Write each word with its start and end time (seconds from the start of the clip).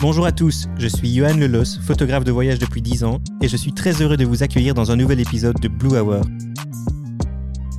Bonjour 0.00 0.24
à 0.24 0.32
tous, 0.32 0.66
je 0.78 0.88
suis 0.88 1.14
Johan 1.14 1.36
Lelos, 1.36 1.78
photographe 1.82 2.24
de 2.24 2.32
voyage 2.32 2.58
depuis 2.58 2.80
10 2.80 3.04
ans, 3.04 3.20
et 3.42 3.48
je 3.48 3.56
suis 3.58 3.74
très 3.74 4.00
heureux 4.00 4.16
de 4.16 4.24
vous 4.24 4.42
accueillir 4.42 4.72
dans 4.72 4.90
un 4.90 4.96
nouvel 4.96 5.20
épisode 5.20 5.60
de 5.60 5.68
Blue 5.68 5.94
Hour. 5.94 6.22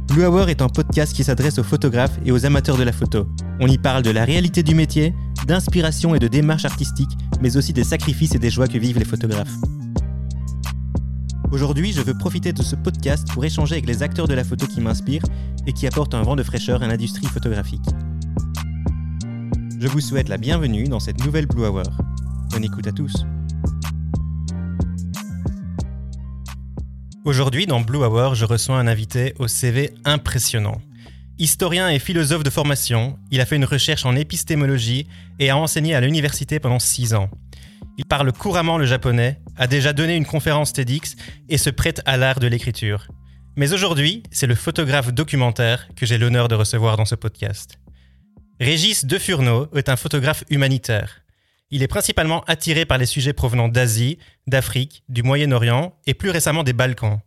Blue 0.09 0.27
Hour 0.27 0.49
est 0.49 0.61
un 0.61 0.69
podcast 0.69 1.15
qui 1.15 1.23
s'adresse 1.23 1.57
aux 1.57 1.63
photographes 1.63 2.19
et 2.23 2.31
aux 2.31 2.45
amateurs 2.45 2.77
de 2.77 2.83
la 2.83 2.91
photo. 2.91 3.27
On 3.59 3.65
y 3.65 3.79
parle 3.79 4.03
de 4.03 4.11
la 4.11 4.23
réalité 4.23 4.61
du 4.61 4.75
métier, 4.75 5.15
d'inspiration 5.47 6.13
et 6.13 6.19
de 6.19 6.27
démarche 6.27 6.63
artistique, 6.65 7.09
mais 7.41 7.57
aussi 7.57 7.73
des 7.73 7.83
sacrifices 7.83 8.35
et 8.35 8.39
des 8.39 8.51
joies 8.51 8.67
que 8.67 8.77
vivent 8.77 8.99
les 8.99 9.05
photographes. 9.05 9.55
Aujourd'hui, 11.51 11.91
je 11.91 12.03
veux 12.03 12.15
profiter 12.15 12.53
de 12.53 12.61
ce 12.61 12.75
podcast 12.75 13.27
pour 13.33 13.43
échanger 13.45 13.73
avec 13.73 13.87
les 13.87 14.03
acteurs 14.03 14.27
de 14.27 14.35
la 14.35 14.43
photo 14.43 14.67
qui 14.67 14.79
m'inspirent 14.79 15.25
et 15.65 15.73
qui 15.73 15.87
apportent 15.87 16.13
un 16.13 16.21
vent 16.21 16.35
de 16.35 16.43
fraîcheur 16.43 16.83
à 16.83 16.87
l'industrie 16.87 17.25
photographique. 17.25 17.89
Je 19.81 19.87
vous 19.87 19.99
souhaite 19.99 20.29
la 20.29 20.37
bienvenue 20.37 20.83
dans 20.83 20.99
cette 20.99 21.25
nouvelle 21.25 21.47
Blue 21.47 21.65
Hour. 21.65 21.81
Bonne 22.51 22.63
écoute 22.63 22.85
à 22.85 22.91
tous. 22.91 23.25
Aujourd'hui, 27.25 27.65
dans 27.65 27.81
Blue 27.81 27.97
Hour, 27.97 28.35
je 28.35 28.45
reçois 28.45 28.77
un 28.77 28.85
invité 28.85 29.33
au 29.39 29.47
CV 29.47 29.95
impressionnant. 30.05 30.79
Historien 31.39 31.89
et 31.89 31.97
philosophe 31.97 32.43
de 32.43 32.51
formation, 32.51 33.17
il 33.31 33.41
a 33.41 33.47
fait 33.47 33.55
une 33.55 33.65
recherche 33.65 34.05
en 34.05 34.15
épistémologie 34.15 35.07
et 35.39 35.49
a 35.49 35.57
enseigné 35.57 35.95
à 35.95 36.01
l'université 36.01 36.59
pendant 36.59 36.77
six 36.77 37.15
ans. 37.15 37.31
Il 37.97 38.05
parle 38.05 38.31
couramment 38.33 38.77
le 38.77 38.85
japonais, 38.85 39.41
a 39.57 39.65
déjà 39.65 39.93
donné 39.93 40.15
une 40.15 40.27
conférence 40.27 40.73
TEDx 40.73 41.15
et 41.49 41.57
se 41.57 41.71
prête 41.71 42.03
à 42.05 42.17
l'art 42.17 42.39
de 42.39 42.45
l'écriture. 42.45 43.07
Mais 43.57 43.73
aujourd'hui, 43.73 44.21
c'est 44.29 44.45
le 44.45 44.53
photographe 44.53 45.11
documentaire 45.11 45.87
que 45.95 46.05
j'ai 46.05 46.19
l'honneur 46.19 46.49
de 46.49 46.53
recevoir 46.53 46.97
dans 46.97 47.05
ce 47.05 47.15
podcast. 47.15 47.79
Régis 48.61 49.05
De 49.05 49.17
Furneaux 49.17 49.67
est 49.75 49.89
un 49.89 49.95
photographe 49.95 50.43
humanitaire. 50.51 51.23
Il 51.71 51.81
est 51.81 51.87
principalement 51.87 52.43
attiré 52.43 52.85
par 52.85 52.99
les 52.99 53.07
sujets 53.07 53.33
provenant 53.33 53.69
d'Asie, 53.69 54.19
d'Afrique, 54.45 55.03
du 55.09 55.23
Moyen-Orient 55.23 55.97
et 56.05 56.13
plus 56.13 56.29
récemment 56.29 56.61
des 56.61 56.71
Balkans. 56.71 57.21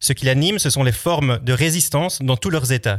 Ce 0.00 0.12
qui 0.12 0.24
l'anime, 0.24 0.58
ce 0.58 0.68
sont 0.68 0.82
les 0.82 0.90
formes 0.90 1.38
de 1.38 1.52
résistance 1.52 2.20
dans 2.20 2.36
tous 2.36 2.50
leurs 2.50 2.72
états. 2.72 2.98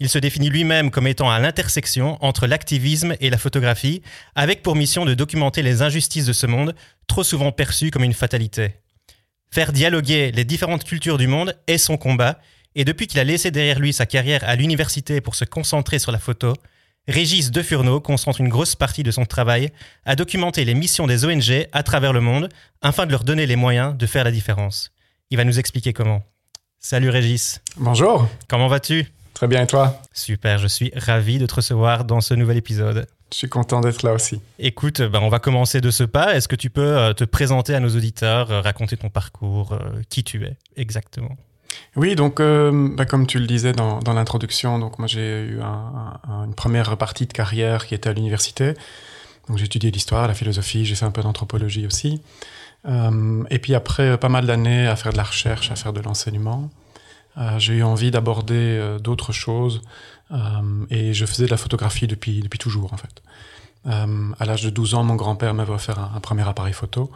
Il 0.00 0.08
se 0.08 0.18
définit 0.18 0.50
lui-même 0.50 0.90
comme 0.90 1.06
étant 1.06 1.30
à 1.30 1.38
l'intersection 1.38 2.18
entre 2.20 2.48
l'activisme 2.48 3.14
et 3.20 3.30
la 3.30 3.38
photographie, 3.38 4.02
avec 4.34 4.64
pour 4.64 4.74
mission 4.74 5.04
de 5.04 5.14
documenter 5.14 5.62
les 5.62 5.82
injustices 5.82 6.26
de 6.26 6.32
ce 6.32 6.48
monde, 6.48 6.74
trop 7.06 7.22
souvent 7.22 7.52
perçues 7.52 7.92
comme 7.92 8.02
une 8.02 8.12
fatalité. 8.12 8.74
Faire 9.52 9.70
dialoguer 9.70 10.32
les 10.32 10.44
différentes 10.44 10.82
cultures 10.82 11.16
du 11.16 11.28
monde 11.28 11.56
est 11.68 11.78
son 11.78 11.96
combat, 11.96 12.40
et 12.74 12.84
depuis 12.84 13.06
qu'il 13.06 13.20
a 13.20 13.24
laissé 13.24 13.52
derrière 13.52 13.78
lui 13.78 13.92
sa 13.92 14.04
carrière 14.04 14.42
à 14.42 14.56
l'université 14.56 15.20
pour 15.20 15.36
se 15.36 15.44
concentrer 15.44 16.00
sur 16.00 16.10
la 16.10 16.18
photo, 16.18 16.54
Régis 17.08 17.50
De 17.50 17.62
Furneaux 17.62 18.00
concentre 18.00 18.42
une 18.42 18.50
grosse 18.50 18.76
partie 18.76 19.02
de 19.02 19.10
son 19.10 19.24
travail 19.24 19.72
à 20.04 20.14
documenter 20.14 20.66
les 20.66 20.74
missions 20.74 21.06
des 21.06 21.24
ONG 21.24 21.66
à 21.72 21.82
travers 21.82 22.12
le 22.12 22.20
monde 22.20 22.50
afin 22.82 23.06
de 23.06 23.12
leur 23.12 23.24
donner 23.24 23.46
les 23.46 23.56
moyens 23.56 23.96
de 23.96 24.04
faire 24.04 24.24
la 24.24 24.30
différence. 24.30 24.92
Il 25.30 25.38
va 25.38 25.44
nous 25.44 25.58
expliquer 25.58 25.94
comment. 25.94 26.22
Salut 26.78 27.08
Régis. 27.08 27.62
Bonjour. 27.78 28.28
Comment 28.46 28.68
vas-tu? 28.68 29.10
Très 29.32 29.46
bien, 29.46 29.62
et 29.62 29.66
toi? 29.66 30.02
Super, 30.12 30.58
je 30.58 30.66
suis 30.68 30.92
ravi 30.94 31.38
de 31.38 31.46
te 31.46 31.54
recevoir 31.54 32.04
dans 32.04 32.20
ce 32.20 32.34
nouvel 32.34 32.58
épisode. 32.58 33.06
Je 33.32 33.38
suis 33.38 33.48
content 33.48 33.80
d'être 33.80 34.02
là 34.02 34.12
aussi. 34.12 34.42
Écoute, 34.58 35.00
ben 35.00 35.20
on 35.22 35.30
va 35.30 35.38
commencer 35.38 35.80
de 35.80 35.90
ce 35.90 36.04
pas. 36.04 36.34
Est-ce 36.36 36.46
que 36.46 36.56
tu 36.56 36.68
peux 36.68 36.98
euh, 36.98 37.14
te 37.14 37.24
présenter 37.24 37.74
à 37.74 37.80
nos 37.80 37.96
auditeurs, 37.96 38.50
euh, 38.50 38.60
raconter 38.60 38.98
ton 38.98 39.08
parcours, 39.08 39.72
euh, 39.72 40.02
qui 40.10 40.24
tu 40.24 40.44
es 40.44 40.56
exactement? 40.76 41.36
Oui, 41.96 42.14
donc 42.14 42.40
bah, 42.40 43.04
comme 43.04 43.26
tu 43.26 43.38
le 43.38 43.46
disais 43.46 43.72
dans, 43.72 44.00
l'introduction, 44.06 44.78
donc 44.78 44.98
moi 44.98 45.08
j'ai 45.08 45.42
eu 45.42 45.60
une 45.60 46.54
première 46.54 46.96
partie 46.96 47.26
de 47.26 47.32
carrière 47.32 47.86
qui 47.86 47.94
était 47.94 48.08
à 48.08 48.12
l'université. 48.12 48.74
Donc 49.48 49.58
j'ai 49.58 49.64
étudié 49.64 49.90
l'histoire, 49.90 50.28
la 50.28 50.34
philosophie, 50.34 50.84
j'ai 50.84 50.94
fait 50.94 51.06
un 51.06 51.10
peu 51.10 51.22
d'anthropologie 51.22 51.86
aussi. 51.86 52.22
et 52.86 53.58
puis 53.58 53.74
après 53.74 54.16
pas 54.18 54.28
mal 54.28 54.46
d'années 54.46 54.86
à 54.86 54.96
faire 54.96 55.12
de 55.12 55.16
la 55.18 55.24
recherche, 55.24 55.70
à 55.70 55.76
faire 55.76 55.92
de 55.92 56.00
l'enseignement. 56.00 56.70
Euh, 57.38 57.58
j'ai 57.58 57.74
eu 57.74 57.82
envie 57.82 58.10
d'aborder 58.10 58.54
euh, 58.56 58.98
d'autres 58.98 59.32
choses 59.32 59.82
euh, 60.32 60.36
et 60.90 61.14
je 61.14 61.24
faisais 61.24 61.46
de 61.46 61.50
la 61.50 61.56
photographie 61.56 62.06
depuis, 62.06 62.40
depuis 62.40 62.58
toujours 62.58 62.92
en 62.92 62.96
fait. 62.96 63.22
à 63.84 64.44
l'âge 64.44 64.62
de 64.62 64.70
12 64.70 64.94
ans, 64.94 65.04
mon 65.04 65.14
grand-père 65.14 65.54
m'avait 65.54 65.72
offert 65.72 65.98
un, 65.98 66.20
premier 66.20 66.46
appareil 66.46 66.74
photo. 66.74 67.10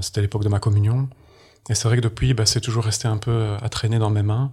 C'était 0.00 0.22
l'époque 0.22 0.42
de 0.42 0.48
ma 0.48 0.58
communion. 0.58 1.08
Et 1.68 1.74
c'est 1.74 1.88
vrai 1.88 1.96
que 1.96 2.02
depuis, 2.02 2.34
bah, 2.34 2.46
c'est 2.46 2.60
toujours 2.60 2.84
resté 2.84 3.08
un 3.08 3.16
peu 3.16 3.56
à 3.60 3.68
traîner 3.68 3.98
dans 3.98 4.10
mes 4.10 4.22
mains. 4.22 4.52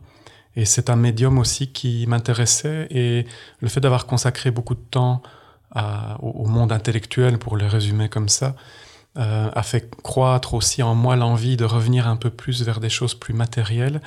Et 0.56 0.66
c'est 0.66 0.90
un 0.90 0.96
médium 0.96 1.40
aussi 1.40 1.72
qui 1.72 2.06
m'intéressait. 2.08 2.88
Et 2.92 3.26
le 3.60 3.68
fait 3.70 3.80
d'avoir 3.80 4.06
consacré 4.06 4.52
beaucoup 4.52 4.76
de 4.76 4.84
temps 4.92 5.22
au, 6.22 6.46
monde 6.46 6.72
intellectuel, 6.72 7.40
pour 7.40 7.58
le 7.58 7.66
résumer 7.66 8.10
comme 8.10 8.30
ça, 8.30 8.56
euh, 9.16 9.50
a 9.54 9.62
fait 9.62 9.96
croître 10.02 10.56
aussi 10.56 10.82
en 10.82 10.96
moi 10.96 11.16
l'envie 11.16 11.56
de 11.56 11.66
revenir 11.66 12.08
un 12.08 12.16
peu 12.16 12.32
plus 12.32 12.64
vers 12.64 12.80
des 12.80 12.90
choses 12.90 13.14
plus 13.14 13.36
matérielles 13.36 14.02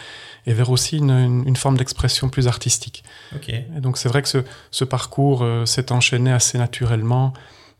et 0.47 0.53
vers 0.53 0.69
aussi 0.71 0.99
une, 0.99 1.57
forme 1.57 1.77
d'expression 1.77 2.29
plus 2.29 2.49
artistique. 2.49 3.05
Et 3.47 3.81
donc 3.81 3.99
c'est 3.99 4.09
vrai 4.09 4.23
que 4.23 4.29
ce, 4.71 4.85
parcours 4.85 5.43
euh, 5.43 5.65
s'est 5.65 5.93
enchaîné 5.93 6.33
assez 6.33 6.59
naturellement. 6.59 7.35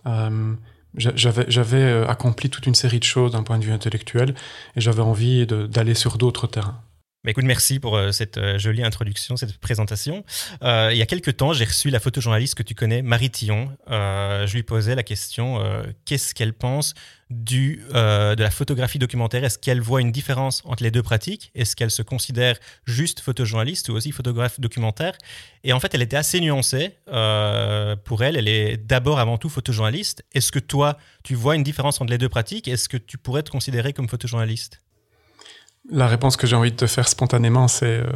Euh, 0.07 0.55
j'avais 0.97 2.07
accompli 2.09 2.51
toute 2.51 2.67
une 2.67 2.75
série 2.75 2.99
de 2.99 3.05
choses 3.05 3.33
d'un 3.33 3.43
point 3.43 3.59
de 3.59 3.65
vue 3.65 3.73
intellectuel 3.73 4.35
et 4.77 4.81
j'avais 4.81 5.03
envie 5.03 5.47
d'aller 5.47 5.95
sur 5.95 6.19
d'autres 6.19 6.47
terrains. 6.47 6.81
Bah, 7.27 7.33
écoute, 7.33 7.45
merci 7.45 7.81
pour 7.81 7.97
euh, 7.97 8.13
cette 8.13 8.39
euh, 8.39 8.57
jolie 8.57 8.85
introduction, 8.85 9.37
cette 9.37 9.59
présentation. 9.59 10.25
Euh, 10.63 10.91
il 10.93 10.97
y 10.97 11.03
a 11.03 11.07
quelques 11.07 11.37
temps, 11.37 11.53
j'ai 11.53 11.65
reçu 11.65 11.91
la 11.91 11.99
photojournaliste 11.99 12.55
que 12.55 12.63
tu 12.63 12.77
connais, 12.77 13.03
Marie 13.03 13.31
Tillon. 13.31 13.77
je 13.89 14.53
lui 14.55 14.63
posais 14.63 14.95
la 14.95 15.03
question 15.03 15.61
qu'est-ce 16.05 16.35
qu'elle 16.35 16.53
pense 16.53 16.95
du, 17.31 17.83
de 17.91 18.41
la 18.41 18.51
photographie 18.53 19.01
documentaire? 19.01 19.43
Est-ce 19.43 19.59
qu'elle 19.59 19.81
voit 19.81 20.01
une 20.01 20.13
différence 20.13 20.63
entre 20.67 20.85
les 20.85 20.93
deux 20.93 21.03
pratiques? 21.03 21.51
Est-ce 21.57 21.75
qu'elle 21.75 21.91
se 21.91 22.03
considère 22.03 22.59
juste 22.85 23.19
photojournaliste 23.19 23.89
ou 23.89 23.95
aussi 23.95 24.13
photographe 24.13 24.61
documentaire? 24.61 25.19
Et 25.65 25.73
en 25.73 25.81
fait, 25.81 25.95
elle 25.95 26.03
était 26.03 26.17
assez 26.17 26.39
nuancée. 26.39 26.97
pour 28.05 28.23
elle, 28.23 28.37
elle 28.37 28.49
est 28.49 28.77
d'abord 28.77 29.19
avant 29.19 29.37
tout 29.37 29.49
photojournaliste. 29.49 30.25
Est-ce 30.33 30.53
que 30.53 30.61
toi, 30.61 30.97
tu 31.25 31.35
vois 31.35 31.57
une 31.57 31.65
différence 31.65 32.01
entre 32.01 32.13
les 32.13 32.19
deux 32.19 32.29
pratiques? 32.29 32.69
Est-ce 32.69 32.89
que 32.89 32.97
tu 32.97 33.19
pourrais 33.19 33.43
te 33.43 33.51
considérer 33.51 33.93
comme 33.93 34.09
photojournaliste? 34.09 34.81
La 35.91 36.07
réponse 36.07 36.37
que 36.37 36.47
j'ai 36.47 36.57
envie 36.57 36.73
de 36.73 36.77
te 36.77 36.87
faire 36.87 37.09
spontanément, 37.09 37.69
c'est 37.69 38.01
euh, 38.01 38.07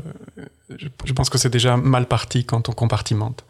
je, 0.77 1.13
pense 1.13 1.31
que 1.31 1.39
c'est 1.39 1.51
déjà 1.51 1.77
mal 1.77 2.07
parti 2.07 2.45
quand 2.45 2.69
on 2.69 2.73
compartimente. 2.73 3.45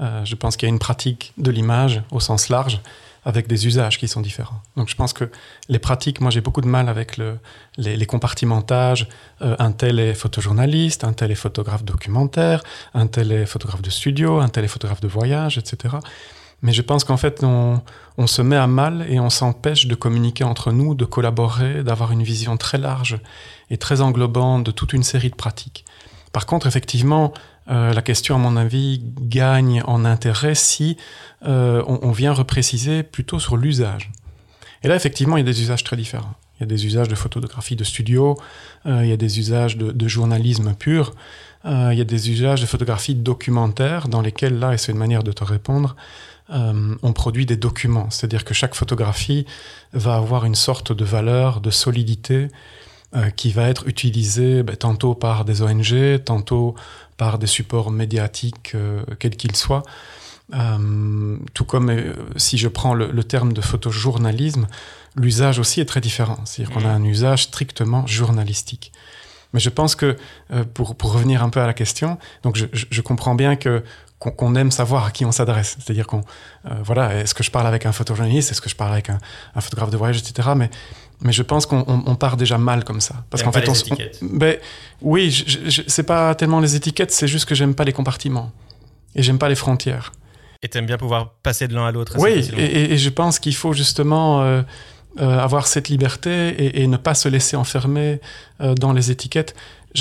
Euh, 0.00 0.24
je 0.24 0.34
pense 0.34 0.56
qu'il 0.56 0.68
y 0.68 0.70
a 0.70 0.72
une 0.72 0.78
pratique 0.78 1.32
de 1.38 1.50
l'image 1.50 2.02
au 2.10 2.20
sens 2.20 2.48
large 2.48 2.80
avec 3.24 3.48
des 3.48 3.66
usages 3.66 3.98
qui 3.98 4.06
sont 4.06 4.20
différents. 4.20 4.62
Donc 4.76 4.88
je 4.88 4.94
pense 4.94 5.12
que 5.12 5.28
les 5.68 5.80
pratiques, 5.80 6.20
moi 6.20 6.30
j'ai 6.30 6.40
beaucoup 6.40 6.60
de 6.60 6.68
mal 6.68 6.88
avec 6.88 7.16
le, 7.16 7.38
les, 7.76 8.06
compartimentages. 8.06 9.08
Euh, 9.42 9.56
un 9.58 9.72
tel 9.72 9.98
est 9.98 10.14
photojournaliste, 10.14 11.02
un 11.02 11.12
tel 11.12 11.32
est 11.32 11.36
photographe 11.36 11.82
documentaire, 11.82 12.62
un 12.94 13.08
tel 13.08 13.32
est 13.32 13.46
photographe 13.46 13.82
de 13.82 13.90
studio, 13.90 14.38
un 14.38 14.48
tel 14.48 14.64
est 14.64 14.68
photographe 14.68 15.00
de 15.00 15.08
voyage, 15.08 15.58
etc. 15.58 15.96
Mais 16.62 16.72
je 16.72 16.82
pense 16.82 17.04
qu'en 17.04 17.16
fait, 17.16 17.44
on, 17.44 17.82
se 18.26 18.42
met 18.42 18.56
à 18.56 18.66
mal 18.66 19.06
et 19.08 19.20
on 19.20 19.30
s'empêche 19.30 19.86
de 19.86 19.94
communiquer 19.94 20.44
entre 20.44 20.72
nous, 20.72 20.94
de 20.94 21.04
collaborer, 21.04 21.82
d'avoir 21.82 22.12
une 22.12 22.22
vision 22.22 22.56
très 22.56 22.78
large 22.78 23.18
et 23.70 23.76
très 23.76 24.00
englobante 24.00 24.64
de 24.64 24.70
toute 24.70 24.92
une 24.92 25.02
série 25.02 25.30
de 25.30 25.36
pratiques. 25.36 25.84
Par 26.32 26.46
contre, 26.46 26.66
effectivement, 26.66 27.32
euh, 27.70 27.92
la 27.92 28.02
question, 28.02 28.34
à 28.36 28.38
mon 28.38 28.56
avis, 28.56 29.02
gagne 29.20 29.82
en 29.86 30.04
intérêt 30.04 30.54
si 30.54 30.96
euh, 31.46 31.82
on, 31.86 32.10
vient 32.10 32.32
repréciser 32.32 33.02
plutôt 33.02 33.38
sur 33.38 33.56
l'usage. 33.56 34.10
Et 34.82 34.88
là, 34.88 34.96
effectivement, 34.96 35.36
il 35.36 35.40
y 35.40 35.48
a 35.48 35.52
des 35.52 35.62
usages 35.62 35.84
très 35.84 35.96
différents. 35.96 36.34
Il 36.58 36.62
y 36.62 36.64
a 36.64 36.66
des 36.66 36.86
usages 36.86 37.08
de 37.08 37.14
photographie 37.14 37.76
de 37.76 37.84
studio, 37.84 38.36
euh, 38.86 39.04
il 39.04 39.10
y 39.10 39.12
a 39.12 39.16
des 39.16 39.38
usages 39.38 39.76
de, 39.76 39.92
de 39.92 40.08
journalisme 40.08 40.74
pur, 40.74 41.12
il 41.64 41.98
y 41.98 42.00
a 42.00 42.04
des 42.04 42.30
usages 42.30 42.60
de 42.60 42.66
photographie 42.66 43.16
documentaire 43.16 44.06
dans 44.06 44.20
lesquels, 44.20 44.56
là, 44.56 44.72
et 44.72 44.78
c'est 44.78 44.92
une 44.92 44.98
manière 44.98 45.24
de 45.24 45.32
te 45.32 45.42
répondre, 45.42 45.96
euh, 46.50 46.94
on 47.02 47.12
produit 47.12 47.46
des 47.46 47.56
documents. 47.56 48.10
C'est-à-dire 48.10 48.44
que 48.44 48.54
chaque 48.54 48.74
photographie 48.74 49.46
va 49.92 50.16
avoir 50.16 50.44
une 50.44 50.54
sorte 50.54 50.92
de 50.92 51.04
valeur, 51.04 51.60
de 51.60 51.70
solidité, 51.70 52.48
euh, 53.14 53.30
qui 53.30 53.50
va 53.50 53.68
être 53.68 53.86
utilisée 53.88 54.62
ben, 54.62 54.76
tantôt 54.76 55.14
par 55.14 55.44
des 55.44 55.62
ONG, 55.62 56.22
tantôt 56.24 56.74
par 57.16 57.38
des 57.38 57.46
supports 57.46 57.90
médiatiques, 57.90 58.72
euh, 58.74 59.02
quels 59.18 59.36
qu'ils 59.36 59.56
soient. 59.56 59.82
tout 61.54 61.64
comme 61.64 61.90
si 62.36 62.56
je 62.56 62.68
prends 62.68 62.94
le, 62.94 63.24
terme 63.24 63.52
de 63.52 63.60
photojournalisme, 63.60 64.68
l'usage 65.16 65.58
aussi 65.58 65.80
est 65.80 65.86
très 65.86 66.00
différent. 66.00 66.38
C'est-à-dire 66.44 66.72
qu'on 66.72 66.86
a 66.86 66.92
un 66.92 67.02
usage 67.02 67.44
strictement 67.44 68.06
journalistique. 68.06 68.92
Mais 69.52 69.58
je 69.58 69.70
pense 69.70 69.96
que, 69.96 70.16
pour, 70.74 70.94
revenir 71.00 71.42
un 71.42 71.48
peu 71.48 71.60
à 71.60 71.66
la 71.66 71.74
question, 71.74 72.18
donc 72.44 72.56
je 72.72 73.00
comprends 73.00 73.34
bien 73.34 73.56
que 73.56 73.82
qu'on 74.18 74.54
aime 74.54 74.70
savoir 74.70 75.06
à 75.06 75.10
qui 75.10 75.24
on 75.24 75.32
s'adresse. 75.32 75.76
C'est-à-dire 75.78 76.06
qu'on, 76.06 76.22
euh, 76.66 76.74
voilà, 76.82 77.14
est-ce 77.14 77.34
que 77.34 77.42
je 77.42 77.50
parle 77.50 77.66
avec 77.66 77.84
un 77.84 77.92
photojournaliste, 77.92 78.50
est-ce 78.50 78.60
que 78.60 78.70
je 78.70 78.76
parle 78.76 78.92
avec 78.92 79.10
un, 79.10 79.18
photographe 79.60 79.90
de 79.90 79.96
voyage, 79.96 80.18
etc. 80.18 80.50
Mais, 80.56 80.70
mais 81.20 81.32
je 81.32 81.42
pense 81.42 81.66
qu'on 81.66 82.16
part 82.16 82.36
déjà 82.36 82.56
mal 82.56 82.84
comme 82.84 83.00
ça. 83.00 83.24
Parce 83.30 83.42
qu'en 83.42 83.52
fait, 83.52 83.68
on, 83.68 83.74
ben, 84.22 84.56
oui, 85.02 85.44
c'est 85.86 86.02
pas 86.02 86.34
tellement 86.34 86.60
les 86.60 86.76
étiquettes, 86.76 87.12
c'est 87.12 87.28
juste 87.28 87.46
que 87.46 87.54
j'aime 87.54 87.74
pas 87.74 87.84
les 87.84 87.92
compartiments 87.92 88.52
et 89.14 89.22
j'aime 89.22 89.38
pas 89.38 89.48
les 89.48 89.54
frontières. 89.54 90.12
Et 90.62 90.68
tu 90.68 90.78
aimes 90.78 90.86
bien 90.86 90.98
pouvoir 90.98 91.34
passer 91.42 91.68
de 91.68 91.74
l'un 91.74 91.86
à 91.86 91.92
l'autre. 91.92 92.14
Oui, 92.18 92.50
et, 92.56 92.96
je 92.96 93.10
pense 93.10 93.38
qu'il 93.38 93.54
faut 93.54 93.74
justement 93.74 94.42
euh, 94.42 94.62
euh, 95.20 95.38
avoir 95.38 95.66
cette 95.66 95.90
liberté 95.90 96.80
et, 96.80 96.86
ne 96.86 96.96
pas 96.96 97.14
se 97.14 97.28
laisser 97.28 97.56
enfermer 97.56 98.20
dans 98.58 98.94
les 98.94 99.10
étiquettes. 99.10 99.54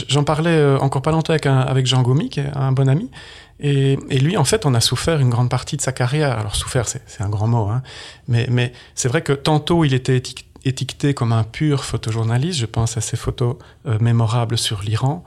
J'en 0.08 0.24
parlais 0.24 0.76
encore 0.76 1.02
pas 1.02 1.12
longtemps 1.12 1.32
avec, 1.32 1.46
avec 1.46 1.86
Jean 1.86 2.02
Gomi, 2.02 2.30
qui 2.30 2.42
est 2.42 2.52
un 2.56 2.72
bon 2.72 2.90
ami. 2.90 3.10
Et, 3.60 3.96
lui, 4.20 4.36
en 4.36 4.44
fait, 4.44 4.66
on 4.66 4.74
a 4.74 4.82
souffert 4.82 5.20
une 5.20 5.30
grande 5.30 5.50
partie 5.50 5.78
de 5.78 5.82
sa 5.82 5.92
carrière. 5.92 6.38
Alors, 6.38 6.56
souffert, 6.56 6.88
c'est 6.88 7.22
un 7.22 7.30
grand 7.30 7.48
mot, 7.48 7.70
hein. 7.70 7.82
mais, 8.28 8.48
mais 8.50 8.74
c'est 8.96 9.08
vrai 9.08 9.22
que 9.22 9.32
tantôt, 9.32 9.86
il 9.86 9.94
était 9.94 10.22
étiqueté 10.66 11.14
comme 11.14 11.32
un 11.32 11.44
pur 11.44 11.86
photojournaliste. 11.86 12.60
Je 12.60 12.66
pense 12.66 12.98
à 12.98 13.02
ses 13.02 13.16
photos 13.16 13.56
mémorables 14.02 14.58
sur 14.58 14.82
l'Iran. 14.82 15.24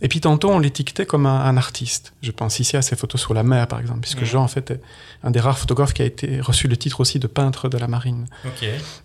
Et 0.00 0.08
puis 0.08 0.20
tantôt, 0.20 0.50
on 0.50 0.58
l'étiquetait 0.58 1.06
comme 1.06 1.26
un, 1.26 1.56
artiste. 1.56 2.12
Je 2.22 2.30
pense 2.30 2.60
ici 2.60 2.76
à 2.76 2.82
ses 2.82 2.94
photos 2.94 3.20
sur 3.20 3.34
la 3.34 3.42
mer, 3.42 3.66
par 3.66 3.80
exemple, 3.80 4.00
puisque 4.00 4.24
Jean, 4.24 4.42
en 4.42 4.48
fait, 4.48 4.70
est 4.70 4.80
un 5.24 5.30
des 5.30 5.40
rares 5.40 5.58
photographes 5.58 5.92
qui 5.92 6.02
a 6.02 6.04
été 6.04 6.40
reçu 6.40 6.68
le 6.68 6.76
titre 6.76 7.00
aussi 7.00 7.18
de 7.18 7.26
peintre 7.26 7.68
de 7.68 7.78
la 7.78 7.88
marine. 7.88 8.26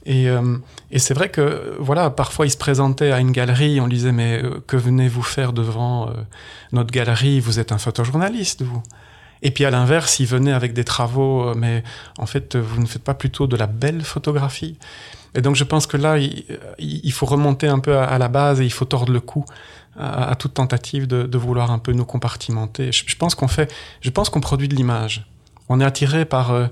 Et, 0.05 0.29
euh, 0.29 0.57
et 0.91 0.99
c'est 0.99 1.13
vrai 1.13 1.29
que, 1.29 1.75
voilà, 1.79 2.09
parfois, 2.09 2.45
il 2.45 2.51
se 2.51 2.57
présentait 2.57 3.11
à 3.11 3.19
une 3.19 3.31
galerie, 3.31 3.81
on 3.81 3.87
lui 3.87 3.95
disait, 3.95 4.11
mais 4.11 4.43
euh, 4.43 4.61
que 4.67 4.77
venez-vous 4.77 5.23
faire 5.23 5.51
devant 5.51 6.09
euh, 6.09 6.13
notre 6.71 6.91
galerie? 6.91 7.39
Vous 7.39 7.59
êtes 7.59 7.71
un 7.71 7.77
photojournaliste, 7.79 8.61
vous 8.61 8.83
et 9.45 9.51
puis 9.51 9.65
à 9.65 9.71
l'inverse, 9.71 10.21
il 10.21 10.25
venait 10.25 10.53
avec 10.53 10.71
des 10.71 10.85
travaux, 10.85 11.53
mais 11.53 11.83
en 12.17 12.25
fait, 12.25 12.55
vous 12.55 12.81
ne 12.81 12.85
faites 12.85 13.03
pas 13.03 13.13
plutôt 13.13 13.45
de 13.45 13.57
la 13.57 13.67
belle 13.67 14.01
photographie. 14.01 14.77
Et 15.35 15.41
donc 15.41 15.55
je 15.55 15.63
pense 15.63 15.87
que 15.87 15.97
là, 15.97 16.17
il, 16.17 17.11
faut 17.11 17.25
remonter 17.25 17.67
un 17.67 17.79
peu 17.79 17.97
à, 17.97 18.17
la 18.17 18.27
base 18.27 18.61
et 18.61 18.65
il 18.65 18.71
faut 18.71 18.85
tordre 18.85 19.11
le 19.11 19.19
cou 19.19 19.45
à, 19.97 20.35
toute 20.35 20.53
tentative 20.53 21.07
de, 21.07 21.37
vouloir 21.37 21.71
un 21.71 21.79
peu 21.79 21.91
nous 21.91 22.05
compartimenter. 22.05 22.91
Je, 22.91 23.15
pense 23.15 23.35
qu'on 23.35 23.47
fait, 23.47 23.73
je 24.01 24.09
pense 24.09 24.29
qu'on 24.29 24.41
produit 24.41 24.67
de 24.67 24.75
l'image. 24.75 25.25
On 25.69 25.79
est 25.79 25.85
attiré 25.85 26.25
par 26.25 26.51
euh, 26.51 26.67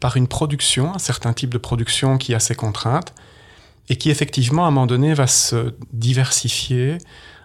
par 0.00 0.16
une 0.16 0.28
production, 0.28 0.94
un 0.94 0.98
certain 0.98 1.32
type 1.32 1.50
de 1.50 1.58
production 1.58 2.18
qui 2.18 2.34
a 2.34 2.40
ses 2.40 2.54
contraintes 2.54 3.14
et 3.88 3.96
qui 3.96 4.10
effectivement 4.10 4.64
à 4.64 4.68
un 4.68 4.70
moment 4.70 4.86
donné 4.86 5.14
va 5.14 5.26
se 5.26 5.74
diversifier 5.92 6.98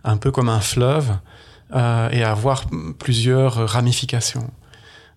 un 0.04 0.18
peu 0.18 0.32
comme 0.32 0.50
un 0.50 0.60
fleuve 0.60 1.18
euh, 1.74 2.10
et 2.10 2.24
avoir 2.24 2.66
plusieurs 3.00 3.70
ramifications 3.70 4.52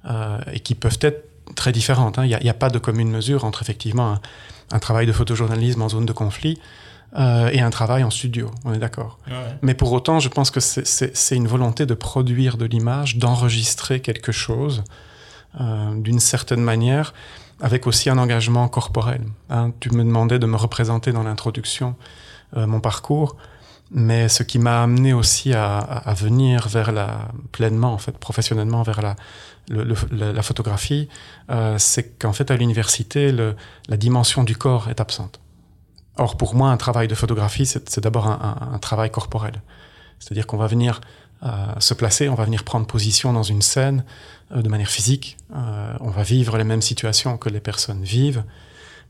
euh, 0.09 0.39
et 0.53 0.61
qui 0.61 0.75
peuvent 0.75 0.99
être 1.01 1.29
très 1.57 1.73
différentes. 1.73 2.19
Hein. 2.19 2.25
Il 2.25 2.39
n'y 2.43 2.51
a, 2.51 2.55
pas 2.55 2.71
de 2.71 2.79
commune 2.79 3.11
mesure 3.11 3.45
entre 3.45 3.63
effectivement 3.63 4.19
un 4.73 4.79
travail 4.79 5.07
de 5.07 5.13
photojournalisme 5.13 5.83
en 5.83 5.89
zone 5.89 6.07
de 6.07 6.13
conflit 6.13 6.59
euh, 7.17 7.49
et 7.53 7.61
un 7.61 7.71
travail 7.71 8.03
en 8.03 8.11
studio, 8.11 8.51
on 8.65 8.73
est 8.75 8.79
d'accord. 8.79 9.19
Mais 9.63 9.75
pour 9.75 9.93
autant, 9.93 10.19
je 10.19 10.29
pense 10.29 10.51
que 10.51 10.61
c'est 10.61 11.37
une 11.37 11.47
volonté 11.47 11.87
de 11.87 11.95
produire 11.95 12.57
de 12.57 12.65
l'image, 12.65 13.19
d'enregistrer 13.19 14.01
quelque 14.01 14.33
chose 14.33 14.83
euh, 15.61 15.95
d'une 15.95 16.19
certaine 16.19 16.63
manière, 16.63 17.15
avec 17.61 17.87
aussi 17.87 18.11
un 18.11 18.19
engagement 18.19 18.67
corporel. 18.67 19.23
Hein. 19.49 19.71
tu 19.79 19.91
me 19.91 20.03
demandais 20.03 20.41
de 20.41 20.47
me 20.47 20.57
représenter 20.57 21.13
dans 21.13 21.23
l'introduction 21.23 21.95
euh, 22.57 22.67
mon 22.67 22.81
parcours, 22.81 23.37
mais 23.93 24.29
ce 24.29 24.43
qui 24.43 24.59
m'a 24.59 24.83
amené 24.83 25.13
aussi 25.13 25.55
à, 25.55 25.79
à, 25.79 26.15
venir 26.15 26.67
vers 26.67 26.91
la 26.91 27.29
pleinement, 27.53 27.93
en 27.93 27.99
fait, 27.99 28.19
professionnellement 28.19 28.83
vers 28.83 29.03
la, 29.03 29.15
la 29.69 30.43
photographie, 30.43 31.09
euh, 31.51 31.77
c'est 31.79 32.19
qu'en 32.19 32.33
fait 32.33 32.51
à 32.51 32.57
l'université, 32.57 33.33
la 33.33 33.97
dimension 33.97 34.45
du 34.45 34.57
corps 34.57 34.89
est 34.89 35.01
absente. 35.01 35.41
Or, 36.17 36.37
pour 36.37 36.55
moi, 36.55 36.71
un 36.71 36.77
travail 36.77 37.09
de 37.09 37.15
photographie, 37.15 37.67
c'est 37.67 38.01
d'abord 38.01 38.29
un, 38.29 38.79
travail 38.79 39.11
corporel. 39.11 39.63
C'est-à-dire 40.21 40.47
qu'on 40.47 40.57
va 40.57 40.69
venir 40.69 41.01
euh, 41.43 41.49
se 41.81 41.93
placer, 41.93 42.29
on 42.29 42.35
va 42.35 42.45
venir 42.45 42.63
prendre 42.63 42.87
position 42.87 43.33
dans 43.33 43.43
une 43.43 43.63
scène 43.63 44.05
euh, 44.53 44.63
de 44.63 44.69
manière 44.69 44.89
physique. 44.89 45.37
On 45.51 46.11
va 46.11 46.23
vivre 46.23 46.57
les 46.57 46.65
mêmes 46.65 46.83
situations 46.83 47.37
que 47.37 47.49
les 47.49 47.61
personnes 47.61 48.03
vivent. 48.03 48.45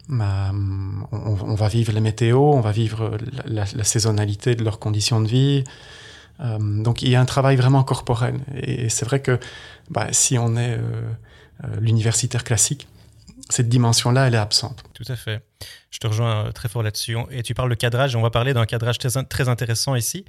On, 0.09 1.07
on, 1.13 1.55
va 1.55 1.69
vivre 1.69 1.93
les 1.93 2.01
météos, 2.01 2.53
on 2.53 2.61
va 2.61 2.73
vivre 2.73 3.17
la, 3.47 3.65
la, 3.75 3.85
saisonnalité 3.85 4.55
de 4.55 4.63
leurs 4.63 4.79
conditions 4.79 5.21
de 5.21 5.29
vie. 5.29 5.65
Euh, 6.41 6.59
donc, 6.83 7.03
il 7.03 7.09
y 7.09 7.15
a 7.15 7.21
un 7.21 7.25
travail 7.25 7.57
vraiment 7.57 7.85
corporel. 7.85 8.41
Et, 8.55 8.89
c'est 8.89 9.05
vrai 9.05 9.21
que 9.21 9.39
bah, 9.91 10.09
si 10.13 10.39
on 10.39 10.57
est 10.57 10.79
l'universitaire 11.81 12.45
classique, 12.45 12.89
cette 13.51 13.69
dimension-là, 13.69 14.27
elle 14.27 14.35
est 14.35 14.39
absente. 14.39 14.83
Tout 14.95 15.05
à 15.09 15.17
fait. 15.17 15.43
Je 15.91 15.99
te 15.99 16.07
rejoins 16.07 16.47
euh, 16.47 16.51
très 16.51 16.69
fort 16.69 16.83
là-dessus. 16.83 17.17
Et 17.31 17.43
tu 17.43 17.55
parles 17.55 17.71
de 17.71 17.75
cadrage. 17.75 18.17
On 18.17 18.23
va 18.23 18.31
parler 18.31 18.55
d'un 18.55 18.65
cadrage 18.65 18.99
très, 18.99 19.49
intéressant 19.49 19.95
ici, 19.95 20.25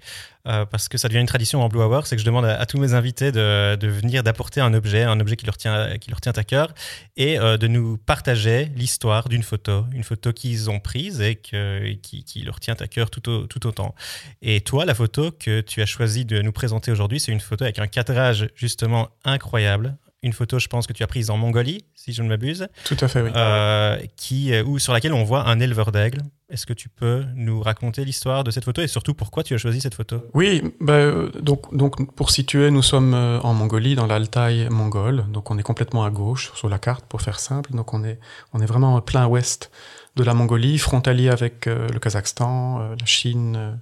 euh, 0.47 0.65
parce 0.65 0.89
que 0.89 0.97
ça 0.97 1.07
devient 1.07 1.21
une 1.21 1.25
tradition 1.25 1.63
en 1.63 1.69
Blue 1.69 1.81
Hour. 1.81 2.05
C'est 2.07 2.17
que 2.17 2.19
je 2.19 2.25
demande 2.25 2.45
à, 2.45 2.65
tous 2.65 2.77
mes 2.77 2.93
invités 2.93 3.31
de, 3.31 3.87
venir, 3.87 4.21
d'apporter 4.21 4.59
un 4.59 4.73
objet, 4.73 5.03
un 5.03 5.19
objet 5.19 5.37
qui 5.37 5.45
leur 5.45 5.57
tient, 5.57 5.97
qui 5.97 6.09
leur 6.09 6.19
tient 6.19 6.33
à 6.35 6.43
cœur, 6.43 6.73
et 7.15 7.39
euh, 7.39 7.57
de 7.57 7.67
nous 7.67 7.97
partager 7.97 8.71
l'histoire 8.75 9.29
d'une 9.29 9.43
photo, 9.43 9.85
une 9.93 10.03
photo 10.03 10.33
qu'ils 10.33 10.69
ont 10.69 10.79
prise 10.79 11.21
et 11.21 11.35
que, 11.35 11.93
qui, 11.93 12.41
leur 12.43 12.59
tient 12.59 12.75
à 12.79 12.87
cœur 12.87 13.09
tout, 13.09 13.21
tout 13.21 13.67
autant. 13.67 13.95
Et 14.41 14.61
toi, 14.61 14.85
la 14.85 14.93
photo 14.93 15.31
que 15.31 15.61
tu 15.61 15.81
as 15.81 15.85
choisi 15.85 16.25
de 16.25 16.41
nous 16.41 16.51
présenter 16.51 16.91
aujourd'hui, 16.91 17.19
c'est 17.19 17.31
une 17.31 17.39
photo 17.39 17.63
avec 17.63 17.79
un 17.79 17.87
cadrage 17.87 18.49
justement 18.55 19.09
incroyable, 19.23 19.97
une 20.23 20.33
photo, 20.33 20.57
je 20.57 20.67
pense, 20.67 20.87
que 20.87 20.93
tu 20.93 21.03
as 21.03 21.07
prise 21.07 21.29
en 21.29 21.37
Mongolie, 21.37 21.85
si 21.93 22.11
je 22.11 22.23
ne 22.23 22.27
m'abuse. 22.27 22.67
Tout 22.83 22.97
à 22.99 23.07
fait, 23.07 23.21
oui. 23.21 23.29
Euh, 23.35 23.97
qui, 24.17 24.53
euh, 24.53 24.63
ou 24.63 24.79
sur 24.79 24.91
laquelle 24.91 25.13
on 25.13 25.23
voit 25.23 25.47
un 25.47 25.59
éleveur 25.59 25.91
d'aigle. 25.91 26.23
Est-ce 26.49 26.65
que 26.65 26.73
tu 26.73 26.89
peux 26.89 27.23
nous 27.35 27.61
raconter 27.61 28.03
l'histoire 28.05 28.43
de 28.43 28.51
cette 28.51 28.65
photo 28.65 28.81
et 28.81 28.87
surtout 28.87 29.13
pourquoi 29.13 29.43
tu 29.43 29.53
as 29.53 29.57
choisi 29.57 29.81
cette 29.81 29.93
photo? 29.93 30.23
Oui, 30.33 30.63
bah, 30.79 30.93
euh, 30.93 31.29
donc, 31.41 31.75
donc 31.75 32.13
pour 32.15 32.31
situer, 32.31 32.71
nous 32.71 32.81
sommes 32.81 33.13
en 33.13 33.53
Mongolie, 33.53 33.95
dans 33.95 34.07
l'Altaï 34.07 34.67
mongole. 34.69 35.25
Donc 35.31 35.51
on 35.51 35.57
est 35.57 35.63
complètement 35.63 36.05
à 36.05 36.09
gauche 36.09 36.51
sur 36.55 36.69
la 36.69 36.79
carte, 36.79 37.05
pour 37.05 37.21
faire 37.21 37.39
simple. 37.39 37.71
Donc 37.73 37.93
on 37.93 38.03
est, 38.03 38.19
on 38.53 38.61
est 38.61 38.65
vraiment 38.65 38.99
plein 39.01 39.27
ouest 39.27 39.71
de 40.15 40.23
la 40.23 40.33
Mongolie, 40.33 40.77
frontalier 40.77 41.29
avec 41.29 41.65
le 41.65 41.99
Kazakhstan, 41.99 42.95
la 42.99 43.05
Chine. 43.05 43.79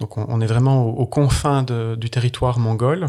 donc 0.00 0.16
on, 0.16 0.40
est 0.40 0.46
vraiment 0.46 0.86
aux, 0.86 1.06
confins 1.06 1.64
du 1.64 2.08
territoire 2.08 2.58
mongol. 2.58 3.08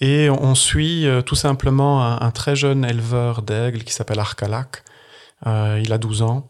Et 0.00 0.28
on 0.28 0.54
suit 0.54 1.06
euh, 1.06 1.22
tout 1.22 1.36
simplement 1.36 2.04
un, 2.20 2.30
très 2.30 2.56
jeune 2.56 2.84
éleveur 2.84 3.42
d'aigles 3.42 3.84
qui 3.84 3.92
s'appelle 3.92 4.18
Arkalak. 4.18 4.82
Euh, 5.46 5.80
il 5.82 5.92
a 5.92 5.98
12 5.98 6.22
ans. 6.22 6.48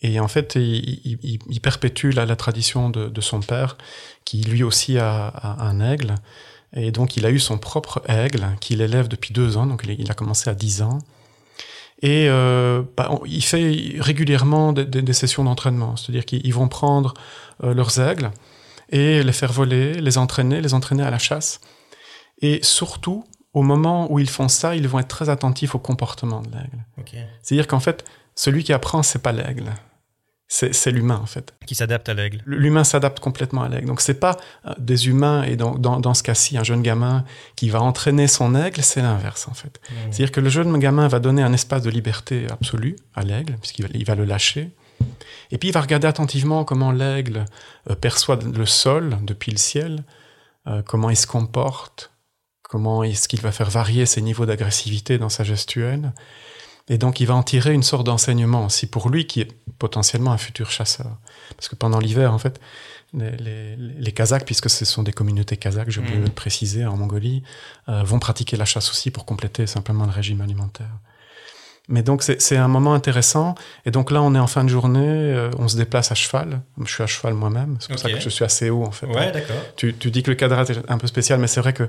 Et 0.00 0.20
en 0.20 0.28
fait, 0.28 0.54
il, 0.54 1.60
perpétue 1.60 2.10
la, 2.10 2.36
tradition 2.36 2.88
de, 2.88 3.20
son 3.20 3.40
père, 3.40 3.76
qui 4.24 4.42
lui 4.42 4.62
aussi 4.62 4.96
a, 4.96 5.32
un 5.58 5.80
aigle. 5.80 6.14
Et 6.72 6.92
donc, 6.92 7.16
il 7.16 7.26
a 7.26 7.30
eu 7.30 7.40
son 7.40 7.58
propre 7.58 8.02
aigle, 8.08 8.46
qu'il 8.60 8.80
élève 8.80 9.08
depuis 9.08 9.32
deux 9.32 9.56
ans. 9.56 9.66
Donc, 9.66 9.82
il, 9.86 10.08
a 10.08 10.14
commencé 10.14 10.48
à 10.48 10.54
10 10.54 10.82
ans. 10.82 10.98
Et 12.00 12.28
euh, 12.28 12.82
bah, 12.96 13.10
il 13.26 13.42
fait 13.42 13.96
régulièrement 13.98 14.72
des, 14.72 15.12
sessions 15.12 15.42
d'entraînement. 15.42 15.96
C'est-à-dire 15.96 16.24
qu'ils 16.24 16.54
vont 16.54 16.68
prendre 16.68 17.14
leurs 17.60 17.98
aigles 17.98 18.30
et 18.90 19.24
les 19.24 19.32
faire 19.32 19.52
voler, 19.52 19.94
les 19.94 20.16
entraîner, 20.16 20.60
les 20.60 20.74
entraîner 20.74 21.02
à 21.02 21.10
la 21.10 21.18
chasse. 21.18 21.60
Et 22.40 22.60
surtout, 22.62 23.24
au 23.52 23.62
moment 23.62 24.10
où 24.12 24.18
ils 24.18 24.30
font 24.30 24.48
ça, 24.48 24.76
ils 24.76 24.86
vont 24.88 24.98
être 24.98 25.08
très 25.08 25.28
attentifs 25.28 25.74
au 25.74 25.78
comportement 25.78 26.40
de 26.42 26.50
l'aigle. 26.50 26.84
C'est-à-dire 27.42 27.66
qu'en 27.66 27.80
fait, 27.80 28.04
celui 28.34 28.62
qui 28.62 28.72
apprend, 28.72 29.02
c'est 29.02 29.18
pas 29.20 29.32
l'aigle. 29.32 29.72
C'est 30.50 30.90
l'humain, 30.92 31.20
en 31.22 31.26
fait. 31.26 31.52
Qui 31.66 31.74
s'adapte 31.74 32.08
à 32.08 32.14
l'aigle. 32.14 32.40
L'humain 32.46 32.82
s'adapte 32.82 33.20
complètement 33.20 33.64
à 33.64 33.68
l'aigle. 33.68 33.86
Donc, 33.86 34.00
c'est 34.00 34.14
pas 34.14 34.38
euh, 34.64 34.72
des 34.78 35.06
humains, 35.08 35.42
et 35.42 35.56
dans, 35.56 35.74
dans, 35.74 36.00
dans 36.00 36.14
ce 36.14 36.22
cas-ci, 36.22 36.56
un 36.56 36.64
jeune 36.64 36.80
gamin 36.80 37.24
qui 37.54 37.68
va 37.68 37.82
entraîner 37.82 38.26
son 38.28 38.54
aigle, 38.54 38.82
c'est 38.82 39.02
l'inverse, 39.02 39.46
en 39.46 39.52
fait. 39.52 39.78
Mmh. 39.78 39.94
C'est-à-dire 40.04 40.32
que 40.32 40.40
le 40.40 40.48
jeune 40.48 40.78
gamin 40.78 41.06
va 41.06 41.18
donner 41.18 41.42
un 41.42 41.52
espace 41.52 41.82
de 41.82 41.90
liberté 41.90 42.46
absolue 42.50 42.96
à 43.14 43.24
l'aigle, 43.24 43.56
puisqu'il 43.60 43.82
va, 43.82 43.88
il 43.92 44.06
va 44.06 44.14
le 44.14 44.24
lâcher. 44.24 44.70
Et 45.50 45.58
puis, 45.58 45.68
il 45.68 45.72
va 45.72 45.82
regarder 45.82 46.08
attentivement 46.08 46.64
comment 46.64 46.92
l'aigle 46.92 47.44
euh, 47.90 47.94
perçoit 47.94 48.38
le 48.42 48.66
sol 48.66 49.18
depuis 49.22 49.52
le 49.52 49.58
ciel, 49.58 50.02
euh, 50.66 50.80
comment 50.80 51.10
il 51.10 51.16
se 51.16 51.26
comporte, 51.26 52.10
comment 52.68 53.02
est-ce 53.02 53.26
qu'il 53.26 53.40
va 53.40 53.50
faire 53.50 53.70
varier 53.70 54.06
ses 54.06 54.22
niveaux 54.22 54.46
d'agressivité 54.46 55.18
dans 55.18 55.28
sa 55.28 55.42
gestuelle? 55.42 56.12
Et 56.88 56.96
donc 56.96 57.20
il 57.20 57.26
va 57.26 57.34
en 57.34 57.42
tirer 57.42 57.74
une 57.74 57.82
sorte 57.82 58.06
d'enseignement 58.06 58.64
aussi 58.64 58.86
pour 58.86 59.10
lui 59.10 59.26
qui 59.26 59.40
est 59.40 59.48
potentiellement 59.78 60.32
un 60.32 60.38
futur 60.38 60.70
chasseur. 60.70 61.18
Parce 61.56 61.68
que 61.68 61.74
pendant 61.74 61.98
l'hiver, 61.98 62.32
en 62.32 62.38
fait, 62.38 62.60
les, 63.12 63.76
les, 63.76 64.12
Kazakhs, 64.12 64.44
puisque 64.44 64.70
ce 64.70 64.84
sont 64.84 65.02
des 65.02 65.12
communautés 65.12 65.56
kazakhs, 65.56 65.90
je 65.90 66.00
voulais 66.00 66.18
mmh. 66.18 66.24
le 66.24 66.30
préciser, 66.30 66.86
en 66.86 66.96
Mongolie, 66.96 67.42
euh, 67.88 68.02
vont 68.02 68.18
pratiquer 68.18 68.56
la 68.56 68.66
chasse 68.66 68.90
aussi 68.90 69.10
pour 69.10 69.24
compléter 69.24 69.66
simplement 69.66 70.04
le 70.04 70.12
régime 70.12 70.42
alimentaire. 70.42 70.90
Mais 71.90 72.02
donc 72.02 72.22
c'est 72.22 72.56
un 72.56 72.68
moment 72.68 72.92
intéressant. 72.92 73.54
Et 73.86 73.90
donc 73.90 74.10
là, 74.10 74.20
on 74.20 74.34
est 74.34 74.38
en 74.38 74.46
fin 74.46 74.62
de 74.62 74.68
journée, 74.68 75.00
euh, 75.00 75.50
on 75.58 75.68
se 75.68 75.76
déplace 75.78 76.12
à 76.12 76.14
cheval. 76.14 76.60
Je 76.84 76.92
suis 76.92 77.02
à 77.02 77.06
cheval 77.06 77.32
moi-même, 77.32 77.78
c'est 77.80 77.88
pour 77.88 77.98
ça 77.98 78.10
que 78.10 78.20
je 78.20 78.28
suis 78.28 78.44
assez 78.44 78.68
haut 78.68 78.84
en 78.84 78.90
fait. 78.90 79.06
Ouais, 79.06 79.32
d'accord. 79.32 79.56
Tu, 79.76 79.94
tu, 79.94 80.10
dis 80.10 80.22
que 80.22 80.30
le 80.30 80.36
cadrage 80.36 80.70
est 80.70 80.90
un 80.90 80.98
peu 80.98 81.06
spécial, 81.06 81.40
mais 81.40 81.46
c'est 81.46 81.60
vrai 81.60 81.72
que 81.72 81.88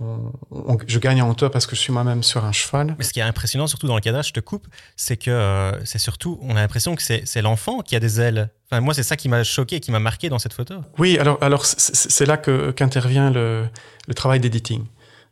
on, 0.00 0.76
je 0.86 0.98
gagne 0.98 1.22
en 1.22 1.30
hauteur 1.30 1.50
parce 1.50 1.66
que 1.66 1.76
je 1.76 1.80
suis 1.80 1.92
moi-même 1.92 2.22
sur 2.22 2.44
un 2.44 2.52
cheval. 2.52 2.96
Mais 2.98 3.04
ce 3.04 3.12
qui 3.12 3.20
est 3.20 3.24
impressionnant, 3.24 3.66
surtout 3.66 3.86
dans 3.86 3.94
le 3.94 4.00
cadrage, 4.00 4.28
je 4.28 4.32
te 4.32 4.40
coupe, 4.40 4.66
c'est 4.96 5.16
que 5.16 5.30
euh, 5.30 5.84
c'est 5.84 5.98
surtout, 5.98 6.38
on 6.42 6.56
a 6.56 6.60
l'impression 6.60 6.96
que 6.96 7.02
c'est 7.02 7.42
l'enfant 7.42 7.80
qui 7.80 7.94
a 7.94 8.00
des 8.00 8.20
ailes. 8.20 8.50
Enfin, 8.70 8.80
moi, 8.80 8.94
c'est 8.94 9.04
ça 9.04 9.16
qui 9.16 9.28
m'a 9.28 9.44
choqué, 9.44 9.80
qui 9.80 9.92
m'a 9.92 10.00
marqué 10.00 10.28
dans 10.28 10.38
cette 10.38 10.52
photo. 10.52 10.74
Oui, 10.98 11.18
alors, 11.18 11.38
alors 11.40 11.64
c'est 11.64 12.26
là 12.26 12.36
qu'intervient 12.36 13.30
le, 13.30 13.66
le 14.08 14.14
travail 14.14 14.40
d'editing. 14.40 14.84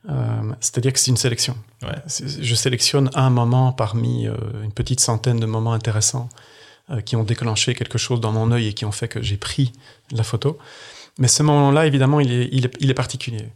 Euh, 0.08 0.14
c'est-à-dire 0.60 0.92
que 0.92 0.98
c'est 0.98 1.10
une 1.10 1.16
sélection. 1.16 1.56
Je 2.06 2.54
sélectionne 2.54 3.10
un 3.14 3.30
moment 3.30 3.72
parmi 3.72 4.26
euh, 4.26 4.34
une 4.62 4.72
petite 4.72 5.00
centaine 5.00 5.40
de 5.40 5.46
moments 5.46 5.72
intéressants 5.72 6.28
qui 7.06 7.14
ont 7.16 7.22
déclenché 7.22 7.74
quelque 7.74 7.96
chose 7.96 8.20
dans 8.20 8.32
mon 8.32 8.50
œil 8.52 8.66
et 8.66 8.72
qui 8.74 8.84
ont 8.84 8.92
fait 8.92 9.08
que 9.08 9.22
j'ai 9.22 9.36
pris 9.36 9.72
la 10.10 10.24
photo. 10.24 10.58
Mais 11.18 11.28
ce 11.28 11.42
moment-là, 11.42 11.86
évidemment, 11.86 12.20
il 12.20 12.32
est, 12.32 12.48
il, 12.52 12.66
est, 12.66 12.76
il 12.80 12.90
est, 12.90 12.94
particulier. 12.94 13.48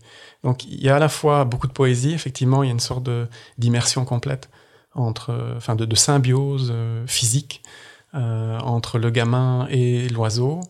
Donc 0.45 0.65
il 0.65 0.83
y 0.83 0.89
a 0.89 0.97
à 0.97 0.99
la 0.99 1.09
fois 1.09 1.45
beaucoup 1.45 1.67
de 1.67 1.73
poésie, 1.73 2.13
effectivement, 2.13 2.63
il 2.63 2.67
y 2.67 2.69
a 2.71 2.73
une 2.73 2.81
sorte 2.81 3.09
d'immersion 3.59 4.05
complète, 4.05 4.51
entre, 4.95 5.55
enfin 5.57 5.75
de, 5.75 5.85
de 5.85 5.95
symbiose 5.97 6.73
physique 7.07 7.63
entre 8.13 8.99
le 8.99 9.11
gamin 9.11 9.67
et 9.71 10.09
l'oiseau. 10.09 10.61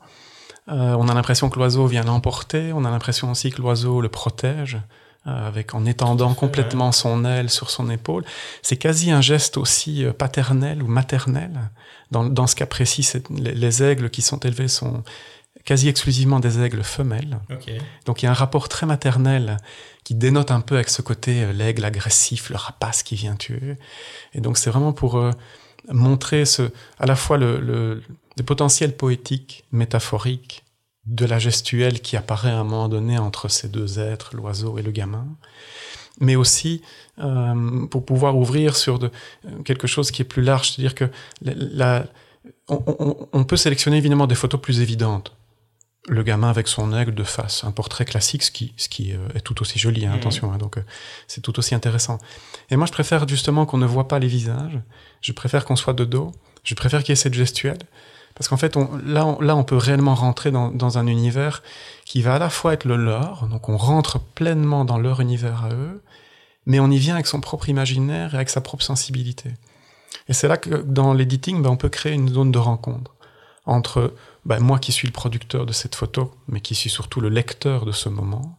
on 0.68 1.08
a 1.08 1.14
l'impression 1.14 1.48
que 1.50 1.58
l'oiseau 1.58 1.86
vient 1.86 2.04
l'emporter, 2.04 2.72
on 2.72 2.84
a 2.84 2.90
l'impression 2.90 3.30
aussi 3.30 3.50
que 3.50 3.60
l'oiseau 3.60 4.00
le 4.00 4.08
protège. 4.08 4.78
Euh, 5.26 5.48
avec 5.48 5.74
en 5.74 5.84
étendant 5.86 6.34
complètement 6.34 6.92
son 6.92 7.24
aile 7.24 7.50
sur 7.50 7.70
son 7.70 7.90
épaule. 7.90 8.24
C'est 8.62 8.76
quasi 8.76 9.10
un 9.10 9.20
geste 9.20 9.56
aussi 9.56 10.04
euh, 10.04 10.12
paternel 10.12 10.84
ou 10.84 10.86
maternel. 10.86 11.50
Dans, 12.12 12.22
dans 12.22 12.46
ce 12.46 12.54
cas 12.54 12.66
précis, 12.66 13.04
les, 13.30 13.82
aigles 13.82 14.08
qui 14.08 14.22
sont 14.22 14.38
élevés 14.38 14.68
sont 14.68 15.02
quasi 15.66 15.88
exclusivement 15.88 16.40
des 16.40 16.60
aigles 16.60 16.82
femelles. 16.82 17.38
Donc 18.06 18.22
il 18.22 18.24
y 18.24 18.28
a 18.28 18.30
un 18.30 18.34
rapport 18.34 18.70
très 18.70 18.86
maternel 18.86 19.58
qui 20.04 20.14
dénote 20.14 20.50
un 20.50 20.60
peu 20.60 20.76
avec 20.76 20.88
ce 20.88 21.02
côté 21.02 21.42
euh, 21.42 21.52
l'aigle 21.52 21.84
agressif, 21.84 22.48
le 22.48 22.56
rapace 22.56 23.02
qui 23.02 23.16
vient 23.16 23.36
tuer. 23.36 23.76
Et 24.32 24.40
donc 24.40 24.56
c'est 24.56 24.70
vraiment 24.70 24.94
pour 24.94 25.20
montrer 25.88 26.46
ce, 26.46 26.62
à 26.98 27.04
la 27.04 27.16
fois 27.16 27.36
le, 27.36 27.60
le, 27.60 28.02
le 28.36 28.42
potentiel 28.42 28.96
poétique, 28.96 29.64
métaphorique, 29.72 30.64
de 31.06 31.24
la 31.24 31.38
gestuelle 31.38 32.00
qui 32.00 32.16
apparaît 32.16 32.50
à 32.50 32.58
un 32.58 32.64
moment 32.64 32.88
donné 32.88 33.18
entre 33.18 33.48
ces 33.48 33.68
deux 33.68 33.98
êtres, 33.98 34.34
l'oiseau 34.34 34.78
et 34.78 34.82
le 34.82 34.90
gamin, 34.90 35.26
mais 36.20 36.36
aussi 36.36 36.82
euh, 37.18 37.86
pour 37.86 38.04
pouvoir 38.04 38.36
ouvrir 38.36 38.76
sur 38.76 38.98
de, 38.98 39.10
quelque 39.64 39.86
chose 39.86 40.10
qui 40.10 40.22
est 40.22 40.26
plus 40.26 40.42
large, 40.42 40.72
c'est-à-dire 40.72 40.94
que 40.94 41.04
la, 41.42 42.06
on, 42.68 43.44
peut 43.44 43.56
sélectionner 43.56 43.98
évidemment 43.98 44.26
des 44.26 44.34
photos 44.34 44.60
plus 44.60 44.80
évidentes. 44.80 45.32
Le 46.08 46.22
gamin 46.22 46.48
avec 46.48 46.68
son 46.68 46.96
aigle 46.96 47.14
de 47.14 47.24
face, 47.24 47.64
un 47.64 47.72
portrait 47.72 48.04
classique, 48.04 48.44
ce 48.44 48.50
qui, 48.52 48.72
ce 48.76 48.88
qui 48.88 49.12
euh, 49.12 49.18
est 49.34 49.40
tout 49.40 49.60
aussi 49.60 49.78
joli, 49.78 50.06
hein, 50.06 50.12
mmh. 50.12 50.14
attention, 50.14 50.52
hein, 50.52 50.58
donc 50.58 50.78
euh, 50.78 50.82
c'est 51.26 51.40
tout 51.40 51.58
aussi 51.58 51.74
intéressant. 51.74 52.18
Et 52.70 52.76
moi, 52.76 52.86
je 52.86 52.92
préfère 52.92 53.26
justement 53.26 53.66
qu'on 53.66 53.78
ne 53.78 53.86
voit 53.86 54.06
pas 54.06 54.20
les 54.20 54.28
visages, 54.28 54.78
je 55.20 55.32
préfère 55.32 55.64
qu'on 55.64 55.74
soit 55.74 55.94
de 55.94 56.04
dos, 56.04 56.30
je 56.62 56.74
préfère 56.74 57.02
qu'il 57.02 57.10
y 57.10 57.14
ait 57.14 57.16
cette 57.16 57.34
gestuelle, 57.34 57.78
parce 58.36 58.48
qu'en 58.48 58.56
fait, 58.56 58.76
on, 58.76 58.88
là, 59.04 59.26
on, 59.26 59.40
là, 59.40 59.56
on 59.56 59.64
peut 59.64 59.76
réellement 59.76 60.14
rentrer 60.14 60.52
dans, 60.52 60.70
dans, 60.70 60.98
un 60.98 61.08
univers 61.08 61.62
qui 62.04 62.22
va 62.22 62.36
à 62.36 62.38
la 62.38 62.50
fois 62.50 62.74
être 62.74 62.84
le 62.84 62.96
leur, 62.96 63.48
donc 63.48 63.68
on 63.68 63.76
rentre 63.76 64.20
pleinement 64.20 64.84
dans 64.84 64.98
leur 64.98 65.20
univers 65.20 65.64
à 65.64 65.70
eux, 65.70 66.02
mais 66.66 66.78
on 66.78 66.90
y 66.90 66.98
vient 66.98 67.14
avec 67.14 67.26
son 67.26 67.40
propre 67.40 67.68
imaginaire 67.68 68.34
et 68.34 68.36
avec 68.36 68.50
sa 68.50 68.60
propre 68.60 68.84
sensibilité. 68.84 69.50
Et 70.28 70.32
c'est 70.32 70.48
là 70.48 70.56
que 70.56 70.82
dans 70.82 71.14
l'editing, 71.14 71.62
ben, 71.62 71.70
on 71.70 71.76
peut 71.76 71.88
créer 71.88 72.12
une 72.12 72.28
zone 72.28 72.52
de 72.52 72.58
rencontre 72.58 73.15
entre 73.66 74.14
ben, 74.44 74.60
moi 74.60 74.78
qui 74.78 74.92
suis 74.92 75.06
le 75.06 75.12
producteur 75.12 75.66
de 75.66 75.72
cette 75.72 75.94
photo, 75.94 76.34
mais 76.48 76.60
qui 76.60 76.74
suis 76.74 76.90
surtout 76.90 77.20
le 77.20 77.28
lecteur 77.28 77.84
de 77.84 77.92
ce 77.92 78.08
moment, 78.08 78.58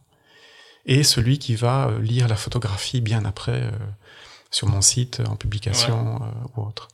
et 0.86 1.02
celui 1.02 1.38
qui 1.38 1.54
va 1.54 1.88
euh, 1.88 2.00
lire 2.00 2.28
la 2.28 2.36
photographie 2.36 3.00
bien 3.00 3.24
après 3.24 3.62
euh, 3.62 3.70
sur 4.50 4.68
mon 4.68 4.80
site, 4.80 5.20
en 5.28 5.36
publication 5.36 6.20
euh, 6.22 6.26
ou 6.56 6.66
autre. 6.66 6.88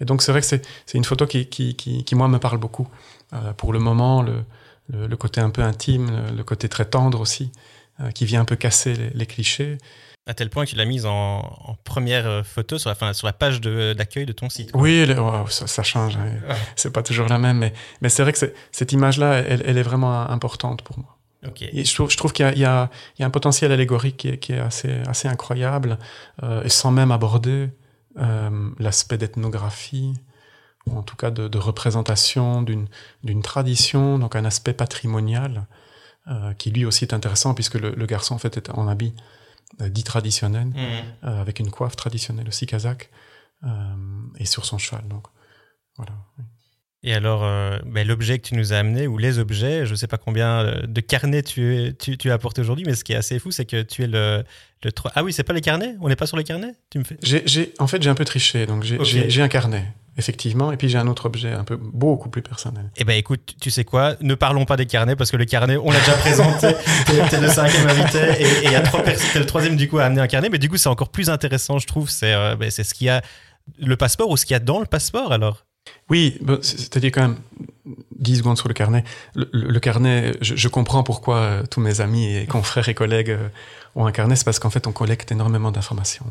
Et 0.00 0.04
donc 0.04 0.22
c'est 0.22 0.32
vrai 0.32 0.40
que 0.40 0.46
c'est 0.46 0.62
une 0.94 1.04
photo 1.04 1.26
qui, 1.26 1.46
qui, 1.46 1.74
qui, 1.74 2.04
qui, 2.04 2.14
moi, 2.14 2.28
me 2.28 2.38
parle 2.38 2.58
beaucoup. 2.58 2.88
Euh, 3.32 3.52
pour 3.52 3.72
le 3.72 3.78
moment, 3.78 4.22
le, 4.22 4.44
le, 4.88 5.06
le, 5.06 5.16
côté 5.16 5.40
un 5.40 5.50
peu 5.50 5.62
intime, 5.62 6.08
le, 6.34 6.44
côté 6.44 6.68
très 6.68 6.84
tendre 6.84 7.20
aussi, 7.20 7.50
euh, 8.00 8.10
qui 8.10 8.24
vient 8.24 8.40
un 8.40 8.44
peu 8.44 8.56
casser 8.56 8.94
les, 8.94 9.10
les, 9.10 9.26
clichés. 9.26 9.78
À 10.28 10.34
tel 10.34 10.50
point 10.50 10.64
que 10.64 10.70
tu 10.70 10.76
l'as 10.76 10.84
mise 10.84 11.06
en, 11.06 11.38
en, 11.38 11.74
première 11.84 12.26
euh, 12.26 12.42
photo 12.42 12.78
sur 12.78 12.90
la, 12.90 12.94
fin, 12.94 13.12
sur 13.14 13.26
la 13.26 13.32
page 13.32 13.60
d'accueil 13.60 14.26
de, 14.26 14.32
de, 14.32 14.36
ton 14.36 14.48
site. 14.48 14.70
Oui, 14.74 15.04
ça, 15.48 15.66
ça, 15.66 15.82
change. 15.82 16.16
Hein. 16.16 16.54
C'est 16.76 16.92
pas 16.92 17.02
toujours 17.02 17.28
la 17.28 17.38
même, 17.38 17.58
mais, 17.58 17.72
mais 18.02 18.10
c'est 18.10 18.22
vrai 18.22 18.32
que 18.32 18.38
cette 18.70 18.92
image-là, 18.92 19.38
elle, 19.38 19.62
elle, 19.64 19.78
est 19.78 19.82
vraiment 19.82 20.28
importante 20.28 20.82
pour 20.82 20.98
moi. 20.98 21.18
Okay. 21.46 21.70
Et 21.72 21.84
je 21.84 21.94
trouve, 21.94 22.32
qu'il 22.32 22.46
y, 22.46 22.58
y, 22.58 22.60
y, 22.60 22.64
a 22.64 22.90
un 23.20 23.30
potentiel 23.30 23.72
allégorique 23.72 24.16
qui 24.16 24.28
est, 24.28 24.38
qui 24.38 24.52
est 24.52 24.58
assez, 24.58 24.92
assez 25.06 25.28
incroyable, 25.28 25.98
euh, 26.42 26.62
et 26.62 26.68
sans 26.68 26.90
même 26.90 27.10
aborder 27.10 27.70
euh, 28.18 28.70
l'aspect 28.78 29.16
d'ethnographie, 29.16 30.14
ou 30.86 30.98
en 30.98 31.02
tout 31.02 31.16
cas 31.16 31.30
de, 31.30 31.46
de 31.46 31.58
représentation 31.58 32.62
d'une 32.62 33.42
tradition, 33.42 34.18
donc 34.18 34.34
un 34.34 34.44
aspect 34.44 34.72
patrimonial, 34.72 35.66
euh, 36.26 36.52
qui 36.54 36.70
lui 36.70 36.84
aussi 36.84 37.04
est 37.04 37.14
intéressant, 37.14 37.54
puisque 37.54 37.74
le, 37.74 37.90
le, 37.90 38.06
garçon 38.06 38.34
en 38.34 38.38
fait 38.38 38.56
est 38.56 38.70
en 38.70 38.88
habit 38.88 39.14
euh, 39.16 39.22
dit 39.80 40.04
traditionnel, 40.04 40.68
mmh. 40.68 40.76
Euh, 41.24 41.40
avec 41.40 41.60
une 41.60 41.70
coiffe 41.70 41.96
traditionnelle 41.96 42.48
aussi 42.48 42.66
kazakh, 42.66 43.10
euh, 43.64 43.68
et 44.38 44.44
sur 44.44 44.64
son 44.64 44.78
cheval. 44.78 45.06
Donc 45.08 45.26
voilà. 45.96 46.12
Oui. 46.38 46.44
Et 47.04 47.14
alors, 47.14 47.44
euh, 47.44 47.78
ben, 47.86 48.06
l'objet 48.06 48.40
que 48.40 48.48
tu 48.48 48.56
nous 48.56 48.72
as 48.72 48.76
amené, 48.76 49.06
ou 49.06 49.18
les 49.18 49.38
objets, 49.38 49.86
je 49.86 49.92
ne 49.92 49.96
sais 49.96 50.08
pas 50.08 50.18
combien 50.18 50.60
euh, 50.60 50.86
de 50.86 51.00
carnets 51.00 51.44
tu, 51.44 51.94
tu, 51.96 52.18
tu 52.18 52.30
as 52.30 52.34
apporté 52.34 52.60
aujourd'hui, 52.60 52.84
mais 52.84 52.96
ce 52.96 53.04
qui 53.04 53.12
est 53.12 53.16
assez 53.16 53.38
fou, 53.38 53.52
c'est 53.52 53.66
que 53.66 53.82
tu 53.82 54.02
es 54.02 54.08
le, 54.08 54.42
le... 54.82 54.90
Ah 55.14 55.22
oui, 55.22 55.32
c'est 55.32 55.44
pas 55.44 55.52
les 55.52 55.60
carnets? 55.60 55.94
On 56.00 56.08
n'est 56.08 56.16
pas 56.16 56.26
sur 56.26 56.36
les 56.36 56.42
carnets? 56.42 56.74
Tu 56.90 56.98
me 56.98 57.04
fais... 57.04 57.16
j'ai, 57.22 57.72
En 57.78 57.86
fait, 57.86 58.02
j'ai 58.02 58.10
un 58.10 58.16
peu 58.16 58.24
triché, 58.24 58.66
donc 58.66 58.82
j'ai, 58.82 58.98
okay. 58.98 59.40
un 59.40 59.48
carnet, 59.48 59.94
effectivement, 60.18 60.72
et 60.72 60.76
puis 60.76 60.88
j'ai 60.88 60.98
un 60.98 61.06
autre 61.06 61.26
objet 61.26 61.52
un 61.52 61.64
peu 61.64 61.76
beaucoup 61.76 62.28
plus 62.28 62.42
personnel. 62.42 62.90
Eh 62.96 63.04
ben 63.04 63.16
écoute, 63.16 63.54
tu 63.60 63.70
sais 63.70 63.84
quoi? 63.84 64.16
Ne 64.20 64.34
parlons 64.34 64.64
pas 64.64 64.76
des 64.76 64.86
carnets, 64.86 65.16
parce 65.16 65.30
que 65.30 65.36
le 65.36 65.44
carnet, 65.44 65.76
on 65.76 65.90
l'a 65.90 66.00
déjà 66.00 66.14
présenté, 66.14 66.68
t'es 67.30 67.40
le 67.40 67.48
cinquième 67.48 67.88
invité, 67.88 68.42
et 68.42 68.64
il 68.64 68.72
y 68.72 68.74
a 68.74 68.80
trois 68.80 69.02
personnes, 69.02 69.30
t'es 69.32 69.38
le 69.38 69.46
troisième 69.46 69.76
du 69.76 69.88
coup 69.88 69.98
à 69.98 70.04
amener 70.04 70.20
un 70.20 70.26
carnet, 70.26 70.50
mais 70.50 70.58
du 70.58 70.68
coup 70.68 70.76
c'est 70.76 70.88
encore 70.88 71.10
plus 71.10 71.30
intéressant, 71.30 71.78
je 71.78 71.86
trouve, 71.86 72.10
c'est, 72.10 72.34
euh, 72.34 72.56
ben, 72.56 72.70
c'est 72.70 72.84
ce 72.84 72.94
qu'il 72.94 73.06
y 73.06 73.10
a... 73.10 73.22
Le 73.78 73.96
passeport 73.96 74.30
ou 74.30 74.36
ce 74.38 74.46
qu'il 74.46 74.54
y 74.54 74.56
a 74.56 74.60
dans 74.60 74.80
le 74.80 74.86
passeport 74.86 75.30
alors? 75.30 75.66
Oui, 76.10 76.38
c'est-à-dire 76.62 77.12
quand 77.12 77.22
même 77.22 77.36
10 78.18 78.38
secondes 78.38 78.56
sur 78.56 78.68
le 78.68 78.74
carnet. 78.74 79.04
Le, 79.34 79.48
le, 79.52 79.68
le 79.68 79.80
carnet, 79.80 80.34
je, 80.40 80.56
je, 80.56 80.68
comprends 80.68 81.02
pourquoi 81.02 81.36
euh, 81.36 81.62
tous 81.70 81.80
mes 81.80 82.00
amis 82.00 82.34
et 82.34 82.46
confrères 82.46 82.88
et 82.88 82.94
collègues 82.94 83.30
euh, 83.30 83.48
ont 83.94 84.06
un 84.06 84.12
carnet, 84.12 84.36
c'est 84.36 84.44
parce 84.44 84.58
qu'en 84.58 84.70
fait 84.70 84.86
on 84.86 84.92
collecte 84.92 85.32
énormément 85.32 85.70
d'informations. 85.70 86.26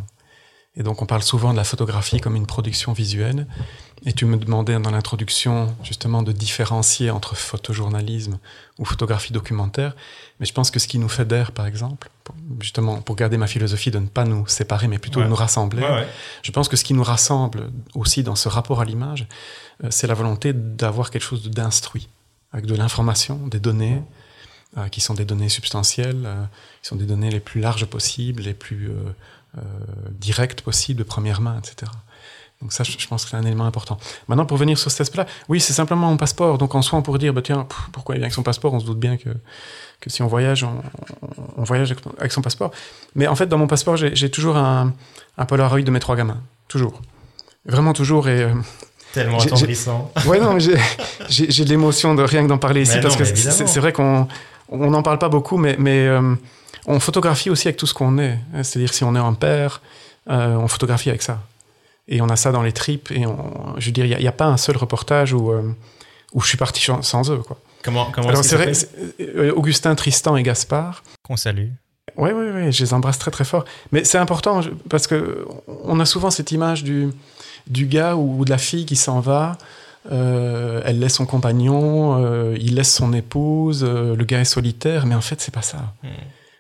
Et 0.77 0.83
donc 0.83 1.01
on 1.01 1.05
parle 1.05 1.23
souvent 1.23 1.51
de 1.51 1.57
la 1.57 1.63
photographie 1.63 2.19
comme 2.19 2.35
une 2.35 2.45
production 2.45 2.93
visuelle. 2.93 3.47
Et 4.05 4.13
tu 4.13 4.25
me 4.25 4.37
demandais 4.37 4.79
dans 4.79 4.91
l'introduction 4.91 5.75
justement 5.83 6.21
de 6.21 6.31
différencier 6.31 7.09
entre 7.09 7.35
photojournalisme 7.35 8.37
ou 8.77 8.85
photographie 8.85 9.33
documentaire. 9.33 9.95
Mais 10.39 10.45
je 10.45 10.53
pense 10.53 10.69
que 10.69 10.77
ce 10.77 10.87
qui 10.87 10.99
nous 10.99 11.09
fédère, 11.09 11.51
par 11.51 11.65
exemple, 11.65 12.09
pour, 12.23 12.35
justement 12.59 13.01
pour 13.01 13.15
garder 13.15 13.37
ma 13.37 13.47
philosophie 13.47 13.89
de 13.89 13.97
ne 13.97 14.05
pas 14.05 14.23
nous 14.23 14.45
séparer, 14.45 14.87
mais 14.87 14.99
plutôt 14.99 15.19
ouais. 15.19 15.27
nous 15.27 15.35
rassembler, 15.35 15.81
ouais, 15.81 15.89
ouais. 15.89 16.07
je 16.43 16.51
pense 16.51 16.69
que 16.69 16.77
ce 16.77 16.83
qui 16.83 16.93
nous 16.93 17.03
rassemble 17.03 17.71
aussi 17.95 18.21
dans 18.21 18.35
ce 18.35 18.47
rapport 18.47 18.79
à 18.79 18.85
l'image, 18.85 19.27
euh, 19.83 19.87
c'est 19.89 20.05
la 20.05 20.13
volonté 20.13 20.53
d'avoir 20.53 21.09
quelque 21.09 21.23
chose 21.23 21.49
d'instruit, 21.49 22.07
avec 22.51 22.67
de 22.67 22.75
l'information, 22.75 23.47
des 23.47 23.59
données, 23.59 24.03
euh, 24.77 24.89
qui 24.89 25.01
sont 25.01 25.15
des 25.15 25.25
données 25.25 25.49
substantielles, 25.49 26.23
euh, 26.25 26.43
qui 26.83 26.89
sont 26.89 26.97
des 26.97 27.05
données 27.05 27.31
les 27.31 27.39
plus 27.39 27.61
larges 27.61 27.85
possibles, 27.85 28.43
les 28.43 28.53
plus 28.53 28.91
euh, 29.57 29.61
directes 30.11 30.61
possibles, 30.61 30.99
de 30.99 31.03
première 31.03 31.41
main, 31.41 31.57
etc. 31.59 31.91
Donc 32.61 32.73
ça, 32.73 32.83
je 32.83 33.07
pense 33.07 33.23
que 33.23 33.29
c'est 33.29 33.37
un 33.37 33.43
élément 33.43 33.65
important. 33.65 33.99
Maintenant, 34.27 34.45
pour 34.45 34.57
venir 34.57 34.79
sur 34.79 34.89
cet 34.89 35.01
aspect-là, 35.01 35.27
oui, 35.47 35.59
c'est 35.59 35.73
simplement 35.73 36.07
mon 36.07 36.17
passeport. 36.17 36.57
Donc 36.57 36.73
en 36.73 36.81
soi, 36.81 36.97
on 36.97 37.03
pourrait 37.03 37.19
dire, 37.19 37.33
bah, 37.33 37.43
tiens, 37.43 37.67
pourquoi 37.91 38.15
il 38.15 38.19
vient 38.19 38.25
avec 38.25 38.33
son 38.33 38.41
passeport? 38.41 38.73
On 38.73 38.79
se 38.79 38.85
doute 38.85 38.99
bien 38.99 39.17
que, 39.17 39.29
que 39.99 40.09
si 40.09 40.23
on 40.23 40.27
voyage, 40.27 40.63
on, 40.63 40.81
on, 41.55 41.63
voyage 41.63 41.93
avec 42.17 42.31
son 42.31 42.41
passeport. 42.41 42.71
Mais 43.13 43.27
en 43.27 43.35
fait, 43.35 43.45
dans 43.45 43.59
mon 43.59 43.67
passeport, 43.67 43.95
j'ai 43.95 44.31
toujours 44.31 44.57
un, 44.57 44.93
un 45.37 45.45
Polaroid 45.45 45.81
de 45.81 45.91
mes 45.91 45.99
trois 45.99 46.15
gamins. 46.15 46.41
Toujours. 46.67 46.99
Vraiment 47.65 47.93
toujours. 47.93 48.27
Et, 48.27 48.41
euh, 48.41 48.53
Tellement 49.13 49.39
attendrissant. 49.39 50.11
Ouais, 50.25 50.39
non, 50.39 50.57
j'ai 50.59 51.63
de 51.63 51.69
l'émotion 51.69 52.15
de 52.15 52.23
rien 52.23 52.43
que 52.43 52.47
d'en 52.47 52.57
parler 52.57 52.81
ici, 52.81 52.95
mais 52.95 53.01
parce 53.01 53.19
non, 53.19 53.25
que 53.25 53.67
c'est 53.67 53.79
vrai 53.79 53.93
qu'on 53.93 54.27
n'en 54.71 55.03
parle 55.03 55.19
pas 55.19 55.29
beaucoup, 55.29 55.57
mais, 55.57 55.75
mais 55.77 56.07
euh, 56.07 56.35
on 56.87 56.99
photographie 56.99 57.49
aussi 57.49 57.67
avec 57.67 57.77
tout 57.77 57.85
ce 57.85 57.93
qu'on 57.93 58.17
est. 58.17 58.39
C'est-à-dire, 58.63 58.93
si 58.93 59.03
on 59.03 59.15
est 59.15 59.19
un 59.19 59.33
père, 59.33 59.81
euh, 60.29 60.55
on 60.55 60.67
photographie 60.67 61.09
avec 61.09 61.21
ça. 61.21 61.41
Et 62.07 62.21
on 62.21 62.29
a 62.29 62.35
ça 62.35 62.51
dans 62.51 62.63
les 62.63 62.71
tripes. 62.71 63.11
Et 63.11 63.25
on, 63.25 63.75
je 63.77 63.87
veux 63.87 63.91
dire, 63.91 64.05
il 64.05 64.17
n'y 64.17 64.25
a, 64.25 64.29
a, 64.29 64.33
pas 64.33 64.45
un 64.45 64.57
seul 64.57 64.77
reportage 64.77 65.33
où, 65.33 65.51
euh, 65.51 65.75
où 66.33 66.41
je 66.41 66.47
suis 66.47 66.57
parti 66.57 66.85
sans 67.01 67.31
eux. 67.31 67.39
Quoi. 67.39 67.59
Comment, 67.83 68.09
comment 68.11 68.29
Alors, 68.29 68.43
c'est 68.43 68.55
vrai, 68.55 68.71
euh, 69.19 69.53
Augustin, 69.53 69.95
Tristan 69.95 70.37
et 70.37 70.43
Gaspard. 70.43 71.03
Qu'on 71.23 71.37
salue. 71.37 71.69
Oui, 72.15 72.31
oui, 72.33 72.45
oui, 72.53 72.71
je 72.71 72.83
les 72.83 72.93
embrasse 72.93 73.19
très, 73.19 73.31
très 73.31 73.43
fort. 73.43 73.65
Mais 73.91 74.03
c'est 74.03 74.17
important 74.17 74.61
parce 74.89 75.05
que 75.07 75.45
on 75.83 75.99
a 75.99 76.05
souvent 76.05 76.31
cette 76.31 76.51
image 76.51 76.83
du, 76.83 77.09
du 77.67 77.85
gars 77.85 78.15
ou 78.15 78.43
de 78.45 78.49
la 78.49 78.57
fille 78.57 78.85
qui 78.85 78.95
s'en 78.95 79.19
va. 79.19 79.57
Euh, 80.11 80.81
elle 80.85 80.99
laisse 80.99 81.15
son 81.15 81.25
compagnon, 81.25 82.23
euh, 82.23 82.55
il 82.59 82.75
laisse 82.75 82.93
son 82.93 83.13
épouse, 83.13 83.83
euh, 83.83 84.15
le 84.15 84.23
gars 84.23 84.39
est 84.39 84.45
solitaire, 84.45 85.05
mais 85.05 85.15
en 85.15 85.21
fait, 85.21 85.41
c'est 85.41 85.53
pas 85.53 85.61
ça. 85.61 85.93
Mm. 86.03 86.07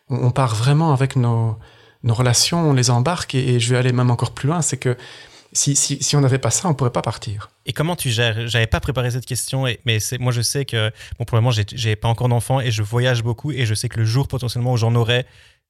On, 0.09 0.31
part 0.31 0.55
vraiment 0.55 0.93
avec 0.93 1.15
nos, 1.15 1.57
nos 2.03 2.13
relations, 2.13 2.69
on 2.69 2.73
les 2.73 2.89
embarque, 2.89 3.35
et, 3.35 3.55
et 3.55 3.59
je 3.59 3.71
vais 3.71 3.77
aller 3.77 3.91
même 3.91 4.11
encore 4.11 4.31
plus 4.31 4.47
loin, 4.47 4.61
c'est 4.61 4.77
que 4.77 4.95
si, 5.53 5.75
si, 5.75 6.01
si 6.01 6.15
on 6.15 6.21
n'avait 6.21 6.37
pas 6.37 6.51
ça, 6.51 6.67
on 6.67 6.73
pourrait 6.73 6.91
pas 6.91 7.01
partir. 7.01 7.49
Et 7.65 7.73
comment 7.73 7.95
tu 7.95 8.09
gères? 8.09 8.47
J'avais 8.47 8.67
pas 8.67 8.79
préparé 8.79 9.11
cette 9.11 9.25
question, 9.25 9.67
et, 9.67 9.79
mais 9.85 9.97
moi 10.19 10.31
je 10.31 10.41
sais 10.41 10.65
que, 10.65 10.91
bon, 11.17 11.25
pour 11.25 11.37
le 11.37 11.41
moment, 11.41 11.55
j'ai 11.73 11.95
pas 11.95 12.07
encore 12.07 12.29
d'enfant 12.29 12.59
et 12.59 12.71
je 12.71 12.83
voyage 12.83 13.23
beaucoup, 13.23 13.51
et 13.51 13.65
je 13.65 13.73
sais 13.73 13.89
que 13.89 13.99
le 13.99 14.05
jour 14.05 14.27
potentiellement 14.27 14.73
où 14.73 14.77
j'en 14.77 14.93
aurai, 14.95 15.25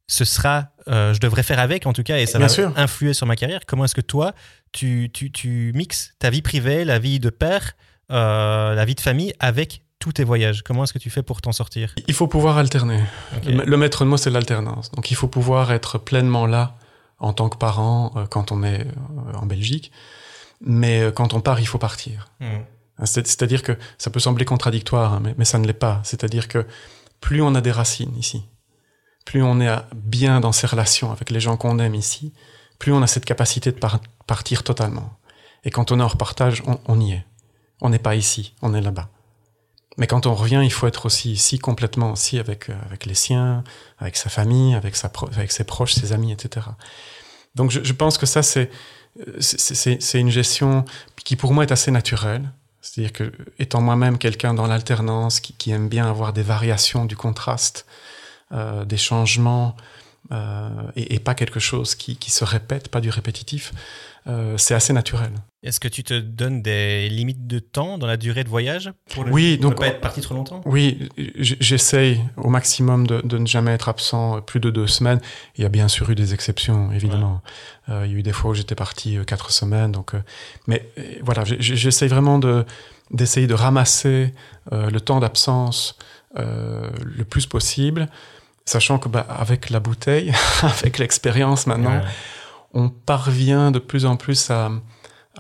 ce 0.08 0.26
sera, 0.26 0.70
euh, 0.88 1.14
je 1.14 1.20
devrais 1.20 1.44
faire 1.44 1.60
avec 1.60 1.86
en 1.86 1.94
tout 1.94 2.04
cas, 2.04 2.18
et 2.18 2.26
ça 2.26 2.40
va 2.40 2.48
influer 2.76 3.14
sur 3.14 3.28
ma 3.28 3.36
carrière. 3.36 3.62
Comment 3.66 3.86
est-ce 3.86 3.96
que 3.96 4.02
toi, 4.02 4.34
tu, 4.72 5.10
tu, 5.14 5.32
tu, 5.32 5.72
mixes 5.76 6.14
ta 6.20 6.30
vie 6.30 6.42
privée, 6.42 6.86
la 6.86 7.00
vie 7.00 7.20
de 7.20 7.30
père, 7.30 7.76
euh, 8.12 8.74
la 8.74 8.86
vie 8.86 8.96
de 8.96 9.02
famille 9.02 9.34
avec 9.40 9.82
tous 10.08 10.14
tes 10.14 10.24
voyages 10.24 10.64
Comment 10.64 10.86
est-ce 10.86 10.94
que 10.94 11.00
tu 11.00 11.10
fais 11.10 11.22
pour 11.22 11.42
t'en 11.42 11.52
sortir? 11.52 11.94
Il 12.08 12.14
faut 12.14 12.28
pouvoir 12.28 12.58
alterner. 12.58 13.04
Le, 13.46 13.76
maître 13.76 14.06
de 14.06 14.10
mot, 14.10 14.16
c'est 14.16 14.30
l'alternance. 14.30 14.90
Donc 14.92 15.12
il 15.12 15.16
faut 15.16 15.28
pouvoir 15.28 15.74
être 15.74 15.98
pleinement 15.98 16.46
là 16.46 16.78
en 17.20 17.34
tant 17.34 17.50
que 17.50 17.58
parent 17.58 18.14
euh, 18.16 18.26
quand 18.26 18.54
on 18.54 18.64
est 18.64 18.88
en 19.34 19.46
Belgique, 19.46 19.92
mais 20.62 21.12
quand 21.14 21.34
on 21.34 21.42
part, 21.42 21.60
il 21.60 21.68
faut 21.68 21.78
partir. 21.78 22.30
Hmm. 22.40 22.64
C'est-à-dire 23.04 23.64
que 23.64 23.74
ça 23.98 24.10
peut 24.10 24.22
sembler 24.22 24.46
contradictoire, 24.46 25.16
hein, 25.16 25.20
mais, 25.22 25.36
mais 25.38 25.46
ça 25.46 25.60
ne 25.60 25.68
l'est 25.68 25.74
pas. 25.74 26.00
C'est-à-dire 26.06 26.48
que 26.48 26.66
plus 27.20 27.42
on 27.42 27.54
a 27.54 27.60
des 27.60 27.72
racines 27.72 28.16
ici, 28.18 28.46
plus 29.26 29.44
on 29.44 29.60
est 29.60 29.76
bien 29.94 30.40
dans 30.40 30.54
ses 30.54 30.68
relations 30.68 31.12
avec 31.12 31.32
les 31.32 31.42
gens 31.42 31.58
qu'on 31.58 31.80
aime 31.80 31.96
ici, 31.96 32.32
plus 32.80 32.94
on 32.94 33.02
a 33.02 33.08
cette 33.08 33.26
capacité 33.26 33.74
de 33.74 33.80
partir 34.26 34.64
totalement. 34.64 35.20
Et 35.66 35.70
quand 35.70 35.92
on 35.92 36.00
est 36.00 36.04
en 36.04 36.08
repartage, 36.08 36.64
on, 36.88 37.02
y 37.02 37.12
est. 37.12 37.26
On 37.82 37.90
n'est 37.90 38.00
pas 38.00 38.16
ici, 38.16 38.54
on 38.62 38.74
est 38.74 38.82
là-bas. 38.82 39.10
Mais 39.98 40.08
quand 40.08 40.28
on 40.28 40.36
revient, 40.36 40.62
il 40.64 40.72
faut 40.72 40.88
être 40.88 41.08
aussi 41.08 41.32
ici, 41.32 41.60
complètement 41.60 42.12
aussi 42.12 42.40
avec, 42.40 42.70
euh, 42.70 42.74
avec 42.86 43.06
les 43.06 43.16
siens, 43.16 43.64
avec 43.98 44.16
sa 44.16 44.30
famille, 44.30 44.76
avec, 44.76 44.96
sa 44.96 45.12
avec 45.36 45.52
ses 45.52 45.64
proches, 45.64 45.94
ses 45.94 46.14
amis, 46.14 46.32
etc. 46.32 46.68
Donc 47.56 47.72
je, 47.72 47.94
pense 47.94 48.20
que 48.20 48.28
ça, 48.28 48.44
c'est 48.44 48.70
c'est 49.40 50.20
une 50.20 50.30
gestion 50.30 50.86
qui 51.24 51.36
pour 51.36 51.54
moi 51.54 51.64
est 51.64 51.72
assez 51.72 51.90
naturelle. 51.90 52.52
C'est-à-dire 52.82 53.12
que, 53.12 53.32
étant 53.60 53.82
moi-même 53.82 54.18
quelqu'un 54.18 54.54
dans 54.54 54.68
l'alternance, 54.68 55.40
qui, 55.40 55.72
aime 55.72 55.90
bien 55.90 56.08
avoir 56.10 56.34
des 56.34 56.44
variations 56.44 57.06
du 57.06 57.18
contraste, 57.18 57.86
euh, 58.54 58.86
des 58.86 58.98
changements 58.98 59.76
euh, 60.32 60.70
et, 60.96 61.20
pas 61.20 61.36
quelque 61.36 61.60
chose 61.60 61.96
qui, 61.96 62.16
qui, 62.16 62.32
se 62.32 62.44
répète, 62.44 62.90
pas 62.90 63.02
du 63.02 63.10
répétitif, 63.10 63.74
euh, 64.28 64.58
c'est 64.58 64.74
assez 64.74 64.94
naturel. 64.94 65.32
Est-ce 65.68 65.80
que 65.80 65.88
tu 65.88 66.04
te 66.04 66.18
donnes 66.18 66.62
des 66.62 67.10
limites 67.10 67.46
de 67.46 67.60
temps 67.60 67.98
dans 67.98 68.08
la 68.08 68.16
durée 68.16 68.44
de 68.44 68.50
voyage 68.50 68.92
pour 69.14 69.26
Oui, 69.30 69.58
donc 69.58 69.76
pas 69.76 69.88
être 69.88 70.00
parti 70.00 70.22
trop 70.22 70.34
longtemps? 70.34 70.62
Oui, 70.66 71.10
j'essaye 71.38 72.22
au 72.38 72.50
maximum 72.50 73.06
de, 73.06 73.22
de, 73.22 73.38
ne 73.38 73.46
jamais 73.46 73.72
être 73.72 73.90
absent 73.90 74.42
plus 74.42 74.60
de 74.60 74.70
deux 74.70 74.88
semaines. 74.88 75.20
Il 75.58 75.64
y 75.64 75.66
a 75.66 75.70
bien 75.70 75.90
sûr 75.90 76.10
eu 76.10 76.16
des 76.16 76.34
exceptions, 76.34 76.92
évidemment. 76.94 77.42
il 77.90 77.94
y 77.94 78.16
a 78.16 78.18
eu 78.20 78.24
des 78.24 78.32
fois 78.32 78.52
où 78.52 78.54
j'étais 78.54 78.76
parti 78.76 79.18
quatre 79.28 79.52
semaines, 79.52 79.92
donc. 79.92 80.14
mais 80.68 80.90
voilà, 81.22 81.44
j'essaye 81.46 82.08
vraiment 82.08 82.40
de 82.40 82.66
d'essayer 83.12 83.48
de 83.48 83.54
ramasser 83.54 84.34
le 84.72 85.00
temps 85.00 85.20
d'absence 85.20 85.98
le 86.36 87.24
plus 87.24 87.46
possible 87.46 88.08
Sachant 88.68 89.00
que 89.00 89.08
bah, 89.08 89.26
avec 89.30 89.70
la 89.70 89.80
bouteille, 89.80 90.34
avec 90.62 90.98
l'expérience 90.98 91.68
maintenant, 91.68 92.02
on 92.74 92.90
parvient 92.90 93.72
de 93.72 93.80
plus 93.80 94.06
en 94.06 94.18
plus 94.18 94.52
à, 94.52 94.70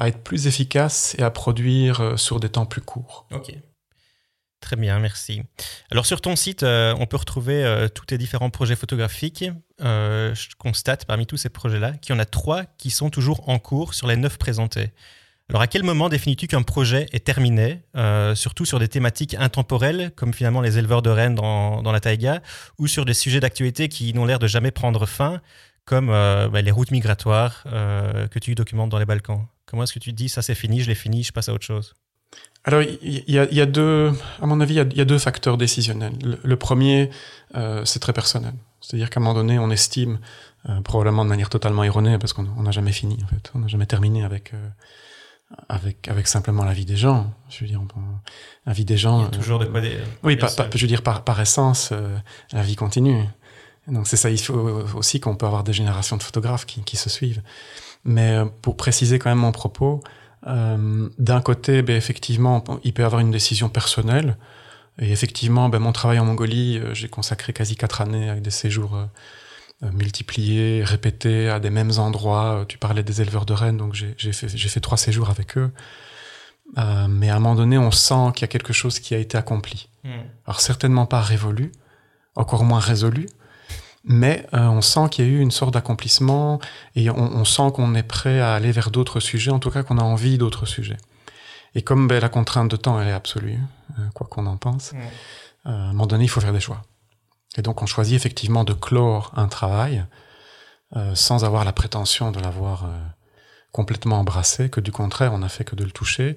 être 0.05 0.23
plus 0.23 0.47
efficace 0.47 1.15
et 1.17 1.23
à 1.23 1.31
produire 1.31 2.01
euh, 2.01 2.17
sur 2.17 2.39
des 2.39 2.49
temps 2.49 2.65
plus 2.65 2.81
courts. 2.81 3.27
Ok. 3.31 3.53
Très 4.59 4.75
bien, 4.75 4.99
merci. 4.99 5.43
Alors 5.91 6.05
sur 6.05 6.19
ton 6.19 6.35
site, 6.35 6.63
euh, 6.63 6.95
on 6.99 7.05
peut 7.05 7.17
retrouver 7.17 7.63
euh, 7.63 7.87
tous 7.87 8.05
tes 8.05 8.17
différents 8.17 8.49
projets 8.49 8.75
photographiques. 8.75 9.45
je 9.79 10.55
constate 10.57 11.05
parmi 11.05 11.25
tous 11.25 11.37
ces 11.37 11.49
projets-là 11.49 11.93
qu'il 11.93 12.13
y 12.13 12.17
en 12.17 12.19
a 12.19 12.25
trois 12.25 12.65
qui 12.77 12.89
sont 12.89 13.09
toujours 13.09 13.47
en 13.49 13.59
cours 13.59 13.93
sur 13.93 14.07
les 14.07 14.17
neuf 14.17 14.37
présentés. 14.37 14.91
Alors 15.49 15.61
à 15.61 15.67
quel 15.67 15.83
moment 15.83 16.09
définis-tu 16.09 16.47
qu'un 16.47 16.63
projet 16.63 17.05
est 17.13 17.23
terminé, 17.23 17.81
surtout 18.35 18.65
sur 18.65 18.79
des 18.79 18.89
thématiques 18.89 19.33
intemporelles, 19.35 20.11
comme 20.17 20.33
finalement 20.33 20.59
les 20.59 20.77
éleveurs 20.77 21.01
de 21.01 21.09
rennes 21.09 21.35
dans, 21.35 21.91
la 21.91 21.99
taïga, 22.01 22.41
ou 22.77 22.87
sur 22.87 23.05
des 23.05 23.13
sujets 23.13 23.39
d'actualité 23.39 23.87
qui 23.87 24.13
n'ont 24.13 24.25
l'air 24.25 24.39
de 24.39 24.47
jamais 24.47 24.71
prendre 24.71 25.05
fin, 25.05 25.39
comme 25.85 26.07
bah, 26.07 26.61
les 26.61 26.71
routes 26.71 26.91
migratoires 26.91 27.63
que 27.63 28.39
tu 28.39 28.55
documentes 28.55 28.89
dans 28.89 28.99
les 28.99 29.05
Balkans? 29.05 29.47
Comment 29.67 29.83
est-ce 29.83 29.93
que 29.93 29.99
tu 29.99 30.13
dis, 30.13 30.29
ça 30.29 30.41
c'est 30.41 30.55
fini, 30.55 30.81
je 30.81 30.87
l'ai 30.87 30.95
fini, 30.95 31.23
je 31.23 31.31
passe 31.31 31.49
à 31.49 31.53
autre 31.53 31.65
chose? 31.65 31.93
Alors, 32.63 32.81
il 32.81 33.23
y, 33.29 33.61
a, 33.61 33.65
deux, 33.65 34.11
à 34.41 34.45
mon 34.45 34.59
avis, 34.59 34.73
il 34.73 34.97
y 34.97 35.01
a, 35.01 35.05
deux 35.05 35.17
facteurs 35.17 35.57
décisionnels. 35.57 36.11
Le, 36.43 36.55
premier, 36.57 37.09
c'est 37.85 37.99
très 37.99 38.11
personnel. 38.11 38.53
C'est-à-dire 38.81 39.09
qu'à 39.09 39.21
un 39.21 39.23
moment 39.23 39.35
donné, 39.35 39.57
on 39.57 39.69
estime, 39.69 40.19
probablement 40.83 41.23
de 41.23 41.29
manière 41.29 41.49
totalement 41.49 41.85
erronée, 41.85 42.17
parce 42.17 42.33
qu'on 42.33 42.43
n'a 42.43 42.71
jamais 42.71 42.91
fini, 42.91 43.17
en 43.23 43.27
fait. 43.27 43.51
On 43.55 43.59
n'a 43.59 43.67
jamais 43.67 43.85
terminé 43.85 44.25
avec, 44.25 44.51
avec 45.69 46.07
avec 46.07 46.27
simplement 46.27 46.63
la 46.63 46.73
vie 46.73 46.85
des 46.85 46.97
gens. 46.97 47.31
Je 47.49 47.59
veux 47.61 47.67
dire, 47.67 47.81
la 48.65 48.73
vie 48.73 48.85
des 48.85 48.97
gens. 48.97 49.19
Il 49.19 49.23
y 49.23 49.27
a 49.27 49.29
toujours 49.29 49.59
de 49.59 49.65
quoi 49.65 49.81
dire. 49.81 49.99
Oui, 50.23 50.37
je 50.39 50.81
veux 50.81 50.87
dire 50.87 51.01
par 51.01 51.23
par 51.23 51.39
essence, 51.39 51.89
euh, 51.91 52.17
la 52.51 52.61
vie 52.63 52.75
continue. 52.75 53.23
Donc 53.87 54.07
c'est 54.07 54.17
ça. 54.17 54.29
Il 54.29 54.39
faut 54.39 54.85
aussi 54.95 55.19
qu'on 55.19 55.35
peut 55.35 55.45
avoir 55.45 55.63
des 55.63 55.73
générations 55.73 56.17
de 56.17 56.23
photographes 56.23 56.65
qui 56.65 56.83
qui 56.83 56.97
se 56.97 57.09
suivent. 57.09 57.41
Mais 58.03 58.31
euh, 58.31 58.45
pour 58.61 58.77
préciser 58.77 59.19
quand 59.19 59.29
même 59.29 59.39
mon 59.39 59.51
propos, 59.51 60.01
euh, 60.45 61.09
d'un 61.17 61.41
côté, 61.41 61.81
ben, 61.81 61.95
effectivement, 61.95 62.63
il 62.83 62.93
peut 62.93 63.03
y 63.03 63.05
avoir 63.05 63.21
une 63.21 63.31
décision 63.31 63.69
personnelle. 63.69 64.37
Et 64.99 65.11
effectivement, 65.11 65.69
ben, 65.69 65.79
mon 65.79 65.91
travail 65.91 66.19
en 66.19 66.25
Mongolie, 66.25 66.81
j'ai 66.93 67.09
consacré 67.09 67.53
quasi 67.53 67.75
quatre 67.75 68.01
années 68.01 68.29
avec 68.29 68.41
des 68.41 68.51
séjours 68.51 68.97
euh, 69.83 69.91
multipliés, 69.91 70.83
répétés 70.83 71.49
à 71.49 71.59
des 71.59 71.69
mêmes 71.69 71.91
endroits. 71.99 72.61
Euh, 72.61 72.65
tu 72.65 72.79
parlais 72.79 73.03
des 73.03 73.21
éleveurs 73.21 73.45
de 73.45 73.53
rennes, 73.53 73.77
donc 73.77 73.93
j'ai 73.93 74.33
fait, 74.33 74.47
fait 74.47 74.79
trois 74.79 74.97
séjours 74.97 75.29
avec 75.29 75.55
eux. 75.55 75.71
Euh, 76.79 77.07
mais 77.07 77.29
à 77.29 77.35
un 77.35 77.39
moment 77.39 77.53
donné, 77.53 77.77
on 77.77 77.91
sent 77.91 78.31
qu'il 78.33 78.41
y 78.41 78.45
a 78.45 78.47
quelque 78.47 78.73
chose 78.73 78.99
qui 78.99 79.13
a 79.13 79.19
été 79.19 79.37
accompli. 79.37 79.87
Hmm. 80.03 80.23
Alors 80.47 80.61
certainement 80.61 81.05
pas 81.05 81.21
révolu, 81.21 81.71
encore 82.35 82.63
moins 82.63 82.79
résolu, 82.79 83.27
mais 84.09 84.45
on 84.53 84.81
sent 84.81 85.09
qu'il 85.11 85.25
y 85.25 85.27
a 85.27 85.31
eu 85.31 85.39
une 85.39 85.51
sorte 85.51 85.73
d'accomplissement 85.73 86.59
et 86.95 87.09
on, 87.09 87.43
sent 87.45 87.71
qu'on 87.75 87.93
est 87.93 88.03
prêt 88.03 88.39
à 88.39 88.53
aller 88.53 88.71
vers 88.71 88.89
d'autres 88.89 89.19
sujets, 89.19 89.51
en 89.51 89.59
tout 89.59 89.69
cas 89.69 89.83
qu'on 89.83 89.97
a 89.97 90.03
envie 90.03 90.37
d'autres 90.37 90.65
sujets. 90.65 90.97
Et 91.75 91.81
comme 91.81 92.07
ben, 92.07 92.19
la 92.21 92.29
contrainte 92.29 92.71
de 92.71 92.77
temps, 92.77 92.99
elle 92.99 93.09
est 93.09 93.13
absolue, 93.13 93.59
quoi 94.13 94.25
qu'on 94.29 94.45
en 94.45 94.57
pense, 94.57 94.93
hmm. 94.93 95.69
à 95.69 95.71
un 95.71 95.87
moment 95.87 96.07
donné, 96.07 96.23
il 96.23 96.29
faut 96.29 96.41
faire 96.41 96.53
des 96.53 96.61
choix. 96.61 96.81
Et 97.57 97.61
donc 97.61 97.81
on 97.81 97.85
choisit 97.85 98.15
effectivement 98.15 98.63
de 98.63 98.73
clore 98.73 99.31
un 99.35 99.47
travail 99.47 100.05
euh, 100.95 101.15
sans 101.15 101.43
avoir 101.43 101.65
la 101.65 101.73
prétention 101.73 102.31
de 102.31 102.39
l'avoir 102.39 102.85
euh, 102.85 102.87
complètement 103.73 104.19
embrassé, 104.19 104.69
que 104.69 104.79
du 104.79 104.91
contraire 104.91 105.33
on 105.33 105.39
n'a 105.39 105.49
fait 105.49 105.65
que 105.65 105.75
de 105.75 105.83
le 105.83 105.91
toucher, 105.91 106.35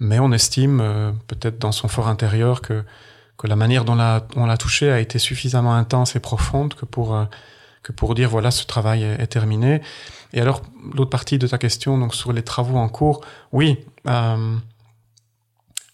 mais 0.00 0.18
on 0.18 0.32
estime 0.32 0.80
euh, 0.80 1.12
peut-être 1.28 1.58
dans 1.58 1.72
son 1.72 1.86
fort 1.86 2.08
intérieur 2.08 2.62
que, 2.62 2.84
que 3.38 3.46
la 3.46 3.56
manière 3.56 3.84
dont 3.84 3.98
on 4.36 4.46
l'a 4.46 4.56
touché 4.56 4.90
a 4.90 5.00
été 5.00 5.18
suffisamment 5.18 5.74
intense 5.74 6.16
et 6.16 6.20
profonde 6.20 6.74
que 6.74 6.84
pour, 6.84 7.26
que 7.82 7.92
pour 7.92 8.14
dire 8.14 8.30
voilà 8.30 8.50
ce 8.50 8.64
travail 8.64 9.02
est, 9.02 9.26
terminé. 9.26 9.82
Et 10.32 10.40
alors 10.40 10.62
l'autre 10.94 11.10
partie 11.10 11.38
de 11.38 11.46
ta 11.46 11.58
question, 11.58 11.98
donc 11.98 12.14
sur 12.14 12.32
les 12.32 12.42
travaux 12.42 12.78
en 12.78 12.88
cours, 12.88 13.20
oui, 13.52 13.78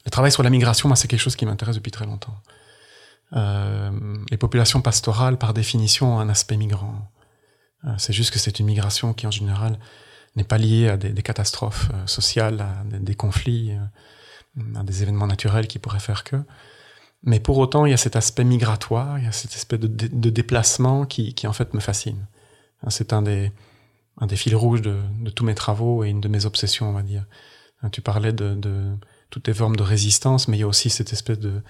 le 0.04 0.10
travail 0.10 0.30
sur 0.30 0.42
la 0.42 0.50
migration, 0.50 0.88
moi 0.88 0.96
c'est 0.96 1.08
quelque 1.08 1.20
chose 1.20 1.36
qui 1.36 1.46
m'intéresse 1.46 1.76
depuis 1.76 1.92
très 1.92 2.06
longtemps. 2.06 2.36
Euh, 3.34 3.90
les 4.30 4.36
populations 4.36 4.80
pastorales, 4.80 5.38
par 5.38 5.54
définition, 5.54 6.16
ont 6.16 6.20
un 6.20 6.28
aspect 6.28 6.56
migrant. 6.56 7.10
Euh, 7.84 7.94
c'est 7.98 8.12
juste 8.12 8.30
que 8.30 8.38
c'est 8.38 8.58
une 8.58 8.66
migration 8.66 9.14
qui, 9.14 9.26
en 9.26 9.30
général, 9.30 9.78
n'est 10.36 10.44
pas 10.44 10.58
liée 10.58 10.88
à 10.88 10.96
des, 10.96 11.22
catastrophes 11.22 11.90
euh, 11.94 12.06
sociales, 12.06 12.60
à 12.60 12.84
des, 12.84 13.14
conflits, 13.14 13.72
à 14.76 14.82
des 14.82 15.02
événements 15.02 15.26
naturels 15.26 15.66
qui 15.66 15.78
pourraient 15.78 16.00
faire 16.00 16.24
que. 16.24 16.36
Mais 17.24 17.38
pour 17.38 17.58
autant, 17.58 17.86
il 17.86 17.90
y 17.90 17.94
a 17.94 17.98
cet 17.98 18.16
aspect 18.16 18.44
migratoire, 18.44 19.18
il 19.18 19.24
y 19.24 19.28
a 19.28 19.32
cet 19.32 19.52
aspect 19.52 19.78
de, 19.78 20.30
déplacement 20.30 21.04
qui, 21.06 21.34
en 21.46 21.52
fait, 21.52 21.72
me 21.72 21.80
fascine. 21.80 22.26
Hein, 22.82 22.90
c'est 22.90 23.12
un 23.12 23.22
des, 23.22 23.52
un 24.18 24.26
des 24.26 24.36
fils 24.36 24.54
rouges 24.54 24.82
de, 24.82 24.98
tous 25.34 25.44
mes 25.44 25.54
travaux 25.54 26.04
et 26.04 26.08
une 26.08 26.20
de 26.20 26.28
mes 26.28 26.46
obsessions, 26.46 26.88
on 26.88 26.92
va 26.92 27.02
dire. 27.02 27.24
Hein, 27.82 27.90
tu 27.90 28.00
parlais 28.00 28.32
de, 28.32 28.54
de 28.54 28.96
toutes 29.30 29.46
les 29.46 29.54
formes 29.54 29.76
de 29.76 29.82
résistance, 29.82 30.48
mais 30.48 30.56
il 30.56 30.60
y 30.60 30.64
a 30.64 30.68
aussi 30.68 30.90
cette 30.90 31.12
espèce 31.12 31.38
de 31.38 31.62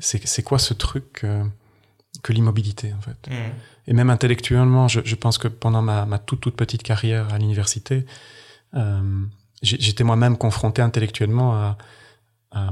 c'est 0.00 0.42
quoi 0.42 0.58
ce 0.58 0.72
truc 0.74 1.20
euh, 1.24 1.44
que 2.22 2.32
l'immobilité 2.32 2.94
en 2.94 3.00
fait. 3.00 3.28
Mm. 3.28 3.52
Et 3.88 3.92
même 3.92 4.10
intellectuellement, 4.10 4.88
je, 4.88 5.00
je, 5.04 5.14
pense 5.14 5.38
que 5.38 5.48
pendant 5.48 5.82
ma, 5.82 6.06
ma 6.06 6.18
toute 6.18 6.40
toute 6.40 6.56
petite 6.56 6.82
carrière 6.82 7.32
à 7.32 7.38
l'université, 7.38 8.06
euh, 8.74 9.22
j'étais 9.62 10.04
moi-même 10.04 10.36
confronté 10.38 10.80
intellectuellement 10.82 11.54
à, 11.54 11.78
à, 12.52 12.70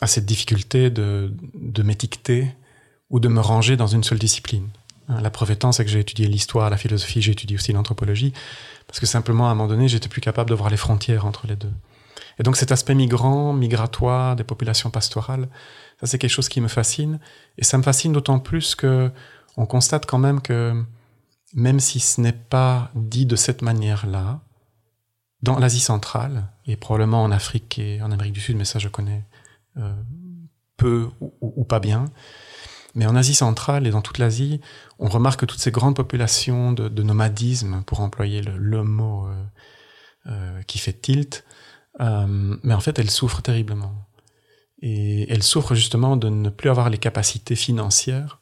à, 0.00 0.06
cette 0.06 0.26
difficulté 0.26 0.90
de, 0.90 1.32
de 1.54 1.82
m'étiqueter 1.82 2.54
ou 3.10 3.20
de 3.20 3.28
me 3.28 3.40
ranger 3.40 3.76
dans 3.76 3.86
une 3.86 4.04
seule 4.04 4.18
discipline. 4.18 4.68
Hein, 5.08 5.20
la 5.20 5.30
preuve 5.30 5.50
étant, 5.50 5.72
c'est 5.72 5.84
que 5.84 5.90
j'ai 5.90 6.00
étudié 6.00 6.26
l'histoire, 6.26 6.70
la 6.70 6.76
philosophie, 6.76 7.22
j'ai 7.22 7.32
étudié 7.32 7.56
aussi 7.56 7.72
l'anthropologie, 7.72 8.32
parce 8.86 9.00
que 9.00 9.06
simplement 9.06 9.48
à 9.48 9.52
un 9.52 9.54
moment 9.54 9.68
donné, 9.68 9.88
j'étais 9.88 10.08
plus 10.08 10.20
capable 10.20 10.50
de 10.50 10.54
voir 10.54 10.70
les 10.70 10.76
frontières 10.76 11.26
entre 11.26 11.46
les 11.46 11.56
deux. 11.56 11.72
Et 12.38 12.42
donc 12.42 12.56
cet 12.56 12.72
aspect 12.72 12.94
migrant, 12.94 13.52
migratoire, 13.52 14.36
des 14.36 14.44
populations 14.44 14.90
pastorales, 14.90 15.48
ça, 16.00 16.06
c'est 16.06 16.18
quelque 16.18 16.30
chose 16.30 16.48
qui 16.48 16.60
me 16.60 16.68
fascine. 16.68 17.20
Et 17.58 17.64
ça 17.64 17.78
me 17.78 17.82
fascine 17.82 18.12
d'autant 18.12 18.38
plus 18.38 18.74
que 18.74 19.10
on 19.56 19.66
constate 19.66 20.06
quand 20.06 20.18
même 20.18 20.40
que 20.40 20.82
même 21.54 21.78
si 21.78 22.00
ce 22.00 22.20
n'est 22.20 22.32
pas 22.32 22.90
dit 22.96 23.26
de 23.26 23.36
cette 23.36 23.62
manière-là, 23.62 24.40
dans 25.42 25.58
l'Asie 25.58 25.80
centrale, 25.80 26.50
et 26.66 26.76
probablement 26.76 27.22
en 27.22 27.30
Afrique 27.30 27.78
et 27.78 28.02
en 28.02 28.10
Amérique 28.10 28.32
du 28.32 28.40
Sud, 28.40 28.56
mais 28.56 28.64
ça 28.64 28.78
je 28.78 28.88
connais 28.88 29.22
euh, 29.22 29.33
peu 30.76 31.08
ou, 31.40 31.64
pas 31.64 31.80
bien, 31.80 32.06
Mais 32.94 33.06
en 33.06 33.16
Asie 33.16 33.34
centrale 33.34 33.86
et 33.86 33.90
dans 33.90 34.02
toute 34.02 34.18
l'Asie, 34.18 34.60
on 34.98 35.08
remarque 35.08 35.40
que 35.40 35.46
toutes 35.46 35.60
ces 35.60 35.70
grandes 35.70 35.96
populations 35.96 36.72
de, 36.72 37.02
nomadisme, 37.02 37.82
pour 37.86 38.00
employer 38.00 38.42
le, 38.42 38.84
mot 38.84 39.26
euh, 39.26 39.44
euh, 40.26 40.62
qui 40.62 40.78
fait 40.78 40.92
tilt, 40.92 41.44
euh, 42.00 42.56
mais 42.62 42.74
en 42.74 42.80
fait, 42.80 42.98
elles 42.98 43.10
souffrent 43.10 43.42
terriblement. 43.42 43.94
Et 44.80 45.30
elles 45.32 45.42
souffrent 45.42 45.74
justement 45.74 46.16
de 46.16 46.28
ne 46.28 46.50
plus 46.50 46.70
avoir 46.70 46.90
les 46.90 46.98
capacités 46.98 47.56
financières, 47.56 48.40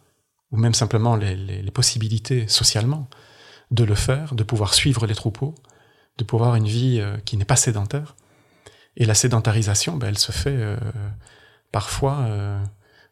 ou 0.50 0.56
même 0.56 0.74
simplement 0.74 1.16
les, 1.16 1.70
possibilités 1.70 2.48
socialement, 2.48 3.08
de 3.70 3.84
le 3.84 3.94
faire, 3.94 4.34
de 4.34 4.42
pouvoir 4.42 4.74
suivre 4.74 5.06
les 5.06 5.14
troupeaux, 5.14 5.54
de 6.18 6.24
pouvoir 6.24 6.56
une 6.56 6.66
vie 6.66 7.02
qui 7.24 7.36
n'est 7.36 7.46
pas 7.46 7.56
sédentaire. 7.56 8.16
Et 8.96 9.06
la 9.06 9.14
sédentarisation, 9.14 9.96
ben, 9.96 10.08
elle 10.08 10.18
se 10.18 10.32
fait 10.32 10.76
parfois 11.70 12.28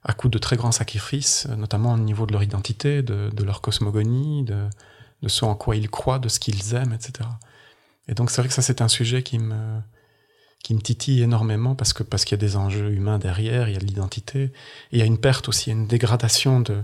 à 0.03 0.12
coup 0.12 0.29
de 0.29 0.38
très 0.38 0.57
grands 0.57 0.73
sacrifices, 0.73 1.47
notamment 1.57 1.95
au 1.95 1.99
niveau 1.99 2.27
de 2.27 2.33
leur 2.33 2.43
identité, 2.43 3.03
de, 3.03 3.43
leur 3.43 3.61
cosmogonie, 3.61 4.45
de, 4.45 4.69
ce 5.29 5.45
en 5.45 5.55
quoi 5.55 5.77
ils 5.77 5.90
croient, 5.90 6.19
de 6.19 6.29
ce 6.29 6.40
qu'ils 6.40 6.75
aiment, 6.75 6.93
etc. 6.93 7.29
Et 8.09 8.14
donc 8.14 8.31
c'est 8.31 8.40
vrai 8.40 8.49
que 8.49 8.55
ça 8.55 8.62
c'est 8.62 8.81
un 8.81 8.88
sujet 8.88 9.23
qui 9.23 9.38
me, 9.38 9.81
qui 10.62 10.75
me 10.75 10.81
titille 10.81 11.23
énormément 11.23 11.75
parce 11.75 11.93
que 11.93 12.03
parce 12.03 12.25
qu'il 12.25 12.37
y 12.37 12.40
a 12.40 12.47
des 12.47 12.57
enjeux 12.57 12.93
humains 12.93 13.19
derrière, 13.19 13.69
il 13.69 13.75
y 13.75 13.77
a 13.77 13.81
de 13.81 13.87
l'identité, 13.87 14.45
et 14.45 14.53
il 14.93 14.99
y 14.99 15.03
a 15.03 15.07
une 15.07 15.19
perte 15.19 15.49
aussi, 15.49 15.71
une 15.71 15.87
dégradation 15.87 16.61
de, 16.61 16.83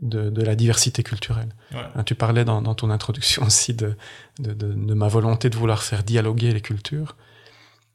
de, 0.00 0.42
la 0.42 0.54
diversité 0.54 1.02
culturelle. 1.02 1.54
Hein, 1.72 2.04
tu 2.04 2.14
parlais 2.14 2.44
dans, 2.44 2.74
ton 2.74 2.90
introduction 2.90 3.44
aussi 3.44 3.74
de, 3.74 3.96
de, 4.38 4.94
ma 4.94 5.08
volonté 5.08 5.48
de 5.48 5.56
vouloir 5.56 5.82
faire 5.82 6.02
dialoguer 6.02 6.52
les 6.52 6.60
cultures. 6.60 7.16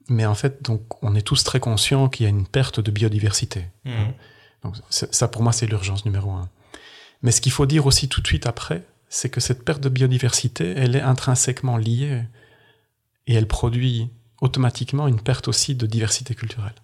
Mais 0.10 0.26
en 0.26 0.36
fait, 0.36 0.64
donc, 0.64 1.04
on 1.04 1.16
est 1.16 1.22
tous 1.22 1.44
très 1.44 1.60
conscients 1.60 2.10
qu'il 2.10 2.24
y 2.24 2.28
a 2.28 2.30
une 2.30 2.48
perte 2.48 2.80
de 2.80 2.92
biodiversité. 2.92 3.66
Mmh. 3.86 3.92
Donc 4.64 4.76
ça, 4.90 5.28
pour 5.28 5.44
moi, 5.44 5.52
c'est 5.52 5.68
l'urgence 5.68 6.06
numéro 6.06 6.32
un. 6.32 6.50
Mais 7.22 7.32
ce 7.32 7.42
qu'il 7.42 7.52
faut 7.52 7.66
dire 7.66 7.86
aussi 7.86 8.08
tout 8.08 8.22
de 8.22 8.28
suite 8.28 8.46
après, 8.46 8.84
c'est 9.10 9.30
que 9.30 9.40
cette 9.40 9.64
perte 9.64 9.82
de 9.82 9.90
biodiversité, 9.90 10.74
elle 10.76 10.96
est 10.96 11.02
intrinsèquement 11.02 11.78
liée 11.78 12.24
et 13.28 13.34
elle 13.34 13.48
produit 13.48 14.10
automatiquement 14.42 15.08
une 15.08 15.22
perte 15.22 15.48
aussi 15.48 15.76
de 15.76 15.86
diversité 15.86 16.36
culturelle. 16.36 16.76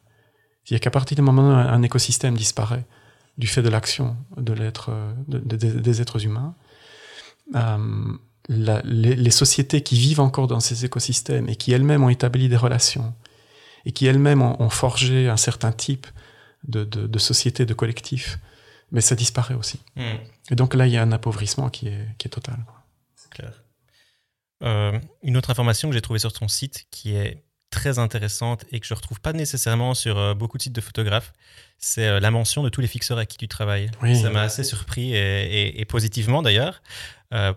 C'est-à-dire 0.64 0.82
qu'à 0.82 0.92
partir 0.92 1.16
du 1.16 1.22
moment 1.22 1.50
où 1.50 1.54
un 1.54 1.82
écosystème 1.82 2.36
disparaît 2.36 2.86
du 3.38 3.48
fait 3.48 3.62
de 3.62 3.70
l'action 3.70 4.16
de 4.38 4.54
l'être, 4.54 4.92
des 5.28 6.02
êtres 6.02 6.26
humains, 6.26 6.56
euh, 7.56 8.14
les, 8.50 9.32
sociétés 9.32 9.82
qui 9.82 9.98
vivent 9.98 10.20
encore 10.20 10.48
dans 10.48 10.60
ces 10.60 10.86
écosystèmes 10.86 11.50
et 11.50 11.56
qui 11.56 11.72
elles-mêmes 11.72 12.04
ont 12.04 12.10
établi 12.10 12.50
des 12.50 12.58
relations 12.58 13.14
et 13.86 13.92
qui 13.92 14.06
elles-mêmes 14.06 14.42
ont 14.42 14.70
forgé 14.70 15.30
un 15.30 15.38
certain 15.38 15.72
type 15.72 16.08
de, 16.68 16.84
de, 16.84 17.08
de 17.08 17.20
société, 17.20 17.66
de 17.66 17.74
collectif. 17.74 18.40
Mais 18.92 19.02
ça 19.02 19.16
disparaît 19.16 19.56
aussi. 19.56 19.80
Hmm. 19.96 20.18
Et 20.52 20.56
donc 20.56 20.74
là, 20.74 20.88
il 20.88 20.94
y 20.94 20.98
a 20.98 21.02
un 21.02 21.12
appauvrissement 21.12 21.70
qui 21.70 21.88
est, 21.88 22.08
qui 22.18 22.28
est 22.28 22.32
total. 22.32 22.58
C'est 23.16 23.32
clair. 23.32 23.64
Euh, 24.64 24.98
une 25.24 25.36
autre 25.36 25.50
information 25.50 25.90
que 25.90 25.96
j'ai 25.96 26.02
trouvée 26.02 26.20
sur 26.20 26.32
ton 26.32 26.48
site 26.48 26.86
qui 26.92 27.16
est 27.16 27.44
très 27.70 27.98
intéressante 27.98 28.66
et 28.72 28.80
que 28.80 28.86
je 28.86 28.94
ne 28.94 28.98
retrouve 28.98 29.20
pas 29.20 29.34
nécessairement 29.34 29.96
sur 29.96 30.20
euh, 30.20 30.36
beaucoup 30.36 30.58
de 30.58 30.64
sites 30.64 30.74
de 30.74 30.82
photographes, 30.82 31.34
c'est 31.80 32.08
euh, 32.08 32.20
la 32.20 32.30
mention 32.30 32.62
de 32.64 32.70
tous 32.70 32.82
les 32.82 32.88
fixeurs 32.88 33.18
avec 33.18 33.30
qui 33.30 33.38
tu 33.38 33.48
travailles. 33.48 33.90
Ça 34.22 34.30
m'a 34.30 34.44
assez 34.44 34.64
surpris 34.64 35.16
et, 35.16 35.82
et, 35.82 35.86
positivement 35.86 36.44
d'ailleurs. 36.44 36.84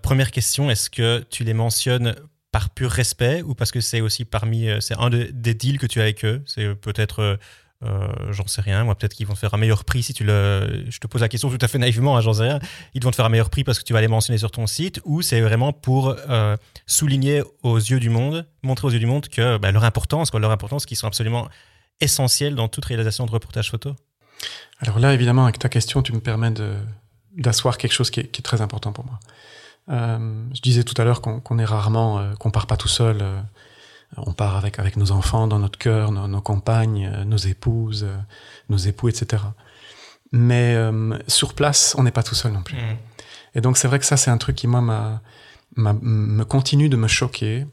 Première 0.02 0.30
question, 0.30 0.70
est-ce 0.70 0.90
que 0.90 1.24
tu 1.30 1.44
les 1.44 1.54
mentionnes 1.54 2.14
par 2.52 2.70
pur 2.70 2.90
respect 2.90 3.42
ou 3.42 3.54
parce 3.54 3.70
que 3.70 3.80
c'est 3.80 4.00
aussi 4.00 4.24
parmi, 4.24 4.68
c'est 4.80 4.96
un 4.98 5.10
des 5.10 5.54
deals 5.54 5.78
que 5.78 5.86
tu 5.86 6.00
as 6.00 6.04
avec 6.04 6.24
eux? 6.24 6.42
C'est 6.46 6.74
peut-être 6.74 7.38
euh, 7.84 8.08
j'en 8.30 8.46
sais 8.46 8.62
rien. 8.62 8.86
Peut-être 8.94 9.14
qu'ils 9.14 9.26
vont 9.26 9.34
te 9.34 9.38
faire 9.38 9.52
un 9.52 9.58
meilleur 9.58 9.84
prix 9.84 10.02
si 10.02 10.14
tu 10.14 10.24
le. 10.24 10.84
Je 10.88 10.98
te 10.98 11.06
pose 11.06 11.20
la 11.20 11.28
question 11.28 11.50
tout 11.50 11.58
à 11.60 11.68
fait 11.68 11.78
naïvement, 11.78 12.16
hein, 12.16 12.20
j'en 12.20 12.32
sais 12.32 12.42
rien. 12.42 12.58
Ils 12.94 13.02
vont 13.02 13.10
te 13.10 13.16
faire 13.16 13.26
un 13.26 13.30
meilleur 13.30 13.50
prix 13.50 13.64
parce 13.64 13.78
que 13.78 13.84
tu 13.84 13.92
vas 13.92 14.00
les 14.00 14.08
mentionner 14.08 14.38
sur 14.38 14.50
ton 14.50 14.66
site 14.66 15.00
ou 15.04 15.22
c'est 15.22 15.40
vraiment 15.40 15.72
pour 15.72 16.16
euh, 16.28 16.56
souligner 16.86 17.42
aux 17.62 17.76
yeux 17.76 18.00
du 18.00 18.08
monde, 18.08 18.46
montrer 18.62 18.86
aux 18.86 18.90
yeux 18.90 18.98
du 18.98 19.06
monde 19.06 19.28
que 19.28 19.58
bah, 19.58 19.72
leur 19.72 19.84
importance, 19.84 20.30
quoi, 20.30 20.40
leur 20.40 20.50
importance, 20.50 20.86
qui 20.86 20.96
sont 20.96 21.06
absolument 21.06 21.48
essentielles 22.00 22.54
dans 22.54 22.68
toute 22.68 22.84
réalisation 22.84 23.26
de 23.26 23.30
reportage 23.30 23.70
photo. 23.70 23.94
Alors 24.80 24.98
là, 24.98 25.12
évidemment, 25.14 25.44
avec 25.44 25.58
ta 25.58 25.68
question, 25.68 26.02
tu 26.02 26.12
me 26.12 26.20
permets 26.20 26.52
d'asseoir 27.36 27.78
quelque 27.78 27.92
chose 27.92 28.10
qui 28.10 28.20
est, 28.20 28.42
très 28.42 28.60
important 28.60 28.92
pour 28.92 29.04
moi. 29.04 29.18
Euh, 29.88 30.44
je 30.52 30.60
disais 30.60 30.82
tout 30.82 31.00
à 31.00 31.04
l'heure 31.04 31.20
qu'on 31.20 31.58
est 31.58 31.64
rarement, 31.64 32.34
qu'on 32.38 32.50
part 32.50 32.66
pas 32.66 32.76
tout 32.76 32.88
seul 32.88 33.24
on 34.16 34.32
part 34.32 34.56
avec, 34.56 34.78
avec 34.78 34.96
nos 34.96 35.10
enfants 35.10 35.46
dans 35.46 35.58
notre 35.58 35.78
cœur, 35.78 36.12
nos, 36.12 36.40
compagnes, 36.40 37.10
euh, 37.12 37.24
nos 37.24 37.36
épouses, 37.36 38.04
euh, 38.04 38.16
nos 38.68 38.76
époux, 38.76 39.08
etc. 39.08 39.42
Mais 40.32 40.74
euh, 40.74 41.18
sur 41.26 41.54
place, 41.54 41.94
on 41.98 42.02
n'est 42.02 42.10
pas 42.10 42.22
tout 42.22 42.34
seul 42.34 42.52
non 42.52 42.62
plus. 42.62 42.76
Mm. 42.76 42.96
Et 43.56 43.60
donc 43.60 43.76
c'est 43.76 43.88
vrai 43.88 43.98
que 43.98 44.04
ça, 44.04 44.16
c'est 44.16 44.30
un 44.30 44.38
truc 44.38 44.56
qui, 44.56 44.66
moi, 44.66 45.20
me 45.76 46.44
continue 46.44 46.88
de 46.88 46.96
me 46.96 47.08
choquer, 47.08 47.66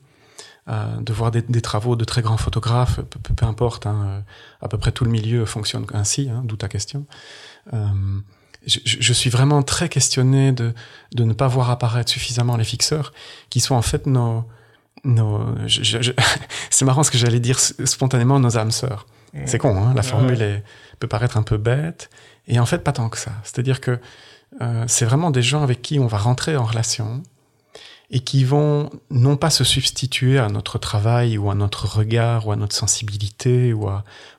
de 0.67 1.11
voir 1.11 1.29
des, 1.29 1.61
travaux 1.61 1.97
de 1.97 2.05
très 2.05 2.21
grands 2.21 2.37
photographes, 2.37 3.01
peu, 3.35 3.45
importe, 3.45 3.85
hein, 3.85 4.23
à 4.61 4.69
peu 4.69 4.77
près 4.77 4.93
tout 4.93 5.03
le 5.03 5.11
milieu 5.11 5.43
fonctionne 5.45 5.85
ainsi, 5.93 6.29
hein, 6.29 6.41
d'où 6.45 6.55
ta 6.55 6.69
question. 6.69 7.05
Je, 8.65 8.79
je, 8.85 9.13
suis 9.13 9.29
vraiment 9.29 9.63
très 9.63 9.89
questionné 9.89 10.51
de, 10.51 10.73
de 11.13 11.23
ne 11.23 11.33
pas 11.33 11.47
voir 11.47 11.69
apparaître 11.69 12.11
suffisamment 12.11 12.57
les 12.57 12.63
fixeurs, 12.63 13.13
qui 13.49 13.59
sont 13.59 13.75
en 13.75 13.81
fait 13.81 14.05
nos, 14.07 14.45
c'est 16.69 16.85
marrant 16.85 17.03
ce 17.03 17.11
que 17.11 17.17
j'allais 17.17 17.39
dire 17.39 17.59
spontanément 17.59 18.39
nos 18.39 18.57
âmes 18.57 18.71
sœurs. 18.71 19.05
C'est 19.45 19.57
con, 19.57 19.75
hein 19.75 19.93
la 19.95 20.03
formule 20.03 20.61
peut 20.99 21.07
paraître 21.07 21.37
un 21.37 21.43
peu 21.43 21.57
bête, 21.57 22.11
et 22.47 22.59
en 22.59 22.65
fait 22.67 22.79
pas 22.79 22.91
tant 22.91 23.09
que 23.09 23.17
ça. 23.17 23.31
C'est-à-dire 23.43 23.81
que 23.81 23.99
euh, 24.61 24.85
c'est 24.87 25.05
vraiment 25.05 25.31
des 25.31 25.41
gens 25.41 25.63
avec 25.63 25.81
qui 25.81 25.99
on 25.99 26.05
va 26.05 26.19
rentrer 26.19 26.55
en 26.55 26.63
relation 26.63 27.23
et 28.11 28.19
qui 28.19 28.43
vont 28.43 28.91
non 29.09 29.35
pas 29.37 29.49
se 29.49 29.63
substituer 29.63 30.37
à 30.37 30.49
notre 30.49 30.77
travail 30.77 31.39
ou 31.39 31.49
à 31.49 31.55
notre 31.55 31.87
regard 31.87 32.45
ou 32.45 32.51
à 32.51 32.55
notre 32.55 32.75
sensibilité 32.75 33.73
ou, 33.73 33.89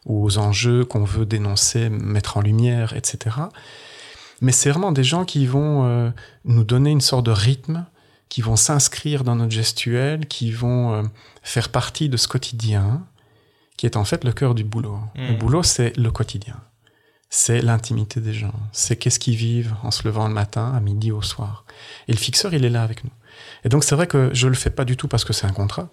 aux 0.06 0.38
enjeux 0.38 0.84
qu'on 0.84 1.02
veut 1.02 1.26
dénoncer, 1.26 1.88
mettre 1.88 2.36
en 2.36 2.40
lumière, 2.40 2.94
etc. 2.94 3.36
Mais 4.40 4.52
c'est 4.52 4.70
vraiment 4.70 4.92
des 4.92 5.04
gens 5.04 5.24
qui 5.24 5.46
vont 5.46 5.86
euh, 5.86 6.10
nous 6.44 6.64
donner 6.64 6.90
une 6.90 7.00
sorte 7.00 7.26
de 7.26 7.30
rythme 7.30 7.86
qui 8.28 8.42
vont 8.42 8.56
s'inscrire 8.56 9.22
dans 9.22 9.36
notre 9.36 9.52
gestuelle, 9.52 10.26
qui 10.26 10.50
vont 10.50 10.92
euh, 10.92 11.02
faire 11.42 11.68
partie 11.68 12.08
de 12.08 12.16
ce 12.16 12.26
quotidien, 12.26 13.06
qui 13.76 13.86
est 13.86 13.96
en 13.96 14.04
fait 14.04 14.24
le 14.24 14.32
cœur 14.32 14.54
du 14.54 14.64
boulot. 14.64 14.98
Le 15.14 15.32
hmm. 15.32 15.38
boulot, 15.38 15.62
c'est 15.62 15.96
le 15.96 16.10
quotidien. 16.10 16.56
C'est 17.30 17.62
l'intimité 17.62 18.20
des 18.20 18.32
gens. 18.32 18.54
C'est 18.72 18.96
qu'est-ce 18.96 19.18
qu'ils 19.18 19.36
vivent 19.36 19.74
en 19.82 19.90
se 19.90 20.02
levant 20.02 20.26
le 20.26 20.34
matin, 20.34 20.72
à 20.74 20.80
midi, 20.80 21.12
au 21.12 21.22
soir. 21.22 21.64
Et 22.08 22.12
le 22.12 22.18
fixeur, 22.18 22.54
il 22.54 22.64
est 22.64 22.70
là 22.70 22.82
avec 22.82 23.04
nous. 23.04 23.10
Et 23.64 23.68
donc, 23.68 23.84
c'est 23.84 23.94
vrai 23.94 24.06
que 24.06 24.30
je 24.32 24.48
le 24.48 24.54
fais 24.54 24.70
pas 24.70 24.84
du 24.84 24.96
tout 24.96 25.06
parce 25.06 25.24
que 25.24 25.32
c'est 25.32 25.46
un 25.46 25.52
contrat. 25.52 25.88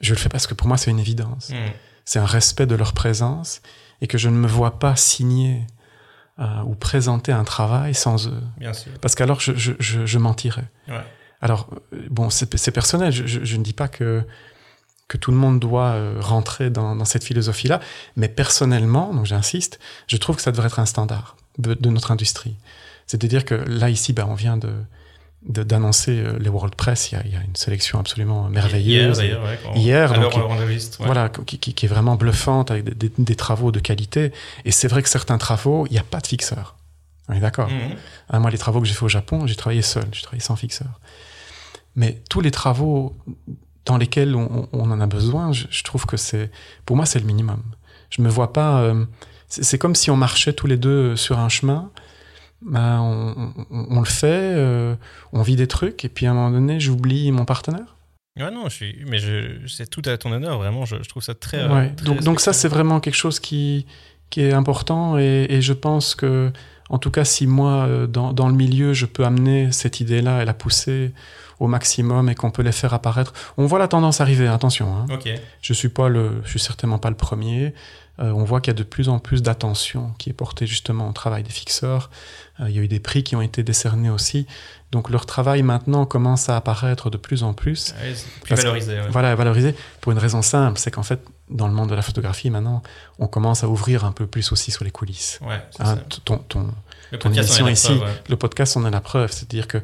Je 0.00 0.12
le 0.12 0.18
fais 0.18 0.28
parce 0.28 0.46
que 0.46 0.54
pour 0.54 0.68
moi, 0.68 0.76
c'est 0.76 0.90
une 0.90 0.98
évidence. 0.98 1.50
Hmm. 1.50 1.70
C'est 2.04 2.18
un 2.18 2.26
respect 2.26 2.66
de 2.66 2.74
leur 2.74 2.94
présence 2.94 3.62
et 4.00 4.06
que 4.06 4.18
je 4.18 4.28
ne 4.28 4.36
me 4.36 4.46
vois 4.48 4.78
pas 4.78 4.96
signer 4.96 5.66
euh, 6.38 6.62
ou 6.66 6.74
présenter 6.74 7.32
un 7.32 7.44
travail 7.44 7.94
sans 7.94 8.28
eux. 8.28 8.42
Bien 8.58 8.72
sûr. 8.72 8.92
Parce 9.00 9.14
qu'alors, 9.14 9.40
je, 9.40 9.54
je, 9.54 9.72
je, 9.78 10.04
je 10.04 10.18
mentirais. 10.18 10.68
Ouais. 10.88 11.02
Alors, 11.40 11.68
euh, 11.92 12.06
bon, 12.10 12.30
c'est 12.30 12.70
personnel. 12.70 13.12
Je, 13.12 13.56
ne 13.56 13.62
dis 13.62 13.72
pas 13.72 13.88
que, 13.88 14.22
que 15.08 15.16
tout 15.16 15.30
le 15.30 15.36
monde 15.36 15.60
doit 15.60 15.90
euh, 15.90 16.16
rentrer 16.20 16.70
dans, 16.70 17.04
cette 17.04 17.24
philosophie-là, 17.24 17.80
mais 18.16 18.28
personnellement, 18.28 19.12
donc 19.12 19.26
j'insiste, 19.26 19.78
je 20.08 20.16
trouve 20.16 20.36
que 20.36 20.42
ça 20.42 20.52
devrait 20.52 20.66
être 20.66 20.78
un 20.78 20.86
standard 20.86 21.36
de, 21.58 21.88
notre 21.88 22.10
industrie. 22.10 22.56
C'est-à-dire 23.06 23.44
que 23.44 23.54
là, 23.54 23.90
ici, 23.90 24.12
ben, 24.12 24.26
on 24.28 24.34
vient 24.34 24.56
de 24.56 24.70
d'annoncer 25.48 26.18
euh, 26.18 26.38
les 26.38 26.48
World 26.48 26.74
Press, 26.74 27.12
il 27.12 27.14
y, 27.14 27.36
a, 27.36 27.40
une 27.40 27.54
sélection 27.54 27.98
absolument 27.98 28.48
merveilleuse. 28.48 29.20
Hier, 29.20 29.40
Hier 29.74 30.20
donc, 30.20 30.34
voilà, 31.00 31.28
qui, 31.28 31.86
est 31.86 31.88
vraiment 31.88 32.16
bluffante 32.16 32.70
avec 32.70 32.84
des, 32.96 33.36
travaux 33.36 33.70
de 33.70 33.78
qualité. 33.78 34.32
Et 34.64 34.72
c'est 34.72 34.88
vrai 34.88 35.02
que 35.02 35.08
certains 35.08 35.38
travaux, 35.38 35.86
il 35.86 35.92
n'y 35.92 35.98
a 35.98 36.04
pas 36.04 36.20
de 36.20 36.26
fixeur. 36.26 36.76
On 37.28 37.34
est 37.34 37.40
d'accord. 37.40 37.68
Mhm. 37.68 37.96
Ah, 38.30 38.40
moi, 38.40 38.50
les 38.50 38.58
travaux 38.58 38.80
que 38.80 38.86
j'ai 38.86 38.94
fait 38.94 39.04
au 39.04 39.08
Japon, 39.08 39.46
j'ai 39.46 39.56
travaillé 39.56 39.82
seul, 39.82 40.04
j'ai 40.12 40.22
travaillé 40.22 40.42
sans 40.42 40.56
fixeur. 40.56 41.00
Mais 41.94 42.20
tous 42.28 42.40
les 42.40 42.50
travaux 42.50 43.16
dans 43.84 43.96
lesquels 43.96 44.34
on, 44.34 44.68
en 44.72 45.00
a 45.00 45.06
besoin, 45.06 45.52
je, 45.52 45.82
trouve 45.84 46.06
que 46.06 46.16
c'est, 46.16 46.50
pour 46.84 46.96
moi, 46.96 47.06
c'est 47.06 47.20
le 47.20 47.24
minimum. 47.24 47.62
Je 48.10 48.20
me 48.20 48.28
vois 48.28 48.52
pas. 48.52 48.80
Euh, 48.80 49.04
c'est 49.48 49.78
comme 49.78 49.94
si 49.94 50.10
on 50.10 50.16
marchait 50.16 50.52
tous 50.52 50.66
les 50.66 50.76
deux 50.76 51.16
sur 51.16 51.38
un 51.38 51.48
chemin. 51.48 51.90
Ben, 52.62 53.00
on, 53.70 54.00
le 54.00 54.06
fait, 54.06 54.26
euh, 54.26 54.96
on 55.32 55.42
vit 55.42 55.56
des 55.56 55.66
trucs, 55.66 56.04
et 56.04 56.08
puis 56.08 56.26
à 56.26 56.30
un 56.30 56.34
moment 56.34 56.50
donné, 56.50 56.80
j'oublie 56.80 57.30
mon 57.30 57.44
partenaire. 57.44 57.96
Ouais, 58.38 58.50
non, 58.50 58.68
je 58.68 58.74
suis, 58.74 59.04
mais 59.06 59.18
c'est 59.66 59.88
tout 59.88 60.02
à 60.06 60.16
ton 60.16 60.32
honneur, 60.32 60.58
vraiment. 60.58 60.84
Je, 60.84 60.96
trouve 60.96 61.22
ça 61.22 61.34
très. 61.34 61.66
Ouais, 61.68 61.92
donc, 62.04 62.22
donc 62.22 62.40
ça, 62.40 62.52
c'est 62.52 62.68
vraiment 62.68 63.00
quelque 63.00 63.14
chose 63.14 63.40
qui, 63.40 63.86
qui 64.30 64.40
est 64.40 64.52
important, 64.52 65.18
et, 65.18 65.46
et, 65.48 65.60
je 65.60 65.72
pense 65.72 66.14
que, 66.14 66.50
en 66.88 66.98
tout 66.98 67.10
cas, 67.10 67.24
si 67.24 67.46
moi, 67.46 67.86
euh, 67.86 68.06
dans, 68.06 68.32
dans 68.32 68.48
le 68.48 68.54
milieu, 68.54 68.92
je 68.94 69.06
peux 69.06 69.24
amener 69.24 69.70
cette 69.72 70.00
idée-là 70.00 70.42
et 70.42 70.44
la 70.44 70.54
pousser 70.54 71.12
au 71.58 71.68
maximum 71.68 72.28
et 72.28 72.34
qu'on 72.34 72.50
peut 72.50 72.62
les 72.62 72.72
faire 72.72 72.94
apparaître. 72.94 73.32
On 73.56 73.66
voit 73.66 73.78
la 73.78 73.88
tendance 73.88 74.20
arriver, 74.20 74.46
attention. 74.46 74.94
Hein. 74.96 75.06
Je 75.62 75.72
suis 75.72 75.88
pas 75.88 76.08
le, 76.08 76.42
je 76.44 76.50
suis 76.50 76.60
certainement 76.60 76.98
pas 76.98 77.10
le 77.10 77.16
premier. 77.16 77.74
Euh, 78.18 78.30
on 78.30 78.44
voit 78.44 78.60
qu'il 78.62 78.70
y 78.70 78.76
a 78.76 78.78
de 78.78 78.82
plus 78.82 79.08
en 79.10 79.18
plus 79.18 79.42
d'attention 79.42 80.12
qui 80.18 80.30
est 80.30 80.32
portée 80.32 80.66
justement 80.66 81.08
au 81.08 81.12
travail 81.12 81.42
des 81.42 81.50
fixeurs. 81.50 82.10
Euh, 82.60 82.70
il 82.70 82.74
y 82.76 82.78
a 82.78 82.82
eu 82.82 82.88
des 82.88 83.00
prix 83.00 83.22
qui 83.22 83.36
ont 83.36 83.42
été 83.42 83.62
décernés 83.62 84.08
aussi. 84.10 84.46
Donc 84.90 85.10
leur 85.10 85.26
travail 85.26 85.62
maintenant 85.62 86.06
commence 86.06 86.48
à 86.48 86.56
apparaître 86.56 87.10
de 87.10 87.18
plus 87.18 87.42
en 87.42 87.52
plus. 87.52 87.94
Ouais, 88.00 88.14
c'est 88.14 88.26
plus 88.40 88.54
que- 88.54 88.60
valorisé. 88.62 88.94
ouais. 89.00 89.08
Voilà, 89.10 89.34
valorisé 89.34 89.74
pour 90.00 90.12
une 90.12 90.18
raison 90.18 90.40
simple, 90.40 90.78
c'est 90.78 90.90
qu'en 90.90 91.02
fait, 91.02 91.20
dans 91.50 91.68
le 91.68 91.74
monde 91.74 91.90
de 91.90 91.94
la 91.94 92.02
photographie 92.02 92.48
maintenant, 92.48 92.82
on 93.18 93.26
commence 93.26 93.62
à 93.64 93.68
ouvrir 93.68 94.04
un 94.06 94.12
peu 94.12 94.26
plus 94.26 94.50
aussi 94.52 94.70
sur 94.70 94.84
les 94.84 94.90
coulisses. 94.90 95.38
Ouais, 95.42 95.60
Hein, 95.80 95.98
ton, 96.24 96.38
ton- 96.38 96.72
Le 97.12 97.18
ton 97.18 97.28
podcast 97.28 97.60
en 97.60 97.66
émission 97.66 97.66
est 97.66 97.68
la 97.68 97.72
ici, 97.72 97.96
preuve, 97.98 98.20
le 98.30 98.36
podcast, 98.36 98.76
on 98.78 98.86
est 98.86 98.90
la 98.90 99.00
preuve. 99.02 99.30
C'est-à-dire 99.30 99.68
que 99.68 99.78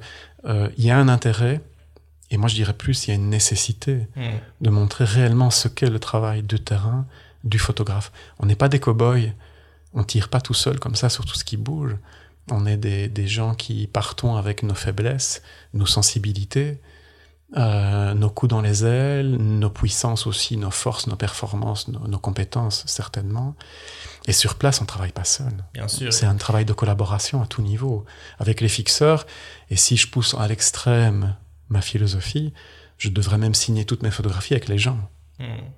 euh, 0.47 0.69
y 0.79 0.91
a 0.91 0.97
un 0.97 1.09
intérêt, 1.09 1.61
et 2.31 2.37
moi 2.39 2.49
je 2.49 2.55
dirais 2.55 2.73
plus, 2.73 3.07
il 3.07 3.11
y 3.11 3.13
a 3.13 3.15
une 3.17 3.29
nécessité 3.29 4.07
Hmm. 4.17 4.23
de 4.63 4.71
montrer 4.71 5.05
réellement 5.05 5.51
ce 5.51 5.69
qu'est 5.69 5.91
le 5.91 5.99
travail 6.01 6.43
de 6.43 6.57
terrain 6.57 7.05
du 7.45 7.59
photographe. 7.59 8.13
On 8.39 8.47
n'est 8.47 8.57
pas 8.57 8.69
des 8.69 8.81
cow-boys, 8.81 9.33
on 9.95 10.05
tire 10.05 10.29
pas 10.29 10.41
tout 10.41 10.55
seul 10.55 10.79
comme 10.79 10.95
ça 10.95 11.09
sur 11.09 11.25
tout 11.25 11.35
ce 11.35 11.45
qui 11.45 11.57
bouge. 11.57 11.97
On 12.51 12.67
est 12.67 12.77
des, 12.77 13.09
des 13.09 13.29
gens 13.29 13.55
qui 13.55 13.87
partons 13.87 14.37
avec 14.37 14.63
nos 14.63 14.75
faiblesses, 14.75 15.43
nos 15.75 15.87
sensibilités, 15.87 16.81
euh, 17.57 18.15
nos 18.15 18.31
coups 18.31 18.49
dans 18.49 18.63
les 18.63 18.85
ailes, 18.85 19.37
nos 19.37 19.69
puissances 19.69 20.27
aussi, 20.27 20.57
nos 20.57 20.71
forces, 20.71 21.07
nos 21.07 21.17
performances, 21.17 21.89
nos, 21.89 22.09
nos 22.09 22.19
compétences 22.19 22.85
certainement. 22.87 23.55
Et 24.27 24.33
sur 24.33 24.55
place, 24.55 24.81
on 24.81 24.87
travaille 24.87 25.13
pas 25.13 25.25
seul. 25.25 25.53
Bien 25.75 25.87
sûr. 25.87 26.13
C'est 26.13 26.27
un 26.27 26.37
travail 26.37 26.65
de 26.65 26.73
collaboration 26.73 27.43
à 27.43 27.47
tout 27.47 27.61
niveau, 27.61 28.07
avec 28.39 28.61
les 28.61 28.69
fixeurs. 28.69 29.27
Et 29.69 29.77
si 29.77 29.97
je 29.97 30.09
pousse 30.09 30.35
à 30.35 30.49
l'extrême 30.49 31.37
ma 31.69 31.83
philosophie, 31.83 32.55
je 32.97 33.11
devrais 33.11 33.39
même 33.39 33.55
signer 33.55 33.85
toutes 33.85 34.03
mes 34.03 34.11
photographies 34.11 34.55
avec 34.55 34.69
les 34.69 34.79
gens. 34.79 34.99
Hmm. 35.39 35.69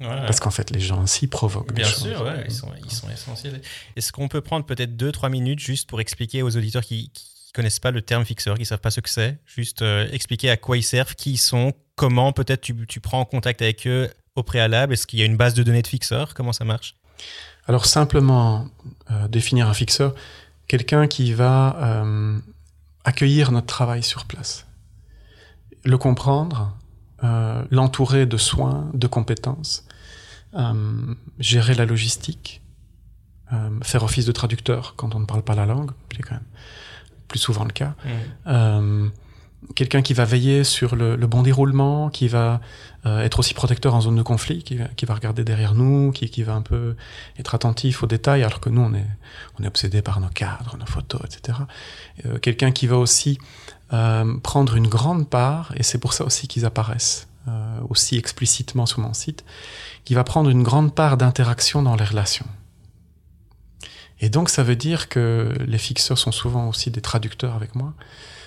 Parce 0.00 0.40
qu'en 0.40 0.50
fait, 0.50 0.70
les 0.70 0.80
gens 0.80 1.02
aussi 1.02 1.26
provoquent 1.26 1.74
Bien 1.74 1.84
sûr, 1.84 2.22
ouais, 2.22 2.44
ils, 2.46 2.52
sont, 2.52 2.70
ils 2.82 2.90
sont 2.90 3.10
essentiels. 3.10 3.60
Est-ce 3.96 4.12
qu'on 4.12 4.28
peut 4.28 4.40
prendre 4.40 4.64
peut-être 4.64 4.96
2-3 4.96 5.30
minutes 5.30 5.60
juste 5.60 5.88
pour 5.88 6.00
expliquer 6.00 6.42
aux 6.42 6.56
auditeurs 6.56 6.82
qui 6.82 7.10
ne 7.14 7.52
connaissent 7.52 7.80
pas 7.80 7.90
le 7.90 8.00
terme 8.00 8.24
fixeur, 8.24 8.54
qui 8.54 8.62
ne 8.62 8.66
savent 8.66 8.80
pas 8.80 8.90
ce 8.90 9.00
que 9.00 9.10
c'est, 9.10 9.38
juste 9.44 9.82
euh, 9.82 10.08
expliquer 10.10 10.48
à 10.50 10.56
quoi 10.56 10.78
ils 10.78 10.82
servent, 10.82 11.14
qui 11.14 11.32
ils 11.32 11.38
sont, 11.38 11.74
comment 11.96 12.32
peut-être 12.32 12.62
tu, 12.62 12.86
tu 12.86 13.00
prends 13.00 13.20
en 13.20 13.24
contact 13.26 13.60
avec 13.60 13.86
eux 13.86 14.08
au 14.36 14.42
préalable, 14.42 14.94
est-ce 14.94 15.06
qu'il 15.06 15.18
y 15.18 15.22
a 15.22 15.26
une 15.26 15.36
base 15.36 15.52
de 15.52 15.62
données 15.62 15.82
de 15.82 15.86
fixeurs, 15.86 16.32
comment 16.32 16.54
ça 16.54 16.64
marche? 16.64 16.96
Alors 17.66 17.84
simplement 17.84 18.68
euh, 19.10 19.28
définir 19.28 19.68
un 19.68 19.74
fixeur, 19.74 20.14
quelqu'un 20.66 21.08
qui 21.08 21.34
va 21.34 21.76
euh, 21.82 22.38
accueillir 23.04 23.52
notre 23.52 23.66
travail 23.66 24.02
sur 24.02 24.24
place, 24.24 24.66
le 25.84 25.98
comprendre, 25.98 26.74
l'entourer 27.70 28.24
de 28.24 28.38
soins, 28.38 28.90
de 28.94 29.06
compétences, 29.06 29.84
euh, 30.54 31.14
gérer 31.38 31.74
la 31.74 31.86
logistique, 31.86 32.60
euh, 33.52 33.70
faire 33.82 34.02
office 34.02 34.26
de 34.26 34.32
traducteur 34.32 34.94
quand 34.96 35.14
on 35.14 35.20
ne 35.20 35.26
parle 35.26 35.42
pas 35.42 35.54
la 35.54 35.66
langue, 35.66 35.90
c'est 36.14 36.22
quand 36.22 36.34
même 36.34 36.44
plus 37.28 37.38
souvent 37.38 37.64
le 37.64 37.70
cas. 37.70 37.94
Euh, 38.46 39.08
quelqu'un 39.74 40.02
qui 40.02 40.14
va 40.14 40.24
veiller 40.24 40.64
sur 40.64 40.96
le, 40.96 41.16
le 41.16 41.26
bon 41.26 41.42
déroulement, 41.42 42.10
qui 42.10 42.28
va 42.28 42.60
être 43.04 43.38
aussi 43.38 43.54
protecteur 43.54 43.94
en 43.94 44.02
zone 44.02 44.16
de 44.16 44.22
conflit, 44.22 44.62
qui 44.62 44.76
va, 44.76 44.86
qui 44.88 45.06
va 45.06 45.14
regarder 45.14 45.42
derrière 45.44 45.74
nous, 45.74 46.10
qui, 46.12 46.28
qui 46.28 46.42
va 46.42 46.54
un 46.54 46.60
peu 46.60 46.96
être 47.38 47.54
attentif 47.54 48.02
aux 48.02 48.06
détails, 48.06 48.42
alors 48.42 48.60
que 48.60 48.68
nous, 48.68 48.82
on 48.82 48.92
est, 48.92 49.06
on 49.58 49.64
est 49.64 49.68
obsédé 49.68 50.02
par 50.02 50.20
nos 50.20 50.28
cadres, 50.28 50.76
nos 50.78 50.86
photos, 50.86 51.20
etc. 51.24 51.58
Quelqu'un 52.42 52.72
qui 52.72 52.86
va 52.86 52.98
aussi 52.98 53.38
euh, 53.92 54.38
prendre 54.38 54.76
une 54.76 54.86
grande 54.86 55.28
part, 55.28 55.72
et 55.74 55.82
c'est 55.82 55.98
pour 55.98 56.12
ça 56.12 56.24
aussi 56.24 56.46
qu'ils 56.46 56.64
apparaissent 56.64 57.26
euh, 57.48 57.80
aussi 57.88 58.16
explicitement 58.16 58.86
sur 58.86 59.00
mon 59.00 59.12
site, 59.14 59.44
qui 60.04 60.14
va 60.14 60.24
prendre 60.24 60.50
une 60.50 60.62
grande 60.62 60.94
part 60.94 61.16
d'interaction 61.16 61.82
dans 61.82 61.96
les 61.96 62.04
relations. 62.04 62.46
Et 64.20 64.28
donc 64.28 64.50
ça 64.50 64.62
veut 64.62 64.76
dire 64.76 65.08
que 65.08 65.52
les 65.66 65.78
fixeurs 65.78 66.18
sont 66.18 66.32
souvent 66.32 66.68
aussi 66.68 66.90
des 66.90 67.00
traducteurs 67.00 67.54
avec 67.54 67.74
moi. 67.74 67.94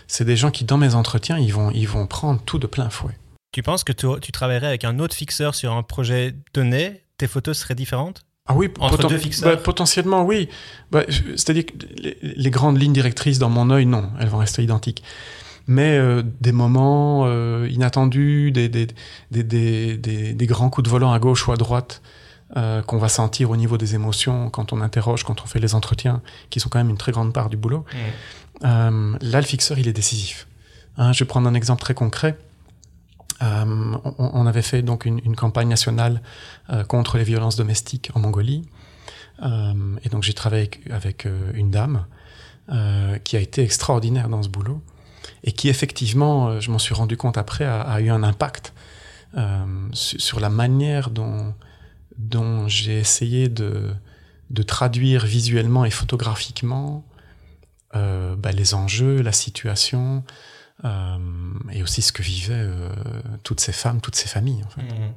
C'est 0.07 0.25
des 0.25 0.35
gens 0.35 0.51
qui, 0.51 0.65
dans 0.65 0.77
mes 0.77 0.95
entretiens, 0.95 1.39
ils 1.39 1.53
vont, 1.53 1.71
ils 1.71 1.87
vont 1.87 2.05
prendre 2.07 2.41
tout 2.45 2.59
de 2.59 2.67
plein 2.67 2.89
fouet. 2.89 3.17
Tu 3.51 3.63
penses 3.63 3.83
que 3.83 3.93
tu, 3.93 4.07
tu 4.21 4.31
travaillerais 4.31 4.67
avec 4.67 4.83
un 4.83 4.99
autre 4.99 5.15
fixeur 5.15 5.55
sur 5.55 5.73
un 5.73 5.83
projet 5.83 6.35
donné, 6.53 7.03
tes 7.17 7.27
photos 7.27 7.57
seraient 7.57 7.75
différentes? 7.75 8.23
Ah 8.47 8.55
oui, 8.55 8.69
Entre 8.79 8.97
poten- 8.97 9.09
deux 9.09 9.17
fixeurs? 9.17 9.55
bah, 9.55 9.61
potentiellement 9.61 10.23
oui. 10.25 10.49
Bah, 10.91 11.03
C'est-à-dire 11.07 11.65
que 11.65 11.71
les, 11.95 12.17
les 12.21 12.49
grandes 12.49 12.79
lignes 12.79 12.93
directrices 12.93 13.39
dans 13.39 13.49
mon 13.49 13.69
œil, 13.69 13.85
non, 13.85 14.11
elles 14.19 14.27
vont 14.27 14.39
rester 14.39 14.63
identiques. 14.63 15.01
Mais 15.67 15.97
euh, 15.97 16.23
des 16.41 16.51
moments 16.51 17.23
euh, 17.25 17.67
inattendus, 17.69 18.51
des, 18.51 18.67
des, 18.69 18.87
des, 19.31 19.43
des, 19.43 20.33
des- 20.33 20.45
grands 20.45 20.69
coups 20.69 20.85
de 20.85 20.89
volant 20.89 21.13
à 21.13 21.19
gauche 21.19 21.47
ou 21.47 21.51
à 21.53 21.55
droite 21.57 22.01
euh, 22.57 22.81
qu'on 22.81 22.97
va 22.97 23.07
sentir 23.09 23.49
au 23.49 23.55
niveau 23.55 23.77
des 23.77 23.95
émotions 23.95 24.49
quand 24.49 24.73
on 24.73 24.81
interroge, 24.81 25.23
quand 25.23 25.41
on 25.41 25.45
fait 25.45 25.59
les 25.59 25.73
entretiens, 25.73 26.21
qui 26.49 26.59
sont 26.59 26.69
quand 26.69 26.79
même 26.79 26.89
une 26.89 26.97
très 26.97 27.11
grande 27.13 27.33
part 27.33 27.49
du 27.49 27.55
boulot. 27.57 27.85
Euh, 28.65 29.17
là, 29.21 29.39
le 29.39 29.45
fixeur, 29.45 29.79
il 29.79 29.87
est 29.87 29.93
décisif. 29.93 30.47
Hein, 30.97 31.13
je 31.13 31.19
vais 31.23 31.27
prendre 31.27 31.47
un 31.47 31.53
exemple 31.53 31.81
très 31.81 31.93
concret. 31.93 32.37
Euh, 33.41 33.65
on, 34.03 34.13
on 34.33 34.45
avait 34.45 34.61
fait 34.61 34.81
donc 34.81 35.05
une, 35.05 35.19
une 35.25 35.35
campagne 35.35 35.67
nationale 35.67 36.21
euh, 36.69 36.83
contre 36.83 37.17
les 37.17 37.23
violences 37.23 37.55
domestiques 37.55 38.11
en 38.13 38.19
Mongolie. 38.19 38.63
Euh, 39.41 39.73
et 40.03 40.09
donc 40.09 40.23
j'ai 40.23 40.33
travaillé 40.33 40.63
avec, 40.63 40.81
avec, 40.91 41.27
une 41.55 41.71
dame 41.71 42.05
euh, 42.69 43.17
qui 43.17 43.35
a 43.35 43.39
été 43.39 43.63
extraordinaire 43.63 44.29
dans 44.29 44.43
ce 44.43 44.49
boulot 44.49 44.81
et 45.43 45.51
qui 45.51 45.69
effectivement, 45.69 46.47
euh, 46.47 46.59
je 46.59 46.71
m'en 46.71 46.79
suis 46.79 46.93
rendu 46.93 47.17
compte 47.17 47.37
après, 47.37 47.65
a, 47.65 47.81
a 47.81 47.99
eu 48.01 48.09
un 48.09 48.23
impact 48.23 48.73
euh, 49.37 49.65
su- 49.93 50.19
sur 50.19 50.39
la 50.39 50.49
manière 50.49 51.09
dont, 51.09 51.53
dont 52.17 52.67
j'ai 52.67 52.99
essayé 52.99 53.49
de, 53.49 53.91
de 54.49 54.63
traduire 54.63 55.25
visuellement 55.25 55.85
et 55.85 55.91
photographiquement 55.91 57.03
euh, 57.95 58.35
bah, 58.35 58.51
les 58.51 58.73
enjeux, 58.73 59.21
la 59.21 59.31
situation, 59.31 60.23
euh, 60.85 61.17
et 61.71 61.83
aussi 61.83 62.01
ce 62.01 62.11
que 62.11 62.23
vivaient 62.23 62.67
toutes 63.43 63.59
ces 63.59 63.71
femmes, 63.73 64.01
toutes 64.01 64.15
ces 64.15 64.27
familles. 64.29 64.63
En 64.65 64.69
fait. 64.69 64.81
Mhm. 64.81 65.11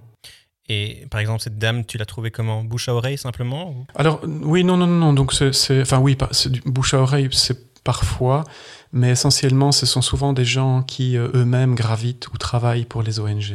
Et 0.68 1.06
par 1.10 1.20
exemple, 1.20 1.40
cette 1.42 1.58
dame, 1.58 1.84
tu 1.84 1.96
l'as 1.96 2.06
trouvée 2.06 2.30
comment? 2.32 2.64
Bouche 2.64 2.88
à 2.88 2.94
oreille 2.94 3.16
simplement 3.18 3.70
ou- 3.70 3.86
Alors 3.94 4.20
oui, 4.24 4.64
non, 4.64 4.76
non, 4.76 4.86
non. 4.88 5.12
Donc 5.12 5.32
c'est, 5.32 5.80
enfin 5.80 5.98
oui, 6.00 6.16
pas- 6.16 6.28
c'est 6.32 6.50
du 6.50 6.60
bouche 6.62 6.92
à 6.94 6.98
oreille, 6.98 7.28
c'est 7.32 7.56
parfois, 7.92 8.44
mais 8.92 9.10
essentiellement, 9.16 9.70
ce 9.72 9.86
sont 9.86 10.02
souvent 10.02 10.32
des 10.32 10.44
gens 10.44 10.82
qui 10.82 11.16
euh, 11.16 11.28
eux-mêmes 11.34 11.74
gravitent 11.74 12.26
ou 12.32 12.36
travaillent 12.38 12.84
pour 12.92 13.02
les 13.02 13.18
ONG. 13.20 13.50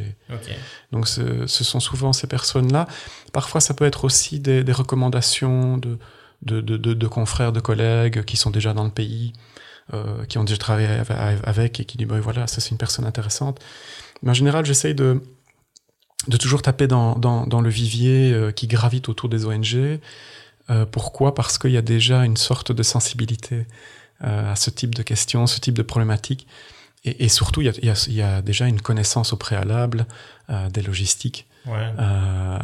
Donc 0.94 1.08
ce, 1.08 1.46
ce 1.48 1.64
sont 1.64 1.80
souvent 1.80 2.14
ces 2.14 2.28
personnes-là. 2.28 2.88
Parfois, 3.34 3.60
ça 3.62 3.74
peut 3.74 3.86
être 3.86 4.04
aussi 4.06 4.40
des, 4.40 4.64
des 4.64 4.72
recommandations 4.72 5.78
de, 5.78 5.98
de, 6.50 6.62
de, 6.62 6.78
de- 6.78 6.94
de 7.04 7.08
confrères, 7.08 7.52
de 7.52 7.60
collègues 7.60 8.24
qui 8.26 8.38
sont 8.38 8.52
déjà 8.52 8.74
dans 8.74 8.86
le 8.92 8.96
pays, 9.02 9.34
euh, 9.94 10.26
qui 10.30 10.38
ont 10.38 10.44
déjà 10.46 10.58
travaillé 10.58 10.88
av- 10.88 11.42
avec 11.44 11.80
et 11.80 11.86
qui 11.86 11.98
disent, 11.98 12.08
bah, 12.08 12.20
voilà, 12.22 12.48
ça 12.48 12.62
c'est 12.62 12.72
une 12.72 12.78
personne 12.86 13.06
intéressante. 13.06 13.60
Mais 14.24 14.32
en 14.32 14.34
général, 14.42 14.66
j'essaye 14.66 14.96
de, 14.96 15.22
de 16.28 16.38
toujours 16.38 16.62
taper 16.62 16.88
dans, 16.88 17.16
dans, 17.26 17.46
dans 17.48 17.62
le 17.62 17.70
vivier 17.70 18.32
euh, 18.34 18.52
qui 18.52 18.68
gravite 18.68 19.10
autour 19.10 19.28
des 19.30 19.46
ONG. 19.46 20.00
Euh, 20.70 20.86
pourquoi? 20.86 21.34
Parce 21.34 21.58
qu'il 21.58 21.72
y 21.72 21.78
a 21.78 21.82
déjà 21.82 22.24
une 22.26 22.38
sorte 22.38 22.72
de 22.72 22.84
sensibilité 22.84 23.66
à 24.22 24.56
ce 24.56 24.70
type 24.70 24.94
de 24.96 25.04
questions, 25.04 25.48
ce 25.48 25.60
type 25.60 25.74
de 25.76 25.84
problématiques. 25.84 26.48
Et, 27.04 27.26
et 27.26 27.30
surtout, 27.30 27.62
il 27.62 27.66
y, 27.84 27.90
a, 27.90 27.94
y 28.08 28.40
y 28.40 28.44
déjà 28.44 28.68
une 28.68 28.80
connaissance 28.82 29.34
au 29.34 29.38
préalable 29.38 30.06
euh, 30.50 30.70
des 30.70 30.82
logistiques. 30.82 31.48
Ouais. 31.66 31.74
Euh, 32.00 32.58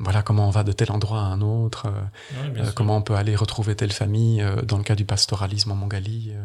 voilà 0.00 0.22
comment 0.22 0.46
on 0.48 0.50
va 0.50 0.64
de 0.64 0.72
tel 0.72 0.90
endroit 0.92 1.20
à 1.20 1.24
un 1.24 1.40
autre, 1.42 1.86
euh, 1.86 2.52
Ouais, 2.54 2.60
euh, 2.60 2.72
comment 2.74 2.96
on 2.96 3.02
peut 3.02 3.14
aller 3.14 3.36
retrouver 3.36 3.74
telle 3.74 3.92
famille 3.92 4.40
euh, 4.42 4.62
dans 4.62 4.78
le 4.78 4.82
cas 4.84 4.94
du 4.94 5.04
pastoralisme 5.04 5.72
en 5.72 5.76
Mongolie. 5.76 6.32
euh. 6.34 6.44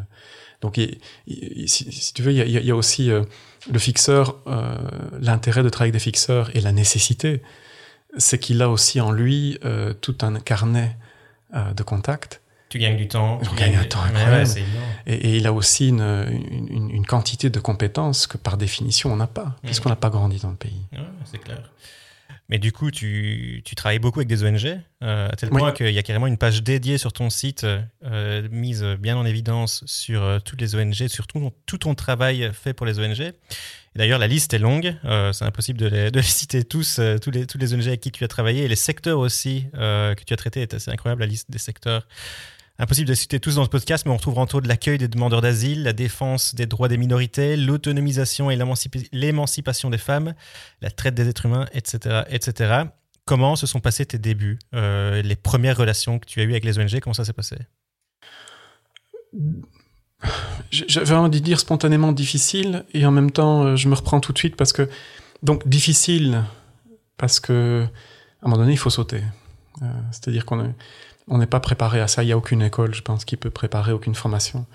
Donc, 0.61 0.77
il- 0.77 0.99
il- 1.27 1.69
si, 1.69 1.89
si 1.91 2.13
tu 2.13 2.21
veux, 2.21 2.33
il 2.33 2.37
y 2.49 2.65
y 2.65 2.71
a 2.71 2.75
aussi 2.75 3.11
euh, 3.11 3.23
le 3.71 3.79
fixeur, 3.79 4.35
euh, 4.47 4.75
l'intérêt 5.21 5.63
de 5.63 5.69
travailler 5.69 5.91
avec 5.91 6.01
des 6.01 6.03
fixeurs 6.03 6.53
et 6.55 6.59
la 6.59 6.73
nécessité, 6.73 7.41
c'est 8.17 8.39
qu'il 8.39 8.61
a 8.61 8.69
aussi 8.69 8.99
en 8.99 9.11
lui 9.11 9.57
euh, 9.63 9.93
tout 9.93 10.17
un 10.21 10.39
carnet 10.39 10.97
euh, 11.53 11.73
de 11.73 11.83
contacts 11.83 12.38
Tu 12.69 12.77
gagnes 12.79 12.97
du 12.97 13.07
temps. 13.07 13.39
On 13.51 13.55
gagne 13.55 13.75
un 13.75 13.83
temps 13.83 14.01
incroyable. 14.01 14.35
ouais, 14.37 14.45
c'est 14.45 14.63
et, 15.07 15.13
et 15.15 15.37
il 15.37 15.47
a 15.47 15.53
aussi 15.53 15.89
une, 15.89 15.99
une, 16.69 17.05
quantité 17.05 17.49
de 17.49 17.59
compétences 17.59 18.27
que 18.27 18.37
par 18.37 18.57
définition 18.57 19.11
on 19.11 19.15
n'a 19.15 19.25
pas, 19.27 19.55
puisqu'on 19.63 19.89
n'a 19.89 19.95
pas 19.95 20.09
grandi 20.11 20.37
dans 20.39 20.51
le 20.51 20.55
pays. 20.55 20.81
Ouais, 20.91 20.99
c'est 21.25 21.39
clair. 21.39 21.71
Mais 22.47 22.57
du 22.57 22.71
coup, 22.71 22.89
tu, 22.89 23.61
tu 23.63 23.75
travailles 23.75 23.99
beaucoup 23.99 24.19
avec 24.19 24.27
des 24.27 24.43
ONG, 24.43 24.79
euh, 25.03 25.27
à 25.29 25.35
tel 25.35 25.49
Oui. 25.51 25.59
point 25.59 25.71
qu'il 25.71 25.91
y 25.91 25.99
a 25.99 26.03
carrément 26.03 26.25
une 26.25 26.37
page 26.37 26.63
dédiée 26.63 26.97
sur 26.97 27.13
ton 27.13 27.29
site, 27.29 27.63
euh, 28.03 28.47
mise 28.51 28.83
bien 28.99 29.17
en 29.17 29.25
évidence 29.25 29.83
sur 29.85 30.23
euh, 30.23 30.39
toutes 30.39 30.59
les 30.59 30.73
ONG, 30.75 31.07
sur 31.07 31.27
tout, 31.27 31.39
ton- 31.39 31.53
tout 31.67 31.77
ton 31.77 31.93
travail 31.93 32.49
fait 32.53 32.73
pour 32.73 32.87
les 32.87 32.97
ONG. 32.99 33.33
D'ailleurs, 33.95 34.17
la 34.19 34.25
liste 34.27 34.53
est 34.55 34.59
longue, 34.59 34.95
c'est 35.31 35.45
impossible 35.45 35.79
de 35.79 35.87
les, 35.87 36.11
de 36.11 36.17
les 36.19 36.23
citer 36.25 36.63
tous, 36.63 36.99
tous, 37.21 37.29
les, 37.31 37.45
tous 37.45 37.57
les 37.59 37.73
ONG 37.73 37.87
avec 37.87 38.01
qui 38.01 38.11
tu 38.11 38.23
as 38.23 38.27
travaillé, 38.27 38.63
et 38.63 38.67
les 38.67 38.75
secteurs 38.75 39.19
aussi 39.19 39.65
que 39.73 40.23
tu 40.23 40.33
as 40.33 40.37
traités 40.37 40.61
est 40.63 40.73
assez 40.73 40.89
incroyable, 40.91 41.21
la 41.21 41.27
liste 41.27 41.49
des 41.51 41.57
secteurs 41.59 42.07
Impossible 42.81 43.09
de 43.09 43.13
citer 43.13 43.41
tous 43.41 43.55
dans 43.55 43.65
ce 43.65 43.69
podcast, 43.69 44.05
mais 44.05 44.11
on 44.13 44.15
retrouve 44.15 44.39
en 44.39 44.45
tout 44.45 44.61
de 44.61 44.67
l'accueil 44.69 44.97
des 44.97 45.09
demandeurs 45.09 45.41
d'asile, 45.41 45.83
la 45.83 45.91
défense 45.91 46.55
des 46.55 46.65
droits 46.65 46.87
des 46.87 46.97
minorités, 46.97 47.57
l'autonomisation 47.57 48.49
et 48.49 48.57
l'émancipation 49.11 49.89
des 49.89 49.97
femmes, 49.97 50.33
la 50.81 50.89
traite 50.89 51.13
des 51.13 51.27
êtres 51.27 51.45
humains, 51.45 51.65
etc., 51.73 52.21
etc. 52.29 52.83
Comment 53.25 53.57
se 53.57 53.67
sont 53.67 53.81
passés 53.81 54.05
tes 54.05 54.17
débuts, 54.17 54.59
euh, 54.73 55.21
les 55.21 55.35
premières 55.35 55.75
relations 55.75 56.19
que 56.19 56.25
tu 56.25 56.39
as 56.39 56.43
eues 56.43 56.51
avec 56.51 56.63
les 56.63 56.79
ONG, 56.79 57.01
comment 57.01 57.13
ça 57.13 57.25
s'est 57.25 57.33
passé? 57.33 57.57
J'avais 60.71 61.15
envie 61.15 61.41
de 61.41 61.45
dire 61.45 61.59
spontanément 61.59 62.13
difficile, 62.13 62.85
et 62.93 63.05
en 63.05 63.11
même 63.11 63.31
temps, 63.31 63.65
euh, 63.65 63.75
je 63.75 63.89
me 63.89 63.95
reprends 63.95 64.21
tout 64.21 64.31
de 64.31 64.37
suite 64.37 64.55
parce 64.55 64.71
que 64.71 64.89
donc 65.43 65.67
difficile 65.67 66.45
parce 67.17 67.41
que 67.41 67.85
à 68.41 68.45
un 68.45 68.49
moment 68.49 68.61
donné, 68.61 68.71
il 68.71 68.77
faut 68.77 68.89
sauter. 68.89 69.21
Euh, 69.81 69.85
c'est-à-dire 70.11 70.45
qu'on 70.45 70.63
est 70.63 70.73
on 71.29 71.37
n'est 71.37 71.47
pas 71.47 71.59
préparé 71.59 72.01
à 72.01 72.07
ça. 72.07 72.23
Il 72.23 72.27
n'y 72.27 72.31
a 72.31 72.37
aucune 72.37 72.61
école, 72.61 72.93
je 72.93 73.01
pense, 73.01 73.23
qui 73.23 73.37
peut 73.37 73.51
préparer 73.51 73.91
aucune 73.91 74.15
formation, 74.15 74.65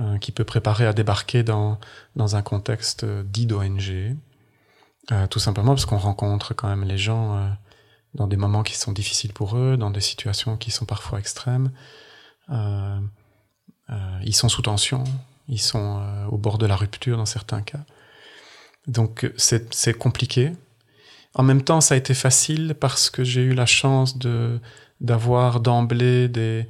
euh, 0.00 0.18
qui 0.18 0.30
peut 0.30 0.44
préparer 0.44 0.86
à 0.86 0.92
débarquer 0.92 1.42
dans, 1.42 1.78
dans 2.14 2.36
un 2.36 2.42
contexte 2.42 3.04
euh, 3.04 3.22
dit 3.24 3.46
d'ONG. 3.46 4.16
Euh, 5.12 5.26
tout 5.28 5.38
simplement 5.38 5.72
parce 5.74 5.86
qu'on 5.86 5.98
rencontre 5.98 6.54
quand 6.54 6.68
même 6.68 6.84
les 6.84 6.98
gens 6.98 7.56
dans 8.14 8.26
des 8.26 8.36
moments 8.36 8.62
qui 8.62 8.76
sont 8.76 8.92
difficiles 8.92 9.32
pour 9.32 9.56
eux, 9.56 9.76
dans 9.76 9.90
des 9.90 10.00
situations 10.00 10.56
qui 10.56 10.70
sont 10.70 10.84
parfois 10.84 11.18
extrêmes. 11.20 11.70
Ils 12.48 14.34
sont 14.34 14.48
sous 14.48 14.62
tension, 14.62 15.04
ils 15.48 15.60
sont 15.60 16.02
au 16.28 16.38
bord 16.38 16.58
de 16.58 16.66
la 16.66 16.74
rupture 16.74 17.16
dans 17.16 17.26
certains 17.26 17.62
cas. 17.62 17.84
Donc 18.88 19.30
c'est 19.36 19.96
compliqué. 19.96 20.52
En 21.34 21.44
même 21.44 21.62
temps, 21.62 21.80
ça 21.80 21.94
a 21.94 21.98
été 21.98 22.14
facile 22.14 22.74
parce 22.80 23.08
que 23.08 23.22
j'ai 23.22 23.42
eu 23.42 23.54
la 23.54 23.66
chance 23.66 24.18
de 24.18 24.58
d'avoir 25.00 25.60
d'emblée 25.60 26.28
des, 26.28 26.66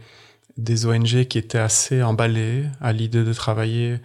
des 0.57 0.87
ONG 0.87 1.25
qui 1.25 1.39
étaient 1.39 1.59
assez 1.59 2.03
emballées 2.03 2.65
à 2.81 2.93
l'idée 2.93 3.25
de 3.25 3.33
travailler 3.33 4.01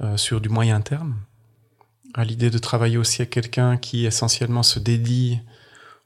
euh, 0.00 0.16
sur 0.16 0.40
du 0.40 0.48
moyen 0.48 0.80
terme, 0.80 1.16
à 2.14 2.24
l'idée 2.24 2.50
de 2.50 2.58
travailler 2.58 2.96
aussi 2.96 3.22
avec 3.22 3.30
quelqu'un 3.30 3.76
qui 3.76 4.06
essentiellement 4.06 4.62
se 4.62 4.78
dédie 4.78 5.40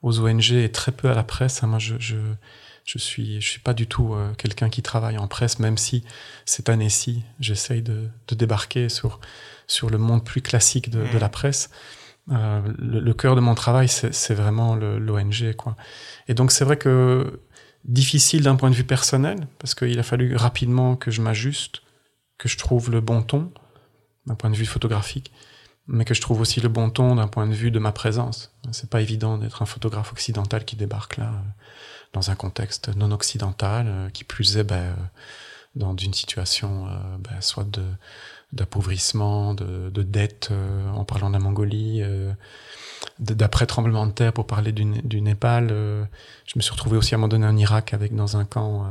aux 0.03 0.21
ONG 0.21 0.53
et 0.53 0.71
très 0.73 0.93
peu 0.93 1.11
à 1.11 1.15
la 1.15 1.23
presse. 1.23 1.63
Moi, 1.63 1.79
je, 1.79 1.95
je, 1.99 2.17
je 2.85 2.99
suis, 2.99 3.41
je 3.41 3.49
suis 3.49 3.61
pas 3.61 3.75
du 3.75 3.87
tout 3.87 4.15
euh, 4.15 4.33
quelqu'un 4.35 4.71
qui 4.71 4.83
travaille 4.83 5.19
en 5.19 5.29
presse, 5.29 5.59
même 5.59 5.77
si 5.77 6.03
cette 6.47 6.69
année-ci, 6.69 7.23
j'essaye 7.39 7.83
de, 7.83 8.09
de, 8.29 8.35
débarquer 8.35 8.89
sur, 8.89 9.21
sur 9.67 9.91
le 9.91 9.99
monde 9.99 10.25
plus 10.25 10.41
classique 10.41 10.91
de, 10.91 11.07
de 11.13 11.19
la 11.19 11.29
presse. 11.29 11.71
Euh, 12.33 12.61
le, 12.79 13.01
le, 13.01 13.15
cœur 13.15 13.37
de 13.37 13.41
mon 13.41 13.55
travail, 13.55 13.89
c'est 13.89 14.35
vraiment 14.35 14.77
l'ONG, 14.77 15.55
quoi. 15.57 15.77
Et 16.29 16.35
donc, 16.35 16.53
c'est 16.53 16.65
vrai 16.65 16.77
que 16.77 17.41
difficile 17.85 18.43
d'un 18.43 18.57
point 18.57 18.71
de 18.71 18.75
vue 18.75 18.85
personnel, 18.85 19.47
parce 19.59 19.75
qu'il 19.75 19.99
a 19.99 20.03
fallu 20.03 20.37
rapidement 20.37 20.97
que 20.97 21.11
je 21.11 21.23
m'ajuste, 21.23 21.83
que 22.39 22.49
je 22.49 22.59
trouve 22.59 22.91
le 22.91 23.01
bon 23.01 23.23
ton, 23.23 23.53
d'un 24.27 24.35
point 24.35 24.51
de 24.51 24.57
vue 24.57 24.67
photographique, 24.67 25.33
mais 25.87 26.05
que 26.05 26.15
je 26.15 26.21
trouve 26.21 26.41
aussi 26.41 26.61
le 26.61 26.69
bon 26.69 26.91
ton 26.91 27.17
d'un 27.17 27.27
point 27.27 27.47
de 27.47 27.53
vue 27.53 27.71
de 27.71 27.79
ma 27.79 27.93
présence. 27.93 28.55
C'est 28.71 28.89
pas 28.89 29.01
évident 29.01 29.39
d'être 29.39 29.63
un 29.63 29.67
photographe 29.67 30.13
occidental 30.13 30.65
qui 30.65 30.77
débarque 30.77 31.17
là, 31.17 31.27
euh, 31.27 31.49
dans 32.13 32.31
un 32.31 32.35
contexte 32.35 32.95
non 32.97 33.11
occidental, 33.11 33.87
euh, 33.89 34.11
qui 34.11 34.25
plus 34.25 34.57
est, 34.57 34.65
ben, 34.65 34.77
euh, 34.77 34.95
dans 35.75 35.97
une 35.97 36.15
situation 36.15 36.89
ben, 37.21 37.41
soit 37.41 37.67
d'appauvrissement, 38.53 39.55
de, 39.55 39.89
de, 39.89 40.03
dette, 40.03 40.51
en 40.93 41.05
parlant 41.05 41.29
de 41.29 41.35
la 41.35 41.39
Mongolie, 41.39 42.03
d'après 43.19 43.67
tremblement 43.67 44.07
de 44.07 44.13
terre 44.13 44.33
pour 44.33 44.47
parler 44.47 44.73
du, 44.73 44.85
du 44.85 45.21
Népal. 45.21 45.69
Euh, 45.71 46.05
je 46.47 46.55
me 46.57 46.63
suis 46.63 46.73
retrouvé 46.73 46.97
aussi 46.97 47.15
à 47.15 47.17
un 47.17 47.19
moment 47.19 47.29
donné 47.29 47.47
en 47.47 47.57
Irak 47.57 47.95
avec 47.95 48.15
dans 48.15 48.37
un 48.37 48.45
camp 48.45 48.85
euh, 48.85 48.89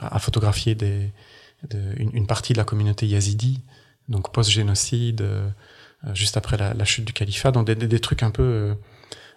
à, 0.00 0.18
photographier 0.18 0.74
des, 0.74 1.12
de, 1.68 1.78
une, 1.96 2.26
partie 2.26 2.52
de 2.52 2.58
la 2.58 2.64
communauté 2.64 3.06
yazidi, 3.06 3.62
donc 4.08 4.32
post-génocide, 4.32 5.22
euh, 5.22 5.48
juste 6.14 6.36
après 6.36 6.56
la, 6.56 6.84
chute 6.84 7.04
du 7.04 7.12
califat, 7.12 7.50
donc 7.50 7.66
des, 7.66 7.74
des, 7.74 8.00
trucs 8.00 8.22
un 8.22 8.30
peu 8.30 8.76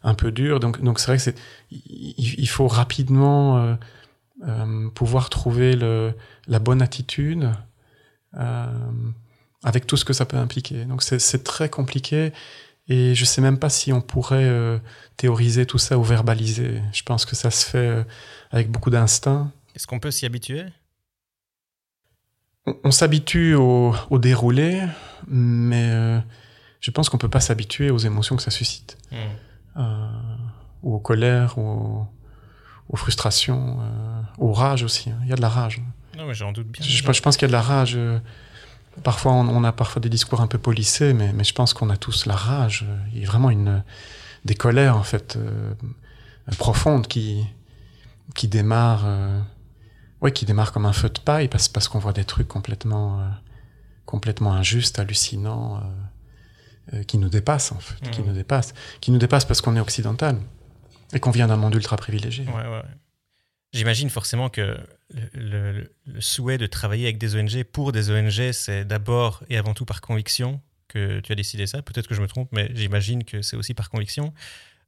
un 0.04 0.14
peu 0.14 0.32
durs. 0.32 0.60
Donc 0.60 0.82
donc 0.82 1.00
c'est 1.00 1.08
vrai 1.08 1.18
que 1.18 1.24
c'est 1.24 1.36
il, 1.72 2.14
il, 2.18 2.50
faut 2.50 2.68
rapidement 2.68 3.78
pouvoir 4.94 5.30
trouver 5.30 5.76
le, 5.76 6.14
la 6.48 6.60
bonne 6.60 6.82
attitude. 6.84 7.50
avec 9.64 9.86
tout 9.88 9.98
ce 9.98 10.06
que 10.06 10.14
ça 10.14 10.26
peut 10.26 10.38
impliquer. 10.38 10.86
Donc 10.86 11.02
c'est 11.02 11.44
très 11.44 11.70
compliqué 11.70 12.32
et 12.88 13.16
je 13.16 13.26
sais 13.26 13.42
même 13.42 13.60
pas 13.60 13.70
si 13.70 13.94
on 13.94 14.02
pourrait 14.02 14.44
euh, 14.44 14.80
théoriser 15.18 15.66
tout 15.66 15.78
ça 15.78 15.98
ou 15.98 16.04
verbaliser. 16.04 16.82
Je 16.94 17.04
pense 17.04 17.26
que 17.26 17.36
ça 17.36 17.52
se 17.52 17.66
fait 17.66 17.78
euh, 17.78 18.04
avec 18.52 18.70
beaucoup 18.70 18.90
d'instinct. 18.90 19.52
Est-ce 19.76 19.88
qu'on 19.88 20.00
peut 20.00 20.12
s'y 20.12 20.26
habituer? 20.26 20.66
On, 22.66 22.76
on 22.84 22.92
s'habitue 22.92 23.54
au, 23.54 23.96
au, 24.10 24.20
déroulé, 24.20 24.82
mais 25.28 25.90
euh, 25.92 26.20
je 26.80 26.92
pense 26.92 27.10
qu'on 27.10 27.18
peut 27.18 27.30
pas 27.30 27.40
s'habituer 27.40 27.92
aux 27.92 27.98
émotions 28.00 28.36
que 28.36 28.44
ça 28.44 28.52
suscite. 28.52 28.98
Mmh. 29.12 29.78
ou 30.84 30.96
aux 30.96 31.00
colères, 31.00 31.58
ou 31.58 32.06
aux, 32.90 32.98
frustrations, 32.98 33.80
aux 34.38 34.52
rages 34.52 34.84
aussi. 34.84 35.12
Hein. 35.12 35.20
Il 35.24 35.30
y 35.30 35.34
a 35.34 35.38
de 35.38 35.42
la 35.42 35.50
rage. 35.50 35.82
Non, 36.18 36.26
mais 36.26 36.34
j'en 36.34 36.52
doute 36.52 36.68
bien. 36.68 36.86
Je, 36.86 37.14
je 37.14 37.22
pense 37.22 37.38
qu'il 37.38 37.44
y 37.44 37.46
a 37.46 37.48
de 37.48 37.54
la 37.54 37.62
rage 37.62 37.98
Parfois, 39.04 39.32
on, 39.32 39.48
on, 39.48 39.64
a 39.64 39.72
parfois 39.72 40.02
des 40.02 40.10
discours 40.10 40.42
un 40.42 40.48
peu 40.48 40.58
polissés, 40.58 41.14
mais, 41.14 41.32
mais 41.34 41.44
je 41.44 41.54
pense 41.54 41.74
qu'on 41.74 41.90
a 41.90 41.98
tous 41.98 42.26
la 42.26 42.36
rage. 42.36 42.86
Il 43.14 43.22
y 43.22 43.24
a 43.24 43.28
vraiment 43.28 43.50
une, 43.50 43.84
des 44.46 44.56
colères, 44.56 44.98
en 44.98 45.04
fait, 45.04 45.38
euh, 45.38 45.74
profondes 46.58 47.08
qui, 47.08 47.46
qui 48.36 48.48
démarrent, 48.48 49.06
euh, 49.06 49.40
ouais, 50.22 50.32
qui 50.32 50.46
démarrent 50.46 50.72
comme 50.72 50.86
un 50.86 50.94
feu 50.94 51.10
de 51.10 51.20
paille 51.20 51.48
parce, 51.48 51.68
parce 51.68 51.88
qu'on 51.88 52.00
voit 52.00 52.14
des 52.14 52.26
trucs 52.26 52.48
complètement, 52.48 53.22
euh, 53.22 53.30
complètement 54.06 54.54
injustes, 54.54 55.00
hallucinants, 55.00 55.82
euh, 56.94 57.04
qui 57.04 57.18
nous 57.18 57.30
dépassent, 57.30 57.72
en 57.72 57.80
fait, 57.80 58.08
mmh. 58.08 58.12
qui 58.12 58.22
nous 58.24 58.34
dépassent. 58.34 58.74
Qui 59.00 59.12
nous 59.12 59.20
dépassent 59.20 59.46
parce 59.46 59.62
qu'on 59.62 59.76
est 59.76 59.80
occidental 59.80 60.38
et 61.14 61.20
qu'on 61.20 61.32
vient 61.32 61.48
d'un 61.48 61.58
monde 61.58 61.76
ultra 61.76 61.98
privilégié. 61.98 62.46
Ouais, 62.48 62.68
ouais. 62.68 62.84
J'imagine 63.74 64.10
forcément 64.10 64.50
que 64.50 64.78
le, 65.34 65.94
souhait 66.20 66.58
de 66.58 66.68
travailler 66.68 67.06
avec 67.06 67.18
des 67.18 67.36
ONG 67.36 67.64
pour 67.64 67.92
des 67.92 68.12
ONG, 68.12 68.52
c'est 68.52 68.84
d'abord 68.84 69.44
et 69.50 69.58
avant 69.58 69.74
tout 69.74 69.86
par 69.86 70.02
conviction 70.02 70.62
que 70.90 71.22
tu 71.22 71.32
as 71.32 71.36
décidé 71.36 71.68
ça. 71.68 71.82
Peut-être 71.82 72.08
que 72.08 72.16
je 72.16 72.22
me 72.22 72.28
trompe, 72.28 72.50
mais 72.52 72.70
j'imagine 72.76 73.24
que 73.24 73.42
c'est 73.42 73.56
aussi 73.56 73.74
par 73.74 73.90
conviction. 73.90 74.34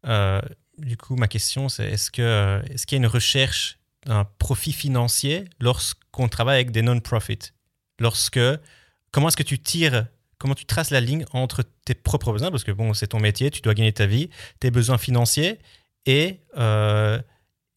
Euh, 0.05 0.41
du 0.77 0.97
coup, 0.97 1.15
ma 1.15 1.29
question, 1.29 1.69
c'est 1.69 1.85
est-ce 1.85 2.11
qu'il 2.11 2.23
est 2.25 2.85
qu 2.85 2.95
y 2.95 2.95
a 2.95 2.97
une 2.97 3.07
recherche 3.07 3.79
d'un 4.05 4.25
profit 4.37 4.73
financier 4.73 5.45
lorsqu'on 5.61 6.27
travaille 6.27 6.55
avec 6.55 6.71
des 6.71 6.81
non-profits? 6.81 7.51
Lorsque, 7.99 8.39
comment 9.11 9.29
est-ce 9.29 9.37
que 9.37 9.43
tu 9.43 9.59
tires, 9.59 10.07
comment 10.39 10.55
tu 10.55 10.65
traces 10.65 10.91
la 10.91 10.99
ligne 10.99 11.25
entre 11.31 11.63
tes 11.85 11.93
propres 11.93 12.33
besoins, 12.33 12.51
parce 12.51 12.65
que 12.65 12.71
bon, 12.71 12.93
c'est 12.93 13.07
ton 13.07 13.19
métier, 13.19 13.49
tu 13.49 13.61
dois 13.61 13.73
gagner 13.73 13.93
ta 13.93 14.07
vie, 14.07 14.29
tes 14.59 14.71
besoins 14.71 14.97
financiers 14.97 15.59
et 16.05 16.41
euh, 16.57 17.21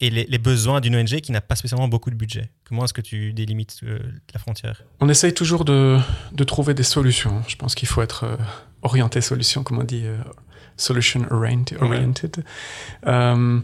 et 0.00 0.10
les, 0.10 0.24
les 0.24 0.38
besoins 0.38 0.80
d'une 0.80 0.96
ONG 0.96 1.20
qui 1.20 1.32
n'a 1.32 1.40
pas 1.40 1.56
spécialement 1.56 1.88
beaucoup 1.88 2.10
de 2.10 2.16
budget 2.16 2.50
Comment 2.68 2.84
est-ce 2.84 2.92
que 2.92 3.00
tu 3.00 3.32
délimites 3.32 3.80
euh, 3.84 3.98
la 4.34 4.40
frontière? 4.40 4.82
On 5.00 5.08
essaye 5.08 5.32
toujours 5.32 5.64
de, 5.64 5.98
de, 6.32 6.44
trouver 6.44 6.74
des 6.74 6.82
solutions. 6.82 7.42
Je 7.46 7.56
pense 7.56 7.74
qu'il 7.74 7.88
faut 7.88 8.02
être 8.02 8.24
euh, 8.24 8.36
orienté 8.82 9.20
solution, 9.20 9.62
comme 9.62 9.78
on 9.78 9.84
dit, 9.84 10.02
euh, 10.04 10.18
solution 10.76 11.24
oriented. 11.30 12.44
Ouais. 13.04 13.60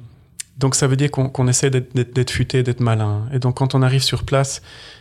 Donc 0.58 0.74
ça 0.74 0.86
veut 0.86 0.96
dire 0.96 1.10
qu'on 1.10 1.30
qu 1.30 1.48
essaie 1.48 1.70
d'être 1.70 2.30
futé, 2.30 2.62
d'être 2.62 2.80
malin. 2.80 3.26
Et 3.32 3.38
donc 3.38 3.56
quand 3.56 3.74
on 3.74 3.80
arrive 3.80 4.02
sur 4.02 4.24
place 4.24 4.60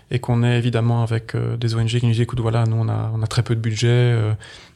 et 0.09 0.17
qu'on 0.17 0.43
est 0.43 0.57
évidemment 0.57 1.03
avec 1.03 1.35
des 1.35 1.75
ONG 1.75 1.89
qui 1.89 2.05
nous 2.05 2.13
disent 2.13 2.21
écoute 2.21 2.39
voilà, 2.39 2.63
nous 2.63 2.77
on 2.77 2.87
a, 2.87 3.11
on 3.13 3.21
a 3.21 3.27
très 3.27 3.43
peu 3.43 3.53
de 3.53 3.59
budget, 3.59 4.17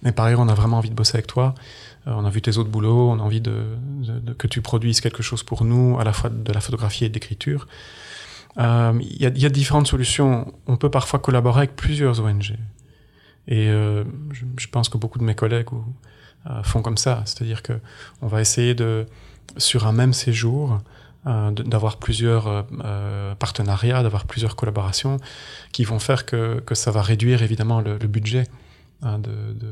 mais 0.04 0.12
par 0.12 0.26
ailleurs 0.26 0.42
on 0.42 0.50
a 0.50 0.54
vraiment 0.54 0.78
envie 0.78 0.90
de 0.90 0.94
bosser 0.94 1.16
avec 1.16 1.28
toi. 1.28 1.56
Euh, 2.08 2.14
on 2.16 2.26
a 2.26 2.30
vu 2.30 2.42
tes 2.42 2.58
autres 2.58 2.70
boulots, 2.70 3.10
on 3.12 3.20
a 3.20 3.24
envie 3.24 3.42
de, 3.42 3.64
de, 4.02 4.20
de, 4.20 4.34
que 4.34 4.48
tu 4.48 4.62
produises 4.62 5.02
quelque 5.02 5.24
chose 5.24 5.44
pour 5.44 5.64
nous, 5.66 6.00
à 6.00 6.04
la 6.04 6.14
fois 6.14 6.30
de 6.30 6.52
la 6.52 6.62
photographie 6.62 7.06
et 7.06 7.10
de 7.10 7.14
l'écriture. 7.14 7.68
Il 8.58 8.64
euh, 8.64 8.94
y, 9.02 9.26
a, 9.26 9.30
y, 9.30 9.46
a, 9.46 9.50
différentes 9.50 9.88
solutions. 9.88 10.54
On 10.68 10.78
peut 10.78 10.90
parfois 10.90 11.20
collaborer 11.20 11.60
avec 11.60 11.76
plusieurs 11.76 12.24
ONG. 12.24 12.56
Et 13.48 13.70
euh, 13.70 14.04
je, 14.32 14.46
je, 14.58 14.68
pense 14.70 14.88
que 14.88 14.98
beaucoup 14.98 15.20
de 15.20 15.26
mes 15.26 15.36
collègues 15.36 15.74
ou, 15.74 15.84
euh, 16.50 16.62
font 16.62 16.84
comme 16.84 16.98
ça. 16.98 17.24
C'est-à-dire 17.26 17.64
que 17.64 17.74
on 18.22 18.28
va 18.28 18.40
essayer 18.40 18.76
de, 18.76 19.08
sur 19.58 19.88
un 19.88 19.92
même 19.92 20.14
séjour, 20.14 20.80
euh, 21.26 21.50
d'avoir 21.50 21.98
plusieurs 21.98 22.66
euh, 22.84 23.34
partenariats, 23.34 24.04
d'avoir 24.04 24.26
plusieurs 24.26 24.56
collaborations 24.56 25.18
qui 25.72 25.86
vont 25.86 25.98
faire 25.98 26.26
que, 26.26 26.60
que 26.60 26.76
ça 26.76 26.92
va 26.92 27.02
réduire 27.02 27.42
évidemment 27.42 27.82
le, 27.82 27.98
le 27.98 28.08
budget 28.08 28.44
hein, 29.02 29.20
de, 29.20 29.54
de, 29.54 29.68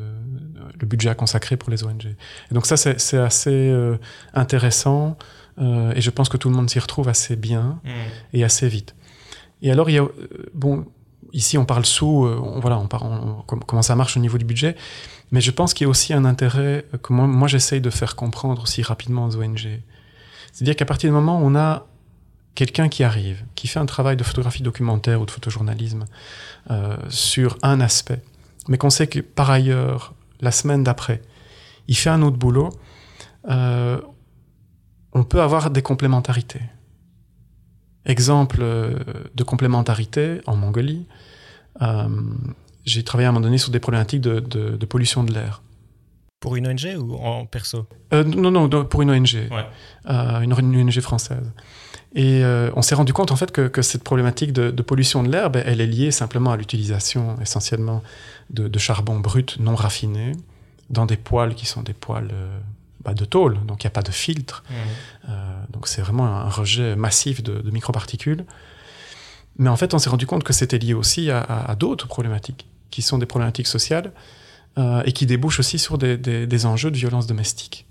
le 0.80 0.88
budget 0.88 1.09
à 1.09 1.15
consacrer 1.15 1.57
pour 1.57 1.69
les 1.69 1.84
ONG. 1.84 2.05
Et 2.05 2.53
donc 2.53 2.65
ça, 2.65 2.78
c'est 2.78 3.17
assez 3.17 3.51
euh, 3.51 3.97
intéressant 4.34 5.17
euh, 5.59 5.93
et 5.95 6.01
je 6.01 6.09
pense 6.09 6.30
que 6.30 6.38
tout 6.38 6.49
le 6.49 6.55
monde 6.55 6.69
s'y 6.69 6.80
retrouve 6.80 7.09
assez 7.09 7.36
bien 7.36 7.80
mmh. 7.84 7.89
et 8.34 8.43
assez 8.43 8.67
vite. 8.67 8.95
Et 9.61 9.71
alors, 9.71 9.89
il 9.89 9.93
y 9.93 9.99
a, 9.99 10.07
bon, 10.53 10.86
ici 11.32 11.57
on 11.57 11.65
parle 11.65 11.86
sous, 11.86 12.26
euh, 12.26 12.39
on, 12.41 12.59
voilà, 12.59 12.78
on 12.80 12.88
parle, 12.88 13.07
on, 13.07 13.43
comment 13.43 13.82
ça 13.82 13.95
marche 13.95 14.17
au 14.17 14.19
niveau 14.19 14.38
du 14.38 14.45
budget, 14.45 14.76
mais 15.32 15.41
je 15.41 15.51
pense 15.51 15.74
qu'il 15.74 15.86
y 15.86 15.88
a 15.88 15.89
aussi 15.89 16.13
un 16.13 16.26
intérêt 16.26 16.86
que 17.01 17.13
moi, 17.13 17.28
moi 17.28 17.47
j'essaye 17.47 17.82
de 17.82 17.89
faire 17.89 18.15
comprendre 18.15 18.63
aussi 18.63 18.82
rapidement 18.82 19.26
aux 19.26 19.36
ONG. 19.36 19.82
C'est-à-dire 20.51 20.76
qu'à 20.76 20.86
partir 20.86 21.09
du 21.09 21.13
moment 21.13 21.41
où 21.41 21.45
on 21.45 21.55
a 21.55 21.88
quelqu'un 22.55 22.89
qui 22.89 23.03
arrive, 23.03 23.43
qui 23.55 23.67
fait 23.67 23.80
un 23.80 23.86
travail 23.86 24.15
de 24.15 24.24
photographie 24.24 24.63
documentaire 24.63 25.21
ou 25.21 25.26
de 25.26 25.32
photojournalisme 25.32 26.05
euh, 26.69 26.95
sur 27.09 27.57
un 27.63 27.82
aspect, 27.82 28.21
mais 28.68 28.78
qu'on 28.78 28.89
sait 28.89 29.07
que 29.07 29.20
par 29.20 29.49
ailleurs, 29.51 30.14
la 30.41 30.51
semaine 30.51 30.84
d'après, 30.84 31.22
il 31.88 31.95
fait 31.97 32.09
un 32.09 32.22
autre 32.22 32.38
boulot, 32.38 32.70
euh, 33.49 33.99
on 35.14 35.24
peut 35.24 35.41
avoir 35.41 35.70
des 35.70 35.82
complémentarités. 35.82 36.61
Exemple 38.05 38.57
euh, 38.61 38.99
de 39.36 39.43
complémentarité 39.43 40.41
en 40.45 40.55
Mongolie, 40.55 41.07
euh, 41.82 42.07
j'ai 42.86 43.03
travaillé 43.03 43.28
à 43.28 43.30
un 43.30 43.32
moment 43.34 43.43
donné 43.45 43.57
sur 43.57 43.72
des 43.72 43.80
problématiques 43.80 44.22
de, 44.22 44.39
de, 44.39 44.76
de 44.76 44.86
pollution 44.86 45.24
de 45.24 45.34
l'air. 45.34 45.61
Pour 46.41 46.57
une 46.57 46.68
ONG 46.68 46.95
ou 46.99 47.16
en 47.16 47.45
perso? 47.45 47.88
Euh, 48.14 48.26
Non, 48.26 48.51
non, 48.51 48.68
pour 48.86 49.01
une 49.01 49.11
ONG, 49.11 49.47
ouais. 49.49 49.66
euh, 50.09 50.41
une, 50.41 50.51
une, 50.59 50.89
ONG 50.89 50.99
française. 50.99 51.53
Et 52.16 52.43
euh, 52.43 52.70
on 52.76 52.82
s'est 52.82 52.95
rendu 52.95 53.11
compte 53.11 53.32
en 53.32 53.36
fait 53.36 53.51
que, 53.51 53.68
que 53.68 53.82
cette 53.82 54.03
problématique 54.03 54.53
de, 54.53 54.70
de 54.70 54.82
pollution 54.84 55.24
de 55.24 55.32
l'air, 55.32 55.49
ben, 55.49 55.64
elle 55.66 55.82
est 55.82 55.88
liée 55.88 56.11
simplement 56.11 56.51
à 56.51 56.57
l'utilisation 56.57 57.38
essentiellement 57.41 58.03
de, 58.51 58.68
de, 58.68 58.80
charbon 58.80 59.20
brut 59.20 59.59
non 59.59 59.76
raffiné 59.76 60.34
dans 60.89 61.07
des 61.07 61.18
poêles 61.18 61.55
qui 61.55 61.66
sont 61.66 61.82
des 61.82 61.93
poêles 61.93 62.30
euh, 62.32 62.59
bah, 63.03 63.16
de 63.16 63.26
tôle, 63.26 63.57
donc 63.66 63.84
il 63.84 63.88
n'y 63.88 63.91
a 63.91 63.95
pas 63.95 64.03
de 64.03 64.11
filtre. 64.11 64.64
Mmh. 64.70 65.32
donc 65.72 65.88
c'est 65.88 66.01
vraiment 66.01 66.28
un 66.28 66.49
rejet 66.49 66.95
massif 66.95 67.41
de, 67.41 67.61
de, 67.61 67.72
microparticules. 67.72 68.45
Mais 69.57 69.70
en 69.70 69.76
fait, 69.76 69.93
on 69.93 69.99
s'est 69.99 70.09
rendu 70.09 70.26
compte 70.26 70.43
que 70.43 70.53
c'était 70.53 70.80
lié 70.80 70.93
aussi 70.93 71.30
à, 71.30 71.39
à, 71.39 71.72
à 71.72 71.76
d'autres 71.76 72.07
problématiques, 72.07 72.68
qui 72.91 73.01
sont 73.01 73.18
des 73.18 73.26
problématiques 73.26 73.68
sociales 73.68 74.11
euh, 74.78 75.03
et 75.05 75.11
qui 75.11 75.28
débouchent 75.28 75.59
aussi 75.59 75.78
sur 75.78 75.99
des, 75.99 76.18
des, 76.18 76.47
des 76.47 76.66
enjeux 76.66 76.89
de 76.89 76.97
violence 76.97 77.28
domestique 77.28 77.86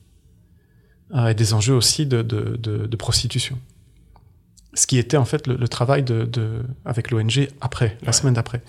euh, 1.14 1.28
et 1.28 1.34
des 1.34 1.54
enjeux 1.54 1.74
aussi 1.74 2.06
de, 2.06 2.22
de, 2.22 2.56
de, 2.56 2.96
prostitution. 2.96 3.56
Ce 4.74 4.86
qui 4.86 4.96
était 4.98 5.18
en 5.18 5.24
fait 5.26 5.46
le, 5.46 5.56
le 5.56 5.68
travail 5.68 6.02
de, 6.02 6.62
avec 6.84 7.10
l'ONG 7.10 7.48
après, 7.60 7.98
la 8.02 8.12
semaine 8.12 8.34
d'après. 8.34 8.62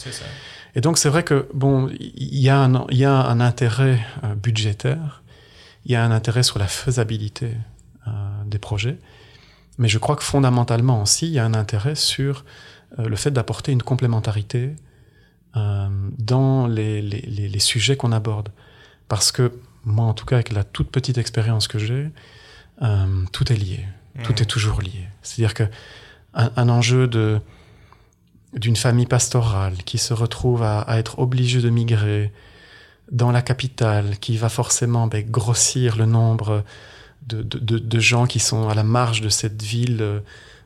Et 0.76 0.82
donc 0.82 0.98
c'est 0.98 1.10
vrai 1.10 1.24
que 1.24 1.48
bon, 1.54 1.90
il 2.00 2.40
y, 2.40 2.50
a 2.50 2.60
un, 2.60 2.86
y 2.90 3.06
a 3.06 3.14
un 3.14 3.40
intérêt 3.40 4.00
euh, 4.24 4.36
budgétaire, 4.36 5.24
il 5.86 5.92
y 5.92 5.96
a 5.96 6.04
un 6.04 6.12
intérêt 6.12 6.44
sur 6.44 6.60
la 6.60 6.68
faisabilité 6.68 7.52
euh, 8.08 8.12
des 8.46 8.60
projets, 8.60 8.98
mais 9.78 9.88
je 9.88 9.98
crois 9.98 10.16
que 10.16 10.24
fondamentalement 10.24 11.02
aussi, 11.02 11.28
il 11.28 11.34
y 11.34 11.40
a 11.40 11.46
un 11.46 11.54
intérêt 11.54 11.96
sur 11.96 12.44
euh, 13.00 13.08
le 13.08 13.16
fait 13.16 13.32
d'apporter 13.32 13.72
une 13.72 13.84
complémentarité 13.84 14.76
dans 15.56 16.66
les, 16.66 17.00
les, 17.04 17.22
les 17.48 17.60
sujets 17.60 17.96
qu'on 17.96 18.12
aborde. 18.12 18.50
Parce 19.08 19.32
que 19.32 19.52
moi, 19.86 20.06
en 20.06 20.16
tout 20.16 20.26
cas, 20.26 20.38
avec 20.38 20.52
la 20.52 20.64
toute 20.64 20.90
petite 20.90 21.20
expérience 21.20 21.68
que 21.68 21.78
j'ai, 21.78 22.10
tout 23.32 23.54
est 23.54 23.56
lié. 23.56 23.86
Tout 24.22 24.42
est 24.42 24.46
toujours 24.46 24.82
lié. 24.82 25.08
C'est-à-dire 25.24 25.54
que 25.54 25.64
un, 26.36 26.70
enjeu 26.70 27.08
de 27.08 27.40
d'une 28.54 28.76
famille 28.76 29.08
pastorale 29.08 29.78
qui 29.84 29.98
se 29.98 30.14
retrouve 30.14 30.62
à, 30.62 30.86
être 31.00 31.18
obligée 31.18 31.60
de 31.62 31.70
migrer 31.72 32.32
dans 33.12 33.32
la 33.32 33.42
capitale, 33.42 34.18
qui 34.20 34.38
va 34.38 34.48
forcément 34.48 35.08
ben, 35.08 35.26
grossir 35.28 35.98
le 35.98 36.06
nombre 36.06 36.64
de, 37.26 37.42
de, 37.42 37.80
de, 37.80 38.00
gens 38.00 38.28
qui 38.28 38.40
sont 38.40 38.70
à 38.70 38.76
la 38.76 38.84
marge 38.84 39.22
de 39.22 39.30
cette 39.30 39.64
ville 39.64 40.02
euh, 40.02 40.20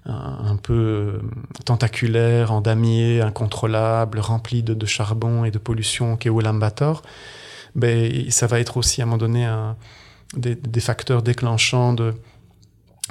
un, 0.05 0.57
peu 0.57 1.21
tentaculaire, 1.65 2.51
en 2.51 2.59
damier, 2.59 3.21
incontrôlable, 3.21 4.19
rempli 4.19 4.63
de, 4.63 4.73
de 4.73 4.85
charbon 4.85 5.45
et 5.45 5.51
de 5.51 5.57
pollution 5.57 6.17
qu'est 6.17 6.29
Ulaanbaatar, 6.29 7.01
ben, 7.75 8.29
ça 8.31 8.47
va 8.47 8.59
être 8.59 8.77
aussi 8.77 9.01
à 9.01 9.03
un 9.03 9.07
moment 9.07 9.17
donné 9.17 9.45
un, 9.45 9.77
des, 10.35 10.55
des, 10.55 10.79
facteurs 10.79 11.21
déclenchants 11.21 11.93
de, 11.93 12.13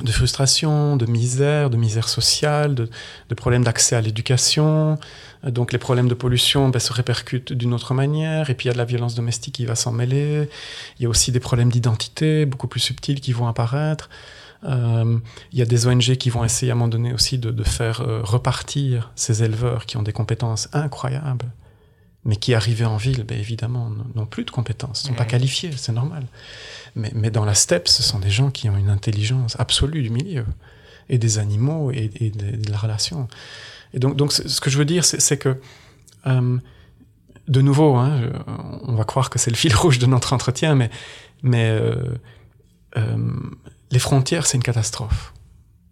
de 0.03 0.13
frustration, 0.13 0.97
de 0.97 1.07
misère, 1.07 1.71
de 1.71 1.77
misère 1.77 2.09
sociale, 2.09 2.75
de, 2.75 2.89
de 3.29 3.35
problèmes 3.35 3.65
d'accès 3.65 3.97
à 3.97 4.01
l'éducation. 4.01 4.99
Donc 5.43 5.73
les 5.73 5.79
problèmes 5.79 6.09
de 6.09 6.15
pollution 6.15 6.69
ben, 6.69 6.79
se 6.79 6.93
répercutent 6.93 7.53
d'une 7.53 7.73
autre 7.73 7.95
manière. 7.95 8.51
Et 8.51 8.55
puis 8.55 8.67
il 8.67 8.69
y 8.69 8.71
a 8.71 8.75
de 8.75 8.79
la 8.79 8.85
violence 8.85 9.15
domestique 9.15 9.55
qui 9.55 9.65
va 9.65 9.75
s'en 9.75 9.93
mêler. 9.93 10.49
Il 10.99 11.05
y 11.05 11.07
a 11.07 11.09
aussi 11.09 11.33
des 11.33 11.41
problèmes 11.41 11.71
d'identité 11.71 12.45
beaucoup 12.47 12.69
plus 12.69 12.81
subtils 12.81 13.21
qui 13.21 13.33
vont 13.33 13.47
apparaître. 13.47 14.11
Euh, 14.65 15.19
il 15.53 15.59
y 15.59 15.63
a 15.63 15.67
des 15.67 15.87
ONG 15.87 16.17
qui 16.17 16.31
vont 16.31 16.45
essayer 16.45 16.73
à 16.73 16.75
un 16.75 16.79
moment 16.79 16.89
donné 16.89 17.13
aussi 17.13 17.39
de, 17.39 17.51
de 17.51 17.65
faire 17.65 18.01
euh, 18.01 18.21
repartir 18.23 19.13
ces 19.15 19.43
éleveurs 19.43 19.87
qui 19.87 19.97
ont 19.97 20.03
des 20.03 20.13
compétences 20.13 20.69
incroyables, 20.73 21.47
mais 22.27 22.37
qui 22.37 22.55
arrivés 22.55 22.85
en 22.85 22.97
ville, 22.97 23.23
ben, 23.23 23.39
évidemment, 23.39 23.91
n'ont 24.15 24.27
plus 24.27 24.45
de 24.45 24.51
compétences, 24.51 25.05
ne 25.05 25.09
sont 25.09 25.15
mmh. 25.15 25.17
pas 25.17 25.25
qualifiés, 25.25 25.71
c'est 25.77 25.93
normal. 25.93 26.27
Mais, 26.97 27.13
mais, 27.15 27.31
dans 27.31 27.45
la 27.45 27.55
steppe, 27.55 27.87
ce 27.89 28.03
sont 28.03 28.19
des 28.19 28.31
gens 28.31 28.51
qui 28.51 28.69
ont 28.69 28.77
une 28.77 28.91
intelligence 28.91 29.59
absolue 29.61 30.03
du 30.03 30.11
milieu, 30.11 30.45
et 31.09 31.19
des 31.19 31.39
animaux, 31.39 31.93
et, 31.93 32.11
et 32.17 32.31
de, 32.31 32.57
de, 32.57 32.71
la 32.71 32.79
relation. 32.79 33.29
Et 33.95 34.01
donc, 34.01 34.17
donc 34.17 34.33
ce 34.33 34.61
que 34.61 34.71
je 34.71 34.77
veux 34.77 34.85
dire, 34.85 35.05
c'est 35.05 35.39
que, 35.39 35.61
euh, 36.27 36.59
de 37.47 37.61
nouveau, 37.61 37.95
hein, 37.95 38.21
je, 38.21 38.53
on 38.83 38.97
va 38.97 39.05
croire 39.05 39.31
que 39.31 39.39
c'est 39.39 39.51
le 39.51 39.57
fil 39.57 39.75
rouge 39.83 40.01
de 40.01 40.07
notre 40.07 40.33
entretien, 40.33 40.75
mais, 40.75 40.91
mais 41.43 41.69
euh, 41.71 41.95
euh, 42.97 43.33
les 43.93 44.01
frontières, 44.01 44.47
c'est 44.47 44.57
une 44.57 44.65
catastrophe. 44.65 45.33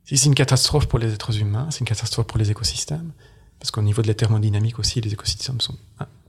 C'est 0.05 0.27
une 0.27 0.35
catastrophe 0.35 0.87
pour 0.87 0.99
les 0.99 1.13
êtres 1.15 1.39
humains, 1.39 1.69
c'est 1.71 1.81
une 1.81 1.87
catastrophe 1.87 2.27
pour 2.27 2.39
les 2.39 2.51
écosystèmes, 2.51 3.13
parce 3.61 3.71
qu'au 3.71 3.83
niveau 3.83 4.03
de 4.03 4.09
la 4.09 4.15
thermodynamique 4.15 4.81
aussi, 4.81 5.01
les 5.01 5.13
écosystèmes 5.13 5.61
sont 5.61 5.77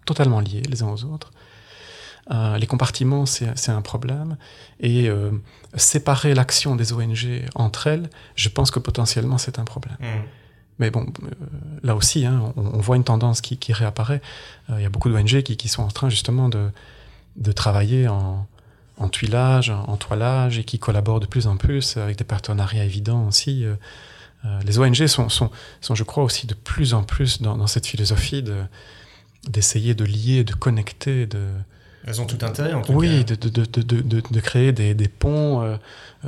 totalement 0.05 0.39
liés 0.39 0.63
les 0.69 0.83
uns 0.83 0.89
aux 0.89 1.03
autres. 1.03 1.31
Euh, 2.31 2.57
les 2.57 2.67
compartiments, 2.67 3.25
c'est 3.25 3.69
un 3.69 3.81
problème. 3.81 4.37
Et 4.79 5.09
euh, 5.09 5.31
séparer 5.75 6.33
l'action 6.33 6.75
des 6.75 6.93
ONG 6.93 7.43
entre 7.53 7.87
elles, 7.87 8.09
je 8.35 8.49
pense 8.49 8.71
que 8.71 8.79
potentiellement 8.79 9.37
c'est 9.37 9.59
un 9.59 9.63
problème. 9.63 9.97
Mmh. 9.99 10.05
Mais 10.79 10.89
bon, 10.89 11.05
euh, 11.23 11.27
là 11.83 11.95
aussi, 11.95 12.25
hein, 12.25 12.53
on, 12.57 12.65
on, 12.65 12.79
voit 12.79 12.97
une 12.97 13.03
tendance 13.03 13.41
qui, 13.41 13.57
qui 13.57 13.73
réapparaît. 13.73 14.21
Il 14.69 14.81
y 14.81 14.85
a 14.85 14.89
beaucoup 14.89 15.09
d'ONG 15.09 15.41
qui, 15.43 15.55
qui, 15.55 15.67
sont 15.69 15.83
en 15.83 15.87
train 15.87 16.09
justement 16.09 16.49
de, 16.49 16.69
de 17.37 17.51
travailler 17.51 18.07
en, 18.07 18.45
en 18.97 19.07
tuilage, 19.07 19.69
en 19.69 19.95
toilage, 19.95 20.57
et 20.57 20.63
qui 20.63 20.79
collaborent 20.79 21.19
de 21.19 21.27
plus 21.27 21.47
en 21.47 21.55
plus 21.57 21.95
avec 21.95 22.17
des 22.17 22.23
partenariats 22.23 22.83
évidents 22.83 23.27
aussi. 23.27 23.65
Les 24.63 24.77
ONG 24.77 25.07
sont, 25.07 25.29
sont, 25.29 25.49
sont, 25.81 25.95
je 25.95 26.03
crois, 26.03 26.23
aussi 26.23 26.45
de 26.45 26.53
plus 26.53 26.93
en 26.93 27.03
plus 27.03 27.41
dans, 27.41 27.57
dans 27.57 27.67
cette 27.67 27.87
philosophie 27.87 28.43
de 28.43 28.63
d'essayer 29.49 29.93
de 29.95 30.03
lier, 30.05 30.43
de 30.43 30.53
connecter, 30.53 31.25
de, 31.27 31.39
elles 32.07 32.21
ont 32.21 32.25
tout 32.25 32.45
intérêt, 32.45 32.73
en 32.73 32.81
tout 32.81 32.93
oui, 32.93 33.25
cas. 33.25 33.35
de, 33.35 33.49
de, 33.49 33.65
de, 33.65 34.01
de, 34.01 34.21
de 34.29 34.39
créer 34.39 34.71
des, 34.71 34.93
des 34.93 35.07
ponts 35.07 35.63
euh, 35.63 35.77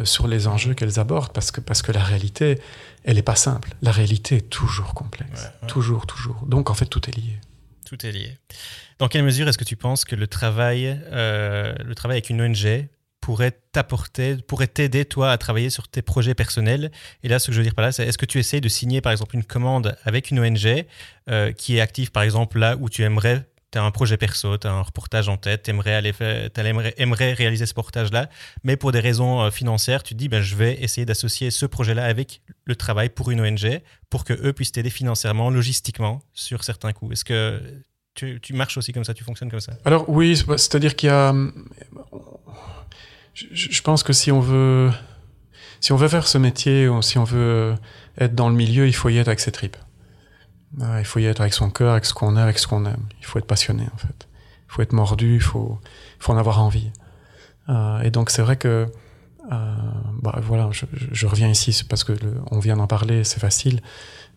sur 0.06 0.28
les 0.28 0.48
enjeux 0.48 0.74
qu'elles 0.74 1.00
abordent, 1.00 1.34
parce 1.34 1.52
que, 1.52 1.62
parce 1.62 1.84
que 1.84 1.92
la 1.92 2.04
réalité, 2.04 2.60
elle 3.04 3.18
n'est 3.18 3.22
pas 3.22 3.36
simple. 3.36 3.70
La 3.84 3.92
réalité 3.92 4.38
est 4.38 4.50
toujours 4.50 4.96
complexe. 4.96 5.44
Ouais, 5.44 5.50
ouais. 5.62 5.68
Toujours, 5.68 6.08
toujours. 6.08 6.44
Donc, 6.48 6.72
en 6.72 6.74
fait, 6.74 6.88
tout 6.88 7.08
est 7.08 7.16
lié. 7.16 7.40
Tout 7.86 8.04
est 8.06 8.12
lié. 8.12 8.38
Dans 8.98 9.08
quelle 9.08 9.24
mesure 9.24 9.48
est-ce 9.48 9.58
que 9.58 9.64
tu 9.64 9.76
penses 9.76 10.04
que 10.04 10.16
le 10.16 10.26
travail, 10.28 11.00
euh, 11.12 11.76
le 11.86 11.94
travail 11.94 12.16
avec 12.18 12.32
une 12.32 12.42
ONG 12.42 12.88
pourrait 13.28 13.60
t'apporter, 13.74 14.38
pourrait 14.38 14.68
t'aider, 14.68 15.04
toi, 15.04 15.34
à 15.34 15.38
travailler 15.38 15.70
sur 15.70 15.90
tes 15.90 16.02
projets 16.02 16.34
personnels 16.34 16.92
Et 17.24 17.28
là, 17.28 17.40
ce 17.40 17.48
que 17.48 17.52
je 17.52 17.58
veux 17.58 17.64
dire 17.66 17.76
par 17.76 17.84
là, 17.84 17.92
c'est 17.92 18.08
est-ce 18.08 18.18
que 18.18 18.26
tu 18.26 18.40
essayes 18.40 18.62
de 18.62 18.70
signer, 18.70 19.02
par 19.02 19.12
exemple, 19.12 19.36
une 19.36 19.44
commande 19.44 19.98
avec 20.06 20.32
une 20.32 20.40
ONG 20.40 20.86
euh, 21.30 21.52
qui 21.52 21.76
est 21.76 21.82
active, 21.82 22.14
par 22.14 22.24
exemple, 22.24 22.58
là 22.58 22.78
où 22.80 22.88
tu 22.90 23.04
aimerais 23.04 23.46
tu 23.70 23.78
as 23.78 23.84
un 23.84 23.92
projet 23.92 24.16
perso, 24.16 24.58
tu 24.58 24.66
as 24.66 24.72
un 24.72 24.82
reportage 24.82 25.28
en 25.28 25.36
tête, 25.36 25.64
tu 25.64 25.72
aimerais, 25.72 26.02
aimerais, 26.56 26.94
aimerais 26.98 27.34
réaliser 27.34 27.66
ce 27.66 27.72
reportage-là, 27.72 28.30
mais 28.64 28.78
pour 28.78 28.94
des 28.94 29.02
raisons 29.02 29.42
euh, 29.42 29.52
financières, 29.52 30.04
tu 30.04 30.14
te 30.14 30.20
dis, 30.20 30.30
ben, 30.30 30.42
je 30.42 30.56
vais 30.56 30.82
essayer 30.82 31.04
d'associer 31.04 31.52
ce 31.52 31.66
projet-là 31.66 32.06
avec 32.06 32.42
le 32.64 32.78
travail 32.78 33.10
pour 33.10 33.30
une 33.30 33.42
ONG 33.42 33.82
pour 34.10 34.24
que 34.24 34.32
eux 34.32 34.54
puissent 34.54 34.72
t'aider 34.72 34.90
financièrement, 34.90 35.50
logistiquement, 35.50 36.22
sur 36.32 36.64
certains 36.64 36.94
coups. 36.94 37.12
Est-ce 37.12 37.26
que 37.26 37.62
tu, 38.14 38.40
tu, 38.40 38.54
marches 38.54 38.78
aussi 38.78 38.94
comme 38.94 39.04
ça, 39.04 39.14
tu 39.14 39.26
fonctionnes 39.26 39.52
comme 39.52 39.60
ça? 39.60 39.74
Alors 39.84 40.10
oui, 40.10 40.38
c'est-à-dire 40.38 40.96
qu'il 40.96 41.08
y 41.08 41.12
a... 41.12 41.34
Je, 43.52 43.82
pense 43.82 44.04
que 44.04 44.14
si 44.14 44.32
on 44.32 44.40
veut... 44.40 44.92
Si 45.80 45.92
on 45.92 45.96
veut 45.96 46.08
faire 46.08 46.28
ce 46.28 46.40
métier, 46.40 46.88
ou 46.88 47.04
si 47.04 47.20
on 47.20 47.24
veut 47.24 47.76
être 48.18 48.34
dans 48.34 48.50
le 48.50 48.56
milieu, 48.56 48.88
il 48.88 48.94
faut 48.94 49.10
y 49.10 49.18
être 49.20 49.28
avec 49.28 49.40
ses 49.40 49.52
tripes. 49.52 49.78
Il 50.80 51.06
faut 51.06 51.20
y 51.20 51.26
être 51.26 51.40
avec 51.40 51.54
son 51.54 51.70
cœur, 51.70 51.92
avec 51.92 52.06
ce 52.06 52.16
qu'on 52.16 52.36
est, 52.36 52.42
avec 52.42 52.58
ce 52.58 52.68
qu'on 52.68 52.86
aime. 52.86 53.06
Il 53.20 53.26
faut 53.26 53.38
être 53.38 53.46
passionné, 53.46 53.84
en 53.94 53.98
fait. 53.98 54.28
Il 54.68 54.74
faut 54.74 54.82
être 54.82 54.94
mordu, 54.94 55.36
il 55.36 55.42
faut, 55.42 55.80
faut 56.20 56.34
en 56.34 56.38
avoir 56.38 56.62
envie. 56.62 56.92
Euh, 57.70 58.02
et 58.02 58.10
donc, 58.10 58.32
c'est 58.32 58.42
vrai 58.42 58.58
que, 58.58 58.88
euh, 59.52 59.76
bah, 60.22 60.40
voilà, 60.42 60.70
je, 60.72 60.86
je, 60.92 61.28
reviens 61.28 61.48
ici 61.48 61.84
parce 61.88 62.04
que 62.04 62.14
le, 62.14 62.36
on 62.52 62.60
vient 62.60 62.78
d'en 62.78 62.88
parler, 62.88 63.24
c'est 63.24 63.40
facile. 63.40 63.82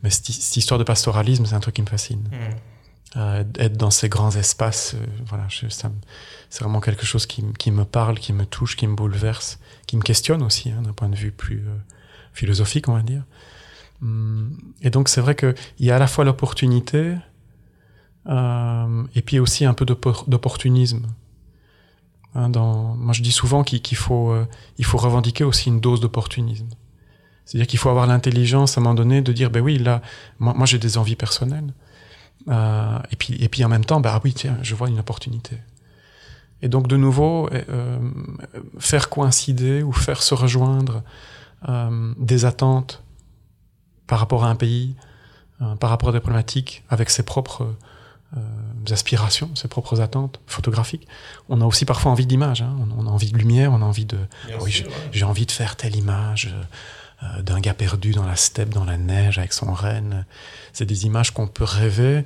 Mais 0.03 0.11
cette, 0.11 0.27
cette, 0.27 0.57
histoire 0.57 0.79
de 0.79 0.85
pastoralisme, 0.85 1.47
c'est 1.47 1.55
un 1.55 1.61
truc 1.61 1.77
qui 1.77 1.83
me 1.83 1.89
fascine. 1.89 2.21
Mmh. 2.21 3.17
Euh, 3.17 3.45
être 3.59 3.77
dans 3.77 3.91
ces 3.91 4.09
grands 4.09 4.35
espaces, 4.37 4.95
voilà, 5.27 5.47
c'est 6.51 6.65
vraiment 6.65 6.81
quelque 6.81 7.07
chose 7.07 7.27
qui, 7.27 7.45
qui, 7.59 7.71
me 7.71 7.85
parle, 7.85 8.19
qui 8.19 8.33
me 8.33 8.45
touche, 8.45 8.77
qui 8.77 8.87
me 8.89 8.97
bouleverse, 8.97 9.61
qui 9.87 9.97
me 9.97 10.03
questionne 10.03 10.43
aussi, 10.43 10.71
hein, 10.71 10.83
d'un 10.83 10.93
point 10.93 11.09
de 11.09 11.15
vue 11.15 11.31
plus 11.31 11.65
euh, 11.67 11.77
philosophique, 12.35 12.89
on 12.89 12.95
va 12.95 13.03
dire. 13.03 13.23
Et 14.81 14.89
donc 14.89 15.09
c'est 15.09 15.21
vrai 15.21 15.37
qu'il 15.37 15.55
y 15.79 15.91
a 15.91 15.97
à 15.97 15.99
la 15.99 16.07
fois 16.07 16.25
l'opportunité 16.25 17.15
euh, 18.27 19.05
et 19.15 19.21
puis 19.21 19.39
aussi 19.39 19.67
un 19.67 19.75
peu 19.75 19.85
d'opportunisme. 19.85 21.07
Hein. 22.35 22.49
Moi 22.49 23.13
je 23.13 23.23
dis 23.23 23.31
souvent 23.31 23.63
qu'il 23.63 23.83
qu 23.83 23.95
faut, 23.95 24.33
euh, 24.33 24.47
faut 24.83 24.97
revendiquer 24.97 25.45
aussi 25.45 25.69
une 25.69 25.81
dose 25.81 26.01
d'opportunisme. 26.01 26.69
C'est-à-dire 27.45 27.67
qu'il 27.67 27.79
faut 27.79 27.91
avoir 27.91 28.07
l'intelligence 28.07 28.77
à 28.77 28.81
un 28.81 28.85
moment 28.85 28.95
donné 28.95 29.21
de 29.21 29.33
dire, 29.33 29.51
ben 29.51 29.61
oui, 29.61 29.77
là, 29.79 30.03
moi, 30.39 30.67
j'ai 30.67 30.79
des 30.79 30.99
envies 30.99 31.17
personnelles. 31.17 31.75
Et, 32.49 33.17
puis, 33.19 33.35
et 33.41 33.49
puis 33.49 33.65
en 33.65 33.69
même 33.69 33.85
temps, 33.85 34.01
bah 34.01 34.21
oui, 34.23 34.33
tiens, 34.33 34.57
je 34.63 34.75
vois 34.77 34.89
une 34.89 35.01
opportunité. 35.01 35.57
Et 36.63 36.69
donc 36.69 36.89
de 36.89 36.97
nouveau, 36.97 37.49
euh, 37.53 37.99
faire 38.79 39.09
coïncider 39.09 39.83
ou 39.83 39.93
faire 39.93 40.23
se 40.23 40.35
rejoindre 40.35 41.03
euh, 41.69 42.13
des 42.19 42.45
attentes 42.45 43.03
par 44.07 44.19
rapport 44.19 44.45
à 44.45 44.49
un 44.49 44.57
pays, 44.57 44.95
euh, 45.63 45.75
par 45.77 45.91
rapport 45.91 46.11
à 46.11 46.13
des 46.13 46.21
problématiques 46.21 46.83
avec 46.91 47.11
ses 47.11 47.23
propres 47.23 47.75
euh, 48.37 48.41
aspirations, 48.91 49.55
ses 49.55 49.69
propres 49.69 50.01
attentes 50.01 50.41
photographiques. 50.47 51.07
On 51.49 51.61
a 51.61 51.65
aussi 51.65 51.85
parfois 51.85 52.13
envie 52.13 52.27
d'image, 52.27 52.63
hein. 52.63 52.77
on, 52.81 53.05
on, 53.05 53.07
a 53.07 53.11
envie 53.11 53.33
de 53.33 53.39
lumière, 53.39 53.73
on 53.73 53.83
a 53.83 53.85
envie 53.85 54.05
de... 54.05 54.19
oui, 54.61 54.85
j'ai 55.13 55.25
envie 55.25 55.47
de 55.47 55.53
faire 55.53 55.77
telle 55.77 55.97
image 55.97 56.55
euh, 57.23 57.43
d'un 57.43 57.61
gars 57.61 57.75
perdu 57.75 58.13
dans 58.13 58.25
la 58.25 58.37
steppe, 58.37 58.71
dans 58.71 58.85
la 58.85 58.97
neige, 58.97 59.39
avec 59.39 59.53
son 59.53 59.73
renne. 59.73 60.25
C'est 60.73 60.87
des 60.87 61.05
images 61.05 61.33
qu'on 61.33 61.47
peut 61.47 61.65
rêver. 61.65 62.25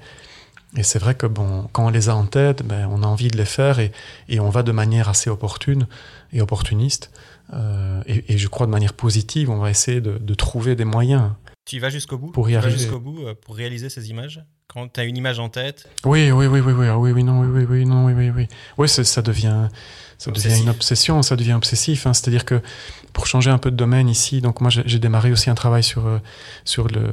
Et 0.77 0.83
c'est 0.83 0.99
vrai 0.99 1.15
que 1.15 1.27
bon, 1.27 1.69
quand 1.73 1.87
on 1.87 1.91
les 1.91 2.09
a 2.09 2.17
en 2.17 2.27
tête, 2.27 2.63
ben, 2.67 2.89
on 2.91 3.03
a 3.03 3.07
envie 3.07 3.29
de 3.29 3.37
les 3.37 3.45
faire 3.45 3.79
et, 3.79 3.93
et 4.29 4.41
on 4.41 4.51
va 4.51 4.63
de 4.63 4.73
manière 4.73 5.09
assez 5.09 5.31
opportune 5.31 5.87
et 6.33 6.41
opportuniste. 6.41 7.11
Euh, 7.53 8.03
et, 8.07 8.33
et, 8.33 8.39
je 8.39 8.49
crois 8.49 8.67
de 8.67 8.73
manière 8.73 8.95
positive, 8.95 9.51
on 9.51 9.59
va 9.59 9.71
essayer 9.71 10.01
de, 10.01 10.19
de 10.19 10.35
trouver 10.35 10.75
des 10.75 10.85
moyens. 10.85 11.31
Tu 11.67 11.77
y 11.77 11.79
vas 11.79 11.91
jusqu'au 11.91 12.19
bout? 12.19 12.33
Pour 12.33 12.51
y 12.51 12.57
arriver. 12.57 12.77
jusqu'au 12.77 12.99
bout 12.99 13.21
euh, 13.21 13.35
pour 13.35 13.55
réaliser 13.55 13.89
ces 13.89 14.11
images? 14.11 14.43
Quand 14.67 14.89
tu 14.89 14.99
as 15.01 15.05
une 15.05 15.17
image 15.17 15.39
en 15.39 15.49
tête? 15.49 15.89
Oui, 16.05 16.33
oui, 16.33 16.47
oui, 16.47 16.61
oui, 16.61 16.73
oui, 16.73 16.89
oui, 16.89 17.13
oui, 17.13 17.23
non, 17.25 17.41
oui, 17.41 17.49
oui, 17.49 17.67
oui, 17.69 17.87
non, 17.87 18.07
oui, 18.07 18.13
oui, 18.15 18.31
oui. 18.31 18.49
Oui, 18.79 18.89
ça 18.89 19.23
devient, 19.23 19.69
ça 20.19 20.31
Obsessif. 20.31 20.51
devient 20.51 20.63
une 20.63 20.71
obsession, 20.71 21.23
ça 21.23 21.37
devient 21.37 21.53
obsessif. 21.53 22.07
Hein. 22.07 22.15
C'est-à-dire 22.15 22.45
que 22.45 22.61
pour 23.13 23.27
changer 23.27 23.51
un 23.51 23.59
peu 23.59 23.71
de 23.71 23.77
domaine 23.77 24.09
ici, 24.09 24.41
donc 24.41 24.61
moi 24.61 24.71
j'ai 24.71 24.99
démarré 24.99 25.31
aussi 25.31 25.51
un 25.51 25.55
travail 25.55 25.85
sur, 25.85 26.07
euh, 26.07 26.19
sur 26.65 26.89
le, 26.89 27.13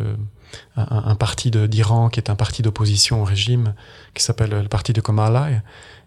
un, 0.76 1.04
un 1.06 1.16
parti 1.16 1.52
d'Iran 1.52 2.10
qui 2.10 2.20
est 2.20 2.30
un 2.30 2.36
parti 2.36 2.62
d'opposition 2.62 3.22
au 3.22 3.26
régime, 3.26 3.74
qui 4.14 4.24
s'appelle 4.24 4.52
le 4.52 4.68
parti 4.68 4.94
de 4.94 5.02
Komalai. 5.02 5.62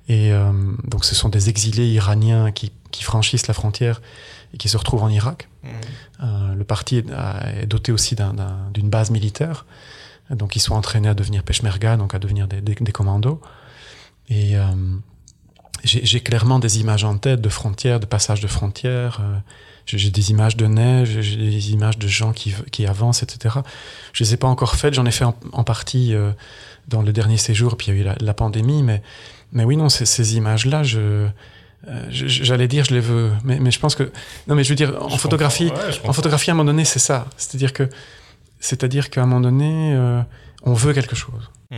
Et 0.08 0.32
euh, 0.32 0.52
donc 0.84 1.04
ce 1.04 1.14
sont 1.14 1.28
des 1.28 1.48
exilés 1.48 1.86
iraniens 1.86 2.52
qui, 2.52 2.72
qui, 2.90 3.02
franchissent 3.04 3.46
la 3.46 3.54
frontière 3.54 4.02
et 4.52 4.58
qui 4.58 4.68
se 4.68 4.76
retrouvent 4.76 5.02
en 5.02 5.08
Irak. 5.08 5.48
Mmh. 5.62 5.68
Euh, 6.22 6.54
le 6.54 6.64
parti 6.64 6.98
est, 6.98 7.06
est 7.62 7.66
doté 7.66 7.90
aussi 7.90 8.14
d'une 8.14 8.40
un, 8.40 8.88
base 8.88 9.10
militaire. 9.10 9.64
Donc 10.30 10.56
ils 10.56 10.60
sont 10.60 10.74
entraînés 10.74 11.08
à 11.08 11.14
devenir 11.14 11.42
peshmerga, 11.42 11.96
donc 11.96 12.14
à 12.14 12.18
devenir 12.18 12.48
des, 12.48 12.60
des, 12.60 12.74
des 12.74 12.92
commandos. 12.92 13.40
Et 14.28 14.56
euh, 14.56 14.64
j'ai 15.84 16.20
clairement 16.20 16.58
des 16.58 16.80
images 16.80 17.04
en 17.04 17.18
tête 17.18 17.40
de 17.40 17.48
frontières, 17.48 18.00
de 18.00 18.06
passages 18.06 18.40
de 18.40 18.46
frontières. 18.46 19.20
J'ai 19.86 20.10
des 20.10 20.30
images 20.30 20.56
de 20.56 20.66
neige, 20.66 21.20
j'ai 21.20 21.36
des 21.36 21.72
images 21.72 21.98
de 21.98 22.08
gens 22.08 22.32
qui, 22.32 22.54
qui 22.72 22.86
avancent, 22.86 23.22
etc. 23.22 23.56
Je 24.12 24.24
les 24.24 24.34
ai 24.34 24.36
pas 24.36 24.48
encore 24.48 24.76
faites, 24.76 24.94
j'en 24.94 25.04
ai 25.04 25.10
fait 25.10 25.24
en, 25.24 25.36
en 25.52 25.62
partie 25.64 26.14
euh, 26.14 26.32
dans 26.88 27.02
le 27.02 27.12
dernier 27.12 27.36
séjour, 27.36 27.76
puis 27.76 27.88
il 27.88 27.94
y 27.94 27.98
a 27.98 28.00
eu 28.00 28.04
la, 28.04 28.16
la 28.18 28.34
pandémie, 28.34 28.82
mais, 28.82 29.02
mais 29.52 29.64
oui, 29.64 29.76
non, 29.76 29.90
ces, 29.90 30.06
ces 30.06 30.36
images-là, 30.36 30.84
je, 30.84 31.28
euh, 31.88 32.06
j'allais 32.10 32.68
dire, 32.68 32.84
je 32.84 32.94
les 32.94 33.00
veux, 33.00 33.32
mais, 33.44 33.58
mais 33.58 33.70
je 33.70 33.78
pense 33.78 33.94
que, 33.94 34.10
non, 34.46 34.54
mais 34.54 34.64
je 34.64 34.70
veux 34.70 34.74
dire, 34.74 34.96
en 35.02 35.08
Je 35.08 35.18
photographie, 35.18 35.66
ouais, 35.66 35.92
je 35.92 36.08
en 36.08 36.12
photographie, 36.12 36.50
à 36.50 36.54
un 36.54 36.56
moment 36.56 36.70
donné, 36.70 36.84
c'est 36.84 36.98
ça. 36.98 37.26
C'est-à-dire 37.36 37.72
que, 37.72 37.88
c'est-à-dire 38.60 39.10
qu'à 39.10 39.22
un 39.22 39.26
moment 39.26 39.42
donné, 39.42 39.94
euh, 39.94 40.22
on 40.62 40.72
veut 40.72 40.94
quelque 40.94 41.16
chose. 41.16 41.50
Mmh. 41.70 41.76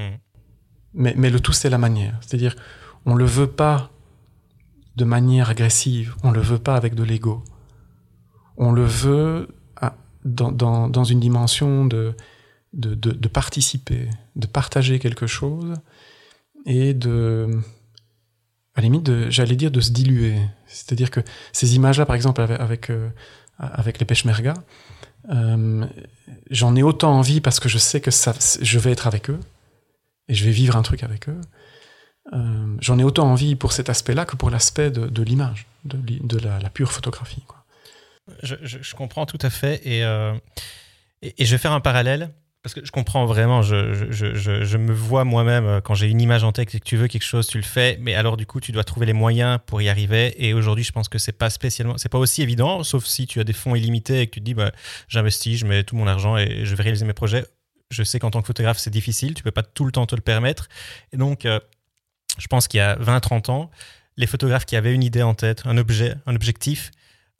Mais, 0.94 1.14
mais 1.16 1.30
le 1.30 1.40
tout, 1.40 1.52
c'est 1.52 1.70
la 1.70 1.78
manière. 1.78 2.14
C'est-à-dire, 2.20 2.54
on 3.04 3.14
le 3.14 3.24
veut 3.24 3.48
pas 3.48 3.90
de 4.96 5.04
manière 5.04 5.50
agressive, 5.50 6.14
on 6.22 6.30
le 6.30 6.40
veut 6.40 6.58
pas 6.58 6.76
avec 6.76 6.94
de 6.94 7.02
l'ego. 7.02 7.42
On 8.56 8.72
le 8.72 8.84
veut 8.84 9.48
dans, 10.24 10.50
dans, 10.50 10.88
dans, 10.88 11.04
une 11.04 11.20
dimension 11.20 11.86
de, 11.86 12.14
de, 12.72 12.94
de, 12.94 13.28
participer, 13.28 14.08
de 14.34 14.46
partager 14.46 14.98
quelque 14.98 15.26
chose 15.26 15.74
et 16.64 16.94
de, 16.94 17.48
à 18.74 18.80
la 18.80 18.82
limite, 18.82 19.30
j'allais 19.30 19.56
dire, 19.56 19.70
de 19.70 19.80
se 19.80 19.92
diluer. 19.92 20.36
C'est-à-dire 20.66 21.10
que 21.10 21.20
ces 21.52 21.76
images-là, 21.76 22.06
par 22.06 22.16
exemple, 22.16 22.40
avec, 22.40 22.60
avec, 22.60 22.90
euh, 22.90 23.10
les 24.00 24.04
peshmerga, 24.04 24.54
euh, 25.30 25.86
j'en 26.50 26.76
ai 26.76 26.82
autant 26.82 27.12
envie 27.12 27.40
parce 27.40 27.60
que 27.60 27.68
je 27.68 27.78
sais 27.78 28.00
que 28.00 28.10
ça, 28.10 28.34
je 28.60 28.78
vais 28.78 28.92
être 28.92 29.06
avec 29.06 29.30
eux 29.30 29.40
et 30.28 30.34
je 30.34 30.44
vais 30.44 30.50
vivre 30.50 30.76
un 30.76 30.82
truc 30.82 31.02
avec 31.02 31.28
eux. 31.28 31.40
Euh, 32.32 32.76
j'en 32.80 32.98
ai 32.98 33.04
autant 33.04 33.30
envie 33.30 33.54
pour 33.54 33.72
cet 33.72 33.88
aspect-là 33.88 34.24
que 34.24 34.36
pour 34.36 34.50
l'aspect 34.50 34.90
de, 34.90 35.22
l'image, 35.22 35.66
de, 35.84 35.98
de 35.98 36.38
la, 36.38 36.70
pure 36.70 36.90
photographie. 36.90 37.44
Je, 38.42 38.94
comprends 38.94 39.26
tout 39.26 39.38
à 39.40 39.50
fait 39.50 39.86
et, 39.86 40.04
euh, 40.04 40.34
et, 41.22 41.42
et, 41.42 41.44
je 41.44 41.52
vais 41.52 41.58
faire 41.58 41.72
un 41.72 41.80
parallèle 41.80 42.32
parce 42.66 42.74
que 42.74 42.84
je 42.84 42.90
comprends 42.90 43.26
vraiment, 43.26 43.62
je, 43.62 44.10
je 44.10 44.76
me 44.76 44.92
vois 44.92 45.22
moi-même 45.22 45.66
euh, 45.66 45.80
quand 45.80 45.94
j'ai 45.94 46.08
une 46.08 46.20
image 46.20 46.42
en 46.42 46.50
tête 46.50 46.74
et 46.74 46.80
que 46.80 46.84
tu 46.84 46.96
veux 46.96 47.06
quelque 47.06 47.22
chose, 47.22 47.46
tu 47.46 47.58
le 47.58 47.62
fais, 47.62 47.96
mais 48.00 48.16
alors 48.16 48.36
du 48.36 48.44
coup 48.44 48.58
tu 48.58 48.72
dois 48.72 48.82
trouver 48.82 49.06
les 49.06 49.12
moyens 49.12 49.60
pour 49.66 49.80
y 49.82 49.88
arriver 49.88 50.34
et 50.44 50.52
aujourd'hui 50.52 50.82
je 50.82 50.90
pense 50.90 51.08
que 51.08 51.18
c'est 51.18 51.30
pas 51.30 51.48
spécialement, 51.48 51.96
c'est 51.96 52.08
pas 52.08 52.18
aussi 52.18 52.42
évident, 52.42 52.82
sauf 52.82 53.04
si 53.04 53.28
tu 53.28 53.38
as 53.38 53.44
des 53.44 53.52
fonds 53.52 53.76
illimités 53.76 54.20
et 54.20 54.26
que 54.26 54.32
tu 54.32 54.40
te 54.40 54.44
dis 54.44 54.54
bah, 54.54 54.72
j'investis, 55.06 55.60
je 55.60 55.64
mets 55.64 55.84
tout 55.84 55.94
mon 55.94 56.08
argent 56.08 56.36
et 56.36 56.64
je 56.64 56.74
vais 56.74 56.82
réaliser 56.82 57.04
mes 57.04 57.12
projets. 57.12 57.46
Je 57.92 58.02
sais 58.02 58.18
qu'en 58.18 58.32
tant 58.32 58.40
que 58.40 58.48
photographe 58.48 58.78
c'est 58.78 58.90
difficile, 58.90 59.34
tu 59.34 59.44
peux 59.44 59.52
pas 59.52 59.62
tout 59.62 59.84
le 59.84 59.92
temps 59.92 60.06
te 60.06 60.16
le 60.16 60.20
permettre 60.20 60.66
et 61.12 61.18
donc 61.18 61.46
euh, 61.46 61.60
je 62.36 62.48
pense 62.48 62.66
qu'il 62.66 62.78
y 62.78 62.80
a 62.80 62.96
20-30 62.96 63.48
ans, 63.48 63.70
les 64.16 64.26
photographes 64.26 64.64
qui 64.64 64.74
avaient 64.74 64.92
une 64.92 65.04
idée 65.04 65.22
en 65.22 65.34
tête, 65.34 65.62
un 65.66 65.78
objet, 65.78 66.16
un 66.26 66.34
objectif, 66.34 66.90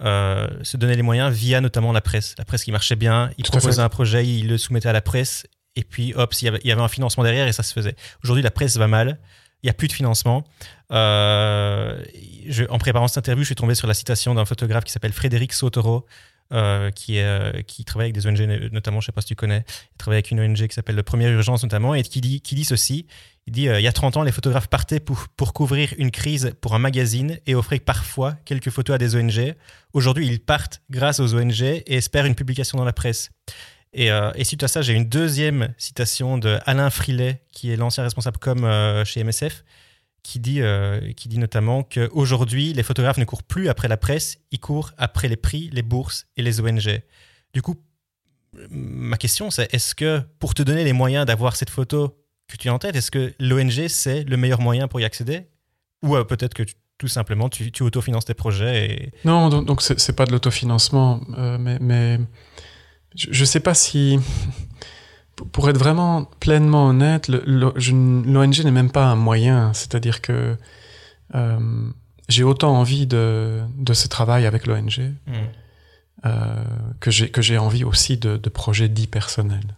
euh, 0.03 0.49
se 0.63 0.77
donnaient 0.77 0.97
les 0.97 1.03
moyens 1.03 1.35
via 1.35 1.61
notamment 1.61 1.93
la 1.93 2.01
presse. 2.01 2.35
La 2.39 2.45
presse 2.45 2.65
qui 2.65 2.73
marchait 2.73 2.97
bien, 2.97 3.31
ils 3.39 3.45
proposaient 3.45 3.83
un 3.83 3.89
projet, 3.89 4.27
ils 4.27 4.49
le 4.49 4.59
soumettaient 4.59 4.89
à 4.89 4.93
la 4.93 5.01
presse, 5.01 5.47
et 5.75 5.85
puis 5.85 6.13
hop, 6.15 6.35
il 6.41 6.45
y, 6.45 6.49
avait, 6.49 6.61
il 6.65 6.69
y 6.69 6.73
avait 6.73 6.83
un 6.83 6.89
financement 6.89 7.25
derrière 7.25 7.49
et 7.49 7.53
ça 7.53 7.63
se 7.63 7.73
faisait. 7.73 7.97
Aujourd'hui, 8.23 8.43
la 8.43 8.51
presse 8.51 8.77
va 8.77 8.89
mal, 8.89 9.19
il 9.63 9.67
n'y 9.67 9.71
a 9.71 9.75
plus 9.75 9.89
de 9.89 9.93
financement. 9.93 10.45
Euh, 10.93 12.03
je, 12.47 12.65
en 12.65 12.79
préparant 12.79 13.09
cette 13.09 13.19
interview, 13.19 13.43
je 13.43 13.49
suis 13.49 13.55
tombé 13.55 13.75
sur 13.75 13.89
la 13.89 13.95
citation 13.95 14.35
d'un 14.35 14.45
photographe 14.45 14.85
qui 14.85 14.93
s'appelle 14.93 15.13
Frédéric 15.13 15.53
Sotoro, 15.53 16.07
euh, 16.53 16.91
qui, 16.91 17.19
qui 17.67 17.85
travaille 17.85 18.11
avec 18.11 18.15
des 18.15 18.27
ONG, 18.27 18.71
notamment, 18.73 19.01
je 19.01 19.07
ne 19.07 19.07
sais 19.07 19.13
pas 19.13 19.23
si 19.23 19.29
tu 19.29 19.35
connais, 19.35 19.65
il 19.67 19.97
travaille 19.97 20.19
avec 20.19 20.31
une 20.31 20.41
ONG 20.41 20.67
qui 20.67 20.75
s'appelle 20.75 20.95
le 20.95 21.03
Première 21.03 21.31
Urgence 21.33 21.63
notamment, 21.63 21.95
et 21.95 22.03
qui 22.03 22.21
dit, 22.21 22.41
qui 22.41 22.55
dit 22.55 22.65
ceci, 22.65 23.07
il 23.47 23.53
dit, 23.53 23.69
euh, 23.69 23.79
il 23.79 23.83
y 23.85 23.87
a 23.87 23.93
30 23.93 24.17
ans, 24.17 24.23
les 24.23 24.33
photographes 24.33 24.67
partaient 24.67 24.99
pour, 24.99 25.27
pour 25.37 25.53
couvrir 25.53 25.95
une 25.99 26.11
crise 26.11 26.53
pour 26.61 26.75
un 26.75 26.81
magazine 26.81 27.39
et 27.47 27.55
offraient 27.55 27.79
parfois 27.79 28.35
quelques 28.45 28.71
photos 28.71 28.97
à 28.97 28.99
des 28.99 29.15
ONG. 29.15 29.55
Aujourd'hui, 29.93 30.27
ils 30.27 30.41
partent 30.41 30.83
grâce 30.91 31.21
aux 31.21 31.35
ONG 31.35 31.63
et 31.63 31.95
espèrent 31.95 32.27
une 32.27 32.35
publication 32.35 32.77
dans 32.77 32.85
la 32.85 32.93
presse. 32.93 33.31
Et, 33.93 34.11
euh, 34.11 34.33
et 34.35 34.43
suite 34.43 34.65
à 34.65 34.69
ça, 34.69 34.83
j'ai 34.83 34.95
une 34.95 35.09
deuxième 35.09 35.73
citation 35.79 36.39
de 36.39 36.59
Alain 36.67 36.91
Frilet, 36.91 37.41
qui 37.53 37.71
est 37.71 37.77
l'ancien 37.77 38.03
responsable 38.03 38.39
com 38.39 38.65
euh, 38.65 39.05
chez 39.05 39.23
MSF, 39.23 39.65
qui 40.25 40.41
dit, 40.41 40.61
qui 41.17 41.29
dit 41.29 41.39
notamment 41.39 41.85
qu'aujourd'hui, 41.85 42.73
les 42.73 42.83
photographes 42.83 43.19
ne 43.19 43.25
courent 43.25 43.45
plus 43.45 43.69
après 43.69 43.87
la 43.87 43.97
presse, 43.97 44.39
ils 44.51 44.59
courent 44.59 44.91
après 44.99 45.29
les 45.29 45.37
prix, 45.37 45.71
les 45.73 45.83
bourses 45.83 46.27
et 46.37 46.43
les 46.43 46.61
ONG. 46.61 47.01
Du 47.55 47.63
coup, 47.63 47.77
ma 48.71 49.17
question, 49.19 49.53
c'est 49.53 49.73
est-ce 49.73 49.95
que 49.95 50.21
pour 50.41 50.55
te 50.55 50.65
donner 50.65 50.83
les 50.83 50.93
moyens 50.93 51.27
d'avoir 51.27 51.55
cette 51.55 51.71
photo 51.71 52.26
que 52.49 52.57
tu 52.57 52.69
as 52.69 52.75
en 52.75 52.79
tête, 52.79 52.97
est-ce 52.97 53.11
que 53.11 53.33
l'ONG, 53.41 53.89
c'est 53.89 54.25
le 54.25 54.37
meilleur 54.37 54.61
moyen 54.61 54.89
pour 54.89 55.01
y 55.01 55.05
accéder 55.05 55.47
Ou 56.03 56.17
euh, 56.17 56.25
peut-être 56.25 56.55
que 56.55 56.63
tu, 56.63 56.75
tout 56.99 57.09
simplement, 57.09 57.49
tu, 57.49 57.71
tu 57.73 57.83
autofinances 57.83 58.25
tes 58.25 58.35
projets 58.35 58.91
et... 58.91 59.13
Non, 59.25 59.49
donc, 59.49 59.83
c'est 59.83 60.17
pas 60.17 60.25
de 60.25 60.33
l'autofinancement, 60.33 61.21
euh, 61.37 61.59
mais, 61.59 61.79
mais 61.81 62.19
je 63.15 63.41
ne 63.41 63.47
sais 63.47 63.61
pas 63.61 63.75
si... 63.75 64.19
Pour 65.53 65.69
être 65.69 65.77
vraiment 65.77 66.25
pleinement 66.41 66.87
honnête, 66.87 67.29
l'ONG 67.29 68.65
n'est 68.65 68.71
même 68.71 68.91
pas 68.91 69.05
un 69.05 69.17
moyen. 69.17 69.75
C'est-à-dire 69.75 70.23
que 70.23 70.57
euh, 71.35 71.91
j'ai 72.31 72.43
autant 72.43 72.75
envie 72.75 73.07
de, 73.07 73.61
de, 73.77 73.93
ce 73.93 74.09
travail 74.09 74.47
avec 74.47 74.67
l'ONG 74.67 75.13
mm. 75.27 75.33
euh, 76.25 76.65
que 77.01 77.11
j'ai 77.11 77.59
envie 77.59 77.85
aussi 77.85 78.17
de, 78.17 78.39
de 78.39 78.49
projets 78.49 78.89
dits 78.89 79.09
personnels. 79.09 79.77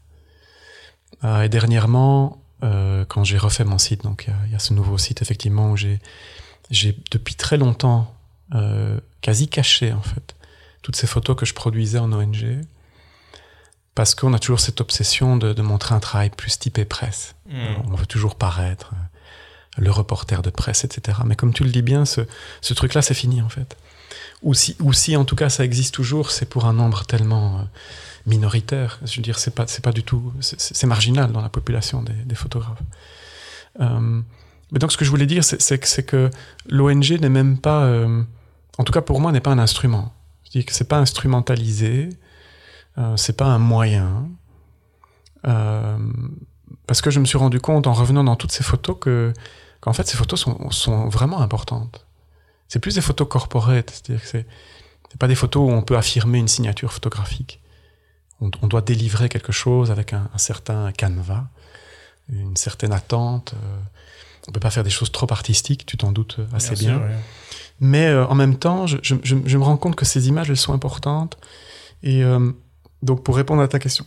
Et 1.24 1.48
dernièrement, 1.48 2.40
euh, 2.62 3.04
quand 3.06 3.24
j'ai 3.24 3.38
refait 3.38 3.64
mon 3.64 3.78
site, 3.78 4.02
donc 4.02 4.26
il 4.28 4.48
y, 4.48 4.52
y, 4.52 4.56
a 4.56 4.58
ce 4.58 4.74
nouveau 4.74 4.98
site 4.98 5.22
effectivement 5.22 5.70
où 5.70 5.76
j'ai 5.76 6.00
depuis 7.10 7.34
très 7.34 7.56
longtemps 7.56 8.14
euh, 8.54 8.98
quasi 9.20 9.48
caché 9.48 9.92
en 9.92 10.00
fait 10.00 10.34
toutes 10.82 10.96
ces 10.96 11.06
photos 11.06 11.36
que 11.36 11.44
je 11.44 11.54
produisais 11.54 11.98
en 11.98 12.12
ONG 12.12 12.62
parce 13.94 14.14
qu'on 14.14 14.32
a 14.32 14.38
toujours 14.38 14.60
cette 14.60 14.80
obsession 14.80 15.36
de, 15.36 15.52
de, 15.52 15.62
montrer 15.62 15.94
un 15.94 16.00
travail 16.00 16.30
plus 16.30 16.58
typé 16.58 16.84
presse. 16.84 17.34
Mm. 17.48 17.90
On 17.92 17.96
veut 17.96 18.06
toujours 18.06 18.36
paraître 18.36 18.92
euh, 18.92 19.82
le 19.82 19.90
reporter 19.90 20.40
de 20.40 20.50
presse, 20.50 20.84
etc. 20.84 21.18
Mais 21.26 21.34
comme 21.34 21.52
tu 21.52 21.64
le 21.64 21.70
dis 21.70 21.82
bien, 21.82 22.04
ce, 22.04 22.20
ce 22.60 22.74
truc-là, 22.74 23.02
c'est 23.02 23.14
fini 23.14 23.42
en 23.42 23.48
fait. 23.48 23.76
Ou 24.42 24.54
si, 24.54 24.76
ou 24.80 24.92
si 24.92 25.16
en 25.16 25.24
tout 25.24 25.36
cas 25.36 25.48
ça 25.48 25.64
existe 25.64 25.94
toujours, 25.94 26.30
c'est 26.30 26.46
pour 26.46 26.64
un 26.64 26.72
nombre 26.72 27.04
tellement 27.04 27.58
euh, 27.58 27.62
minoritaire. 28.28 29.00
Je 29.04 29.16
veux 29.16 29.22
dire, 29.22 29.38
c'est 29.38 29.54
pas, 29.54 29.66
c'est 29.66 29.82
pas 29.82 29.92
du 29.92 30.02
tout, 30.02 30.32
c'est 30.40 30.86
marginal 30.86 31.32
dans 31.32 31.40
la 31.40 31.48
population 31.48 32.02
des, 32.02 32.34
photographes. 32.34 32.82
Euh, 33.80 34.20
mais 34.70 34.78
donc, 34.78 34.92
ce 34.92 34.96
que 34.96 35.04
je 35.04 35.10
voulais 35.10 35.26
dire, 35.26 35.42
c'est 35.44 36.06
que, 36.06 36.30
l'ONG 36.68 37.10
n'est 37.20 37.28
même 37.28 37.58
pas, 37.58 37.84
euh, 37.84 38.22
en 38.76 38.84
tout 38.84 38.92
cas 38.92 39.00
pour 39.00 39.20
moi, 39.20 39.32
n'est 39.32 39.40
pas 39.40 39.50
un 39.50 39.58
instrument. 39.58 40.12
Je 40.44 40.50
dis 40.50 40.64
que 40.64 40.72
c'est 40.72 40.88
pas 40.88 40.98
instrumentalisé. 40.98 42.10
Euh, 42.98 43.16
c'est 43.16 43.36
pas 43.36 43.46
un 43.46 43.58
moyen. 43.58 44.28
Euh, 45.46 45.98
parce 46.86 47.00
que 47.00 47.10
je 47.10 47.20
me 47.20 47.24
suis 47.24 47.38
rendu 47.38 47.60
compte 47.60 47.86
en 47.86 47.92
revenant 47.92 48.24
dans 48.24 48.36
toutes 48.36 48.52
ces 48.52 48.64
photos 48.64 48.96
que 49.00 49.32
qu'en 49.80 49.92
fait 49.92 50.08
ces 50.08 50.16
photos 50.16 50.40
sont, 50.40 50.70
sont 50.70 51.08
vraiment 51.08 51.40
importantes. 51.40 52.06
C'est 52.66 52.80
plus 52.80 52.96
des 52.96 53.00
photos 53.00 53.28
corporate, 53.28 53.90
c'est-à-dire 53.90 54.22
que 54.22 54.28
c'est 54.28 54.46
pas 55.18 55.28
des 55.28 55.36
photos 55.36 55.70
où 55.70 55.72
on 55.72 55.82
peut 55.82 55.96
affirmer 55.96 56.38
une 56.38 56.48
signature 56.48 56.92
photographique. 56.92 57.60
On, 58.40 58.50
on 58.62 58.66
doit 58.66 58.82
délivrer 58.82 59.28
quelque 59.28 59.52
chose 59.52 59.90
avec 59.90 60.12
un, 60.12 60.28
un, 60.32 60.38
certain 60.38 60.92
canevas, 60.92 61.44
une 62.32 62.56
certaine 62.56 62.92
attente. 62.92 63.54
Euh, 63.54 63.78
on 64.48 64.52
peut 64.52 64.60
pas 64.60 64.70
faire 64.70 64.84
des 64.84 64.90
choses 64.90 65.12
trop 65.12 65.26
artistiques, 65.30 65.84
tu 65.84 65.96
t'en 65.96 66.12
doutes 66.12 66.38
assez 66.54 66.74
bien. 66.74 66.98
bien. 66.98 66.98
Sûr, 66.98 67.06
ouais. 67.08 67.22
Mais 67.80 68.06
euh, 68.08 68.26
en 68.26 68.34
même 68.34 68.56
temps, 68.56 68.86
je, 68.86 68.96
je, 69.02 69.14
je, 69.22 69.58
me 69.58 69.62
rends 69.62 69.76
compte 69.76 69.94
que 69.94 70.04
ces 70.04 70.28
images, 70.28 70.50
elles 70.50 70.56
sont 70.56 70.72
importantes. 70.72 71.38
Et 72.02 72.24
euh, 72.24 72.50
donc, 73.02 73.22
pour 73.22 73.36
répondre 73.36 73.62
à 73.62 73.68
ta 73.68 73.78
question, 73.78 74.04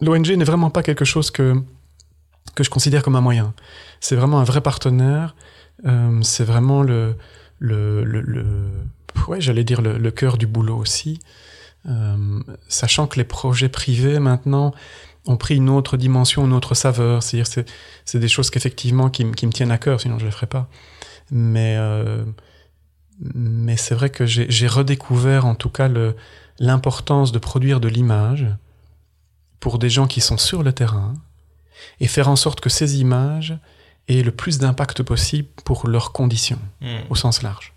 l'ONG 0.00 0.30
n'est 0.30 0.44
vraiment 0.44 0.70
pas 0.70 0.82
quelque 0.82 1.04
chose 1.04 1.30
que, 1.30 1.54
que 2.54 2.64
je 2.64 2.70
considère 2.70 3.02
comme 3.02 3.16
un 3.16 3.20
moyen. 3.20 3.54
C'est 4.00 4.16
vraiment 4.16 4.40
un 4.40 4.44
vrai 4.44 4.60
partenaire. 4.60 5.36
Euh, 5.86 6.20
c'est 6.22 6.44
vraiment 6.44 6.82
le, 6.82 7.16
le, 7.58 8.04
le, 8.04 8.20
le 8.20 8.70
ouais, 9.28 9.40
j'allais 9.40 9.64
dire 9.64 9.82
le, 9.82 9.98
le, 9.98 10.10
cœur 10.10 10.36
du 10.36 10.46
boulot 10.46 10.76
aussi. 10.76 11.20
Euh, 11.86 12.40
sachant 12.68 13.06
que 13.06 13.16
les 13.18 13.24
projets 13.24 13.68
privés 13.68 14.20
maintenant 14.20 14.72
ont 15.26 15.36
pris 15.36 15.56
une 15.56 15.68
autre 15.68 15.96
dimension, 15.96 16.44
une 16.44 16.52
autre 16.52 16.74
saveur. 16.74 17.22
C'est-à-dire, 17.22 17.46
c'est, 17.46 17.70
c'est 18.04 18.18
des 18.18 18.28
choses 18.28 18.50
qu'effectivement 18.50 19.10
qui, 19.10 19.30
qui, 19.32 19.46
me 19.46 19.52
tiennent 19.52 19.72
à 19.72 19.78
cœur, 19.78 20.00
sinon 20.00 20.18
je 20.18 20.24
les 20.24 20.30
ferais 20.30 20.46
pas. 20.46 20.68
Mais 21.30 21.76
euh, 21.76 22.24
mais 23.34 23.76
c'est 23.76 23.94
vrai 23.94 24.10
que 24.10 24.26
j'ai 24.26 24.66
redécouvert 24.66 25.46
en 25.46 25.54
tout 25.54 25.70
cas 25.70 25.88
l'importance 26.58 27.32
de 27.32 27.38
produire 27.38 27.80
de 27.80 27.88
l'image 27.88 28.46
pour 29.60 29.78
des 29.78 29.90
gens 29.90 30.06
qui 30.06 30.20
sont 30.20 30.38
sur 30.38 30.62
le 30.62 30.72
terrain 30.72 31.14
et 32.00 32.08
faire 32.08 32.28
en 32.28 32.36
sorte 32.36 32.60
que 32.60 32.68
ces 32.68 33.00
images 33.00 33.56
aient 34.08 34.22
le 34.22 34.32
plus 34.32 34.58
d'impact 34.58 35.02
possible 35.02 35.48
pour 35.64 35.86
leurs 35.86 36.12
conditions, 36.12 36.58
mmh. 36.80 36.86
au 37.10 37.14
sens 37.14 37.42
large. 37.42 37.72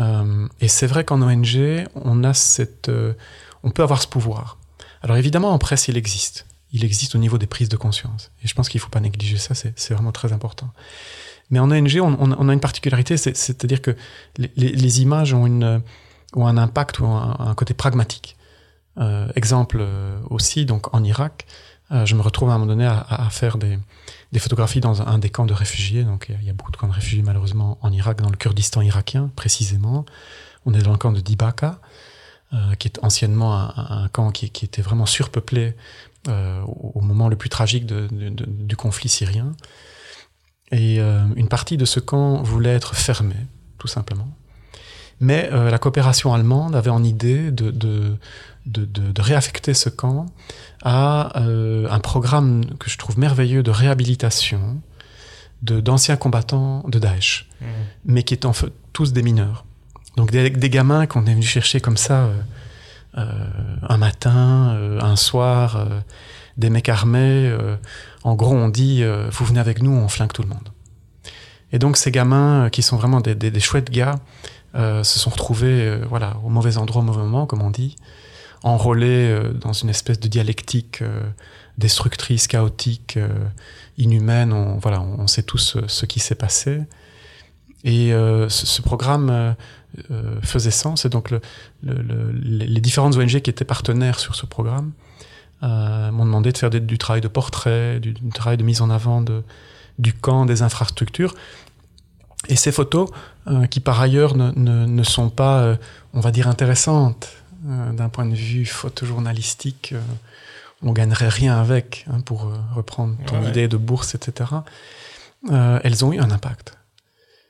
Euh, 0.00 0.48
et 0.60 0.68
c'est 0.68 0.86
vrai 0.86 1.04
qu'en 1.04 1.22
ONG, 1.22 1.86
on 1.94 2.24
a 2.24 2.34
cette, 2.34 2.88
euh, 2.88 3.14
on 3.62 3.70
peut 3.70 3.82
avoir 3.82 4.02
ce 4.02 4.08
pouvoir. 4.08 4.58
Alors 5.02 5.16
évidemment, 5.16 5.52
en 5.52 5.58
presse, 5.58 5.88
il 5.88 5.96
existe. 5.96 6.46
Il 6.72 6.84
existe 6.84 7.14
au 7.14 7.18
niveau 7.18 7.38
des 7.38 7.46
prises 7.46 7.68
de 7.68 7.76
conscience. 7.76 8.30
Et 8.42 8.48
je 8.48 8.54
pense 8.54 8.68
qu'il 8.68 8.78
ne 8.78 8.82
faut 8.82 8.90
pas 8.90 9.00
négliger 9.00 9.38
ça, 9.38 9.54
c'est 9.54 9.94
vraiment 9.94 10.12
très 10.12 10.32
important. 10.32 10.70
Mais 11.50 11.60
en 11.60 11.70
ONG, 11.70 12.00
on, 12.00 12.48
a 12.48 12.52
une 12.52 12.60
particularité, 12.60 13.16
c'est-à-dire 13.16 13.80
que 13.80 13.96
les, 14.36 15.00
images 15.00 15.32
ont, 15.32 15.46
une, 15.46 15.80
ont 16.34 16.46
un 16.46 16.56
impact 16.56 16.98
ou 16.98 17.06
un, 17.06 17.54
côté 17.54 17.72
pragmatique. 17.72 18.36
Euh, 18.98 19.28
exemple 19.36 19.86
aussi, 20.28 20.66
donc 20.66 20.92
en 20.92 21.04
Irak, 21.04 21.46
je 21.92 22.16
me 22.16 22.20
retrouve 22.20 22.50
à 22.50 22.54
un 22.54 22.58
moment 22.58 22.72
donné 22.72 22.84
à 22.84 23.28
faire 23.30 23.58
des, 23.58 23.78
des, 24.32 24.38
photographies 24.38 24.80
dans 24.80 25.02
un, 25.02 25.18
des 25.18 25.30
camps 25.30 25.46
de 25.46 25.54
réfugiés. 25.54 26.04
Donc 26.04 26.26
il 26.28 26.46
y 26.46 26.50
a 26.50 26.52
beaucoup 26.52 26.72
de 26.72 26.76
camps 26.76 26.88
de 26.88 26.92
réfugiés 26.92 27.22
malheureusement 27.22 27.78
en 27.82 27.92
Irak, 27.92 28.20
dans 28.20 28.30
le 28.30 28.36
Kurdistan 28.36 28.82
irakien 28.82 29.30
précisément. 29.36 30.04
On 30.64 30.74
est 30.74 30.82
dans 30.82 30.92
le 30.92 30.98
camp 30.98 31.12
de 31.12 31.20
Dibaka, 31.20 31.80
euh, 32.52 32.74
qui 32.74 32.88
est 32.88 32.98
anciennement 33.02 33.54
un, 33.54 34.08
camp 34.08 34.30
qui, 34.30 34.46
était 34.46 34.82
vraiment 34.82 35.06
surpeuplé 35.06 35.74
euh, 36.28 36.60
au 36.62 37.00
moment 37.00 37.28
le 37.28 37.36
plus 37.36 37.48
tragique 37.48 37.86
du 37.86 38.76
conflit 38.76 39.08
syrien. 39.08 39.52
Et 40.72 41.00
euh, 41.00 41.24
une 41.36 41.48
partie 41.48 41.76
de 41.76 41.84
ce 41.84 42.00
camp 42.00 42.42
voulait 42.42 42.74
être 42.74 42.94
fermée, 42.94 43.46
tout 43.78 43.88
simplement. 43.88 44.28
Mais 45.20 45.48
euh, 45.52 45.70
la 45.70 45.78
coopération 45.78 46.34
allemande 46.34 46.76
avait 46.76 46.90
en 46.90 47.02
idée 47.02 47.50
de, 47.50 47.70
de, 47.70 48.16
de, 48.66 48.84
de 48.84 49.22
réaffecter 49.22 49.74
ce 49.74 49.88
camp 49.88 50.26
à 50.82 51.40
euh, 51.40 51.88
un 51.90 52.00
programme 52.00 52.64
que 52.78 52.90
je 52.90 52.98
trouve 52.98 53.18
merveilleux 53.18 53.62
de 53.62 53.70
réhabilitation 53.70 54.80
d'anciens 55.62 56.16
combattants 56.16 56.84
de 56.86 56.98
Daesh, 56.98 57.48
mmh. 57.60 57.64
mais 58.04 58.22
qui 58.24 58.34
étaient 58.34 58.46
en 58.46 58.52
fait 58.52 58.70
tous 58.92 59.14
des 59.14 59.22
mineurs. 59.22 59.64
Donc 60.16 60.30
des, 60.30 60.50
des 60.50 60.70
gamins 60.70 61.06
qu'on 61.06 61.24
est 61.26 61.32
venu 61.32 61.42
chercher 61.42 61.80
comme 61.80 61.96
ça 61.96 62.28
un 63.14 63.96
matin, 63.96 64.78
un 65.00 65.16
soir, 65.16 65.88
des 66.58 66.68
mecs 66.68 66.90
armés 66.90 67.56
en 68.26 68.34
gros, 68.34 68.56
on 68.56 68.68
dit 68.68 69.04
euh, 69.04 69.28
vous 69.30 69.44
venez 69.44 69.60
avec 69.60 69.80
nous, 69.80 69.92
on 69.92 70.08
flingue 70.08 70.32
tout 70.32 70.42
le 70.42 70.48
monde. 70.48 70.68
Et 71.70 71.78
donc 71.78 71.96
ces 71.96 72.10
gamins 72.10 72.64
euh, 72.64 72.68
qui 72.70 72.82
sont 72.82 72.96
vraiment 72.96 73.20
des, 73.20 73.36
des, 73.36 73.52
des 73.52 73.60
chouettes 73.60 73.88
gars 73.88 74.16
euh, 74.76 75.02
se 75.04 75.18
sont 75.18 75.30
retrouvés 75.30 75.86
euh, 75.86 76.04
voilà 76.06 76.36
au 76.44 76.50
mauvais 76.50 76.76
endroit 76.76 77.00
au 77.00 77.04
mauvais 77.04 77.22
moment, 77.22 77.46
comme 77.46 77.62
on 77.62 77.70
dit, 77.70 77.96
enrôlés 78.62 79.30
euh, 79.30 79.52
dans 79.52 79.72
une 79.72 79.88
espèce 79.88 80.20
de 80.20 80.28
dialectique 80.28 81.02
destructrice, 81.78 82.46
chaotique, 82.46 83.18
inhumaine. 83.98 84.52
On, 84.52 84.78
voilà, 84.78 85.00
on, 85.00 85.20
on, 85.20 85.26
sait 85.26 85.42
tous 85.42 85.76
ce 85.86 86.06
qui 86.06 86.20
s'est 86.20 86.34
passé. 86.34 86.80
Et 87.84 88.10
ce, 88.48 88.82
programme 88.82 89.54
faisait 90.42 90.70
sens. 90.70 91.04
Et 91.04 91.10
donc 91.10 91.30
le, 91.30 91.42
le, 91.82 92.00
le, 92.00 92.32
les 92.32 92.80
différentes 92.80 93.14
ONG 93.16 93.40
qui 93.40 93.50
étaient 93.50 93.66
partenaires 93.66 94.18
sur 94.18 94.34
ce 94.34 94.46
programme 94.46 94.92
m'ont 95.60 96.24
demandé 96.24 96.50
de 96.50 96.56
faire 96.56 96.70
du 96.70 96.96
travail 96.96 97.20
de 97.20 97.28
portrait, 97.28 98.00
du, 98.00 98.14
du, 98.14 98.28
travail 98.30 98.56
de 98.56 98.64
mise 98.64 98.80
en 98.80 98.88
avant 98.88 99.20
de, 99.20 99.42
du 99.98 100.14
camp, 100.14 100.46
des 100.46 100.62
infrastructures. 100.62 101.34
Et 102.48 102.56
ces 102.56 102.72
photos, 102.72 103.10
euh, 103.48 103.66
qui 103.66 103.80
par 103.80 104.00
ailleurs 104.00 104.36
ne, 104.36 104.50
ne, 104.56 104.86
ne 104.86 105.02
sont 105.02 105.30
pas, 105.30 105.60
euh, 105.60 105.76
on 106.14 106.20
va 106.20 106.30
dire, 106.30 106.48
intéressantes 106.48 107.28
euh, 107.68 107.92
d'un 107.92 108.08
point 108.08 108.26
de 108.26 108.34
vue 108.34 108.66
photojournalistique, 108.66 109.94
on 110.82 110.92
gagnerait 110.92 111.28
rien 111.28 111.58
avec, 111.58 112.06
hein, 112.10 112.20
pour 112.20 112.52
reprendre 112.74 113.16
ton 113.26 113.40
ouais. 113.40 113.48
idée 113.48 113.68
de 113.68 113.76
bourse, 113.76 114.14
etc. 114.14 114.50
elles 115.50 116.04
ont 116.04 116.12
eu 116.12 116.18
un 116.18 116.30
impact. 116.30 116.76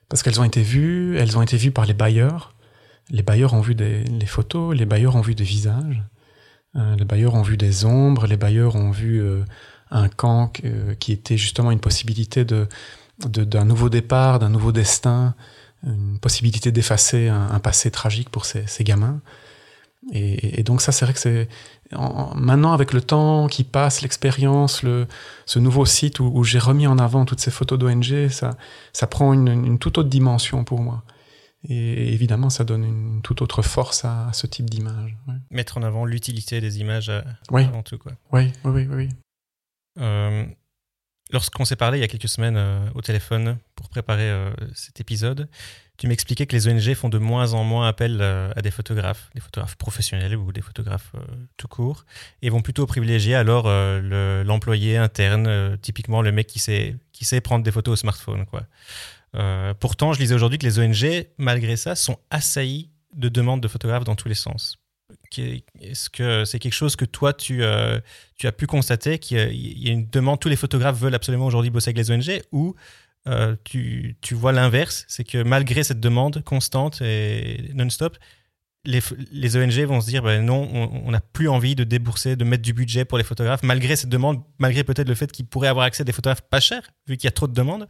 Parce 0.09 0.23
qu'elles 0.23 0.41
ont 0.41 0.45
été 0.45 0.63
vues, 0.63 1.19
elles 1.19 1.37
ont 1.37 1.43
été 1.43 1.57
vues 1.57 1.73
par 1.73 1.87
les 1.87 1.95
bailleurs. 1.95 2.55
Les 3.11 3.23
bailleurs 3.23 3.55
ont 3.55 3.61
vu 3.61 3.75
des, 3.75 4.05
les 4.05 4.27
photos, 4.27 4.77
les 4.77 4.87
bailleurs 4.87 5.17
ont 5.17 5.23
vu 5.23 5.35
des 5.35 5.45
visages. 5.45 6.03
Les 6.75 7.05
bailleurs 7.05 7.35
ont 7.35 7.43
vu 7.43 7.57
des 7.57 7.85
ombres, 7.87 8.27
les 8.27 8.37
bailleurs 8.37 8.77
ont 8.77 8.91
vu 8.91 9.23
un 9.91 10.09
camp 10.09 10.53
qui 11.01 11.13
était 11.13 11.39
justement 11.39 11.71
une 11.71 11.81
possibilité 11.81 12.45
de 12.45 12.69
d'un 13.19 13.65
nouveau 13.65 13.89
départ, 13.89 14.39
d'un 14.39 14.51
nouveau 14.51 14.73
destin, 14.73 15.35
une 15.85 16.19
possibilité 16.19 16.73
d'effacer 16.73 17.29
un, 17.29 17.51
un, 17.51 17.59
passé 17.61 17.91
tragique 17.91 18.31
pour 18.31 18.45
ces, 18.45 18.67
ces 18.67 18.85
gamins. 18.85 19.21
Et, 20.13 20.61
et, 20.61 20.63
donc 20.63 20.83
ça, 20.83 20.93
c'est 20.93 21.05
vrai 21.05 21.15
que 21.15 21.21
c'est 21.21 21.49
maintenant 22.35 22.73
avec 22.73 22.93
le 22.93 23.01
temps 23.01 23.49
qui 23.49 23.65
passe, 23.65 24.03
l'expérience, 24.03 24.83
le 24.83 25.07
ce 25.47 25.59
nouveau 25.59 25.85
site 25.85 26.21
où, 26.21 26.31
où 26.33 26.45
j'ai 26.45 26.59
remis 26.59 26.87
en 26.87 26.99
avant 26.99 27.25
toutes 27.25 27.41
ces 27.41 27.51
photos 27.51 27.79
d'ONG, 27.79 28.29
ça 28.29 28.57
ça 28.93 29.07
prend 29.07 29.33
une, 29.33 29.49
une 29.49 29.79
toute 29.79 29.99
autre 29.99 30.09
dimension 30.09 30.65
pour 30.65 30.81
moi. 30.81 31.03
Et 31.69 32.13
évidemment, 32.13 32.51
ça 32.51 32.65
donne 32.65 32.85
une 32.85 33.23
toute 33.23 33.43
autre 33.43 33.63
force 33.63 34.05
à, 34.05 34.29
à 34.29 34.33
ce 34.33 34.47
type 34.47 34.71
d'image. 34.71 35.17
Ouais. 35.27 35.35
Mettre 35.51 35.79
en 35.79 35.83
avant 35.83 36.05
l'utilité 36.05 36.61
des 36.61 36.79
images 36.79 37.09
à, 37.09 37.25
oui. 37.51 37.65
avant 37.65 37.83
tout. 37.83 37.99
Quoi. 37.99 38.13
Oui, 38.33 38.53
oui, 38.65 38.87
oui. 38.87 38.87
oui. 38.91 39.09
Euh, 39.99 40.45
Lorsqu'on 41.33 41.65
s'est 41.65 41.77
parlé 41.77 41.99
il 41.99 42.01
y 42.03 42.05
a 42.05 42.09
quelques 42.09 42.29
semaines 42.29 42.57
euh, 42.57 42.87
au 42.95 43.03
téléphone 43.03 43.59
pour 43.75 43.89
préparer 43.89 44.31
euh, 44.31 44.53
cet 44.75 45.01
épisode, 45.01 45.49
tu 45.97 46.07
m'expliquais 46.07 46.47
que 46.47 46.55
les 46.55 46.69
ONG 46.69 46.95
font 46.95 47.09
de 47.09 47.19
moins 47.19 47.53
en 47.55 47.65
moins 47.65 47.89
appel 47.89 48.19
euh, 48.21 48.53
à 48.55 48.63
des 48.63 48.71
photographes, 48.71 49.31
des 49.35 49.41
photographes 49.41 49.75
professionnels 49.75 50.37
ou 50.37 50.53
des 50.53 50.61
photographes 50.61 51.13
tout 51.57 51.67
court, 51.67 52.05
et 52.43 52.51
vont 52.51 52.63
plutôt 52.63 52.87
privilégier 52.87 53.35
alors 53.35 53.67
l'employé 54.45 54.99
interne, 54.99 55.79
typiquement 55.79 56.23
le 56.23 56.33
mec 56.33 56.47
qui 56.47 56.59
sait, 56.59 56.97
qui 57.13 57.25
sait 57.25 57.41
prendre 57.41 57.65
des 57.65 57.73
photos 57.73 57.95
au 57.95 57.97
smartphone. 57.97 58.45
Quoi. 58.45 58.67
Pourtant, 59.81 60.13
je 60.13 60.21
lisais 60.21 60.35
aujourd'hui 60.35 60.59
que 60.59 60.67
les 60.67 60.79
ONG, 60.79 61.27
malgré 61.39 61.77
ça, 61.77 61.97
sont 61.97 62.19
assaillis 62.31 62.91
de 63.15 63.31
demandes 63.31 63.63
de 63.63 63.69
photographes 63.69 64.05
dans 64.05 64.17
tous 64.17 64.29
les 64.29 64.35
sens. 64.35 64.79
Est-ce 65.81 66.11
que 66.11 66.45
c'est 66.45 66.59
quelque 66.59 66.73
chose 66.73 66.97
que 66.97 67.05
toi, 67.05 67.33
tu, 67.33 67.63
euh, 67.63 67.99
as 68.43 68.53
pu 68.53 68.67
constater 68.67 69.19
qu'il 69.19 69.39
y 69.39 69.89
a 69.89 69.93
une 69.93 70.09
demande, 70.09 70.41
tous 70.41 70.49
les 70.49 70.57
photographes 70.57 70.99
veulent 70.99 71.15
absolument 71.15 71.47
aujourd'hui 71.47 71.71
bosser 71.71 71.91
avec 71.91 71.99
les 71.99 72.11
ONG, 72.11 72.43
ou 72.53 72.75
euh, 73.29 73.57
tu, 73.65 74.17
vois 74.33 74.53
l'inverse, 74.53 75.05
c'est 75.09 75.25
que 75.25 75.43
malgré 75.43 75.83
cette 75.83 76.01
demande 76.01 76.43
constante 76.45 77.01
et 77.03 77.71
non-stop, 77.75 78.17
les, 78.85 79.01
les, 79.33 79.57
ONG 79.57 79.81
vont 79.81 80.01
se 80.01 80.07
dire 80.07 80.23
ben 80.23 80.45
non, 80.45 80.69
on 80.73 81.11
n'a 81.11 81.21
plus 81.21 81.49
envie 81.49 81.75
de 81.75 81.83
débourser, 81.83 82.37
de 82.37 82.45
mettre 82.45 82.63
du 82.63 82.73
budget 82.73 83.05
pour 83.05 83.19
les 83.19 83.25
photographes, 83.25 83.65
malgré 83.65 83.97
cette 83.97 84.11
demande, 84.11 84.43
malgré 84.59 84.85
peut-être 84.85 85.09
le 85.09 85.17
fait 85.17 85.33
qu'ils 85.33 85.47
pourraient 85.47 85.67
avoir 85.67 85.87
accès 85.87 86.03
à 86.03 86.05
des 86.05 86.13
photographes 86.13 86.43
pas 86.43 86.61
chers, 86.61 86.89
vu 87.09 87.17
qu'il 87.17 87.27
y 87.27 87.29
a 87.29 87.33
trop 87.33 87.49
de 87.49 87.53
demandes. 87.53 87.89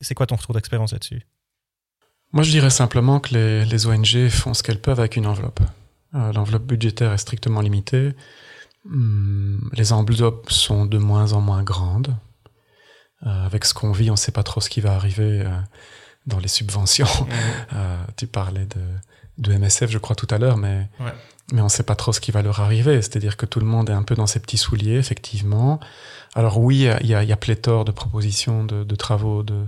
C'est 0.00 0.14
quoi 0.14 0.26
ton 0.26 0.34
retour 0.34 0.54
d'expérience 0.54 0.92
là-dessus? 0.92 1.22
Moi, 2.32 2.42
je 2.42 2.50
dirais 2.50 2.70
simplement 2.70 3.20
que 3.20 3.32
les, 3.32 3.64
les 3.64 3.86
ONG 3.86 4.28
font 4.28 4.54
ce 4.54 4.64
qu'elles 4.64 4.80
peuvent 4.80 4.98
avec 4.98 5.14
une 5.14 5.26
enveloppe. 5.26 5.60
Euh, 6.14 6.32
L'enveloppe 6.32 6.64
budgétaire 6.64 7.12
est 7.12 7.18
strictement 7.18 7.60
limitée. 7.60 8.12
Hum, 8.86 9.70
les 9.72 9.92
enveloppes 9.92 10.50
sont 10.50 10.86
de 10.86 10.98
moins 10.98 11.32
en 11.32 11.40
moins 11.40 11.62
grandes. 11.62 12.16
Euh, 13.26 13.46
avec 13.46 13.64
ce 13.64 13.74
qu'on 13.74 13.92
vit, 13.92 14.10
on 14.10 14.14
ne 14.14 14.18
sait 14.18 14.32
pas 14.32 14.42
trop 14.42 14.60
ce 14.60 14.68
qui 14.68 14.80
va 14.80 14.94
arriver 14.94 15.42
euh, 15.42 15.58
dans 16.26 16.38
les 16.38 16.48
subventions. 16.48 17.06
Mmh. 17.06 17.76
tu 18.16 18.26
parlais 18.26 18.66
de, 18.66 18.80
de 19.38 19.56
MSF, 19.56 19.90
je 19.90 19.98
crois, 19.98 20.16
tout 20.16 20.28
à 20.30 20.38
l'heure, 20.38 20.56
mais, 20.56 20.88
mais 21.52 21.60
on 21.60 21.64
ne 21.64 21.70
sait 21.70 21.82
pas 21.82 21.96
trop 21.96 22.12
ce 22.12 22.20
qui 22.20 22.30
va 22.30 22.42
leur 22.42 22.60
arriver. 22.60 23.00
C'est-à-dire 23.00 23.36
que 23.36 23.46
tout 23.46 23.60
le 23.60 23.66
monde 23.66 23.88
est 23.88 23.94
un 23.94 24.02
peu 24.02 24.14
dans 24.14 24.26
ses 24.26 24.40
petits 24.40 24.58
souliers, 24.58 24.96
effectivement. 24.96 25.80
Alors 26.34 26.58
oui, 26.58 26.88
il 27.00 27.06
y 27.06 27.14
a, 27.14 27.24
y 27.24 27.32
a, 27.32 27.36
pléthore 27.36 27.84
de 27.84 27.92
propositions, 27.92 28.64
de, 28.64 28.84
de 28.84 28.96
travaux 28.96 29.42
de, 29.42 29.66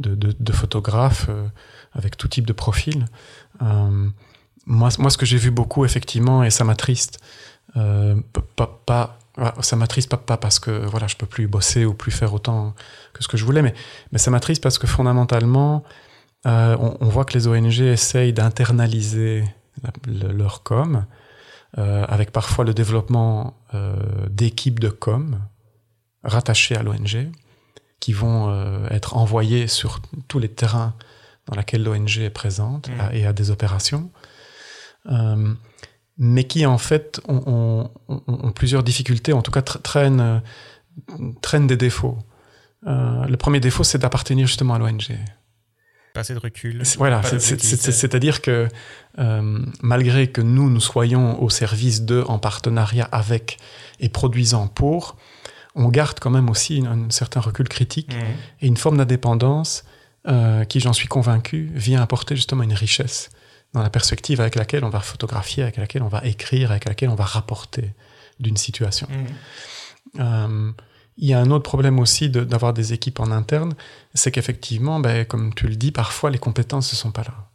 de, 0.00 0.34
de 0.38 0.52
photographes 0.52 1.26
euh, 1.28 1.46
avec 1.92 2.16
tout 2.16 2.28
type 2.28 2.46
de 2.46 2.52
profil. 2.52 3.06
Euh, 3.62 4.08
moi, 4.70 4.88
moi, 4.98 5.10
ce 5.10 5.18
que 5.18 5.26
j'ai 5.26 5.36
vu 5.36 5.50
beaucoup, 5.50 5.84
effectivement, 5.84 6.44
et 6.44 6.50
ça 6.50 6.62
m'attriste, 6.64 7.18
euh, 7.76 8.16
pas, 8.56 8.80
pas, 8.86 9.18
ça 9.60 9.74
m'attriste 9.76 10.08
pas, 10.08 10.16
pas 10.16 10.36
parce 10.36 10.58
que 10.60 10.70
voilà, 10.70 11.08
je 11.08 11.16
peux 11.16 11.26
plus 11.26 11.48
bosser 11.48 11.84
ou 11.84 11.92
plus 11.92 12.12
faire 12.12 12.32
autant 12.32 12.74
que 13.12 13.22
ce 13.22 13.28
que 13.28 13.36
je 13.36 13.44
voulais, 13.44 13.62
mais, 13.62 13.74
mais 14.12 14.18
ça 14.18 14.30
m'attriste 14.30 14.62
parce 14.62 14.78
que 14.78 14.86
fondamentalement, 14.86 15.82
euh, 16.46 16.76
on, 16.78 16.96
on, 17.00 17.08
voit 17.08 17.24
que 17.24 17.34
les 17.34 17.48
ONG 17.48 17.80
essayent 17.80 18.32
d'internaliser 18.32 19.44
leur 20.06 20.62
com, 20.62 21.04
euh, 21.78 22.04
avec 22.08 22.30
parfois 22.30 22.64
le 22.64 22.72
développement 22.72 23.58
euh, 23.74 23.94
d'équipes 24.28 24.78
de 24.78 24.88
com 24.88 25.40
rattachées 26.22 26.76
à 26.76 26.82
l'ONG, 26.82 27.30
qui 27.98 28.12
vont 28.12 28.86
être 28.88 29.16
envoyées 29.16 29.66
sur 29.66 30.00
tous 30.26 30.38
les 30.38 30.48
terrains 30.48 30.94
dans 31.46 31.56
lesquels 31.56 31.82
l'ONG 31.82 32.18
est 32.18 32.30
présente 32.30 32.88
mmh. 32.88 32.92
et 33.12 33.26
a 33.26 33.34
des 33.34 33.50
opérations, 33.50 34.10
euh, 35.06 35.54
mais 36.18 36.44
qui 36.44 36.66
en 36.66 36.78
fait 36.78 37.20
ont, 37.28 37.90
ont, 38.08 38.22
ont, 38.26 38.52
plusieurs 38.52 38.82
difficultés, 38.82 39.32
en 39.32 39.42
tout 39.42 39.50
cas 39.50 39.62
traînent, 39.62 40.42
traînent 41.40 41.66
des 41.66 41.76
défauts. 41.76 42.18
Euh, 42.86 43.26
le 43.26 43.36
premier 43.36 43.60
défaut, 43.60 43.84
c'est 43.84 43.98
d'appartenir 43.98 44.46
justement 44.46 44.74
à 44.74 44.78
l'ONG. 44.78 45.18
Pas 46.14 46.20
assez 46.20 46.34
de 46.34 46.38
recul. 46.38 46.82
Voilà, 46.98 47.22
c'est-à-dire 47.22 48.42
que 48.42 48.68
euh, 49.18 49.58
malgré 49.80 50.28
que 50.28 50.40
nous, 50.40 50.68
nous 50.68 50.80
soyons 50.80 51.40
au 51.40 51.50
service 51.50 52.02
d'eux 52.02 52.24
en 52.26 52.38
partenariat 52.38 53.08
avec 53.12 53.58
et 54.00 54.08
produisant 54.08 54.66
pour, 54.66 55.16
on 55.76 55.88
garde 55.88 56.18
quand 56.18 56.30
même 56.30 56.50
aussi 56.50 56.84
un, 56.84 57.10
certain 57.10 57.40
recul 57.40 57.68
critique 57.68 58.12
mmh. 58.12 58.62
et 58.62 58.66
une 58.66 58.76
forme 58.76 58.96
d'indépendance 58.96 59.84
euh, 60.26 60.64
qui, 60.64 60.80
j'en 60.80 60.92
suis 60.92 61.06
convaincu, 61.06 61.70
vient 61.74 62.02
apporter 62.02 62.34
justement 62.34 62.64
une 62.64 62.74
richesse 62.74 63.30
dans 63.72 63.82
la 63.82 63.90
perspective 63.90 64.40
avec 64.40 64.54
laquelle 64.56 64.84
on 64.84 64.90
va 64.90 65.00
photographier, 65.00 65.62
avec 65.62 65.76
laquelle 65.76 66.02
on 66.02 66.08
va 66.08 66.24
écrire, 66.24 66.70
avec 66.70 66.86
laquelle 66.86 67.08
on 67.08 67.14
va 67.14 67.24
rapporter 67.24 67.92
d'une 68.40 68.56
situation. 68.56 69.06
Mmh. 69.08 70.20
Euh, 70.20 70.72
il 71.18 71.28
y 71.28 71.34
a 71.34 71.38
un 71.38 71.50
autre 71.50 71.64
problème 71.64 71.98
aussi 71.98 72.30
d'avoir 72.30 72.72
de, 72.72 72.80
des 72.80 72.92
équipes 72.94 73.20
en 73.20 73.30
interne, 73.30 73.74
c'est 74.14 74.30
qu'effectivement, 74.30 75.00
ben, 75.00 75.24
comme 75.26 75.54
tu 75.54 75.68
le 75.68 75.76
dis, 75.76 75.92
parfois 75.92 76.30
les 76.30 76.38
compétences 76.38 76.92
ne 76.92 76.96
sont 76.96 77.12
pas 77.12 77.22
là. 77.22 77.50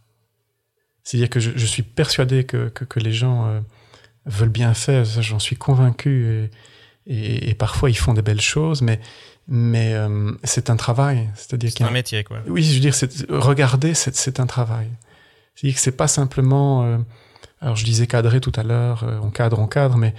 C'est-à-dire 1.03 1.30
que 1.30 1.39
je, 1.39 1.51
je, 1.55 1.66
suis 1.66 1.84
persuadé 1.84 2.43
que, 2.43 2.70
que, 2.70 2.84
que 2.84 2.99
les 2.99 3.11
gens 3.11 3.47
euh, 3.47 3.59
veulent 4.26 4.49
bien 4.49 4.74
faire, 4.74 5.03
j'en 5.05 5.39
suis 5.39 5.55
convaincu, 5.55 6.26
et, 6.28 6.51
et, 7.07 7.49
et, 7.49 7.53
parfois 7.55 7.89
ils 7.89 7.97
font 7.97 8.13
des 8.13 8.22
belles 8.22 8.41
choses, 8.41 8.82
mais, 8.82 8.99
mais 9.47 9.93
euh, 9.93 10.32
c'est 10.43 10.70
un 10.70 10.76
travail. 10.76 11.30
C'est-à-dire 11.36 11.72
c'est 11.76 11.84
un, 11.84 11.88
un, 11.88 11.91
métier, 11.91 12.24
quoi. 12.24 12.39
Oui, 12.47 12.63
je 12.63 12.74
veux 12.74 12.80
dire, 12.80 12.95
regarder, 13.30 13.93
c'est 13.95 14.39
un 14.39 14.47
travail. 14.47 14.89
C'est-à-dire 15.56 15.76
que 15.76 15.82
c'est 15.82 15.95
pas 15.95 16.08
simplement. 16.08 16.84
Euh, 16.84 16.97
alors 17.62 17.76
je 17.76 17.86
disais 17.86 18.08
cadrer 18.08 18.41
tout 18.41 18.51
à 18.56 18.64
l'heure, 18.64 19.03
euh, 19.03 19.20
on 19.24 19.30
cadre, 19.30 19.60
on 19.60 19.68
cadre, 19.68 19.97
mais 19.97 20.14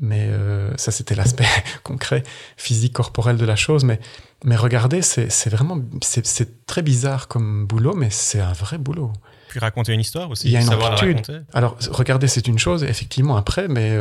mais 0.00 0.28
euh, 0.28 0.70
ça 0.76 0.92
c'était 0.92 1.14
l'aspect 1.14 1.46
concret, 1.82 2.22
physique, 2.56 2.92
corporel 2.92 3.36
de 3.36 3.44
la 3.44 3.56
chose. 3.56 3.84
Mais, 3.84 3.98
mais 4.44 4.56
regardez, 4.56 5.02
c'est 5.02 5.48
vraiment, 5.48 5.78
c'est 6.02 6.66
très 6.66 6.82
bizarre 6.82 7.28
comme 7.28 7.66
boulot, 7.66 7.94
mais 7.94 8.10
c'est 8.10 8.40
un 8.40 8.52
vrai 8.52 8.78
boulot. 8.78 9.12
Puis 9.48 9.58
raconter 9.58 9.94
une 9.94 10.00
histoire 10.00 10.30
aussi. 10.30 10.48
Il 10.48 10.52
y 10.52 10.56
a 10.56 10.60
une 10.60 10.72
amplitude. 10.72 11.44
Alors 11.52 11.76
regardez, 11.90 12.28
c'est 12.28 12.46
une 12.46 12.58
chose, 12.58 12.84
effectivement, 12.84 13.36
après, 13.36 13.68
mais 13.68 13.98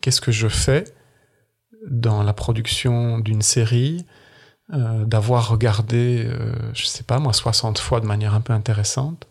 qu'est-ce 0.00 0.20
que 0.20 0.30
je 0.30 0.46
fais 0.46 0.84
dans 1.90 2.22
la 2.22 2.32
production 2.32 3.18
d'une 3.18 3.42
série 3.42 4.06
d'avoir 4.68 5.48
regardé, 5.48 6.28
je 6.74 6.86
sais 6.86 7.02
pas 7.02 7.18
moi, 7.18 7.32
60 7.32 7.78
fois 7.78 8.00
de 8.00 8.06
manière 8.06 8.34
un 8.34 8.40
peu 8.40 8.52
intéressante 8.52 9.26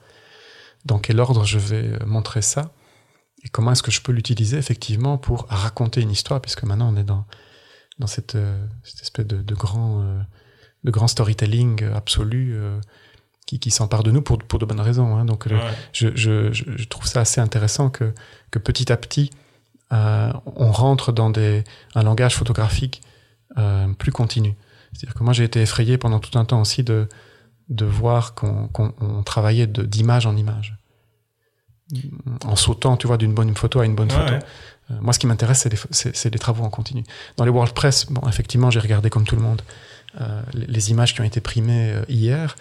Dans 0.86 1.00
quel 1.00 1.20
ordre 1.20 1.46
je 1.46 1.60
vais 1.60 1.98
montrer 2.06 2.42
ça 2.42 2.74
et 3.44 3.50
comment 3.50 3.72
est-ce 3.72 3.84
que 3.84 3.92
je 3.92 4.02
peux 4.02 4.12
l'utiliser 4.12 4.58
effectivement 4.58 5.18
pour 5.18 5.46
raconter 5.50 6.02
une 6.02 6.12
histoire, 6.12 6.42
puisque 6.42 6.64
maintenant 6.64 6.94
on 6.94 6.98
est 6.98 7.04
dans, 7.04 7.26
dans 8.00 8.08
cette, 8.08 8.36
euh, 8.36 8.66
cette 8.84 9.02
espèce 9.02 9.28
de, 9.28 9.42
de, 9.42 9.56
grand, 9.56 10.02
euh, 10.02 10.22
de 10.84 10.92
grand 10.92 11.08
storytelling 11.08 11.84
absolu 11.94 12.54
euh, 12.54 12.80
qui, 13.46 13.60
qui 13.60 13.72
s'empare 13.72 14.04
de 14.04 14.12
nous 14.12 14.22
pour, 14.22 14.38
pour 14.38 14.60
de 14.60 14.66
bonnes 14.66 14.80
raisons. 14.80 15.18
Hein. 15.18 15.26
Donc 15.26 15.46
ouais. 15.46 15.60
je, 15.92 16.16
je, 16.16 16.54
je, 16.54 16.88
trouve 16.88 17.06
ça 17.06 17.22
assez 17.22 17.42
intéressant 17.42 17.90
que, 17.90 18.14
que 18.52 18.60
petit 18.60 18.92
à 18.92 18.98
petit, 18.98 19.30
euh, 19.92 20.32
on 20.56 20.72
rentre 20.72 21.12
dans 21.12 21.30
des, 21.30 21.64
un 21.96 22.04
langage 22.04 22.36
photographique 22.36 23.02
euh, 23.58 23.88
plus 23.94 24.12
continu. 24.12 24.56
C'est-à-dire 24.94 25.16
que 25.16 25.24
moi 25.24 25.34
j'ai 25.34 25.44
été 25.44 25.62
effrayé 25.62 25.98
pendant 25.98 26.20
tout 26.20 26.38
un 26.38 26.46
temps 26.46 26.62
aussi 26.62 26.84
de, 26.84 27.08
de 27.70 27.86
voir 27.86 28.36
qu'on 28.36 28.68
qu 28.68 28.84
travaillait 29.26 29.68
d'image 29.68 30.26
en 30.26 30.36
image 30.36 30.78
en 32.46 32.56
sautant, 32.56 32.98
tu 32.98 33.08
vois, 33.08 33.18
d'une 33.18 33.34
bonne 33.34 33.56
photo 33.56 33.80
à 33.80 33.86
une 33.86 33.96
bonne 33.96 34.12
ouais, 34.12 34.18
photo. 34.18 34.34
Ouais. 34.34 34.40
Euh, 34.92 34.96
moi, 35.02 35.14
ce 35.14 35.20
qui 35.20 35.28
m'intéresse, 35.28 35.68
c'est 35.92 36.34
les, 36.34 36.40
travaux 36.40 36.64
en 36.64 36.70
continu. 36.70 37.04
Dans 37.38 37.46
les 37.46 37.52
WordPress, 37.52 38.08
bon, 38.08 38.28
effectivement, 38.28 38.72
j'ai 38.72 38.80
regardé 38.80 39.10
comme 39.10 39.26
tout 39.26 39.36
le 39.36 39.42
monde 39.42 39.62
euh, 40.22 40.42
les, 40.54 40.66
les, 40.66 40.92
images 40.92 41.14
qui 41.14 41.22
ont 41.22 41.26
été 41.26 41.42
primées 41.42 41.92
euh, 41.92 42.06
hier. 42.10 42.56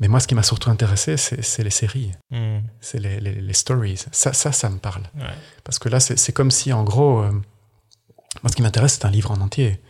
Mais 0.00 0.08
moi, 0.08 0.20
ce 0.20 0.26
qui 0.26 0.34
m'a 0.34 0.42
surtout 0.42 0.70
intéressé, 0.70 1.16
c'est 1.16 1.62
les 1.62 1.70
séries. 1.70 2.10
Mm. 2.30 2.58
C'est 2.80 2.98
les, 2.98 3.20
les, 3.20 3.52
stories. 3.52 4.04
Ça, 4.10 4.32
ça, 4.32 4.50
ça 4.50 4.68
me 4.68 4.78
parle. 4.78 5.02
Ouais. 5.14 5.26
Parce 5.64 5.78
que 5.78 5.88
là, 5.88 6.00
c'est 6.00 6.32
comme 6.32 6.50
si, 6.50 6.72
en 6.72 6.82
gros, 6.82 7.20
euh, 7.20 7.30
moi, 7.30 8.50
ce 8.50 8.56
qui 8.56 8.62
m'intéresse, 8.62 8.94
c'est 8.94 9.04
un 9.04 9.10
livre 9.10 9.30
en 9.30 9.40
entier. 9.40 9.80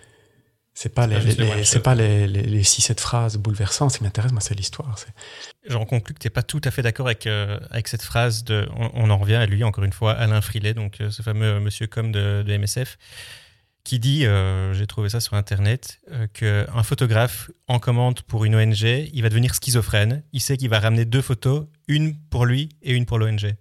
C'est 0.75 0.95
pas 0.95 1.07
les, 1.07 1.20
les 1.20 1.64
c'est 1.64 1.81
pas 1.81 1.95
les, 1.95 2.27
les, 2.27 2.43
les 2.43 2.62
six 2.62 2.81
sept 2.81 2.99
phrases 2.99 3.37
bouleversantes. 3.37 3.93
Ce 3.93 3.99
qui 3.99 4.05
m'intéresse, 4.05 4.33
moi, 4.33 4.41
c'est 4.41 4.55
l'histoire. 4.55 4.97
J'en 5.68 5.85
conclus 5.85 6.14
que 6.14 6.18
tu 6.18 6.27
n'es 6.27 6.31
pas 6.31 6.43
tout 6.43 6.62
à 6.64 6.70
fait 6.70 6.83
d'accord 6.83 7.07
avec, 7.07 7.27
euh, 7.27 7.61
avec 7.70 7.89
cette 7.89 8.03
phrase 8.03 8.43
de. 8.43 8.66
On, 8.77 8.91
on, 8.95 9.11
en 9.11 9.18
revient 9.18 9.35
à 9.35 9.47
lui, 9.47 9.64
encore 9.64 9.85
une 9.85 9.93
fois, 9.93 10.12
Alain 10.12 10.41
Frilet, 10.41 10.73
donc 10.73 11.01
euh, 11.01 11.11
ce 11.11 11.20
fameux 11.20 11.61
monsieur 11.61 11.87
com 11.87 12.11
de, 12.11 12.43
de 12.43 12.57
MSF, 12.57 12.97
qui 13.85 13.99
dit, 13.99 14.25
euh, 14.25 14.73
j'ai 14.73 14.87
trouvé 14.87 15.11
ça 15.11 15.20
sur 15.20 15.35
Internet, 15.35 16.01
qu'un 16.33 16.83
photographe 16.83 17.51
en 17.68 17.79
commande 17.79 18.23
pour 18.23 18.47
une 18.47 18.57
ONG, 18.57 18.83
il 18.83 19.23
va 19.23 19.29
devenir 19.29 19.55
schizophrène. 19.55 20.23
Il 20.33 20.41
sait 20.41 20.57
qu'il 20.57 20.70
va 20.70 20.81
ramener 20.81 21.05
deux 21.05 21.23
photos, 21.23 21.66
une 21.87 22.16
pour 22.31 22.47
lui 22.47 22.70
et 22.83 22.95
une 22.95 23.05
pour 23.05 23.18
l'ONG. 23.18 23.55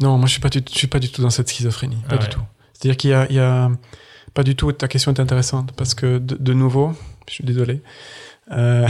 Non, 0.00 0.18
moi, 0.18 0.26
je 0.26 0.40
ne 0.42 0.50
suis, 0.50 0.62
suis, 0.76 0.86
pas 0.88 0.98
du 0.98 1.08
tout 1.12 1.22
dans 1.22 1.30
cette 1.30 1.48
schizophrénie. 1.48 2.02
Pas 2.08 2.16
ah, 2.18 2.24
du 2.24 2.28
tout. 2.28 2.42
C'est-à-dire 2.72 2.96
qu'il 2.96 3.10
y, 3.10 3.34
y 3.34 3.38
a 3.38 3.70
pas 4.38 4.44
du 4.44 4.54
tout. 4.54 4.70
Ta 4.70 4.86
question 4.86 5.12
est 5.12 5.18
intéressante 5.18 5.72
parce 5.72 5.94
que 5.96 6.18
de, 6.18 6.36
de 6.36 6.52
nouveau, 6.52 6.92
je 7.26 7.34
suis 7.34 7.44
désolé, 7.44 7.82
euh, 8.52 8.86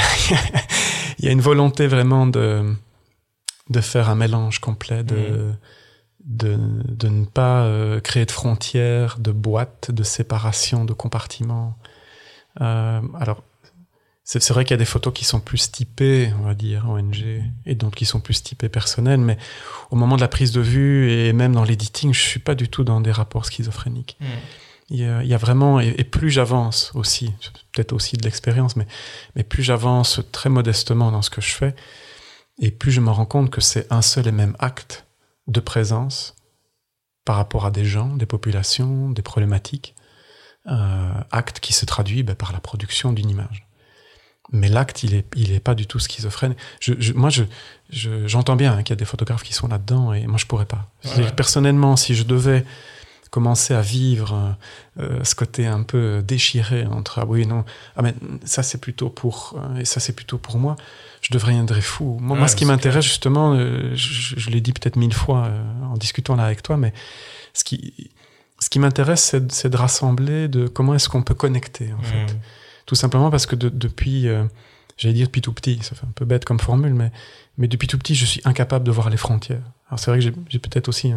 il 1.18 1.24
y 1.24 1.28
a 1.28 1.30
une 1.32 1.40
volonté 1.40 1.86
vraiment 1.86 2.26
de 2.26 2.74
de 3.70 3.80
faire 3.80 4.10
un 4.10 4.14
mélange 4.14 4.58
complet 4.58 5.02
de 5.04 5.14
mmh. 5.14 5.56
de, 6.26 6.58
de 6.84 7.08
ne 7.08 7.24
pas 7.24 7.62
euh, 7.62 7.98
créer 8.00 8.26
de 8.26 8.30
frontières, 8.30 9.18
de 9.18 9.32
boîtes, 9.32 9.90
de 9.90 10.02
séparation, 10.02 10.84
de 10.84 10.92
compartiments. 10.92 11.78
Euh, 12.60 13.00
alors 13.18 13.42
c'est 14.24 14.46
vrai 14.50 14.66
qu'il 14.66 14.72
y 14.72 14.80
a 14.80 14.84
des 14.84 14.84
photos 14.84 15.14
qui 15.14 15.24
sont 15.24 15.40
plus 15.40 15.72
typées, 15.72 16.30
on 16.40 16.42
va 16.42 16.52
dire, 16.52 16.90
ONG, 16.90 17.24
et 17.64 17.74
d'autres 17.74 17.96
qui 17.96 18.04
sont 18.04 18.20
plus 18.20 18.42
typées 18.42 18.68
personnelles, 18.68 19.20
mais 19.20 19.38
au 19.90 19.96
moment 19.96 20.16
de 20.16 20.20
la 20.20 20.28
prise 20.28 20.52
de 20.52 20.60
vue 20.60 21.10
et 21.10 21.32
même 21.32 21.54
dans 21.54 21.64
l'editing, 21.64 22.12
je 22.12 22.20
suis 22.20 22.40
pas 22.40 22.54
du 22.54 22.68
tout 22.68 22.84
dans 22.84 23.00
des 23.00 23.12
rapports 23.12 23.46
schizophréniques. 23.46 24.18
Mmh 24.20 24.26
il 24.90 25.00
y, 25.00 25.04
a, 25.04 25.22
il 25.22 25.28
y 25.28 25.34
a 25.34 25.38
vraiment, 25.38 25.80
et, 25.80 25.94
et 25.98 26.04
plus 26.04 26.30
j'avance 26.30 26.92
aussi, 26.94 27.32
peut-être 27.72 27.92
aussi 27.92 28.16
de 28.16 28.24
l'expérience, 28.24 28.76
mais, 28.76 28.86
mais 29.36 29.44
plus 29.44 29.62
j'avance 29.62 30.20
très 30.32 30.48
modestement 30.48 31.12
dans 31.12 31.22
ce 31.22 31.30
que 31.30 31.40
je 31.40 31.52
fais, 31.54 31.74
et 32.58 32.70
plus 32.70 32.90
je 32.90 33.00
me 33.00 33.10
rends 33.10 33.26
compte 33.26 33.50
que 33.50 33.60
c'est 33.60 33.86
un 33.92 34.02
seul 34.02 34.26
et 34.26 34.32
même 34.32 34.56
acte 34.58 35.06
de 35.46 35.60
présence 35.60 36.34
par 37.24 37.36
rapport 37.36 37.66
à 37.66 37.70
des 37.70 37.84
gens, 37.84 38.08
des 38.16 38.26
populations, 38.26 39.10
des 39.10 39.22
problématiques, 39.22 39.94
euh, 40.66 41.12
acte 41.30 41.60
qui 41.60 41.72
se 41.72 41.84
traduit 41.84 42.22
ben, 42.22 42.34
par 42.34 42.52
la 42.52 42.60
production 42.60 43.12
d'une 43.12 43.30
image. 43.30 43.66
Mais 44.50 44.68
l'acte, 44.68 45.02
il 45.02 45.14
est, 45.14 45.26
il 45.36 45.52
est 45.52 45.60
pas 45.60 45.74
du 45.74 45.86
tout 45.86 45.98
schizophrène. 45.98 46.54
Je, 46.80 46.94
je, 46.98 47.12
moi, 47.12 47.28
je, 47.28 47.44
j'entends 48.26 48.56
bien 48.56 48.72
hein, 48.72 48.82
qu'il 48.82 48.92
y 48.92 48.96
a 48.96 48.96
des 48.96 49.04
photographes 49.04 49.42
qui 49.42 49.52
sont 49.52 49.68
là-dedans, 49.68 50.14
et 50.14 50.26
moi, 50.26 50.38
je 50.38 50.46
pourrais 50.46 50.64
pas. 50.64 50.88
Ouais. 51.04 51.30
Personnellement, 51.32 51.96
si 51.96 52.14
je 52.14 52.22
devais 52.22 52.64
commencer 53.30 53.74
à 53.74 53.80
vivre 53.80 54.56
euh, 54.98 55.22
ce 55.24 55.34
côté 55.34 55.66
un 55.66 55.82
peu 55.82 56.22
déchiré 56.26 56.86
entre 56.86 57.20
ah 57.20 57.26
oui 57.26 57.46
non 57.46 57.64
ah 57.96 58.02
mais 58.02 58.14
ça 58.44 58.62
c'est 58.62 58.78
plutôt 58.78 59.10
pour 59.10 59.56
euh, 59.58 59.80
et 59.80 59.84
ça 59.84 60.00
c'est 60.00 60.14
plutôt 60.14 60.38
pour 60.38 60.58
moi 60.58 60.76
je 61.20 61.32
deviendrais 61.32 61.80
fou 61.80 62.16
moi, 62.20 62.34
ouais, 62.34 62.38
moi 62.40 62.48
ce 62.48 62.56
qui 62.56 62.64
m'intéresse 62.64 63.04
justement 63.04 63.54
euh, 63.54 63.94
je, 63.94 64.38
je 64.38 64.50
l'ai 64.50 64.60
dit 64.60 64.72
peut-être 64.72 64.96
mille 64.96 65.14
fois 65.14 65.46
euh, 65.46 65.84
en 65.84 65.96
discutant 65.96 66.36
là 66.36 66.44
avec 66.44 66.62
toi 66.62 66.76
mais 66.76 66.92
ce 67.52 67.64
qui 67.64 68.10
ce 68.60 68.70
qui 68.70 68.78
m'intéresse 68.78 69.36
c'est 69.50 69.68
de 69.68 69.76
rassembler 69.76 70.48
de 70.48 70.66
comment 70.66 70.94
est-ce 70.94 71.08
qu'on 71.08 71.22
peut 71.22 71.34
connecter 71.34 71.92
en 71.92 72.00
mmh. 72.00 72.04
fait 72.04 72.36
tout 72.86 72.94
simplement 72.94 73.30
parce 73.30 73.46
que 73.46 73.56
de, 73.56 73.68
depuis 73.68 74.28
j'allais 74.98 75.14
dire 75.14 75.26
depuis 75.26 75.40
tout 75.40 75.52
petit, 75.52 75.78
ça 75.82 75.94
fait 75.94 76.04
un 76.04 76.12
peu 76.14 76.24
bête 76.24 76.44
comme 76.44 76.58
formule, 76.58 76.92
mais, 76.92 77.10
mais 77.56 77.68
depuis 77.68 77.88
tout 77.88 77.96
petit, 77.96 78.14
je 78.14 78.26
suis 78.26 78.40
incapable 78.44 78.84
de 78.84 78.90
voir 78.90 79.08
les 79.08 79.16
frontières. 79.16 79.62
Alors 79.88 79.98
c'est 79.98 80.10
vrai 80.10 80.18
que 80.18 80.34
j'ai 80.48 80.58
peut-être 80.58 80.88
aussi 80.88 81.12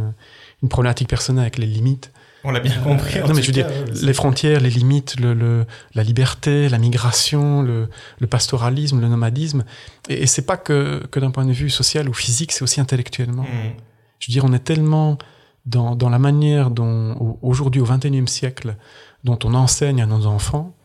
une 0.63 0.69
problématique 0.69 1.09
personnelle 1.09 1.43
avec 1.43 1.57
les 1.57 1.65
limites. 1.65 2.11
On 2.43 2.51
l'a 2.51 2.59
bien 2.59 2.75
compris. 2.81 3.19
non, 3.19 3.33
mais 3.35 3.41
je 3.41 3.47
veux 3.47 3.53
dire, 3.53 3.69
les 4.01 4.13
frontières, 4.13 4.61
les 4.61 4.69
limites, 4.69 5.19
le, 5.19 5.65
la 5.93 6.03
liberté, 6.03 6.69
la 6.69 6.79
migration, 6.79 7.61
le, 7.61 7.87
pastoralisme, 8.27 8.99
le 8.99 9.07
nomadisme. 9.07 9.63
Et, 10.09 10.23
et 10.23 10.27
c'est 10.27 10.45
pas 10.45 10.57
que, 10.57 11.05
que 11.11 11.19
d'un 11.19 11.31
point 11.31 11.45
de 11.45 11.51
vue 11.51 11.69
social 11.69 12.09
ou 12.09 12.13
physique, 12.13 12.51
c'est 12.51 12.63
aussi 12.63 12.81
intellectuellement. 12.81 13.43
Mm. 13.43 13.73
Je 14.19 14.27
veux 14.27 14.33
dire, 14.33 14.45
on 14.45 14.53
est 14.53 14.63
tellement 14.63 15.17
dans, 15.65 15.95
dans 15.95 16.09
la 16.09 16.19
manière 16.19 16.71
dont, 16.71 17.37
aujourd'hui, 17.41 17.81
au 17.81 17.85
XXIe 17.85 18.27
siècle, 18.27 18.75
dont 19.23 19.37
on 19.43 19.53
enseigne 19.53 20.01
à 20.01 20.05
nos 20.05 20.25
enfants, 20.25 20.75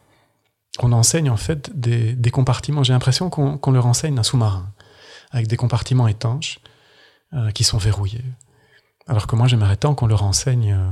on 0.81 0.93
enseigne 0.93 1.31
en 1.31 1.37
fait 1.37 1.79
des, 1.79 2.12
des 2.12 2.31
compartiments. 2.31 2.83
J'ai 2.83 2.93
l'impression 2.93 3.31
qu'on 3.31 3.70
leur 3.70 3.87
enseigne 3.87 4.18
un 4.18 4.22
sous-marin, 4.22 4.70
avec 5.31 5.47
des 5.47 5.57
compartiments 5.57 6.09
étanches 6.09 6.59
euh, 7.33 7.51
qui 7.51 7.64
sont 7.64 7.79
verrouillés. 7.79 8.24
Alors 9.07 9.27
que 9.27 9.37
moi, 9.37 9.47
j'aimerais 9.47 9.77
tant 9.77 9.95
qu'on 9.95 10.07
leur 10.07 10.23
enseigne. 10.25 10.73
Euh, 10.73 10.91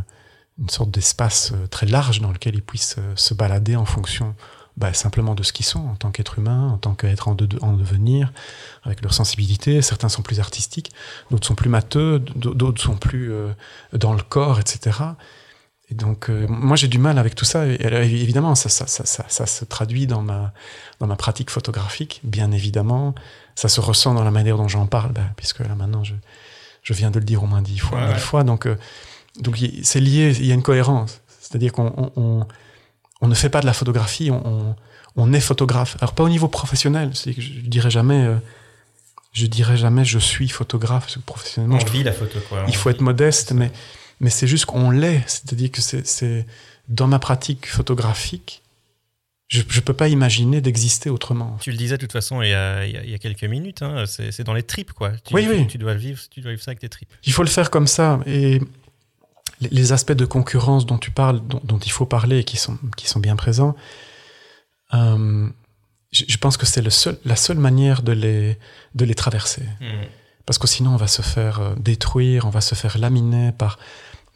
une 0.60 0.68
sorte 0.68 0.92
d'espace 0.92 1.50
euh, 1.52 1.66
très 1.66 1.86
large 1.86 2.20
dans 2.20 2.30
lequel 2.30 2.54
ils 2.54 2.62
puissent 2.62 2.94
euh, 2.98 3.12
se 3.16 3.34
balader 3.34 3.74
en 3.74 3.84
fonction 3.84 4.36
bah, 4.76 4.94
simplement 4.94 5.34
de 5.34 5.42
ce 5.42 5.52
qu'ils 5.52 5.66
sont 5.66 5.80
en 5.80 5.96
tant 5.96 6.12
qu'être 6.12 6.38
humain, 6.38 6.70
en 6.70 6.78
tant 6.78 6.94
qu'être 6.94 7.26
en, 7.26 7.34
devenir, 7.34 8.32
avec 8.84 9.02
leur 9.02 9.14
sensibilité. 9.14 9.82
Certains 9.82 10.08
sont 10.08 10.22
plus 10.22 10.38
artistiques, 10.38 10.92
d'autres 11.32 11.46
sont 11.46 11.56
plus 11.56 11.68
matheux, 11.68 12.20
d'autres 12.20 12.80
sont 12.80 12.96
plus 12.96 13.32
dans 13.92 14.14
le 14.14 14.22
corps, 14.22 14.58
etc. 14.58 14.98
Et 15.90 15.94
donc, 15.94 16.28
moi, 16.28 16.76
j'ai 16.76 16.88
du 16.88 16.98
mal 16.98 17.20
avec 17.20 17.36
tout 17.36 17.44
ça. 17.44 17.68
Et, 17.68 17.76
évidemment, 17.80 18.56
ça, 18.56 18.68
ça, 18.68 18.88
ça, 18.88 19.04
ça, 19.28 19.46
se 19.46 19.64
traduit 19.64 20.08
dans 20.08 20.22
ma, 20.22 20.52
dans 20.98 21.06
ma 21.06 21.14
pratique 21.14 21.50
photographique, 21.50 22.20
bien 22.24 22.50
évidemment. 22.50 23.14
Ça 23.54 23.68
se 23.68 23.80
ressent 23.80 24.12
dans 24.12 24.24
la 24.24 24.32
manière 24.32 24.56
dont 24.56 24.66
j'en 24.66 24.86
parle, 24.86 25.12
bah, 25.12 25.30
puisque 25.36 25.60
là, 25.60 25.76
maintenant, 25.76 26.02
je, 26.02 26.14
je 26.84 26.92
viens 26.92 27.10
de 27.10 27.18
le 27.18 27.24
dire 27.24 27.42
au 27.42 27.46
moins 27.46 27.62
dix 27.62 27.78
fois, 27.78 28.06
mille 28.06 28.18
fois. 28.18 28.44
Donc, 28.44 28.68
donc 29.40 29.58
c'est 29.82 30.00
lié, 30.00 30.32
il 30.38 30.46
y 30.46 30.52
a 30.52 30.54
une 30.54 30.62
cohérence. 30.62 31.20
C'est-à-dire 31.40 31.72
qu'on 31.72 32.12
on, 32.16 33.28
ne 33.28 33.34
fait 33.34 33.48
pas 33.48 33.60
de 33.60 33.66
la 33.66 33.72
photographie, 33.72 34.30
on, 34.30 34.76
on, 35.16 35.32
est 35.32 35.40
photographe. 35.40 35.96
Alors 36.00 36.14
pas 36.14 36.22
au 36.22 36.28
niveau 36.28 36.48
professionnel, 36.48 37.10
c'est 37.14 37.34
que 37.34 37.40
je 37.40 37.60
dirais 37.60 37.90
jamais, 37.90 38.24
euh, 38.24 38.36
je 39.32 39.46
dirais 39.46 39.76
jamais 39.76 40.04
je 40.04 40.18
suis 40.18 40.48
photographe 40.48 41.18
professionnellement. 41.26 41.78
On 41.80 41.90
vit 41.90 42.04
la 42.04 42.12
photo 42.12 42.38
quoi. 42.48 42.64
Il 42.68 42.76
faut 42.76 42.90
être 42.90 43.00
modeste, 43.00 43.52
mais 43.52 43.72
mais 44.20 44.30
c'est 44.30 44.46
juste 44.46 44.66
qu'on 44.66 44.90
l'est. 44.90 45.22
C'est-à-dire 45.26 45.70
que 45.70 45.80
c'est 45.80 46.46
dans 46.88 47.06
ma 47.06 47.18
pratique 47.18 47.66
photographique, 47.66 48.62
je 49.48 49.60
ne 49.60 49.80
peux 49.80 49.92
pas 49.92 50.08
imaginer 50.08 50.60
d'exister 50.60 51.10
autrement. 51.10 51.58
Tu 51.60 51.70
le 51.70 51.76
disais 51.76 51.96
de 51.96 52.00
toute 52.00 52.12
façon 52.12 52.42
il 52.42 52.48
y 52.48 52.54
a, 52.54 52.86
il 52.86 53.10
y 53.10 53.14
a 53.14 53.18
quelques 53.18 53.44
minutes, 53.44 53.82
hein, 53.82 54.04
c'est 54.06 54.44
dans 54.44 54.54
les 54.54 54.62
tripes 54.62 54.92
quoi. 54.92 55.12
Tu, 55.24 55.34
oui, 55.34 55.46
oui. 55.48 55.66
Tu 55.66 55.78
dois 55.78 55.94
vivre, 55.94 56.20
tu 56.30 56.40
dois 56.40 56.52
vivre 56.52 56.62
ça 56.62 56.70
avec 56.70 56.80
tes 56.80 56.88
tripes. 56.88 57.12
Il 57.24 57.32
faut 57.32 57.42
le 57.42 57.48
faire 57.48 57.70
comme 57.70 57.86
ça 57.86 58.20
et 58.26 58.60
les 59.60 59.92
aspects 59.92 60.12
de 60.12 60.24
concurrence 60.24 60.86
dont 60.86 60.98
tu 60.98 61.10
parles, 61.10 61.40
dont, 61.46 61.78
il 61.78 61.90
faut 61.90 62.06
parler 62.06 62.38
et 62.40 62.44
qui 62.44 62.56
sont, 62.56 62.78
qui 62.96 63.08
sont 63.08 63.20
bien 63.20 63.36
présents, 63.36 63.76
euh, 64.94 65.48
je, 66.12 66.36
pense 66.36 66.56
que 66.56 66.66
c'est 66.66 66.82
le 66.82 66.90
seul, 66.90 67.18
la 67.24 67.36
seule 67.36 67.58
manière 67.58 68.02
de 68.02 68.12
les, 68.12 68.58
de 68.94 69.04
les 69.04 69.14
traverser. 69.14 69.62
Mmh. 69.80 69.86
Parce 70.46 70.58
que 70.58 70.66
sinon, 70.66 70.92
on 70.92 70.96
va 70.96 71.06
se 71.06 71.22
faire 71.22 71.60
euh, 71.60 71.74
détruire, 71.78 72.46
on 72.46 72.50
va 72.50 72.60
se 72.60 72.74
faire 72.74 72.98
laminer 72.98 73.52
par, 73.52 73.78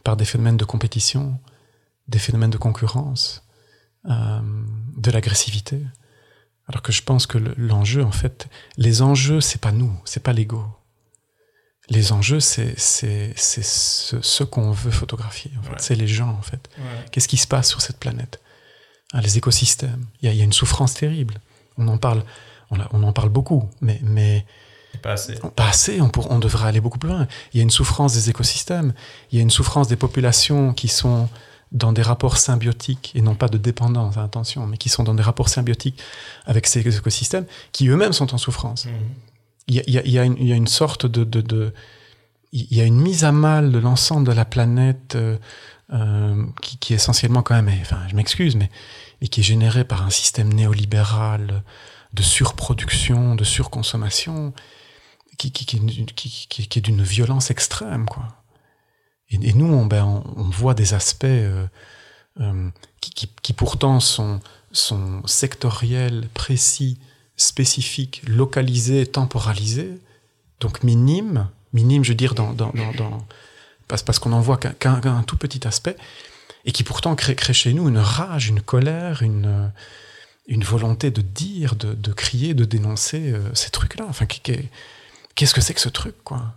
par 0.05 0.17
des 0.17 0.25
phénomènes 0.25 0.57
de 0.57 0.65
compétition, 0.65 1.39
des 2.09 2.19
phénomènes 2.19 2.51
de 2.51 2.57
concurrence, 2.57 3.45
euh, 4.09 4.41
de 4.97 5.11
l'agressivité. 5.11 5.81
Alors 6.67 6.83
que 6.83 6.93
je 6.93 7.03
pense 7.03 7.27
que 7.27 7.39
l'enjeu, 7.57 8.05
en 8.05 8.13
fait, 8.13 8.49
les 8.77 9.01
enjeux, 9.01 9.41
c'est 9.41 9.61
pas 9.61 9.73
nous, 9.73 9.93
c'est 10.05 10.23
pas 10.23 10.33
l'ego 10.33 10.67
les 11.91 12.13
enjeux, 12.13 12.41
c'est 12.41 12.79
ce, 12.79 14.21
ce 14.21 14.45
qu'on 14.45 14.73
veut 14.73 14.91
photographier. 14.91 15.51
En 15.59 15.63
fait. 15.63 15.75
C'est 15.79 15.95
les 15.95 16.07
gens, 16.09 16.37
en 16.39 16.43
fait. 16.43 16.69
Qu'est-ce 17.11 17.29
qui 17.29 17.39
se 17.39 17.47
passe 17.47 17.69
sur 17.69 17.81
cette 17.81 17.99
planète? 17.99 18.41
Ah, 19.13 19.21
Les 19.21 19.39
écosystèmes. 19.39 20.05
Il 20.21 20.33
y, 20.33 20.41
a 20.41 20.45
une 20.45 20.53
souffrance 20.53 20.95
terrible. 20.95 21.41
On 21.79 21.89
en 21.89 21.97
parle, 21.97 22.23
on, 22.71 22.79
on 22.93 23.03
en 23.05 23.13
parle 23.13 23.31
beaucoup, 23.31 23.69
mais, 23.81 24.01
mais 24.03 24.45
pas 25.01 25.13
assez. 25.13 25.39
Pas 25.57 25.69
assez. 25.69 26.01
On, 26.01 26.11
pour, 26.11 26.31
on 26.31 26.39
devrait 26.39 26.69
aller 26.69 26.81
beaucoup 26.81 26.99
plus 26.99 27.09
loin. 27.09 27.27
Il 27.53 27.57
y 27.57 27.61
a 27.61 27.63
une 27.63 27.71
souffrance 27.71 28.13
des 28.13 28.29
écosystèmes. 28.29 28.93
Il 29.33 29.37
y 29.37 29.39
a 29.39 29.43
une 29.43 29.51
souffrance 29.51 29.89
des 29.89 29.97
populations 29.97 30.75
qui 30.75 30.89
sont 30.89 31.31
dans 31.73 31.93
des 31.93 32.03
rapports 32.03 32.39
symbiotiques 32.39 33.13
et 33.15 33.21
non 33.21 33.35
pas 33.35 33.49
de 33.49 33.59
dépendance, 33.59 34.17
attention, 34.17 34.67
mais 34.67 34.79
qui 34.79 34.89
sont 34.89 35.05
dans 35.05 35.15
des 35.15 35.23
rapports 35.23 35.49
symbiotiques 35.49 36.01
avec 36.47 36.67
ces 36.67 36.97
écosystèmes 36.97 37.47
qui 37.73 37.89
eux-mêmes 37.89 38.13
sont 38.13 38.35
en 38.35 38.39
souffrance. 38.39 38.87
Mmh 38.87 38.91
il 39.69 40.11
y 40.11 40.19
a, 40.19 40.25
une 40.25 40.67
sorte 40.67 41.07
de, 41.07 41.73
il 42.53 42.75
y 42.75 42.81
a 42.81 42.85
une 42.85 43.01
mise 43.01 43.25
à 43.25 43.33
mal 43.33 43.71
de 43.71 43.79
l'ensemble 43.79 44.27
de 44.27 44.33
la 44.33 44.45
planète 44.45 45.15
euh, 45.15 45.37
euh, 45.93 46.45
qui, 46.63 46.93
est 46.93 46.97
essentiellement 46.97 47.43
quand 47.43 47.55
même, 47.55 47.71
enfin 47.81 48.01
je 48.09 48.17
m'excuse, 48.17 48.57
mais, 48.57 48.71
qui 49.29 49.41
est 49.41 49.45
générée 49.45 49.85
par 49.85 50.03
un 50.03 50.11
système 50.11 50.53
néolibéral 50.53 51.63
de 52.15 52.23
surproduction, 52.23 53.35
de 53.35 53.45
surconsommation, 53.45 54.55
qui, 55.37 55.53
qui, 55.53 55.67
qui 55.67 56.79
est 56.79 56.83
d'une 56.83 57.03
violence 57.03 57.51
extrême. 57.51 58.07
Quoi. 58.07 58.27
Et, 59.31 59.53
nous, 59.53 59.67
on, 59.67 59.87
ben, 59.87 60.05
on, 60.37 60.45
voit 60.45 60.75
des 60.75 60.95
aspects 60.95 61.25
euh, 61.25 61.67
qui, 63.01 63.53
pourtant 63.53 64.01
sont, 64.01 64.41
sectoriels, 65.27 66.29
précis, 66.33 66.99
spécifique, 67.37 68.23
localisé, 68.27 69.07
temporalisé, 69.07 69.99
donc 70.61 70.83
minime, 70.83 71.49
minime, 71.73 72.05
je 72.05 72.11
veux 72.11 72.17
dire, 72.17 72.35
parce, 73.87 74.19
qu'on 74.19 74.31
n'en 74.31 74.41
voit 74.41 74.57
qu'un 74.57 75.23
tout 75.27 75.37
petit 75.37 75.67
aspect, 75.67 75.97
et 76.65 76.73
qui 76.73 76.83
pourtant 76.83 77.15
crée, 77.15 77.37
chez 77.53 77.73
nous 77.75 77.89
une 77.89 77.99
rage, 77.99 78.49
une 78.49 78.63
colère, 78.63 79.23
une, 79.23 79.73
volonté 80.65 81.11
de 81.11 81.21
dire, 81.21 81.77
de, 81.77 81.93
de 81.93 82.13
crier, 82.13 82.55
de 82.55 82.65
dénoncer 82.65 83.33
euh, 83.33 83.55
ces 83.55 83.71
trucs-là. 83.71 84.07
Enfin, 84.09 84.27
qu'est-ce 84.27 85.53
que 85.55 85.61
c'est 85.61 85.75
que 85.75 85.81
ce 85.81 85.91
truc, 85.91 86.15
quoi? 86.25 86.55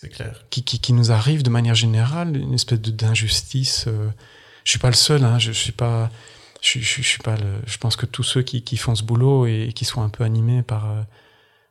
C'est 0.00 0.08
clair. 0.08 0.44
Qui, 0.50 0.62
qui, 0.64 0.78
qui, 0.80 0.92
nous 0.92 1.12
arrive 1.12 1.42
de 1.42 1.50
manière 1.50 1.74
générale, 1.74 2.36
une 2.36 2.54
espèce 2.54 2.80
d'injustice. 2.80 3.84
Euh, 3.86 4.08
je 4.64 4.70
suis 4.70 4.78
pas 4.78 4.88
le 4.88 4.94
seul, 4.94 5.24
hein, 5.24 5.38
je, 5.38 5.52
je 5.52 5.58
suis 5.58 5.72
pas 5.72 6.10
je, 6.60 6.78
je, 6.78 7.02
suis 7.02 7.18
pas 7.18 7.36
le, 7.36 7.60
je 7.66 7.78
pense 7.78 7.96
que 7.96 8.06
tous 8.06 8.22
ceux 8.22 8.42
qui, 8.42 8.62
qui, 8.62 8.76
font 8.76 8.94
ce 8.94 9.02
boulot 9.02 9.46
et, 9.46 9.72
qui 9.74 9.84
sont 9.84 10.02
un 10.02 10.08
peu 10.08 10.24
animés 10.24 10.62
par, 10.62 10.90
euh, 10.90 11.02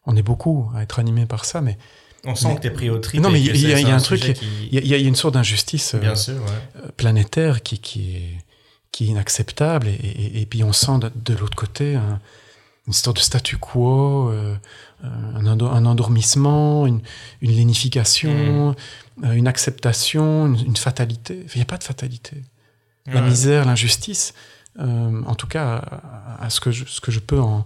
on 0.06 0.16
est 0.16 0.24
beaucoup 0.24 0.70
à 0.76 0.84
être 0.84 1.00
animés 1.00 1.26
par 1.26 1.46
ça, 1.46 1.62
mais 1.62 1.78
on 2.26 2.36
sent 2.36 2.56
que 2.56 2.62
tu 2.62 2.68
es 2.68 2.72
pris 2.72 2.90
au 2.90 2.98
trip. 2.98 3.22
Non, 3.22 3.30
mais 3.30 3.40
il 3.40 3.56
y, 3.56 3.74
a 3.74 3.96
un, 3.96 4.00
truc, 4.00 4.22
il 4.72 4.88
y, 4.88 4.94
a 4.94 4.98
une 4.98 5.16
sorte 5.16 5.36
d'injustice 5.36 5.96
euh, 5.96 6.16
euh, 6.30 6.90
planétaire 6.98 7.64
qui, 7.64 7.80
qui, 7.80 8.16
est, 8.16 8.38
qui 8.92 9.06
est 9.06 9.08
inacceptable. 9.08 9.88
Et, 9.88 10.42
et, 10.42 10.46
puis 10.46 10.64
on 10.64 10.74
sent 10.74 11.00
de, 11.16 11.34
l'autre 11.34 11.56
côté 11.56 11.98
une 12.88 12.94
sorte 12.94 13.18
de 13.18 13.22
statu 13.22 13.58
quo, 13.58 14.34
un, 15.04 15.46
un, 15.46 15.86
endormissement, 15.86 16.86
une, 16.86 17.02
une 17.42 17.52
lénification, 17.52 18.76
mm. 19.18 19.32
une 19.34 19.48
acceptation, 19.48 20.54
une, 20.54 20.78
fatalité. 20.78 21.46
Il 21.54 21.58
n'y 21.58 21.62
a 21.62 21.66
pas 21.66 21.78
de 21.78 21.84
fatalité. 21.84 22.44
La 23.08 23.22
misère, 23.22 23.66
l'injustice, 23.66 24.36
euh, 24.78 25.24
en 25.24 25.36
tout 25.36 25.48
cas, 25.48 25.78
à, 26.40 26.50
ce, 26.50 26.60
que 26.62 26.72
je, 26.72 26.86
ce 26.86 27.02
que 27.02 27.12
je 27.12 27.20
peux 27.20 27.40
en, 27.40 27.66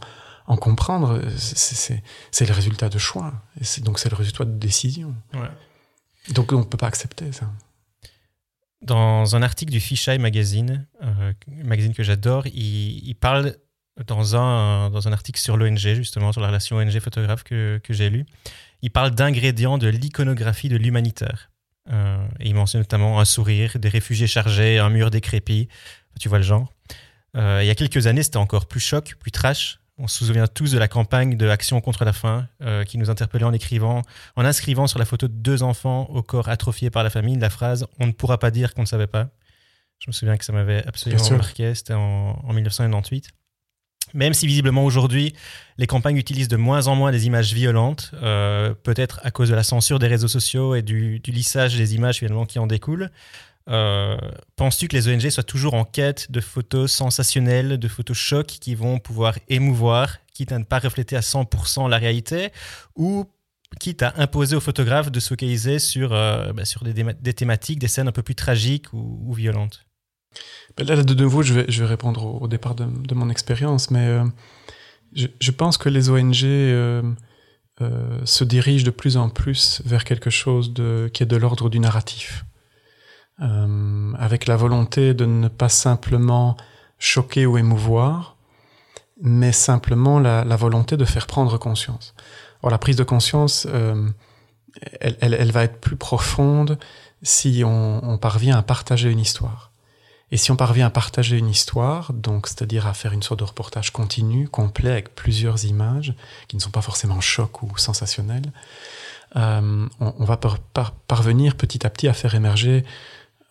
comprendre, 0.57 1.21
c'est 1.37 2.47
le 2.47 2.53
résultat 2.53 2.89
de 2.89 2.97
choix. 2.97 3.33
Et 3.59 3.81
donc, 3.81 3.99
c'est 3.99 4.09
le 4.09 4.15
résultat 4.15 4.45
de 4.45 4.57
décision. 4.57 5.13
Donc, 6.29 6.53
on 6.53 6.59
ne 6.59 6.63
peut 6.63 6.77
pas 6.77 6.87
accepter 6.87 7.31
ça. 7.31 7.51
Dans 8.81 9.35
un 9.35 9.41
article 9.41 9.71
du 9.71 9.79
Fisheye 9.79 10.19
Magazine, 10.19 10.85
euh, 11.01 11.33
magazine 11.47 11.93
que 11.93 12.03
j'adore, 12.03 12.47
il, 12.47 13.15
parle 13.15 13.55
dans 14.07 14.35
un, 14.35 14.89
dans 14.89 15.07
un 15.07 15.13
article 15.13 15.39
sur 15.39 15.57
l'ONG, 15.57 15.77
justement, 15.77 16.31
sur 16.31 16.41
la 16.41 16.47
relation 16.47 16.77
ONG-photographe 16.77 17.43
que, 17.43 17.79
que 17.83 17.93
j'ai 17.93 18.09
lu, 18.09 18.25
il 18.81 18.91
parle 18.91 19.11
d'ingrédients 19.11 19.77
de 19.77 19.87
l'iconographie 19.87 20.69
de 20.69 20.75
l'humanitaire. 20.75 21.51
Euh, 21.91 22.25
et 22.39 22.49
il 22.49 22.55
mentionne 22.55 22.81
notamment 22.81 23.19
un 23.19 23.25
sourire, 23.25 23.77
des 23.77 23.89
réfugiés 23.89 24.27
chargés, 24.27 24.79
un 24.79 24.89
mur 24.89 25.11
décrépit. 25.11 25.67
Tu 26.19 26.29
vois 26.29 26.37
le 26.37 26.43
genre. 26.43 26.71
Euh, 27.35 27.59
il 27.63 27.67
y 27.67 27.69
a 27.69 27.75
quelques 27.75 28.07
années, 28.07 28.23
c'était 28.23 28.37
encore 28.37 28.67
plus 28.67 28.79
choc, 28.79 29.15
plus 29.19 29.31
trash. 29.31 29.79
On 29.97 30.07
se 30.07 30.25
souvient 30.25 30.47
tous 30.47 30.71
de 30.71 30.77
la 30.77 30.87
campagne 30.87 31.37
de 31.37 31.47
Action 31.47 31.79
contre 31.79 32.03
la 32.03 32.13
faim 32.13 32.47
euh, 32.61 32.83
qui 32.83 32.97
nous 32.97 33.09
interpellait 33.09 33.45
en 33.45 33.53
écrivant, 33.53 34.01
en 34.35 34.43
inscrivant 34.43 34.87
sur 34.87 34.97
la 34.97 35.05
photo 35.05 35.27
de 35.27 35.33
deux 35.33 35.61
enfants 35.61 36.09
au 36.09 36.23
corps 36.23 36.49
atrophié 36.49 36.89
par 36.89 37.03
la 37.03 37.09
famine 37.09 37.39
la 37.39 37.51
phrase 37.51 37.85
On 37.99 38.07
ne 38.07 38.11
pourra 38.11 38.39
pas 38.39 38.49
dire 38.49 38.73
qu'on 38.73 38.81
ne 38.81 38.87
savait 38.87 39.07
pas. 39.07 39.29
Je 39.99 40.09
me 40.09 40.11
souviens 40.11 40.35
que 40.35 40.45
ça 40.45 40.51
m'avait 40.51 40.85
absolument 40.85 41.29
marqué, 41.31 41.75
c'était 41.75 41.93
en, 41.93 42.51
1998. 42.51 43.29
Même 44.13 44.33
si 44.33 44.47
visiblement 44.47 44.85
aujourd'hui, 44.85 45.33
les 45.77 45.87
campagnes 45.87 46.17
utilisent 46.17 46.47
de 46.47 46.57
moins 46.57 46.87
en 46.87 46.95
moins 46.95 47.11
des 47.11 47.25
images 47.25 47.53
violentes, 47.53 48.11
euh, 48.21 48.73
peut-être 48.73 49.19
à 49.23 49.31
cause 49.31 49.49
de 49.49 49.55
la 49.55 49.63
censure 49.63 49.99
des 49.99 50.07
réseaux 50.07 50.27
sociaux 50.27 50.75
et 50.75 50.81
du, 50.81 51.21
lissage 51.27 51.75
des 51.75 51.95
images 51.95 52.19
finalement 52.19 52.45
qui 52.45 52.59
en 52.59 52.67
découlent, 52.67 53.09
Euh, 53.69 54.17
penses-tu 54.57 54.89
que 54.89 54.95
les 54.97 55.07
ONG 55.07 55.29
soient 55.29 55.41
toujours 55.41 55.73
en 55.73 55.85
quête 55.85 56.29
de 56.29 56.41
photos 56.41 56.91
sensationnelles, 56.91 57.77
de 57.77 57.87
photos 57.87 58.17
chocs 58.17 58.47
qui 58.47 58.75
vont 58.75 58.99
pouvoir 58.99 59.39
émouvoir, 59.47 60.17
quitte 60.33 60.51
à 60.51 60.59
ne 60.59 60.65
pas 60.65 60.79
refléter 60.79 61.15
à 61.15 61.21
100% 61.21 61.87
la 61.87 61.97
réalité, 61.97 62.51
ou 62.97 63.25
quitte 63.79 64.03
à 64.03 64.13
imposer 64.17 64.55
aux 64.55 64.61
photographes 64.61 65.11
de 65.11 65.19
se 65.19 65.29
focaliser 65.29 65.79
sur, 65.79 66.13
euh, 66.13 66.51
bah, 66.53 66.65
sur 66.65 66.83
des, 66.83 67.33
thématiques, 67.33 67.79
des 67.79 67.87
scènes 67.87 68.07
un 68.07 68.11
peu 68.11 68.23
plus 68.23 68.35
tragiques 68.35 68.91
ou, 68.93 69.33
violentes? 69.33 69.85
Là, 70.77 71.03
de 71.03 71.13
nouveau, 71.13 71.43
je 71.43 71.53
vais, 71.53 71.85
répondre 71.85 72.41
au, 72.41 72.47
départ 72.47 72.75
de, 72.75 73.13
mon 73.13 73.29
expérience, 73.29 73.91
mais 73.91 74.07
euh, 74.07 74.23
je, 75.13 75.51
pense 75.51 75.77
que 75.77 75.89
les 75.89 76.09
ONG 76.09 76.41
se 78.25 78.43
dirigent 78.43 78.85
de 78.85 78.91
plus 78.91 79.17
en 79.17 79.29
plus 79.29 79.81
vers 79.85 80.03
quelque 80.03 80.29
chose 80.29 80.73
qui 81.13 81.23
est 81.23 81.27
de 81.27 81.37
l'ordre 81.37 81.69
du 81.69 81.79
narratif. 81.79 82.45
Euh, 83.41 84.13
avec 84.19 84.45
la 84.45 84.55
volonté 84.55 85.15
de 85.15 85.25
ne 85.25 85.47
pas 85.47 85.69
simplement 85.69 86.55
choquer 86.99 87.47
ou 87.47 87.57
émouvoir, 87.57 88.37
mais 89.21 89.51
simplement 89.51 90.19
la, 90.19 90.43
volonté 90.55 90.97
de 90.97 91.05
faire 91.05 91.27
prendre 91.27 91.57
conscience. 91.57 92.13
Or, 92.61 92.69
la 92.69 92.77
prise 92.77 92.95
de 92.95 93.03
conscience, 93.03 93.67
euh, 93.69 94.07
elle, 95.01 95.51
va 95.51 95.63
être 95.63 95.81
plus 95.81 95.95
profonde 95.95 96.77
si 97.23 97.63
on, 97.65 98.17
parvient 98.19 98.57
à 98.57 98.61
partager 98.61 99.11
une 99.11 99.19
histoire. 99.19 99.72
Et 100.31 100.37
si 100.37 100.51
on 100.51 100.55
parvient 100.55 100.87
à 100.87 100.89
partager 100.89 101.37
une 101.37 101.49
histoire, 101.49 102.11
donc 102.11 102.47
c'est-à-dire 102.47 102.87
à 102.87 102.93
faire 102.93 103.13
une 103.13 103.21
sorte 103.21 103.39
de 103.39 103.43
reportage 103.43 103.91
continu, 103.91 104.47
complet, 104.47 104.89
avec 104.89 105.13
plusieurs 105.13 105.65
images, 105.65 106.15
qui 106.47 106.55
ne 106.55 106.61
sont 106.61 106.71
pas 106.71 106.81
forcément 106.81 107.21
chocs 107.21 107.61
ou 107.61 107.77
sensationnelles, 107.77 108.51
euh, 109.35 109.87
on, 109.99 110.25
va 110.25 110.37
parvenir 111.07 111.55
petit 111.55 111.85
à 111.85 111.89
petit 111.89 112.07
à 112.07 112.13
faire 112.13 112.35
émerger 112.35 112.83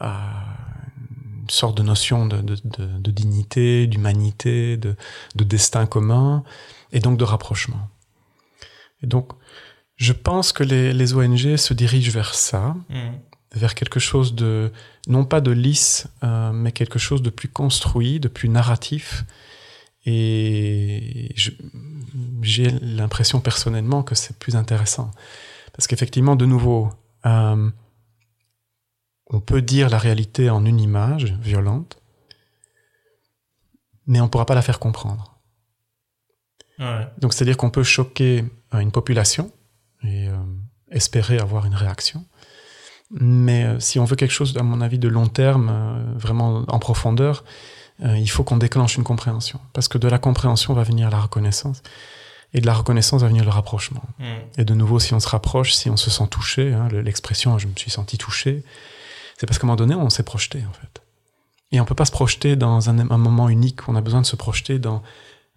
une 0.01 1.49
sorte 1.49 1.77
de 1.77 1.83
notion 1.83 2.27
de, 2.27 3.11
dignité, 3.11 3.87
d'humanité, 3.87 4.77
de, 4.77 4.97
destin 5.37 5.87
commun, 5.87 6.45
et 6.93 7.01
donc 7.01 7.19
de 7.19 7.25
rapprochement. 7.25 7.89
Et 9.03 9.07
donc, 9.07 9.31
je 9.97 10.13
pense 10.13 10.53
que 10.53 10.65
les, 10.65 11.15
ONG 11.15 11.57
se 11.57 11.75
dirigent 11.75 12.13
vers 12.13 12.35
ça, 12.35 12.75
mmh. 12.89 13.11
Vers 13.55 13.75
quelque 13.75 14.01
chose 14.01 14.35
de, 14.35 14.73
non 15.09 15.25
pas 15.25 15.41
de 15.41 15.51
lisse, 15.51 16.09
euh, 16.23 16.53
mais 16.53 16.73
quelque 16.73 16.99
chose 16.99 17.23
de 17.23 17.31
plus 17.31 17.49
construit, 17.49 18.21
de 18.21 18.29
plus 18.29 18.49
narratif. 18.49 19.25
Et 20.05 21.35
j'ai 22.43 22.71
l'impression 22.81 23.41
personnellement 23.41 24.03
que 24.03 24.15
c'est 24.15 24.39
plus 24.39 24.57
intéressant. 24.57 25.11
Parce 25.73 25.87
qu'effectivement, 25.87 26.37
de 26.37 26.47
nouveau, 26.47 26.91
euh, 27.27 27.71
on 29.29 29.41
peut 29.41 29.63
dire 29.63 29.89
la 29.89 29.99
réalité 29.99 30.51
en 30.51 30.65
une 30.65 30.81
image 30.81 31.33
violente, 31.41 31.99
mais 34.07 34.21
on 34.21 34.25
ne 34.25 34.29
pourra 34.29 34.47
pas 34.47 34.55
la 34.55 34.63
faire 34.63 34.79
comprendre. 34.79 35.29
Donc 37.19 37.33
c'est-à-dire 37.33 37.57
qu'on 37.57 37.71
peut 37.71 37.85
choquer 37.85 38.45
une 38.73 38.91
population 38.91 39.53
et 40.03 40.29
euh, 40.29 40.37
espérer 40.91 41.39
avoir 41.39 41.65
une 41.65 41.77
réaction. 41.77 42.25
Mais 43.13 43.65
euh, 43.65 43.81
si 43.81 43.99
on 43.99 44.05
veut 44.05 44.17
quelque 44.17 44.33
chose, 44.33 44.57
à 44.57 44.63
mon 44.63 44.81
avis, 44.81 44.99
de 44.99 45.09
long 45.09 45.29
terme, 45.29 45.69
euh, 45.71 46.19
vraiment 46.19 46.65
en 46.69 46.79
profondeur, 46.79 47.45
il 48.05 48.29
faut 48.29 48.43
qu'on 48.43 48.57
déclenche 48.57 48.97
une 48.97 49.05
compréhension. 49.05 49.61
Parce 49.75 49.87
que 49.87 49.97
de 49.97 50.09
la 50.09 50.19
compréhension 50.19 50.75
va 50.75 50.83
venir 50.83 51.09
la 51.09 51.21
reconnaissance. 51.21 51.85
Et 52.53 52.61
de 52.61 52.67
la 52.67 52.75
reconnaissance 52.75 53.23
va 53.23 53.29
venir 53.29 53.45
le 53.45 53.51
rapprochement. 53.51 54.03
Mm. 54.19 54.25
Et 54.59 54.65
de 54.65 54.75
nouveau, 54.75 54.99
si 54.99 55.15
on 55.15 55.21
se 55.21 55.29
rapproche, 55.29 55.73
si 55.73 55.89
on 55.89 55.97
se 55.97 56.11
sent 56.11 56.27
touché, 56.29 56.73
hein, 56.73 56.89
l'expression 56.91 57.57
je 57.59 57.69
me 57.69 57.77
suis 57.77 57.93
senti 57.93 58.19
touché, 58.19 58.65
c'est 59.39 59.47
parce 59.47 59.59
qu'à 59.59 59.65
un 59.65 59.69
moment 59.69 59.77
donné, 59.77 59.95
on 59.95 60.11
s'est 60.11 60.23
projeté, 60.23 60.65
en 60.69 60.73
fait. 60.73 61.03
Et 61.73 61.81
on 61.81 61.85
peut 61.85 61.95
pas 61.95 62.05
se 62.05 62.13
projeter 62.13 62.55
dans 62.55 62.91
un, 62.91 62.93
moment 63.17 63.49
unique. 63.49 63.89
On 63.89 63.97
a 63.97 64.03
besoin 64.03 64.21
de 64.21 64.27
se 64.27 64.37
projeter 64.37 64.79
dans, 64.79 65.03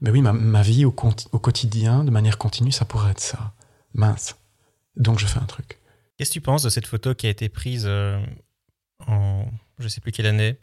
ben 0.02 0.12
oui, 0.12 0.22
ma, 0.22 0.62
vie 0.62 0.86
au, 0.86 0.92
quotidien, 0.92 2.04
de 2.06 2.10
manière 2.10 2.38
continue, 2.38 2.72
ça 2.72 2.86
pourrait 2.86 3.12
être 3.12 3.20
ça. 3.20 3.52
Mince. 3.94 4.36
Donc 4.96 5.20
je 5.20 5.26
fais 5.26 5.40
un 5.40 5.46
truc. 5.46 5.78
Qu'est-ce 6.18 6.30
que 6.30 6.34
tu 6.34 6.42
penses 6.42 6.64
de 6.64 6.70
cette 6.70 6.88
photo 6.88 7.14
qui 7.14 7.28
a 7.28 7.30
été 7.30 7.50
prise 7.50 7.86
euh, 7.88 8.20
en, 9.08 9.46
je 9.80 9.88
sais 9.88 10.02
plus 10.02 10.12
quelle 10.12 10.26
année, 10.26 10.58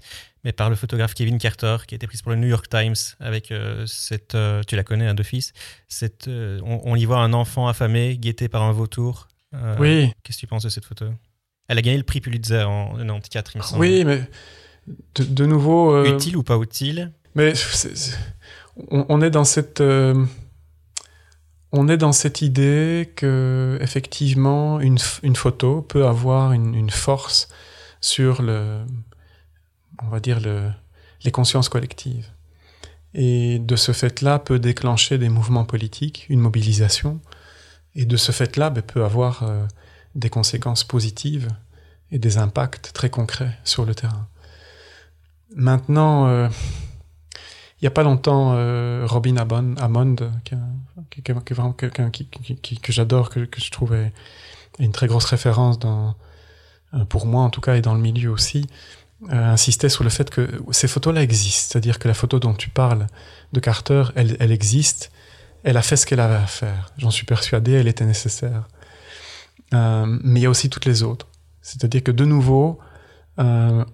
mais 0.45 0.53
par 0.53 0.71
le 0.71 0.77
photographe 0.77 1.15
Kevin 1.15 1.39
Carter, 1.39 1.77
qui 1.87 1.95
a 1.95 1.97
été 1.97 2.07
prise 2.07 2.23
pour 2.23 2.33
le 2.33 2.39
New 2.39 2.49
York 2.49 2.69
Times 2.69 2.95
avec 3.21 3.51
euh, 3.51 3.87
cette, 3.87 4.35
euh, 4.35 4.63
tu 4.67 4.77
la 4.77 4.85
connais, 4.85 5.07
un 5.07 5.15
d'office, 5.15 5.53
cette, 5.89 6.29
on, 6.29 6.81
on, 6.85 6.97
y 6.97 7.05
voit 7.05 7.19
un 7.19 7.33
enfant 7.33 7.69
affamé 7.69 8.17
guetté 8.17 8.49
par 8.49 8.63
un 8.63 8.73
vautour. 8.73 9.29
oui. 9.79 10.13
Qu'est-ce 10.23 10.39
que 10.39 10.41
tu 10.41 10.47
penses 10.47 10.63
de 10.63 10.71
cette 10.71 10.87
photo? 10.87 11.07
Elle 11.69 11.79
a 11.79 11.83
gagné 11.83 11.97
le 11.97 12.03
prix 12.03 12.21
Pulitzer 12.21 12.65
en 12.65 12.97
94, 12.97 13.55
il 13.55 13.59
me 13.59 13.63
semble. 13.63 13.81
Oui, 13.81 14.05
mais 14.05 14.29
de, 15.15 15.47
nouveau. 15.47 15.95
Euh, 15.95 16.15
utile 16.15 16.37
ou 16.37 16.43
pas 16.43 16.57
utile? 16.57 17.13
Mais 17.35 17.53
on, 18.91 19.21
est 19.23 19.31
dans 19.31 19.45
cette. 19.45 19.81
On 21.73 21.89
est 21.89 21.97
dans 21.97 22.13
cette 22.13 22.43
idée 22.43 23.13
que 23.17 23.79
effectivement 23.81 24.79
une, 24.81 24.99
photo 25.35 25.81
peut 25.81 26.07
avoir 26.07 26.53
une, 26.53 26.91
force 26.91 27.49
sur 28.01 28.41
on 28.41 30.09
va 30.09 30.21
dire 30.21 30.41
le, 30.41 30.71
les 31.25 31.31
consciences 31.31 31.69
collectives, 31.69 32.29
et 33.15 33.59
de 33.59 33.77
ce 33.77 33.93
fait-là 33.93 34.39
peut 34.39 34.59
déclencher 34.59 35.19
des 35.19 35.29
mouvements 35.29 35.65
politiques, 35.65 36.27
une 36.29 36.41
mobilisation, 36.41 37.21
et 37.95 38.05
de 38.05 38.17
ce 38.17 38.33
fait-là 38.33 38.71
ben, 38.71 38.83
peut 38.83 39.05
avoir 39.05 39.43
euh, 39.43 39.65
des 40.15 40.31
conséquences 40.31 40.85
positives 40.85 41.49
et 42.11 42.19
des 42.19 42.39
impacts 42.39 42.93
très 42.93 43.11
concrets 43.11 43.59
sur 43.65 43.85
le 43.85 43.95
terrain. 43.95 44.29
Maintenant, 45.55 46.27
euh, 46.29 46.49
il 47.83 47.87
n'y 47.87 47.89
a 47.89 47.91
pas 47.91 48.05
longtemps, 48.05 48.53
euh, 48.55 49.05
Robin 49.09 49.37
Hammond, 49.37 50.17
qui, 50.45 50.55
est 50.55 51.33
vraiment 51.53 51.73
quelqu'un 51.73 52.11
que 52.11 52.93
j'adore, 52.93 53.29
que, 53.29 53.49
je 53.57 53.71
trouvais 53.73 54.13
une 54.79 54.93
très 54.93 55.09
grosse 55.09 55.25
référence 55.25 55.81
euh, 55.85 57.05
pour 57.07 57.27
moi 57.27 57.43
en 57.43 57.51
tout 57.51 57.61
cas 57.61 57.75
et 57.75 57.81
dans 57.81 57.95
le 57.95 58.01
milieu 58.01 58.31
aussi, 58.31 58.69
insistait 59.29 59.89
sur 59.89 60.05
le 60.05 60.11
fait 60.11 60.31
que 60.31 60.49
ces 60.71 60.87
photos-là 60.87 61.23
existent. 61.23 61.73
C'est-à-dire 61.73 61.99
que 61.99 62.07
la 62.07 62.15
photo 62.15 62.39
dont 62.39 62.55
tu 62.55 62.71
parles 62.71 63.09
de 63.53 63.59
Carter, 63.59 64.05
elle, 64.15 64.53
existe, 64.53 65.11
elle 65.65 65.77
a 65.77 65.83
fait 65.83 65.97
ce 65.97 66.07
qu'elle 66.07 66.21
avait 66.21 66.37
à 66.37 66.47
faire. 66.47 66.93
J'en 66.99 67.11
suis 67.11 67.27
persuadé, 67.27 67.73
elle 67.73 67.89
était 67.89 68.07
nécessaire. 68.07 68.69
Euh, 69.75 70.07
mais 70.23 70.39
il 70.39 70.43
y 70.45 70.47
a 70.47 70.51
aussi 70.51 70.71
toutes 70.71 70.87
les 70.87 71.03
autres. 71.03 71.27
C'est-à-dire 71.63 72.05
que 72.05 72.13
de 72.13 72.25
nouveau, 72.25 72.79
euh, 73.41 73.85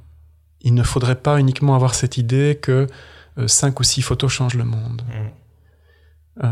il 0.61 0.75
ne 0.75 0.83
faudrait 0.83 1.21
pas 1.21 1.39
uniquement 1.39 1.75
avoir 1.75 1.95
cette 1.95 2.19
idée 2.19 2.59
que 2.61 2.73
euh, 2.73 2.87
cinq 3.47 3.81
ou 3.81 3.85
six 3.85 4.03
photos 4.03 4.31
changent 4.31 4.55
le 4.55 4.65
monde. 4.65 5.03
Mm. 5.09 6.45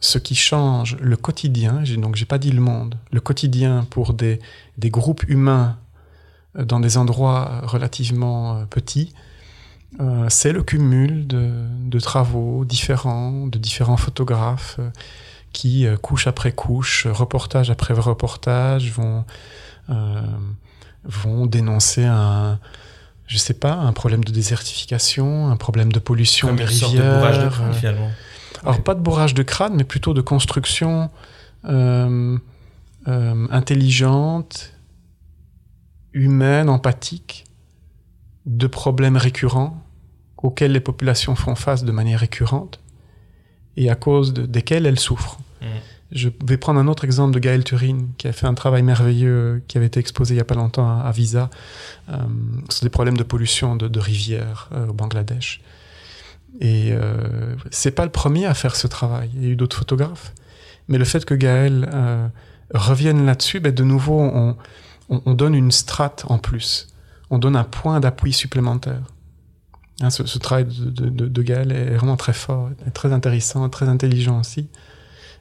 ce 0.00 0.18
qui 0.18 0.34
change 0.34 0.96
le 1.00 1.16
quotidien, 1.16 1.82
donc 1.96 2.16
j'ai 2.16 2.26
pas 2.26 2.38
dit 2.38 2.52
le 2.52 2.60
monde, 2.60 2.96
le 3.12 3.20
quotidien 3.20 3.86
pour 3.88 4.12
des, 4.12 4.40
des 4.76 4.90
groupes 4.90 5.24
humains 5.26 5.78
dans 6.54 6.80
des 6.80 6.98
endroits 6.98 7.62
relativement 7.62 8.66
petits, 8.66 9.14
c'est 10.28 10.52
le 10.52 10.62
cumul 10.62 11.26
de, 11.26 11.50
de, 11.86 11.98
travaux 11.98 12.66
différents, 12.66 13.46
de 13.46 13.58
différents 13.58 13.96
photographes 13.96 14.78
qui, 15.52 15.86
euh, 15.86 15.96
couche 15.96 16.26
après 16.26 16.52
couche, 16.52 17.06
reportage 17.06 17.70
après 17.70 17.94
reportage, 17.94 18.90
vont, 18.92 19.24
euh, 19.90 20.22
vont 21.04 21.46
dénoncer 21.46 22.04
un, 22.04 22.58
je 23.26 23.38
sais 23.38 23.54
pas, 23.54 23.74
un 23.74 23.92
problème 23.92 24.24
de 24.24 24.32
désertification, 24.32 25.48
un 25.48 25.56
problème 25.56 25.92
de 25.92 25.98
pollution 25.98 26.54
des 26.54 26.64
rivières. 26.64 26.90
De 26.90 27.18
bourrage 27.18 27.38
de 27.38 27.48
crâne, 27.48 27.70
euh, 27.70 27.74
finalement. 27.74 28.10
Alors 28.64 28.82
pas 28.82 28.94
de 28.94 29.00
bourrage 29.00 29.34
de 29.34 29.42
crâne, 29.42 29.74
mais 29.74 29.84
plutôt 29.84 30.14
de 30.14 30.20
construction 30.20 31.10
intelligente, 33.06 34.72
humaine, 36.12 36.68
empathique, 36.68 37.44
de 38.46 38.66
problèmes 38.66 39.16
récurrents 39.16 39.82
auxquels 40.42 40.72
les 40.72 40.80
populations 40.80 41.34
font 41.34 41.54
face 41.54 41.84
de 41.84 41.92
manière 41.92 42.20
récurrente 42.20 42.80
et 43.76 43.90
à 43.90 43.94
cause 43.94 44.32
de, 44.32 44.44
desquels 44.44 44.86
elles 44.86 44.98
souffrent. 44.98 45.38
Mm. 45.60 45.66
Je 46.12 46.28
vais 46.44 46.58
prendre 46.58 46.78
un 46.78 46.88
autre 46.88 47.04
exemple 47.04 47.34
de 47.34 47.38
Gaël 47.38 47.64
Turin, 47.64 47.98
qui 48.18 48.28
a 48.28 48.32
fait 48.32 48.46
un 48.46 48.54
travail 48.54 48.82
merveilleux, 48.82 49.62
qui 49.66 49.78
avait 49.78 49.86
été 49.86 49.98
exposé 49.98 50.34
il 50.34 50.36
n'y 50.36 50.42
a 50.42 50.44
pas 50.44 50.54
longtemps 50.54 51.00
à, 51.00 51.10
Visa, 51.10 51.48
euh, 52.10 52.16
sur 52.68 52.84
des 52.84 52.90
problèmes 52.90 53.16
de 53.16 53.22
pollution 53.22 53.76
de, 53.76 53.98
rivières 53.98 54.68
euh, 54.72 54.88
au 54.88 54.92
Bangladesh. 54.92 55.62
Et 56.60 56.90
euh, 56.92 57.54
c'est 57.70 57.92
pas 57.92 58.04
le 58.04 58.10
premier 58.10 58.46
à 58.46 58.54
faire 58.54 58.76
ce 58.76 58.86
travail. 58.86 59.30
Il 59.34 59.42
y 59.42 59.46
a 59.46 59.48
eu 59.50 59.56
d'autres 59.56 59.76
photographes. 59.76 60.34
Mais 60.88 60.98
le 60.98 61.04
fait 61.04 61.24
que 61.24 61.34
Gaël 61.34 61.88
euh, 61.92 62.28
revienne 62.74 63.24
là-dessus, 63.24 63.60
ben 63.60 63.72
de 63.72 63.84
nouveau, 63.84 64.20
on, 64.20 64.56
on, 65.08 65.22
on, 65.24 65.34
donne 65.34 65.54
une 65.54 65.72
strate 65.72 66.24
en 66.28 66.38
plus. 66.38 66.88
On 67.30 67.38
donne 67.38 67.56
un 67.56 67.64
point 67.64 68.00
d'appui 68.00 68.32
supplémentaire. 68.32 69.02
Hein, 70.02 70.10
ce, 70.10 70.38
travail 70.38 70.66
de, 70.66 71.08
de, 71.08 71.42
Gaël 71.42 71.70
est 71.70 71.94
vraiment 71.94 72.16
très 72.16 72.32
fort, 72.32 72.70
très 72.92 73.12
intéressant, 73.12 73.68
très 73.68 73.88
intelligent 73.88 74.40
aussi. 74.40 74.68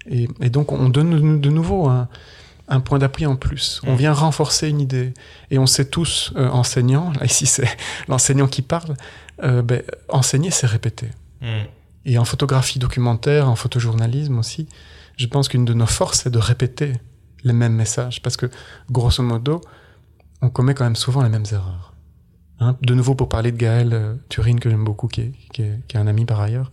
Et, 0.09 0.27
et 0.41 0.49
donc 0.49 0.71
on 0.71 0.89
donne 0.89 1.39
de 1.41 1.49
nouveau 1.49 1.87
un, 1.87 2.07
un 2.67 2.79
point 2.79 2.99
d'appui 2.99 3.25
en 3.25 3.35
plus. 3.35 3.81
On 3.85 3.95
vient 3.95 4.13
renforcer 4.13 4.69
une 4.69 4.79
idée. 4.79 5.13
Et 5.51 5.59
on 5.59 5.65
sait 5.65 5.85
tous, 5.85 6.33
euh, 6.35 6.49
enseignants, 6.49 7.11
là 7.19 7.25
ici 7.25 7.45
c'est 7.45 7.67
l'enseignant 8.07 8.47
qui 8.47 8.61
parle, 8.61 8.95
euh, 9.43 9.61
ben, 9.61 9.83
enseigner 10.09 10.51
c'est 10.51 10.67
répéter. 10.67 11.09
Mm. 11.41 11.45
Et 12.05 12.17
en 12.17 12.25
photographie 12.25 12.79
documentaire, 12.79 13.47
en 13.47 13.55
photojournalisme 13.55 14.39
aussi, 14.39 14.67
je 15.17 15.27
pense 15.27 15.49
qu'une 15.49 15.65
de 15.65 15.73
nos 15.73 15.85
forces, 15.85 16.21
c'est 16.21 16.31
de 16.31 16.39
répéter 16.39 16.93
les 17.43 17.53
mêmes 17.53 17.75
messages. 17.75 18.21
Parce 18.21 18.37
que, 18.37 18.47
grosso 18.89 19.21
modo, 19.21 19.61
on 20.41 20.49
commet 20.49 20.73
quand 20.73 20.83
même 20.83 20.95
souvent 20.95 21.21
les 21.21 21.29
mêmes 21.29 21.45
erreurs. 21.51 21.93
Hein, 22.59 22.77
de 22.81 22.93
nouveau, 22.95 23.13
pour 23.13 23.29
parler 23.29 23.51
de 23.51 23.57
Gaël 23.57 23.93
euh, 23.93 24.15
Turin, 24.29 24.57
que 24.57 24.69
j'aime 24.69 24.83
beaucoup, 24.83 25.07
qui 25.07 25.21
est, 25.21 25.31
qui, 25.53 25.61
est, 25.63 25.79
qui 25.87 25.97
est, 25.97 25.99
un 25.99 26.07
ami 26.07 26.25
par 26.25 26.39
ailleurs, 26.41 26.71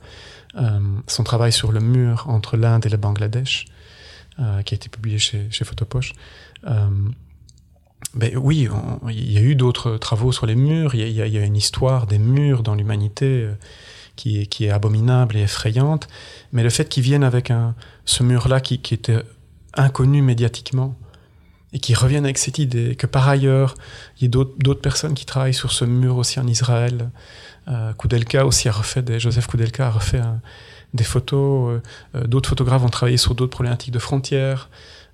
son 1.06 1.24
travail 1.24 1.52
sur 1.52 1.72
le 1.72 1.80
mur 1.80 2.24
entre 2.28 2.56
l'Inde 2.56 2.86
et 2.86 2.88
le 2.88 2.96
Bangladesh, 2.96 3.66
euh, 4.40 4.62
qui 4.62 4.74
a 4.74 4.76
été 4.76 4.88
publié 4.88 5.18
chez, 5.18 5.48
chez 5.50 5.64
Photopoche, 5.64 6.12
euh, 6.66 6.88
ben 8.14 8.36
oui, 8.36 8.68
il 9.08 9.32
y 9.32 9.36
a 9.36 9.40
eu 9.40 9.54
d'autres 9.54 9.96
travaux 9.96 10.32
sur 10.32 10.46
les 10.46 10.54
murs, 10.54 10.94
il 10.94 11.10
y, 11.10 11.38
a 11.38 11.44
une 11.44 11.56
histoire 11.56 12.06
des 12.06 12.18
murs 12.18 12.62
dans 12.62 12.74
l'humanité 12.74 13.26
euh, 13.26 13.54
qui 14.16 14.40
est, 14.40 14.70
abominable 14.70 15.36
et 15.36 15.42
effrayante, 15.42 16.08
mais 16.52 16.62
le 16.62 16.70
fait 16.70 16.88
qu'ils 16.88 17.02
viennent 17.02 17.24
avec 17.24 17.50
un, 17.50 17.74
ce 18.04 18.22
mur-là 18.22 18.60
qui 18.60 18.74
était 18.74 19.22
inconnu 19.74 20.22
médiatiquement, 20.22 20.96
et 21.72 21.78
qui 21.78 21.94
reviennent 21.94 22.24
avec 22.24 22.38
cette 22.38 22.58
idée 22.58 22.94
que 22.94 23.06
par 23.06 23.28
ailleurs, 23.28 23.74
il 24.18 24.24
y 24.24 24.26
a 24.26 24.30
d'autres 24.30 24.80
personnes 24.80 25.14
qui 25.14 25.26
travaillent 25.26 25.54
sur 25.54 25.72
ce 25.72 25.84
mur 25.84 26.16
aussi 26.16 26.40
en 26.40 26.46
Israël. 26.46 27.10
Euh, 27.68 27.92
Koudelka 27.92 28.46
aussi 28.46 28.68
a 28.68 28.72
refait 28.72 29.02
des, 29.02 29.20
Joseph 29.20 29.46
Koudelka 29.46 29.86
a 29.86 29.90
refait 29.90 30.22
des 30.94 31.04
photos. 31.04 31.80
Euh, 32.14 32.26
d'autres 32.26 32.48
photographes 32.48 32.84
ont 32.84 32.88
travaillé 32.88 33.18
sur 33.18 33.34
d'autres 33.34 33.50
problématiques 33.50 33.92
de 33.92 33.98
frontières. 33.98 34.70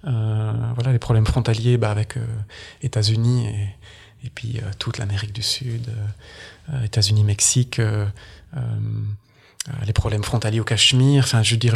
Euh, 0.06 0.52
voilà, 0.74 0.92
les 0.92 0.98
problèmes 0.98 1.26
frontaliers 1.26 1.76
bah, 1.76 1.90
avec 1.90 2.14
États-Unis 2.82 3.46
et, 3.46 4.26
et, 4.26 4.30
puis 4.30 4.60
toute 4.78 4.98
l'Amérique 4.98 5.32
du 5.32 5.42
Sud, 5.42 5.90
États-Unis, 6.84 7.24
Mexique 7.24 7.80
les 9.86 9.92
problèmes 9.94 10.22
frontaliers 10.22 10.60
au 10.60 10.64
Cachemire, 10.64 11.24
enfin, 11.24 11.42
je 11.42 11.52
veux 11.52 11.58
dire, 11.58 11.74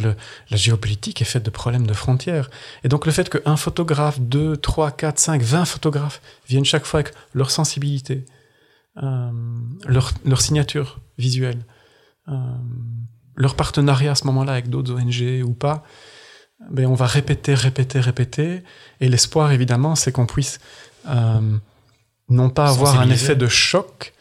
la 0.51 0.57
géopolitique 0.57 1.23
est 1.23 1.25
faite 1.25 1.43
de 1.43 1.51
problèmes 1.51 1.87
de 1.87 1.95
frontières. 1.95 2.51
Et 2.85 2.89
donc, 2.89 3.07
le 3.07 3.13
fait 3.13 3.31
qu'un 3.31 3.57
photographe, 3.57 4.21
deux, 4.21 4.57
trois, 4.59 4.91
quatre, 4.91 5.19
cinq, 5.19 5.41
vingt 5.41 5.65
photographes 5.65 6.21
viennent 6.49 6.67
chaque 6.67 6.85
fois 6.85 7.01
avec 7.01 7.15
leur 7.33 7.51
sensibilité, 7.51 8.27
euh, 9.03 9.31
leur, 9.87 10.41
signature 10.41 11.01
visuelle, 11.17 11.65
euh, 12.29 12.33
leur 13.37 13.55
partenariat 13.55 14.13
à 14.13 14.15
ce 14.15 14.27
moment-là 14.27 14.53
avec 14.53 14.69
d'autres 14.69 14.93
ONG 14.93 15.43
ou 15.45 15.55
pas, 15.55 15.85
ben, 16.71 16.87
on 16.87 16.95
va 16.95 17.07
répéter, 17.07 17.55
répéter, 17.55 18.01
répéter. 18.01 18.63
Et 19.01 19.09
l'espoir, 19.09 19.53
évidemment, 19.53 19.95
c'est 19.95 20.11
qu'on 20.11 20.27
puisse 20.27 20.59
euh, 21.09 21.59
non 22.29 22.51
pas 22.51 22.69
avoir 22.69 23.01
un 23.01 23.09
effet 23.11 23.37
de 23.37 23.47
choc, 23.47 24.13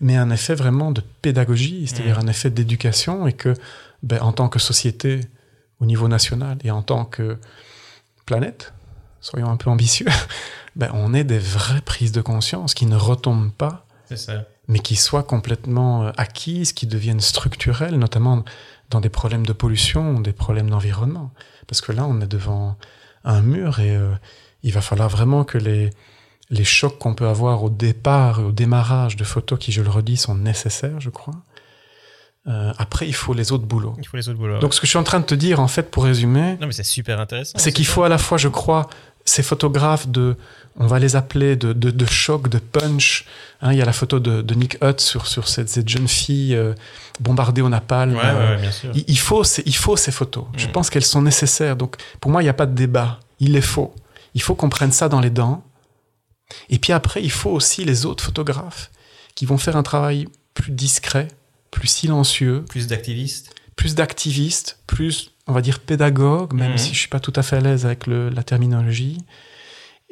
mais 0.00 0.16
un 0.16 0.30
effet 0.30 0.54
vraiment 0.54 0.90
de 0.90 1.02
pédagogie, 1.22 1.86
c'est-à-dire 1.86 2.18
mmh. 2.18 2.24
un 2.24 2.28
effet 2.28 2.50
d'éducation, 2.50 3.26
et 3.26 3.32
que, 3.32 3.54
ben, 4.02 4.20
en 4.22 4.32
tant 4.32 4.48
que 4.48 4.58
société, 4.58 5.20
au 5.80 5.86
niveau 5.86 6.08
national, 6.08 6.58
et 6.64 6.70
en 6.70 6.82
tant 6.82 7.04
que 7.04 7.38
planète, 8.26 8.72
soyons 9.20 9.50
un 9.50 9.56
peu 9.56 9.70
ambitieux, 9.70 10.06
ben, 10.76 10.90
on 10.94 11.12
ait 11.12 11.24
des 11.24 11.38
vraies 11.38 11.82
prises 11.82 12.12
de 12.12 12.22
conscience 12.22 12.74
qui 12.74 12.86
ne 12.86 12.96
retombent 12.96 13.52
pas, 13.52 13.86
mais 14.68 14.78
qui 14.80 14.96
soient 14.96 15.22
complètement 15.22 16.04
euh, 16.04 16.10
acquises, 16.16 16.72
qui 16.72 16.86
deviennent 16.86 17.20
structurelles, 17.20 17.96
notamment 17.96 18.44
dans 18.88 19.00
des 19.00 19.08
problèmes 19.08 19.46
de 19.46 19.52
pollution, 19.52 20.20
des 20.20 20.32
problèmes 20.32 20.70
d'environnement. 20.70 21.30
Parce 21.68 21.80
que 21.80 21.92
là, 21.92 22.06
on 22.06 22.20
est 22.20 22.26
devant 22.26 22.76
un 23.24 23.40
mur 23.40 23.78
et 23.78 23.94
euh, 23.94 24.14
il 24.62 24.72
va 24.72 24.80
falloir 24.80 25.08
vraiment 25.08 25.44
que 25.44 25.58
les, 25.58 25.90
les 26.50 26.64
chocs 26.64 26.98
qu'on 26.98 27.14
peut 27.14 27.28
avoir 27.28 27.62
au 27.62 27.70
départ, 27.70 28.40
au 28.44 28.52
démarrage 28.52 29.16
de 29.16 29.24
photos 29.24 29.58
qui, 29.58 29.72
je 29.72 29.82
le 29.82 29.90
redis, 29.90 30.16
sont 30.16 30.34
nécessaires, 30.34 31.00
je 31.00 31.10
crois. 31.10 31.34
Euh, 32.48 32.72
après, 32.78 33.06
il 33.06 33.14
faut 33.14 33.34
les 33.34 33.52
autres 33.52 33.66
boulots. 33.66 33.94
Il 33.98 34.06
faut 34.06 34.16
les 34.16 34.28
autres 34.28 34.38
boulots. 34.38 34.58
Donc, 34.58 34.74
ce 34.74 34.80
que 34.80 34.86
je 34.86 34.90
suis 34.90 34.98
en 34.98 35.04
train 35.04 35.20
de 35.20 35.26
te 35.26 35.34
dire, 35.34 35.60
en 35.60 35.68
fait, 35.68 35.90
pour 35.90 36.04
résumer. 36.04 36.56
Non, 36.60 36.66
mais 36.66 36.72
c'est 36.72 36.82
super 36.82 37.20
intéressant. 37.20 37.58
C'est 37.58 37.70
qu'il 37.72 37.86
faut 37.86 38.02
à 38.02 38.08
la 38.08 38.18
fois, 38.18 38.38
je 38.38 38.48
crois, 38.48 38.88
ces 39.24 39.42
photographes 39.42 40.08
de, 40.08 40.36
on 40.76 40.86
va 40.86 40.98
les 40.98 41.14
appeler 41.14 41.54
de, 41.54 41.72
de, 41.72 41.90
de 41.90 42.06
choc, 42.06 42.48
de 42.48 42.58
punch. 42.58 43.26
Hein, 43.60 43.72
il 43.72 43.78
y 43.78 43.82
a 43.82 43.84
la 43.84 43.92
photo 43.92 44.18
de, 44.18 44.40
de 44.42 44.54
Nick 44.54 44.78
Hutt 44.82 45.00
sur, 45.00 45.26
sur 45.26 45.46
cette, 45.46 45.68
cette 45.68 45.88
jeune 45.88 46.08
fille 46.08 46.56
euh, 46.56 46.74
bombardée 47.20 47.60
au 47.60 47.68
napalm. 47.68 48.14
Ouais, 48.14 48.22
euh, 48.24 48.56
ouais, 48.56 48.62
bien 48.62 48.72
sûr. 48.72 48.90
Il, 48.94 49.04
il, 49.06 49.18
faut, 49.18 49.44
il 49.44 49.76
faut 49.76 49.96
ces 49.96 50.10
photos. 50.10 50.44
Mm. 50.44 50.58
Je 50.58 50.66
pense 50.68 50.90
qu'elles 50.90 51.04
sont 51.04 51.22
nécessaires. 51.22 51.76
Donc, 51.76 51.96
pour 52.20 52.30
moi, 52.32 52.40
il 52.42 52.46
n'y 52.46 52.50
a 52.50 52.54
pas 52.54 52.66
de 52.66 52.74
débat. 52.74 53.20
Il 53.38 53.52
les 53.52 53.60
faut. 53.60 53.94
Il 54.34 54.42
faut 54.42 54.54
qu'on 54.54 54.70
prenne 54.70 54.92
ça 54.92 55.08
dans 55.08 55.20
les 55.20 55.30
dents 55.30 55.62
et 56.68 56.78
puis 56.78 56.92
après, 56.92 57.22
il 57.22 57.30
faut 57.30 57.50
aussi 57.50 57.84
les 57.84 58.06
autres 58.06 58.24
photographes 58.24 58.90
qui 59.34 59.46
vont 59.46 59.58
faire 59.58 59.76
un 59.76 59.82
travail 59.82 60.28
plus 60.54 60.72
discret, 60.72 61.28
plus 61.70 61.88
silencieux. 61.88 62.64
Plus 62.68 62.86
d'activistes. 62.86 63.54
Plus 63.76 63.94
d'activistes, 63.94 64.78
plus, 64.86 65.32
on 65.46 65.52
va 65.52 65.62
dire, 65.62 65.78
pédagogues, 65.78 66.52
même 66.52 66.74
mmh. 66.74 66.78
si 66.78 66.94
je 66.94 66.98
suis 66.98 67.08
pas 67.08 67.20
tout 67.20 67.32
à 67.36 67.42
fait 67.42 67.56
à 67.56 67.60
l'aise 67.60 67.86
avec 67.86 68.06
le, 68.06 68.28
la 68.28 68.42
terminologie. 68.42 69.18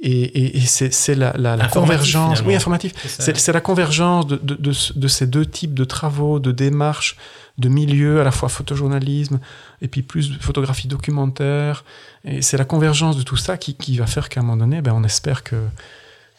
Et, 0.00 0.22
et, 0.22 0.58
et 0.58 0.60
c'est 0.60 1.14
la, 1.16 1.32
la, 1.36 1.56
la 1.56 1.66
convergence, 1.66 2.38
finalement. 2.38 2.48
oui, 2.48 2.54
informatif. 2.54 2.92
C'est 3.04 3.52
la 3.52 3.60
convergence 3.60 4.28
de, 4.28 4.36
de, 4.36 4.54
de, 4.54 4.72
de, 4.94 5.08
ces 5.08 5.26
deux 5.26 5.44
types 5.44 5.74
de 5.74 5.84
travaux, 5.84 6.38
de 6.38 6.52
démarches, 6.52 7.16
de 7.58 7.68
milieux, 7.68 8.20
à 8.20 8.24
la 8.24 8.30
fois 8.30 8.48
photojournalisme 8.48 9.40
et 9.82 9.88
puis 9.88 10.02
plus 10.02 10.30
de 10.30 10.38
photographie 10.40 10.86
documentaire. 10.86 11.84
Et 12.24 12.42
c'est 12.42 12.56
la 12.56 12.64
convergence 12.64 13.16
de 13.16 13.22
tout 13.22 13.36
ça 13.36 13.56
qui, 13.56 13.74
qui 13.74 13.98
va 13.98 14.06
faire 14.06 14.28
qu'à 14.28 14.38
un 14.38 14.44
moment 14.44 14.58
donné, 14.58 14.82
ben, 14.82 14.92
on 14.94 15.02
espère 15.02 15.42
que 15.42 15.56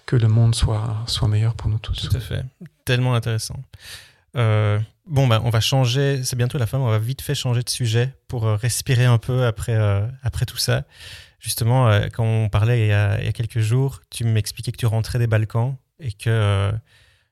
que 0.10 0.16
le 0.16 0.28
monde 0.28 0.56
soit, 0.56 1.04
soit 1.06 1.28
meilleur 1.28 1.54
pour 1.54 1.70
nous 1.70 1.78
tous. 1.78 2.10
Tout 2.10 2.18
à 2.18 2.20
fait. 2.20 2.44
Tellement 2.84 3.14
intéressant. 3.14 3.62
Euh, 4.36 4.80
bon, 5.06 5.28
bah, 5.28 5.40
on 5.44 5.52
va 5.52 5.60
changer, 5.60 6.24
c'est 6.24 6.36
bientôt 6.36 6.58
la 6.58 6.66
fin, 6.66 6.80
on 6.80 6.90
va 6.90 6.98
vite 6.98 7.22
fait 7.22 7.36
changer 7.36 7.62
de 7.62 7.70
sujet 7.70 8.16
pour 8.28 8.48
euh, 8.48 8.56
respirer 8.56 9.06
un 9.06 9.20
peu 9.20 9.46
après, 9.46 9.76
euh, 9.76 10.08
après 10.24 10.48
tout 10.48 10.58
ça. 10.58 10.86
Justement, 11.40 11.92
quand 12.12 12.26
on 12.26 12.50
parlait 12.50 12.82
il 12.82 12.88
y, 12.88 12.92
a, 12.92 13.32
quelques 13.34 13.60
jours, 13.60 14.02
tu 14.10 14.24
m'expliquais 14.24 14.72
que 14.72 14.78
tu 14.78 14.88
rentrais 14.88 15.20
des 15.20 15.28
Balkans 15.28 15.78
et 16.00 16.12
que. 16.12 16.72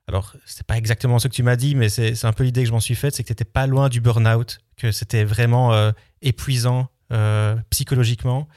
Alors, 0.08 0.34
c'est 0.46 0.66
pas 0.66 0.78
exactement 0.78 1.20
ce 1.20 1.28
que 1.28 1.34
tu 1.34 1.44
m'as 1.44 1.58
dit, 1.58 1.76
mais 1.76 1.90
c'est 1.90 2.24
un 2.24 2.32
peu 2.32 2.46
l'idée 2.46 2.62
que 2.62 2.68
je 2.68 2.72
m'en 2.72 2.80
suis 2.80 2.96
faite, 2.96 3.16
c'est 3.16 3.24
que 3.24 3.28
tu 3.28 3.34
n'étais 3.34 3.44
pas 3.44 3.68
loin 3.68 3.90
du 3.90 4.00
burn-out, 4.00 4.60
que 4.78 4.94
c'était 4.94 5.26
vraiment 5.26 5.92
épuisant 6.22 6.88
psychologiquement. 7.70 8.48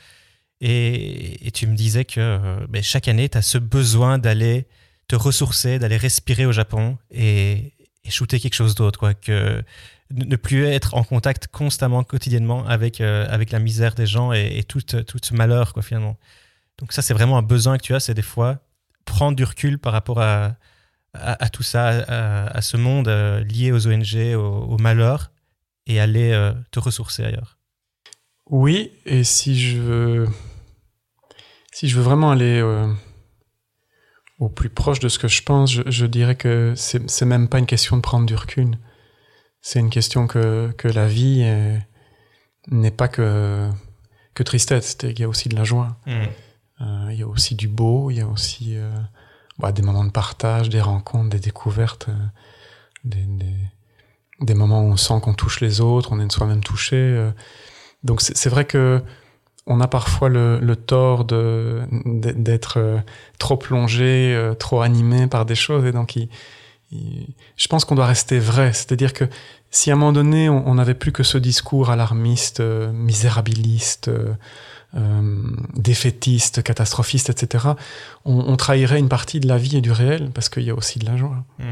Et, 0.60 1.50
tu 1.54 1.66
me 1.66 1.74
disais 1.74 2.04
que 2.04 2.20
euh, 2.20 2.66
ben, 2.68 2.82
chaque 2.82 3.08
année, 3.08 3.28
tu 3.28 3.38
as 3.38 3.42
ce 3.42 3.58
besoin 3.58 4.18
d'aller 4.18 4.66
te 5.08 5.16
ressourcer, 5.16 5.78
d'aller 5.78 5.96
respirer 5.96 6.46
au 6.46 6.52
Japon 6.52 6.98
et, 7.10 7.72
shooter 8.08 8.40
quelque 8.40 8.54
chose 8.54 8.74
d'autre. 8.74 8.98
quoi 8.98 9.14
que 9.14 9.62
Ne 10.10 10.36
plus 10.36 10.64
être 10.66 10.94
en 10.94 11.04
contact 11.04 11.46
constamment, 11.48 12.02
quotidiennement 12.02 12.66
avec, 12.66 13.00
euh, 13.00 13.26
avec 13.30 13.52
la 13.52 13.58
misère 13.58 13.94
des 13.94 14.06
gens 14.06 14.32
et, 14.32 14.58
et 14.58 14.64
tout, 14.64 14.80
tout 14.82 15.18
ce 15.22 15.34
malheur, 15.34 15.72
quoi, 15.72 15.82
finalement. 15.82 16.16
Donc 16.78 16.92
ça, 16.92 17.02
c'est 17.02 17.14
vraiment 17.14 17.38
un 17.38 17.42
besoin 17.42 17.78
que 17.78 17.82
tu 17.82 17.94
as, 17.94 18.00
c'est 18.00 18.14
des 18.14 18.22
fois 18.22 18.58
prendre 19.04 19.36
du 19.36 19.44
recul 19.44 19.78
par 19.78 19.92
rapport 19.92 20.20
à, 20.20 20.56
à, 21.14 21.48
tout 21.48 21.62
ça, 21.62 21.88
à, 21.88 22.62
ce 22.62 22.76
monde 22.76 23.08
euh, 23.08 23.42
lié 23.44 23.72
aux 23.72 23.86
ONG, 23.86 24.34
au, 24.36 24.78
malheur, 24.78 25.30
et 25.86 26.00
aller 26.00 26.32
euh, 26.32 26.52
te 26.70 26.78
ressourcer 26.78 27.24
ailleurs. 27.24 27.58
Oui, 28.46 28.92
et 29.06 29.24
si 29.24 29.58
je 29.58 29.78
veux 29.78 30.28
si 31.70 31.88
je 31.88 31.96
veux 31.96 32.02
vraiment 32.02 32.30
aller 32.30 32.60
euh, 32.60 32.86
au 34.38 34.48
plus 34.48 34.70
proche 34.70 35.00
de 35.00 35.08
ce 35.08 35.18
que 35.18 35.28
je 35.28 35.42
pense, 35.42 35.70
je, 35.72 35.82
je 35.86 36.06
dirais 36.06 36.36
que 36.36 36.74
c'est 36.76 37.22
même 37.22 37.48
pas 37.48 37.58
une 37.58 37.66
question 37.66 37.96
de 37.96 38.02
prendre 38.02 38.26
du 38.26 38.34
recul. 38.34 38.78
C'est 39.60 39.78
une 39.78 39.90
question 39.90 40.26
que, 40.26 40.72
que 40.78 40.88
la 40.88 41.06
vie 41.06 41.44
n'est 42.68 42.90
pas 42.90 43.08
que, 43.08 43.68
que 44.34 44.42
tristesse. 44.42 44.96
Il 45.02 45.18
y 45.18 45.24
a 45.24 45.28
aussi 45.28 45.48
de 45.48 45.56
la 45.56 45.64
joie. 45.64 45.96
Mmh. 46.06 46.12
Euh, 46.80 47.08
il 47.10 47.18
y 47.18 47.22
a 47.22 47.26
aussi 47.26 47.54
du 47.54 47.68
beau. 47.68 48.10
Il 48.10 48.16
y 48.16 48.20
a 48.20 48.26
aussi 48.26 48.76
euh, 48.76 48.90
bah, 49.58 49.72
des 49.72 49.82
moments 49.82 50.04
de 50.04 50.10
partage, 50.10 50.68
des 50.68 50.80
rencontres, 50.80 51.30
des 51.30 51.40
découvertes, 51.40 52.08
euh, 52.08 52.26
des, 53.04 53.24
des, 53.24 53.54
des, 54.40 54.54
moments 54.54 54.82
où 54.82 54.92
on 54.92 54.96
sent 54.96 55.20
qu'on 55.22 55.34
touche 55.34 55.60
les 55.60 55.80
autres, 55.80 56.12
on 56.12 56.20
est 56.20 56.32
soi-même 56.32 56.62
touché. 56.62 57.30
Donc 58.02 58.22
c'est 58.22 58.48
vrai 58.48 58.64
que 58.64 59.02
on 59.66 59.80
a 59.80 59.88
parfois 59.88 60.28
le, 60.28 60.58
le 60.58 60.76
tort 60.76 61.24
de 61.24 61.82
d'être 62.04 62.78
euh, 62.78 62.98
trop 63.38 63.56
plongé, 63.56 64.34
euh, 64.34 64.54
trop 64.54 64.80
animé 64.82 65.26
par 65.26 65.44
des 65.46 65.54
choses, 65.54 65.84
et 65.84 65.92
donc 65.92 66.16
il, 66.16 66.28
il, 66.92 67.26
je 67.56 67.68
pense 67.68 67.84
qu'on 67.84 67.94
doit 67.94 68.06
rester 68.06 68.38
vrai. 68.38 68.72
C'est-à-dire 68.72 69.12
que 69.12 69.24
si 69.70 69.90
à 69.90 69.94
un 69.94 69.96
moment 69.96 70.12
donné 70.12 70.48
on 70.48 70.74
n'avait 70.74 70.94
plus 70.94 71.12
que 71.12 71.22
ce 71.22 71.38
discours 71.38 71.90
alarmiste, 71.90 72.60
euh, 72.60 72.92
misérabiliste, 72.92 74.08
euh, 74.08 74.34
euh, 74.96 75.36
défaitiste, 75.76 76.64
catastrophiste, 76.64 77.30
etc., 77.30 77.68
on, 78.24 78.40
on, 78.40 78.56
trahirait 78.56 78.98
une 78.98 79.08
partie 79.08 79.38
de 79.38 79.46
la 79.46 79.56
vie 79.56 79.76
et 79.76 79.80
du 79.80 79.92
réel 79.92 80.32
parce 80.34 80.48
qu'il 80.48 80.64
y 80.64 80.70
a 80.70 80.74
aussi 80.74 80.98
de 80.98 81.06
la 81.06 81.16
joie. 81.16 81.44
Mmh. 81.60 81.64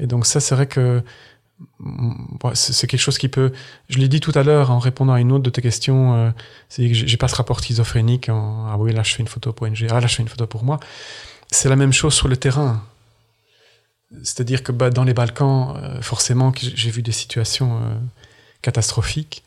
Et 0.00 0.06
donc 0.06 0.26
ça, 0.26 0.38
c'est 0.40 0.54
vrai 0.54 0.66
que 0.66 1.02
c'est 2.54 2.86
quelque 2.86 3.00
chose 3.00 3.18
qui 3.18 3.28
peut. 3.28 3.52
Je 3.88 3.98
l'ai 3.98 4.08
dit 4.08 4.20
tout 4.20 4.32
à 4.34 4.42
l'heure 4.42 4.70
en 4.70 4.78
répondant 4.78 5.12
à 5.12 5.20
une 5.20 5.32
autre 5.32 5.42
de 5.42 5.50
tes 5.50 5.62
questions. 5.62 6.14
Euh, 6.14 6.30
c'est 6.68 6.86
que 6.88 6.94
j'ai 6.94 7.16
pas 7.16 7.28
ce 7.28 7.36
rapport 7.36 7.60
schizophrénique. 7.60 8.28
En, 8.28 8.66
ah 8.68 8.76
oui, 8.78 8.92
là 8.92 9.02
je 9.02 9.14
fais 9.14 9.22
une 9.22 9.28
photo 9.28 9.52
pour 9.52 9.66
NG. 9.66 9.86
Ah 9.90 10.00
là 10.00 10.06
je 10.06 10.16
fais 10.16 10.22
une 10.22 10.28
photo 10.28 10.46
pour 10.46 10.64
moi. 10.64 10.78
C'est 11.50 11.68
la 11.68 11.76
même 11.76 11.92
chose 11.92 12.14
sur 12.14 12.28
le 12.28 12.36
terrain. 12.36 12.82
C'est-à-dire 14.22 14.62
que 14.62 14.72
bah, 14.72 14.90
dans 14.90 15.04
les 15.04 15.14
Balkans, 15.14 15.76
euh, 15.76 16.00
forcément, 16.00 16.52
j'ai 16.56 16.90
vu 16.90 17.02
des 17.02 17.12
situations 17.12 17.80
euh, 17.82 17.94
catastrophiques 18.62 19.44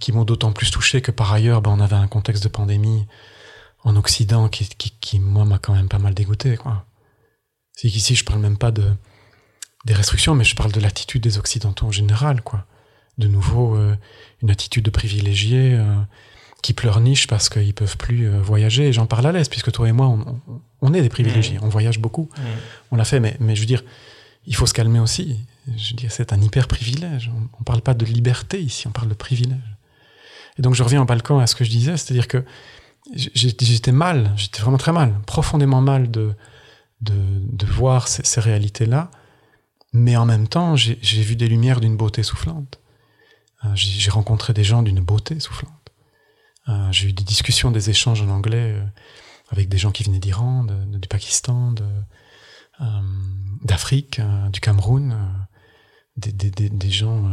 qui 0.00 0.12
m'ont 0.12 0.26
d'autant 0.26 0.52
plus 0.52 0.70
touché 0.70 1.00
que 1.00 1.10
par 1.10 1.32
ailleurs, 1.32 1.62
bah, 1.62 1.70
on 1.72 1.80
avait 1.80 1.96
un 1.96 2.06
contexte 2.06 2.42
de 2.42 2.50
pandémie 2.50 3.06
en 3.84 3.96
Occident 3.96 4.50
qui, 4.50 5.18
moi, 5.18 5.46
m'a 5.46 5.58
quand 5.58 5.72
même 5.74 5.88
pas 5.88 5.98
mal 5.98 6.12
dégoûté. 6.12 6.58
Quoi. 6.58 6.84
C'est 7.72 7.88
qu'ici, 7.88 8.14
je 8.14 8.22
parle 8.22 8.40
même 8.40 8.58
pas 8.58 8.70
de 8.70 8.92
des 9.84 9.94
restrictions, 9.94 10.34
mais 10.34 10.44
je 10.44 10.54
parle 10.54 10.72
de 10.72 10.80
l'attitude 10.80 11.22
des 11.22 11.38
Occidentaux 11.38 11.86
en 11.86 11.90
général, 11.90 12.42
quoi. 12.42 12.66
De 13.18 13.26
nouveau, 13.26 13.76
euh, 13.76 13.94
une 14.42 14.50
attitude 14.50 14.84
de 14.84 14.90
privilégiés 14.90 15.74
euh, 15.74 15.94
qui 16.62 16.72
pleurnichent 16.72 17.26
parce 17.26 17.48
qu'ils 17.48 17.74
peuvent 17.74 17.96
plus 17.96 18.28
euh, 18.28 18.40
voyager. 18.40 18.88
Et 18.88 18.92
j'en 18.92 19.06
parle 19.06 19.26
à 19.26 19.32
l'aise, 19.32 19.48
puisque 19.48 19.70
toi 19.72 19.88
et 19.88 19.92
moi, 19.92 20.16
on, 20.80 20.94
est 20.94 21.02
des 21.02 21.08
privilégiés, 21.08 21.58
mmh. 21.58 21.64
on 21.64 21.68
voyage 21.68 21.98
beaucoup, 21.98 22.30
mmh. 22.36 22.42
on 22.92 22.96
l'a 22.96 23.04
fait, 23.04 23.20
mais, 23.20 23.36
mais 23.40 23.54
je 23.54 23.60
veux 23.60 23.66
dire, 23.66 23.84
il 24.46 24.54
faut 24.54 24.66
se 24.66 24.72
calmer 24.72 24.98
aussi. 24.98 25.36
Je 25.76 25.90
veux 25.90 25.96
dire, 25.96 26.10
c'est 26.10 26.32
un 26.32 26.40
hyper 26.40 26.68
privilège. 26.68 27.30
On, 27.36 27.40
ne 27.40 27.64
parle 27.64 27.82
pas 27.82 27.94
de 27.94 28.04
liberté 28.06 28.60
ici, 28.60 28.86
on 28.86 28.92
parle 28.92 29.08
de 29.08 29.14
privilège. 29.14 29.58
Et 30.58 30.62
donc 30.62 30.74
je 30.74 30.82
reviens 30.82 31.02
en 31.02 31.04
Balkan 31.04 31.38
à 31.38 31.46
ce 31.46 31.54
que 31.54 31.64
je 31.64 31.70
disais, 31.70 31.96
c'est-à-dire 31.96 32.28
que 32.28 32.44
j'étais 33.14 33.92
mal, 33.92 34.32
j'étais 34.36 34.60
vraiment 34.60 34.76
très 34.76 34.92
mal, 34.92 35.14
profondément 35.26 35.80
mal 35.80 36.10
de, 36.10 36.34
de, 37.00 37.14
de 37.14 37.66
voir 37.66 38.08
ces, 38.08 38.22
ces 38.24 38.40
réalités-là 38.40 39.10
mais 39.92 40.16
en 40.16 40.24
même 40.24 40.48
temps, 40.48 40.74
j'ai 40.76 40.96
vu 41.22 41.36
des 41.36 41.48
lumières 41.48 41.80
d'une 41.80 41.96
beauté 41.96 42.22
soufflante. 42.22 42.80
Euh, 43.64 43.68
j'ai 43.74 44.10
rencontré 44.10 44.52
des 44.52 44.64
gens 44.64 44.82
d'une 44.82 45.00
beauté 45.00 45.38
soufflante. 45.38 45.72
Euh, 46.68 46.92
j'ai 46.92 47.08
eu 47.08 47.12
des 47.12 47.24
discussions, 47.24 47.70
des 47.70 47.90
échanges 47.90 48.22
en 48.22 48.28
anglais 48.28 48.72
euh, 48.76 48.84
avec 49.50 49.68
des 49.68 49.78
gens 49.78 49.90
qui 49.90 50.04
venaient 50.04 50.18
d'Iran, 50.18 50.64
du 50.64 51.08
Pakistan, 51.08 51.74
d'Afrique, 53.62 54.20
du 54.50 54.60
Cameroun, 54.60 55.14
des, 56.16 56.90
gens 56.90 57.30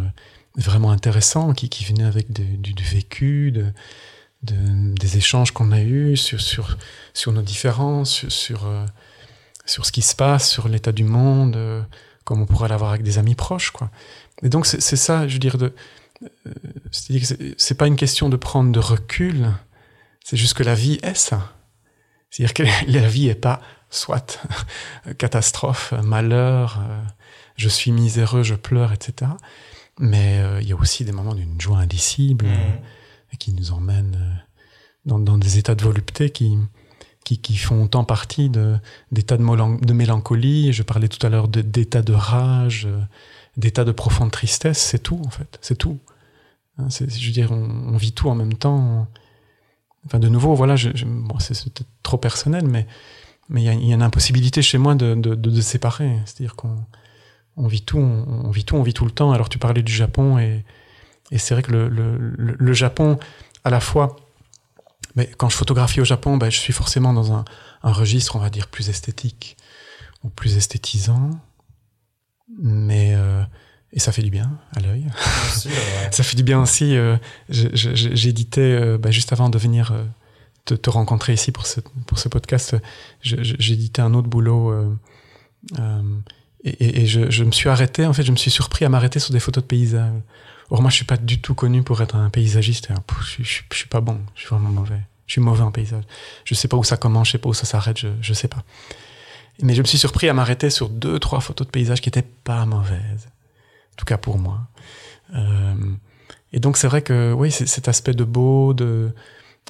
vraiment 0.57 0.91
intéressants 0.91 1.53
qui, 1.53 1.85
venaient 1.85 2.03
avec 2.03 2.29
du, 2.33 2.83
vécu, 2.83 3.53
de, 3.53 3.71
des 4.43 5.17
échanges 5.17 5.51
qu'on 5.51 5.71
a 5.71 5.79
eus 5.79 6.17
sur, 6.17 6.77
nos 7.27 7.41
différences, 7.41 8.27
sur 8.27 8.67
ce 9.65 9.91
qui 9.93 10.01
se 10.01 10.13
passe, 10.13 10.49
sur 10.49 10.67
l'état 10.67 10.91
du 10.91 11.05
monde 11.05 11.87
comme 12.23 12.41
on 12.41 12.45
pourrait 12.45 12.69
l'avoir 12.69 12.91
avec 12.91 13.03
des 13.03 13.17
amis 13.17 13.35
proches, 13.35 13.71
quoi. 13.71 13.89
Et 14.43 14.49
donc 14.49 14.65
c'est 14.65 14.95
ça, 14.95 15.27
je 15.27 15.33
veux 15.33 15.39
dire, 15.39 15.57
de, 15.57 15.73
euh, 16.23 17.53
c'est 17.57 17.75
pas 17.75 17.87
une 17.87 17.95
question 17.95 18.29
de 18.29 18.37
prendre 18.37 18.71
de 18.71 18.79
recul, 18.79 19.51
c'est 20.23 20.37
juste 20.37 20.53
que 20.53 20.63
la 20.63 20.75
vie 20.75 20.99
est 21.01 21.15
ça. 21.15 21.53
C'est-à-dire 22.29 22.53
que 22.53 22.63
la 22.91 23.07
vie 23.07 23.29
est 23.29 23.35
pas 23.35 23.61
soit 23.89 24.39
catastrophe, 25.17 25.93
malheur, 26.03 26.79
euh, 26.81 27.01
je 27.55 27.69
suis 27.69 27.91
miséreux, 27.91 28.43
je 28.43 28.55
pleure, 28.55 28.93
etc. 28.93 29.31
Mais 29.99 30.39
euh, 30.39 30.61
il 30.61 30.67
y 30.67 30.71
a 30.71 30.75
aussi 30.75 31.03
des 31.03 31.11
moments 31.11 31.35
d'une 31.35 31.59
joie 31.59 31.79
indicible 31.79 32.45
mmh. 32.45 33.37
qui 33.37 33.53
nous 33.53 33.71
emmènent 33.71 34.41
dans, 35.05 35.19
dans, 35.19 35.37
des 35.37 35.57
états 35.57 35.75
de 35.75 35.83
volupté 35.83 36.29
qui, 36.29 36.57
qui, 37.37 37.57
font 37.57 37.87
tant 37.87 38.03
partie 38.03 38.49
d'états 39.11 39.37
de, 39.37 39.85
de, 39.85 39.93
mélancolie. 39.93 40.73
Je 40.73 40.83
parlais 40.83 41.07
tout 41.07 41.25
à 41.25 41.29
l'heure 41.29 41.47
d'états 41.47 42.01
de, 42.01 42.13
rage, 42.13 42.87
euh, 42.87 42.99
d'états 43.57 43.85
de 43.85 43.91
profonde 43.91 44.31
tristesse. 44.31 44.79
C'est 44.79 45.03
tout, 45.03 45.21
en 45.25 45.29
fait. 45.29 45.57
C'est 45.61 45.77
tout. 45.77 45.99
Hein, 46.77 46.87
je 46.89 47.25
veux 47.25 47.31
dire, 47.33 47.51
on, 47.51 47.97
vit 47.97 48.13
tout 48.13 48.29
en 48.29 48.35
même 48.35 48.53
temps. 48.53 49.07
Enfin, 50.05 50.19
de 50.19 50.29
nouveau, 50.29 50.55
voilà, 50.55 50.75
c'est 50.77 50.93
peut-être 50.93 51.89
trop 52.03 52.17
personnel, 52.17 52.65
mais 52.67 52.87
mais 53.49 53.63
il 53.63 53.87
y, 53.87 53.91
a 53.91 53.95
une 53.95 54.03
impossibilité 54.03 54.61
chez 54.61 54.77
moi 54.77 54.93
de, 54.93 55.15
de, 55.15 55.61
séparer. 55.61 56.19
C'est-à-dire 56.25 56.55
qu'on 56.55 56.85
on 57.57 57.67
vit 57.67 57.81
tout, 57.81 57.97
on, 57.97 58.51
vit 58.51 58.63
tout, 58.63 58.75
on 58.75 58.83
vit 58.83 58.93
tout 58.93 59.05
le 59.05 59.11
temps. 59.11 59.31
Alors 59.31 59.49
tu 59.49 59.57
parlais 59.57 59.81
du 59.81 59.91
Japon 59.91 60.37
et, 60.37 60.63
et 61.31 61.39
c'est 61.39 61.55
vrai 61.55 61.63
que 61.63 61.71
le, 61.71 61.89
le, 61.89 62.35
le, 62.37 62.73
Japon, 62.73 63.17
à 63.63 63.71
la 63.71 63.79
fois, 63.79 64.15
mais 65.15 65.27
quand 65.37 65.49
je 65.49 65.55
photographie 65.55 66.01
au 66.01 66.05
Japon, 66.05 66.37
ben, 66.37 66.49
je 66.49 66.57
suis 66.57 66.73
forcément 66.73 67.13
dans 67.13 67.33
un, 67.33 67.45
un, 67.83 67.91
registre, 67.91 68.35
on 68.35 68.39
va 68.39 68.49
dire, 68.49 68.67
plus 68.67 68.89
esthétique 68.89 69.57
ou 70.23 70.29
plus 70.29 70.57
esthétisant. 70.57 71.31
Mais 72.57 73.13
euh, 73.15 73.43
et 73.91 73.99
ça 73.99 74.11
fait 74.11 74.21
du 74.21 74.29
bien 74.29 74.59
à 74.75 74.79
l'œil. 74.81 75.07
ça 76.11 76.23
fait 76.23 76.35
du 76.35 76.43
bien 76.43 76.61
aussi. 76.61 76.95
Euh, 76.95 77.17
J'éditais 77.49 78.61
euh, 78.61 78.97
ben, 78.97 79.11
juste 79.11 79.33
avant 79.33 79.49
de 79.49 79.57
venir 79.57 79.91
euh, 79.91 80.03
te, 80.65 80.75
te, 80.75 80.89
rencontrer 80.89 81.33
ici 81.33 81.51
pour 81.51 81.65
ce, 81.65 81.79
pour 82.05 82.19
ce 82.19 82.29
podcast. 82.29 82.75
J'éditais 83.21 84.01
un 84.01 84.13
autre 84.13 84.27
boulot. 84.27 84.95
et, 86.63 87.01
et 87.01 87.05
je, 87.07 87.31
je, 87.31 87.43
me 87.43 87.51
suis 87.51 87.69
arrêté, 87.69 88.05
en 88.05 88.13
fait, 88.13 88.23
je 88.23 88.31
me 88.31 88.37
suis 88.37 88.51
surpris 88.51 88.85
à 88.85 88.89
m'arrêter 88.89 89.19
sur 89.19 89.33
des 89.33 89.39
photos 89.39 89.63
de 89.63 89.67
paysages. 89.67 90.13
Or, 90.69 90.81
moi, 90.81 90.89
je 90.89 90.97
suis 90.97 91.05
pas 91.05 91.17
du 91.17 91.41
tout 91.41 91.55
connu 91.55 91.83
pour 91.83 92.01
être 92.01 92.15
un 92.15 92.29
paysagiste. 92.29 92.89
Je, 93.21 93.43
je, 93.43 93.61
je, 93.71 93.75
suis 93.75 93.87
pas 93.87 94.01
bon. 94.01 94.19
Je 94.35 94.41
suis 94.41 94.49
vraiment 94.49 94.69
mauvais. 94.69 95.01
Je 95.25 95.33
suis 95.33 95.41
mauvais 95.41 95.63
en 95.63 95.71
paysage. 95.71 96.03
Je 96.45 96.53
sais 96.53 96.67
pas 96.67 96.77
où 96.77 96.83
ça 96.83 96.97
commence, 96.97 97.27
je 97.27 97.31
sais 97.33 97.37
pas 97.37 97.49
où 97.49 97.53
ça 97.53 97.65
s'arrête, 97.65 97.97
je, 97.97 98.07
je 98.21 98.33
sais 98.33 98.47
pas. 98.47 98.63
Mais 99.61 99.75
je 99.75 99.81
me 99.81 99.87
suis 99.87 99.97
surpris 99.97 100.29
à 100.29 100.33
m'arrêter 100.33 100.69
sur 100.69 100.89
deux, 100.89 101.19
trois 101.19 101.39
photos 101.39 101.67
de 101.67 101.71
paysages 101.71 102.01
qui 102.01 102.09
étaient 102.09 102.21
pas 102.43 102.65
mauvaises. 102.65 103.27
En 103.93 103.95
tout 103.97 104.05
cas 104.05 104.17
pour 104.17 104.37
moi. 104.37 104.61
Euh, 105.35 105.75
et 106.53 106.59
donc, 106.59 106.77
c'est 106.77 106.87
vrai 106.87 107.01
que, 107.01 107.33
oui, 107.33 107.51
cet 107.51 107.87
aspect 107.87 108.13
de 108.13 108.23
beau, 108.23 108.73
de, 108.73 109.11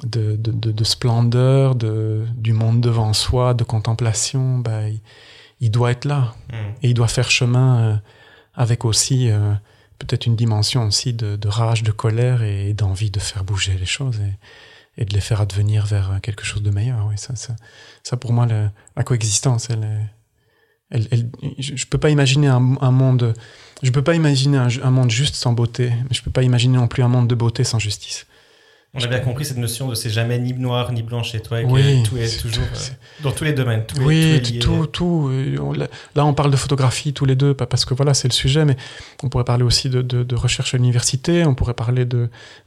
de, 0.03 0.35
de, 0.35 0.51
de, 0.51 0.71
de 0.71 0.83
splendeur, 0.83 1.75
de, 1.75 2.25
du 2.35 2.53
monde 2.53 2.81
devant 2.81 3.11
soi, 3.13 3.53
de 3.53 3.63
contemplation, 3.63 4.59
bah, 4.59 4.87
il, 4.87 5.01
il 5.59 5.71
doit 5.71 5.91
être 5.91 6.05
là. 6.05 6.33
Mm. 6.49 6.55
Et 6.83 6.89
il 6.89 6.93
doit 6.93 7.07
faire 7.07 7.31
chemin 7.31 7.79
euh, 7.79 7.95
avec 8.53 8.85
aussi 8.85 9.29
euh, 9.29 9.53
peut-être 9.99 10.25
une 10.25 10.35
dimension 10.35 10.85
aussi 10.85 11.13
de, 11.13 11.47
rage, 11.47 11.83
de 11.83 11.91
colère 11.91 12.41
et 12.41 12.73
d'envie 12.73 13.11
de 13.11 13.19
faire 13.19 13.43
bouger 13.43 13.75
les 13.77 13.85
choses 13.85 14.19
et, 14.97 15.05
de 15.05 15.13
les 15.13 15.21
faire 15.21 15.39
advenir 15.39 15.85
vers 15.85 16.19
quelque 16.21 16.43
chose 16.43 16.63
de 16.63 16.71
meilleur. 16.71 17.09
Ça, 17.15 18.17
pour 18.17 18.33
moi, 18.33 18.47
la, 18.47 19.03
coexistence, 19.03 19.67
je 20.91 21.85
peux 21.85 21.97
pas 21.97 22.09
imaginer 22.09 22.47
un, 22.47 22.59
monde, 22.59 23.33
je 23.83 23.91
peux 23.91 24.03
pas 24.03 24.15
imaginer 24.15 24.57
un, 24.57 24.67
un, 24.83 24.91
monde 24.91 25.11
juste 25.11 25.35
sans 25.35 25.53
beauté, 25.53 25.89
mais 25.89 26.13
je 26.13 26.21
peux 26.21 26.31
pas 26.31 26.43
imaginer 26.43 26.77
non 26.77 26.87
plus 26.87 27.03
un 27.03 27.07
monde 27.07 27.27
de 27.27 27.35
beauté 27.35 27.63
sans 27.63 27.79
justice. 27.79 28.25
On 28.95 29.03
a 29.03 29.07
bien 29.07 29.19
compris 29.19 29.45
cette 29.45 29.57
notion 29.57 29.87
de 29.87 29.93
c'est 29.93 30.09
jamais 30.09 30.39
ni 30.39 30.51
noir 30.53 30.91
ni 30.91 31.03
blanc 31.03 31.21
chez 31.21 31.41
toi, 31.41 31.61
et 31.61 31.65
oui, 31.65 32.01
tout 32.01 32.17
est, 32.17 32.41
toujours 32.41 32.63
euh, 32.63 33.21
dans 33.21 33.31
tous 33.31 33.43
les 33.43 33.53
domaines. 33.53 33.85
Tout 33.85 34.01
oui, 34.01 34.41
tout, 34.59 34.87
tout. 34.87 35.31
Là, 36.15 36.25
on 36.25 36.33
parle 36.33 36.49
de 36.49 36.55
photographie 36.55 37.13
tous 37.13 37.25
les 37.25 37.35
deux, 37.35 37.53
pas 37.53 37.67
parce 37.67 37.85
que 37.85 37.93
voilà, 37.93 38.15
c'est 38.15 38.27
le 38.27 38.33
sujet, 38.33 38.65
mais 38.65 38.77
on 39.21 39.29
pourrait 39.29 39.43
parler 39.43 39.63
aussi 39.63 39.91
de, 39.91 40.01
de, 40.01 40.23
de 40.23 40.35
recherche 40.35 40.73
à 40.73 40.77
l'université, 40.77 41.45
on 41.45 41.53
pourrait 41.53 41.75
parler 41.75 42.07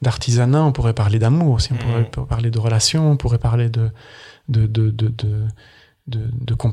d'artisanat, 0.01 0.63
on 0.63 0.71
pourrait 0.71 0.95
parler 0.95 1.19
d'amour 1.19 1.55
aussi, 1.55 1.73
on 1.73 1.77
pourrait 1.77 2.03
mm. 2.03 2.27
parler 2.29 2.51
de 2.53 2.59
relations, 2.61 3.11
on 3.11 3.17
pourrait 3.17 3.39
parler 3.39 3.69
de 3.69 3.91
de 4.49 4.67
de 4.67 4.91
de 4.91 5.13
de, 6.07 6.29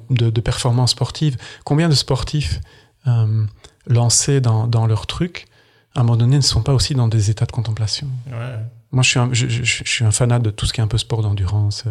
de, 0.10 0.30
de 0.30 0.42
performances 0.42 0.92
sportives. 0.92 1.38
Combien 1.64 1.90
de 1.90 1.96
sportifs 1.96 2.62
euh, 3.08 3.46
lancés 3.88 4.42
dans, 4.42 4.68
dans 4.68 4.86
leur 4.86 5.08
truc, 5.08 5.48
à 5.96 6.02
un 6.02 6.04
moment 6.04 6.18
donné, 6.18 6.36
ne 6.38 6.42
sont 6.42 6.62
pas 6.62 6.74
aussi 6.74 6.94
dans 6.94 7.08
des 7.08 7.30
états 7.30 7.46
de 7.46 7.52
contemplation? 7.52 8.08
Ouais. 8.28 8.60
Moi, 8.92 9.04
je 9.04 9.10
suis, 9.10 9.20
un, 9.20 9.30
je, 9.34 9.48
je, 9.48 9.64
je, 9.64 9.84
suis 9.84 10.06
un 10.06 10.12
fanat 10.12 10.40
de 10.40 10.50
tout 10.50 10.66
ce 10.66 10.74
qui 10.74 10.82
est 10.82 10.84
un 10.84 10.88
peu 10.88 10.98
sport 10.98 11.22
d'endurance, 11.22 11.86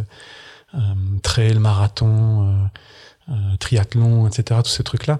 euh, 0.74 0.78
trail, 1.22 1.58
marathon, 1.58 2.48
euh, 2.48 2.66
euh, 3.30 3.56
triathlon, 3.58 4.26
etc., 4.26 4.60
tous 4.64 4.70
ces 4.70 4.84
trucs-là. 4.84 5.18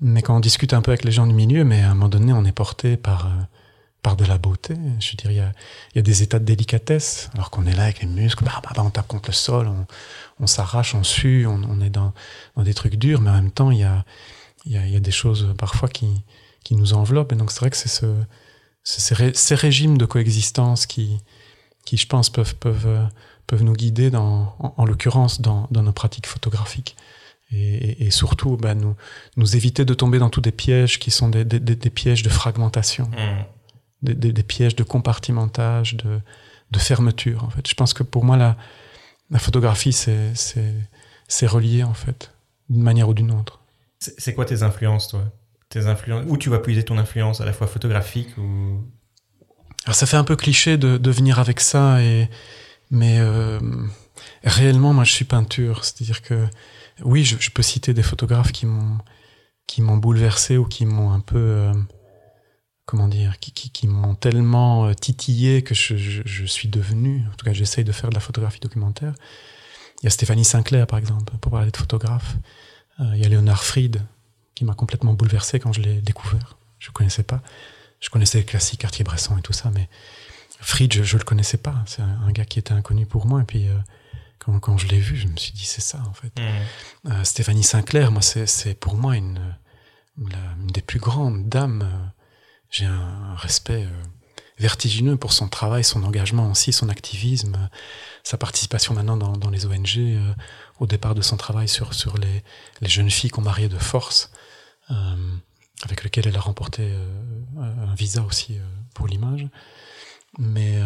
Mais 0.00 0.22
quand 0.22 0.36
on 0.36 0.40
discute 0.40 0.72
un 0.72 0.82
peu 0.82 0.90
avec 0.90 1.04
les 1.04 1.12
gens 1.12 1.26
du 1.26 1.34
milieu, 1.34 1.64
mais 1.64 1.82
à 1.82 1.90
un 1.90 1.94
moment 1.94 2.08
donné, 2.08 2.32
on 2.32 2.44
est 2.44 2.52
porté 2.52 2.96
par, 2.96 3.26
euh, 3.26 3.30
par 4.02 4.16
de 4.16 4.24
la 4.24 4.38
beauté. 4.38 4.74
Je 5.00 5.10
veux 5.10 5.16
dire, 5.16 5.30
il 5.30 5.36
y 5.36 5.40
a, 5.40 5.52
y 5.94 5.98
a, 5.98 6.02
des 6.02 6.22
états 6.22 6.38
de 6.38 6.44
délicatesse, 6.44 7.30
alors 7.34 7.50
qu'on 7.50 7.66
est 7.66 7.74
là 7.74 7.84
avec 7.84 8.00
les 8.00 8.08
muscles, 8.08 8.44
bah, 8.44 8.60
bah, 8.62 8.70
bah, 8.74 8.82
on 8.84 8.90
tape 8.90 9.06
contre 9.06 9.30
le 9.30 9.34
sol, 9.34 9.70
on, 10.40 10.46
s'arrache, 10.46 10.94
on 10.94 11.02
sue, 11.02 11.46
on, 11.46 11.60
on 11.68 11.80
est 11.80 11.90
dans, 11.90 12.12
dans, 12.56 12.62
des 12.62 12.74
trucs 12.74 12.96
durs, 12.96 13.20
mais 13.20 13.30
en 13.30 13.34
même 13.34 13.50
temps, 13.50 13.70
il 13.70 13.78
y 13.78 13.84
a, 13.84 14.04
y, 14.66 14.76
a, 14.76 14.86
y 14.86 14.96
a 14.96 15.00
des 15.00 15.10
choses 15.10 15.54
parfois 15.58 15.88
qui, 15.88 16.24
qui 16.64 16.74
nous 16.74 16.94
enveloppent. 16.94 17.32
Et 17.32 17.36
donc, 17.36 17.50
c'est 17.52 17.60
vrai 17.60 17.70
que 17.70 17.76
c'est 17.76 17.88
ce 17.88 18.06
ces, 18.86 19.32
ces, 19.34 19.54
régimes 19.56 19.98
de 19.98 20.06
coexistence 20.06 20.86
qui, 20.86 21.18
qui 21.84 21.96
je 21.96 22.06
pense, 22.06 22.30
peuvent, 22.30 22.54
peuvent, 22.54 23.08
peuvent 23.48 23.64
nous 23.64 23.72
guider, 23.72 24.10
dans, 24.10 24.54
en, 24.60 24.74
en 24.76 24.84
l'occurrence, 24.84 25.40
dans, 25.40 25.66
dans, 25.72 25.82
nos 25.82 25.92
pratiques 25.92 26.26
photographiques. 26.26 26.96
Et, 27.52 28.10
surtout, 28.10 28.56
bah, 28.56 28.74
nous, 28.74 28.96
nous 29.36 29.54
éviter 29.54 29.84
de 29.84 29.94
tomber 29.94 30.18
dans 30.18 30.30
tous 30.30 30.40
des 30.40 30.52
pièges 30.52 30.98
qui 30.98 31.12
sont 31.12 31.28
des, 31.28 31.44
des, 31.44 31.60
des 31.60 31.90
pièges 31.90 32.24
de 32.24 32.28
fragmentation, 32.28 33.04
mmh. 33.04 33.44
des, 34.02 34.32
des, 34.32 34.42
pièges 34.42 34.74
de 34.74 34.82
compartimentage, 34.82 35.96
de, 35.96 36.20
de 36.72 36.78
fermeture. 36.78 37.44
En 37.44 37.50
fait, 37.50 37.68
je 37.68 37.74
pense 37.74 37.94
que 37.94 38.02
pour 38.02 38.24
moi, 38.24 38.36
la, 38.36 38.56
la 39.30 39.38
photographie, 39.38 39.92
c'est 39.92 41.46
relié, 41.46 41.84
en 41.84 41.94
fait, 41.94 42.32
d'une 42.68 42.82
manière 42.82 43.08
ou 43.08 43.14
d'une 43.14 43.30
autre. 43.30 43.60
C'est 43.98 44.34
quoi 44.34 44.44
tes 44.44 44.62
influences, 44.62 45.08
toi? 45.08 45.24
Tes 45.68 45.86
influences 45.86 46.24
Où 46.28 46.36
tu 46.36 46.50
vas 46.50 46.58
puiser 46.58 46.84
ton 46.84 46.98
influence, 46.98 47.40
à 47.40 47.44
la 47.44 47.52
fois 47.52 47.66
photographique 47.66 48.36
ou... 48.38 48.84
Alors 49.84 49.94
ça 49.94 50.06
fait 50.06 50.16
un 50.16 50.24
peu 50.24 50.34
cliché 50.34 50.76
de, 50.76 50.98
de 50.98 51.10
venir 51.10 51.38
avec 51.38 51.60
ça, 51.60 52.02
et, 52.02 52.28
mais 52.90 53.18
euh, 53.20 53.60
réellement, 54.42 54.92
moi 54.92 55.04
je 55.04 55.12
suis 55.12 55.24
peinture. 55.24 55.84
C'est-à-dire 55.84 56.22
que 56.22 56.46
oui, 57.04 57.24
je, 57.24 57.50
peux 57.50 57.62
citer 57.62 57.94
des 57.94 58.02
photographes 58.02 58.52
qui 58.52 58.66
m'ont 58.66 58.98
m'ont 59.78 59.96
bouleversé 59.96 60.56
ou 60.56 60.64
qui 60.64 60.86
m'ont 60.86 61.12
un 61.12 61.20
peu... 61.20 61.38
Euh, 61.38 61.72
comment 62.84 63.08
dire, 63.08 63.38
qui, 63.40 63.52
qui, 63.52 63.70
qui 63.70 63.88
m'ont 63.88 64.14
tellement 64.14 64.86
euh, 64.86 64.94
titillé 64.94 65.62
que 65.62 65.74
je, 65.74 65.96
je, 65.96 66.44
suis 66.46 66.68
devenu, 66.68 67.24
en 67.32 67.36
tout 67.36 67.44
cas 67.44 67.52
j'essaye 67.52 67.82
de 67.82 67.90
faire 67.90 68.10
de 68.10 68.14
la 68.14 68.20
photographie 68.20 68.60
documentaire. 68.60 69.12
Il 70.00 70.04
y 70.04 70.06
a 70.06 70.10
Stéphanie 70.10 70.44
Sinclair, 70.44 70.86
par 70.86 70.98
exemple, 70.98 71.36
pour 71.40 71.50
parler 71.50 71.70
de 71.70 71.76
photographe. 71.76 72.36
Il 72.98 73.18
y 73.18 73.24
a 73.24 73.28
Léonard 73.28 73.64
Fried, 73.64 74.02
qui 74.56 74.64
m'a 74.64 74.74
complètement 74.74 75.12
bouleversé 75.12 75.60
quand 75.60 75.72
je 75.72 75.80
l'ai 75.80 76.00
découvert. 76.00 76.56
Je 76.80 76.88
ne 76.88 76.92
connaissais 76.92 77.22
pas. 77.22 77.40
Je 78.00 78.10
connaissais 78.10 78.38
les 78.38 78.44
classiques, 78.44 78.80
Cartier-Bresson 78.80 79.38
et 79.38 79.42
tout 79.42 79.52
ça, 79.52 79.70
mais 79.72 79.88
Fried, 80.60 80.92
je 80.92 81.14
ne 81.14 81.18
le 81.20 81.24
connaissais 81.24 81.58
pas. 81.58 81.76
C'est 81.86 82.02
un, 82.02 82.32
gars 82.32 82.44
qui 82.44 82.58
était 82.58 82.72
inconnu 82.72 83.06
pour 83.06 83.26
moi. 83.26 83.42
Et 83.42 83.44
puis, 83.44 83.68
euh, 83.68 83.76
quand, 84.38 84.58
quand, 84.58 84.78
je 84.78 84.88
l'ai 84.88 84.98
vu, 84.98 85.16
je 85.16 85.28
me 85.28 85.36
suis 85.36 85.52
dit, 85.52 85.66
c'est 85.66 85.82
ça, 85.82 86.02
en 86.08 86.12
fait. 86.14 86.32
Mmh. 86.38 87.10
Euh, 87.10 87.24
Stéphanie 87.24 87.62
Sinclair, 87.62 88.10
moi, 88.10 88.22
c'est 88.22 88.74
pour 88.74 88.96
moi 88.96 89.16
une, 89.16 89.38
des 90.16 90.80
plus 90.80 90.98
grandes 90.98 91.48
dames 91.48 92.12
j'ai 92.70 92.86
un 92.86 93.34
respect 93.36 93.84
euh, 93.84 94.02
vertigineux 94.58 95.16
pour 95.16 95.32
son 95.32 95.48
travail, 95.48 95.84
son 95.84 96.02
engagement 96.02 96.50
aussi, 96.50 96.72
son 96.72 96.88
activisme, 96.88 97.68
sa 98.24 98.38
participation 98.38 98.94
maintenant 98.94 99.16
dans, 99.16 99.36
dans 99.36 99.50
les 99.50 99.66
ONG, 99.66 100.18
au 100.80 100.86
départ 100.86 101.14
de 101.14 101.22
son 101.22 101.36
travail 101.36 101.68
sur, 101.68 101.94
sur 101.94 102.18
les, 102.18 102.42
les 102.80 102.88
jeunes 102.88 103.10
filles 103.10 103.30
qu'on 103.30 103.42
mariait 103.42 103.68
de 103.68 103.78
force, 103.78 104.30
avec 104.88 106.04
lequel 106.04 106.28
elle 106.28 106.36
a 106.36 106.40
remporté 106.40 106.82
euh, 106.82 107.88
un 107.90 107.94
visa 107.94 108.22
aussi 108.22 108.56
euh, 108.58 108.62
pour 108.94 109.06
l'image. 109.06 109.46
Mais 110.38 110.78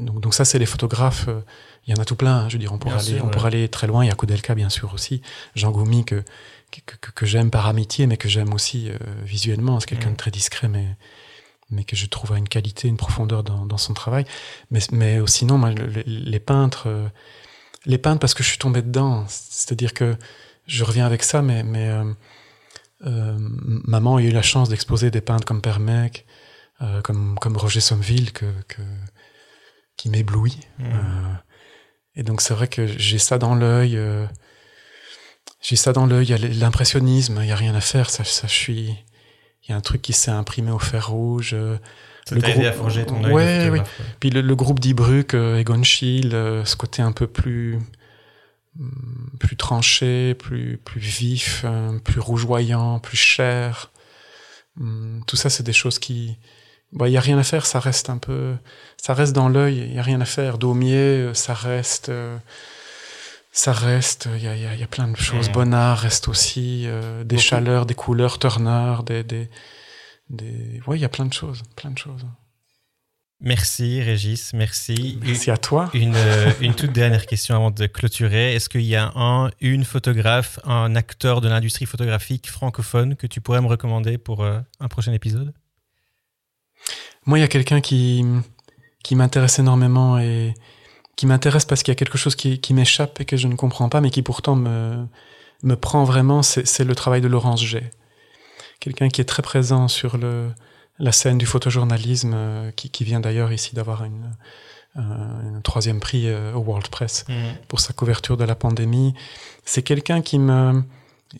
donc, 0.00 0.20
donc, 0.20 0.34
ça, 0.34 0.44
c'est 0.44 0.58
les 0.58 0.66
photographes. 0.66 1.28
Il 1.86 1.94
y 1.94 1.96
en 1.96 2.02
a 2.02 2.04
tout 2.04 2.16
plein. 2.16 2.38
Hein, 2.38 2.48
je 2.48 2.54
veux 2.54 2.58
dire, 2.58 2.72
on 2.72 2.78
pourrait 2.78 2.96
aller, 2.96 3.04
sûr, 3.04 3.22
on 3.22 3.26
ouais. 3.26 3.30
pourrait 3.30 3.46
aller 3.46 3.68
très 3.68 3.86
loin. 3.86 4.04
Il 4.04 4.08
y 4.08 4.10
a 4.10 4.16
Koudelka, 4.16 4.56
bien 4.56 4.68
sûr 4.68 4.92
aussi. 4.92 5.22
Jean 5.54 5.70
Goumi 5.70 6.04
que 6.04 6.24
que, 6.72 6.96
que, 7.00 7.10
que 7.12 7.24
j'aime 7.24 7.52
par 7.52 7.68
amitié, 7.68 8.08
mais 8.08 8.16
que 8.16 8.28
j'aime 8.28 8.52
aussi 8.52 8.90
visuellement. 9.22 9.78
C'est 9.78 9.86
quelqu'un 9.86 10.08
mmh. 10.08 10.12
de 10.12 10.16
très 10.16 10.30
discret, 10.32 10.66
mais 10.66 10.96
mais 11.70 11.84
que 11.84 11.96
je 11.96 12.06
trouve 12.06 12.32
à 12.32 12.38
une 12.38 12.48
qualité, 12.48 12.88
une 12.88 12.96
profondeur 12.96 13.42
dans, 13.42 13.64
dans 13.66 13.78
son 13.78 13.94
travail. 13.94 14.24
Mais, 14.70 14.80
mais 14.92 15.18
sinon, 15.26 15.58
moi, 15.58 15.70
les, 15.70 16.02
les, 16.04 16.40
peintres, 16.40 16.84
euh, 16.88 17.08
les 17.86 17.98
peintres 17.98 18.20
parce 18.20 18.34
que 18.34 18.42
je 18.42 18.48
suis 18.48 18.58
tombé 18.58 18.82
dedans. 18.82 19.24
C'est-à-dire 19.28 19.94
que 19.94 20.16
je 20.66 20.84
reviens 20.84 21.06
avec 21.06 21.22
ça, 21.22 21.42
mais, 21.42 21.62
mais 21.62 21.88
euh, 21.88 22.04
euh, 22.04 22.14
maman 23.02 24.16
a 24.16 24.22
eu 24.22 24.30
la 24.30 24.42
chance 24.42 24.68
d'exposer 24.68 25.10
des 25.10 25.20
peintres 25.20 25.44
comme 25.44 25.62
Père 25.62 25.80
Mec, 25.80 26.26
euh, 26.82 27.00
comme, 27.02 27.38
comme 27.40 27.56
Roger 27.56 27.80
Sommeville, 27.80 28.32
que, 28.32 28.46
que, 28.68 28.82
qui 29.96 30.10
m'éblouit. 30.10 30.60
Mmh. 30.78 30.84
et 32.16 32.22
donc 32.22 32.40
c'est 32.40 32.54
vrai 32.54 32.68
que 32.68 32.86
j'ai 32.86 33.18
ça 33.18 33.38
dans 33.38 33.54
l'œil. 33.54 33.98
j'ai 35.60 35.76
ça 35.76 35.92
dans 35.92 36.06
l'œil. 36.06 36.26
Il 36.26 36.30
y 36.30 36.34
a 36.34 36.48
l'impressionnisme. 36.60 37.38
Il 37.42 37.48
y 37.48 37.52
a 37.52 37.56
rien 37.56 37.74
à 37.74 37.80
faire. 37.80 38.10
Ça, 38.10 38.24
ça 38.24 38.46
je 38.46 38.54
suis 38.54 38.96
il 39.64 39.70
y 39.70 39.74
a 39.74 39.76
un 39.76 39.80
truc 39.80 40.02
qui 40.02 40.12
s'est 40.12 40.30
imprimé 40.30 40.70
au 40.70 40.78
fer 40.78 41.10
rouge. 41.10 41.52
Euh, 41.54 41.76
ça 42.24 42.34
le 42.34 42.40
groupe... 42.40 42.64
à 42.64 42.72
forger 42.72 43.04
ton 43.06 43.22
œil. 43.24 43.32
Ouais, 43.32 43.68
oui. 43.70 43.80
Puis 44.18 44.30
le, 44.30 44.40
le 44.40 44.56
groupe 44.56 44.80
d'Ibruck, 44.80 45.34
euh, 45.34 45.58
Egon 45.58 45.82
Schiele, 45.82 46.34
euh, 46.34 46.64
ce 46.64 46.76
côté 46.76 47.02
un 47.02 47.12
peu 47.12 47.26
plus 47.26 47.78
plus 49.38 49.56
tranché, 49.56 50.34
plus 50.34 50.78
plus 50.78 51.00
vif, 51.00 51.62
euh, 51.64 51.98
plus 51.98 52.20
rougeoyant, 52.20 52.98
plus 53.00 53.16
cher. 53.16 53.90
Hum, 54.78 55.22
tout 55.26 55.36
ça, 55.36 55.50
c'est 55.50 55.62
des 55.62 55.72
choses 55.72 55.98
qui 55.98 56.36
il 56.92 56.98
bon, 56.98 57.06
y 57.06 57.16
a 57.16 57.20
rien 57.20 57.38
à 57.38 57.44
faire, 57.44 57.66
ça 57.66 57.78
reste 57.78 58.10
un 58.10 58.18
peu, 58.18 58.56
ça 58.96 59.14
reste 59.14 59.32
dans 59.32 59.48
l'œil, 59.48 59.78
il 59.78 59.94
y 59.94 59.98
a 59.98 60.02
rien 60.02 60.20
à 60.20 60.24
faire. 60.24 60.58
Daumier, 60.58 61.30
ça 61.34 61.54
reste, 61.54 62.08
euh, 62.08 62.36
ça 63.52 63.72
reste, 63.72 64.28
il 64.34 64.42
y 64.42 64.48
a, 64.48 64.56
y, 64.56 64.66
a, 64.66 64.74
y 64.74 64.82
a, 64.82 64.88
plein 64.88 65.06
de 65.06 65.16
choses. 65.16 65.48
Mmh. 65.48 65.52
Bonnard 65.52 65.98
reste 65.98 66.26
aussi, 66.26 66.84
euh, 66.86 67.22
des 67.22 67.36
Beaucoup. 67.36 67.46
chaleurs, 67.46 67.86
des 67.86 67.94
couleurs, 67.94 68.40
Turner, 68.40 68.96
des, 69.06 69.22
des, 69.22 69.48
des... 70.30 70.80
ouais, 70.88 70.98
il 70.98 71.00
y 71.00 71.04
a 71.04 71.08
plein 71.08 71.26
de 71.26 71.32
choses, 71.32 71.62
plein 71.76 71.90
de 71.90 71.98
choses. 71.98 72.26
Merci 73.42 74.02
Régis, 74.02 74.52
merci. 74.52 75.18
Merci 75.22 75.50
à 75.50 75.56
toi. 75.56 75.88
Une, 75.94 76.14
euh, 76.14 76.52
une 76.60 76.74
toute 76.74 76.92
dernière 76.92 77.24
question 77.24 77.56
avant 77.56 77.70
de 77.70 77.86
clôturer. 77.86 78.54
Est-ce 78.54 78.68
qu'il 78.68 78.82
y 78.82 78.96
a 78.96 79.12
un, 79.16 79.50
une 79.62 79.84
photographe, 79.84 80.58
un 80.64 80.94
acteur 80.94 81.40
de 81.40 81.48
l'industrie 81.48 81.86
photographique 81.86 82.50
francophone 82.50 83.16
que 83.16 83.26
tu 83.26 83.40
pourrais 83.40 83.62
me 83.62 83.66
recommander 83.66 84.18
pour 84.18 84.44
euh, 84.44 84.60
un 84.78 84.88
prochain 84.88 85.14
épisode? 85.14 85.54
Moi, 87.24 87.38
il 87.38 87.40
y 87.40 87.44
a 87.44 87.48
quelqu'un 87.48 87.80
qui, 87.80 88.22
qui 89.02 89.16
m'intéresse 89.16 89.58
énormément 89.58 90.18
et 90.18 90.52
qui 91.16 91.26
m'intéresse 91.26 91.64
parce 91.64 91.82
qu'il 91.82 91.92
y 91.92 91.96
a 91.96 91.98
quelque 91.98 92.18
chose 92.18 92.34
qui, 92.34 92.60
qui 92.60 92.74
m'échappe 92.74 93.20
et 93.22 93.24
que 93.24 93.38
je 93.38 93.48
ne 93.48 93.54
comprends 93.54 93.88
pas, 93.88 94.02
mais 94.02 94.10
qui 94.10 94.20
pourtant 94.20 94.54
me, 94.54 95.06
me 95.62 95.76
prend 95.76 96.04
vraiment, 96.04 96.42
c'est 96.42 96.84
le 96.84 96.94
travail 96.94 97.22
de 97.22 97.28
Laurence 97.28 97.64
G. 97.64 97.88
Quelqu'un 98.80 99.08
qui 99.08 99.22
est 99.22 99.26
très 99.26 99.42
présent 99.42 99.88
sur 99.88 100.18
le, 100.18 100.50
la 101.00 101.12
scène 101.12 101.38
du 101.38 101.46
photojournalisme, 101.46 102.32
euh, 102.34 102.70
qui, 102.72 102.90
qui, 102.90 103.04
vient 103.04 103.20
d'ailleurs 103.20 103.52
ici 103.52 103.74
d'avoir 103.74 104.04
une, 104.04 104.30
un 104.94 105.60
troisième 105.62 106.00
prix 106.00 106.28
euh, 106.28 106.52
au 106.54 106.60
World 106.60 106.88
Press 106.88 107.24
mmh. 107.28 107.32
pour 107.68 107.80
sa 107.80 107.92
couverture 107.92 108.36
de 108.36 108.44
la 108.44 108.54
pandémie. 108.54 109.14
C'est 109.64 109.82
quelqu'un 109.82 110.20
qui 110.22 110.38
me... 110.38 110.82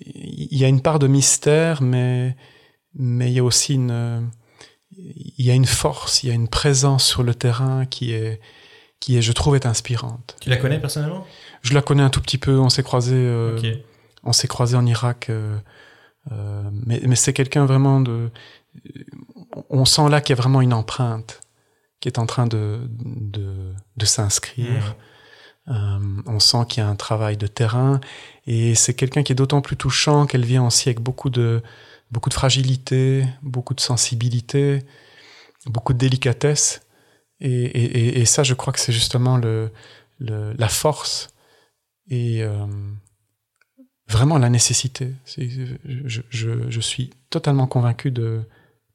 Il 0.01 0.57
y 0.57 0.65
a 0.65 0.69
une 0.69 0.83
part 0.83 0.99
de 0.99 1.07
mystère, 1.07 1.83
mais, 1.83 2.37
mais 2.95 3.31
il 3.31 3.35
y 3.35 3.39
a 3.39 3.45
aussi 3.45 3.75
une... 3.75 4.31
Il 4.97 5.47
y 5.47 5.51
a 5.51 5.55
une 5.55 5.67
force, 5.67 6.25
il 6.25 6.29
y 6.29 6.33
a 6.33 6.35
une 6.35 6.49
présence 6.49 7.05
sur 7.07 7.23
le 7.23 7.35
terrain 7.35 7.87
qui 7.87 8.13
est, 8.13 8.41
qui 9.01 9.17
est, 9.17 9.23
je 9.23 9.33
trouve, 9.33 9.57
est 9.57 9.67
inspirante. 9.67 10.37
Tu 10.41 10.51
la 10.51 10.57
connais 10.57 10.79
personnellement? 10.79 11.27
Je 11.63 11.75
la 11.75 11.83
connais 11.83 12.03
un 12.03 12.11
tout 12.11 12.21
petit 12.21 12.39
peu. 12.39 12.59
On 12.59 12.69
s'est 12.69 12.83
croisé, 12.83 13.17
euh, 13.17 13.57
okay. 13.57 13.85
on 14.23 14.33
s'est 14.33 14.49
croisé 14.49 14.77
en 14.77 14.87
Irak, 14.87 15.29
euh, 15.31 15.59
euh, 16.31 16.63
mais, 16.87 17.01
mais 17.07 17.17
c'est 17.17 17.33
quelqu'un 17.33 17.65
vraiment 17.65 18.01
de. 18.01 18.31
On 19.71 19.85
sent 19.85 20.09
là 20.09 20.21
qu'il 20.21 20.37
y 20.37 20.39
a 20.39 20.43
vraiment 20.43 20.61
une 20.61 20.75
empreinte 20.75 21.41
qui 22.01 22.09
est 22.09 22.19
en 22.19 22.27
train 22.27 22.47
de 22.47 22.81
de, 22.91 23.73
de 23.97 24.05
s'inscrire. 24.05 24.97
Mmh. 25.67 26.23
on 26.27 26.41
sent 26.41 26.65
qu'il 26.69 26.83
y 26.83 26.87
a 26.87 26.89
un 26.89 26.97
travail 26.97 27.37
de 27.37 27.47
terrain 27.47 28.01
et 28.47 28.75
c'est 28.75 28.95
quelqu'un 28.95 29.23
qui 29.23 29.33
est 29.33 29.37
d'autant 29.37 29.61
plus 29.61 29.77
touchant 29.77 30.27
qu'elle 30.27 30.45
vient 30.45 30.67
aussi 30.67 30.89
avec 30.89 31.01
beaucoup 31.01 31.31
de 31.31 31.63
beaucoup 32.11 32.29
de 32.29 32.35
fragilité, 32.35 33.25
beaucoup 33.43 33.75
de 33.75 33.81
sensibilité, 33.81 34.83
beaucoup 35.67 35.93
de 35.93 35.99
délicatesse 35.99 36.81
et, 37.41 37.49
et, 37.49 38.21
et, 38.21 38.25
ça, 38.27 38.43
je 38.43 38.55
crois 38.55 38.73
que 38.73 38.79
c'est 38.79 38.93
justement 38.93 39.39
le, 39.39 39.71
le, 40.19 40.53
la 40.59 40.69
force 40.69 41.29
et 42.09 42.43
euh, 42.43 42.67
vraiment 44.09 44.37
la 44.37 44.51
nécessité. 44.51 45.13
Je, 45.25 46.21
je, 46.29 46.71
je, 46.71 46.81
suis 46.81 47.11
totalement 47.31 47.67
convaincu 47.67 48.11
de, 48.11 48.43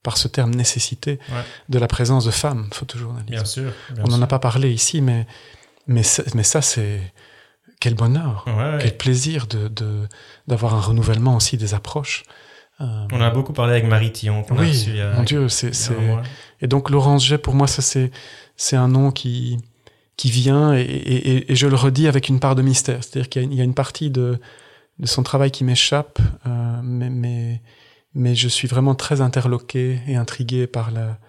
par 0.06 0.18
ce 0.18 0.27
terme 0.27 0.53
nécessité, 0.53 1.19
ouais. 1.30 1.44
de 1.68 1.80
la 1.80 1.88
présence 1.88 2.26
de 2.26 2.32
femmes 2.32 2.68
photojournalistes. 2.72 3.32
Bien 3.32 3.44
sûr. 3.44 3.72
Bien 3.90 4.03
On 4.06 4.10
n'en 4.10 4.22
a 4.22 4.27
pas 4.27 4.38
parlé 4.38 4.72
ici, 4.72 5.02
mais, 5.02 5.26
mais, 5.88 6.03
mais 6.36 6.44
ça, 6.44 6.61
c'est 6.61 7.02
quel 7.80 7.95
bonheur, 7.95 8.45
ouais, 8.48 8.77
quel 8.80 8.95
plaisir 8.95 9.48
de 9.48 10.07
d'avoir 10.48 10.76
un 10.76 10.80
renouvellement 10.80 11.36
aussi 11.36 11.57
des 11.57 11.73
approches. 11.73 12.23
Euh, 12.82 12.86
on 13.11 13.19
a 13.19 13.30
beaucoup 13.32 13.53
parlé 13.53 13.73
avec 13.73 13.86
Marie 13.86 14.11
Tillon. 14.11 14.45
Oui, 14.52 14.69
reçu, 14.69 14.91
mon 15.15 15.23
Dieu, 15.23 15.49
c'est 15.49 15.72
et 16.61 16.68
donc 16.68 16.90
Laurence 16.90 17.26
J, 17.26 17.38
pour 17.38 17.56
moi, 17.56 17.68
ça 17.68 17.82
c'est 17.82 18.11
c'est 18.56 18.76
un 18.76 18.88
nom 18.88 19.11
qui 19.11 19.57
qui 20.18 20.30
vient 20.30 20.73
et, 20.73 20.82
et, 20.82 21.52
et, 21.52 21.56
je 21.56 21.68
le 21.68 21.76
redis 21.76 22.07
avec 22.07 22.30
une 22.30 22.40
part 22.40 22.56
de 22.56 22.61
mystère, 22.61 23.03
c'est-à-dire 23.03 23.27
qu'il 23.27 23.52
y, 23.52 23.57
y, 23.57 23.61
a 23.61 23.65
une 23.65 23.73
partie 23.73 24.10
de 24.10 24.40
de 24.99 25.07
son 25.07 25.23
travail 25.23 25.52
qui 25.52 25.64
m'échappe, 25.65 26.19
euh, 26.45 26.80
mais, 26.82 27.10
mais 27.10 27.61
mais 28.16 28.34
je 28.34 28.48
suis 28.48 28.68
vraiment 28.68 28.96
très 28.96 29.22
interloqué 29.22 30.00
et 30.08 30.16
intrigué 30.16 30.68
par 30.68 30.92
la 30.92 31.20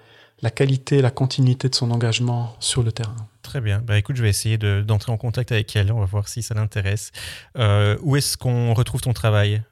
la 0.43 0.51
qualité, 0.51 1.01
la 1.01 1.11
continuité 1.11 1.69
de 1.69 1.75
son 1.75 1.91
engagement 1.91 2.55
sur 2.61 2.83
le 2.83 2.93
terrain. 2.93 3.17
Très 3.43 3.61
bien. 3.61 3.81
Bah, 3.81 3.97
écoute, 3.97 4.17
je 4.17 4.23
vais 4.23 4.29
essayer 4.29 4.59
d'entrer 4.59 5.11
de, 5.11 5.15
en 5.15 5.17
contact 5.17 5.53
avec 5.53 5.75
elle. 5.77 5.93
On 5.93 6.01
va 6.01 6.07
voir 6.07 6.29
si 6.29 6.43
ça 6.43 6.55
l'intéresse. 6.55 7.13
Euh, 7.57 7.97
où 8.03 8.17
est-ce 8.17 8.37
qu'on 8.37 8.75
retrouve 8.75 9.01
ton 9.01 9.13
travail? 9.13 9.63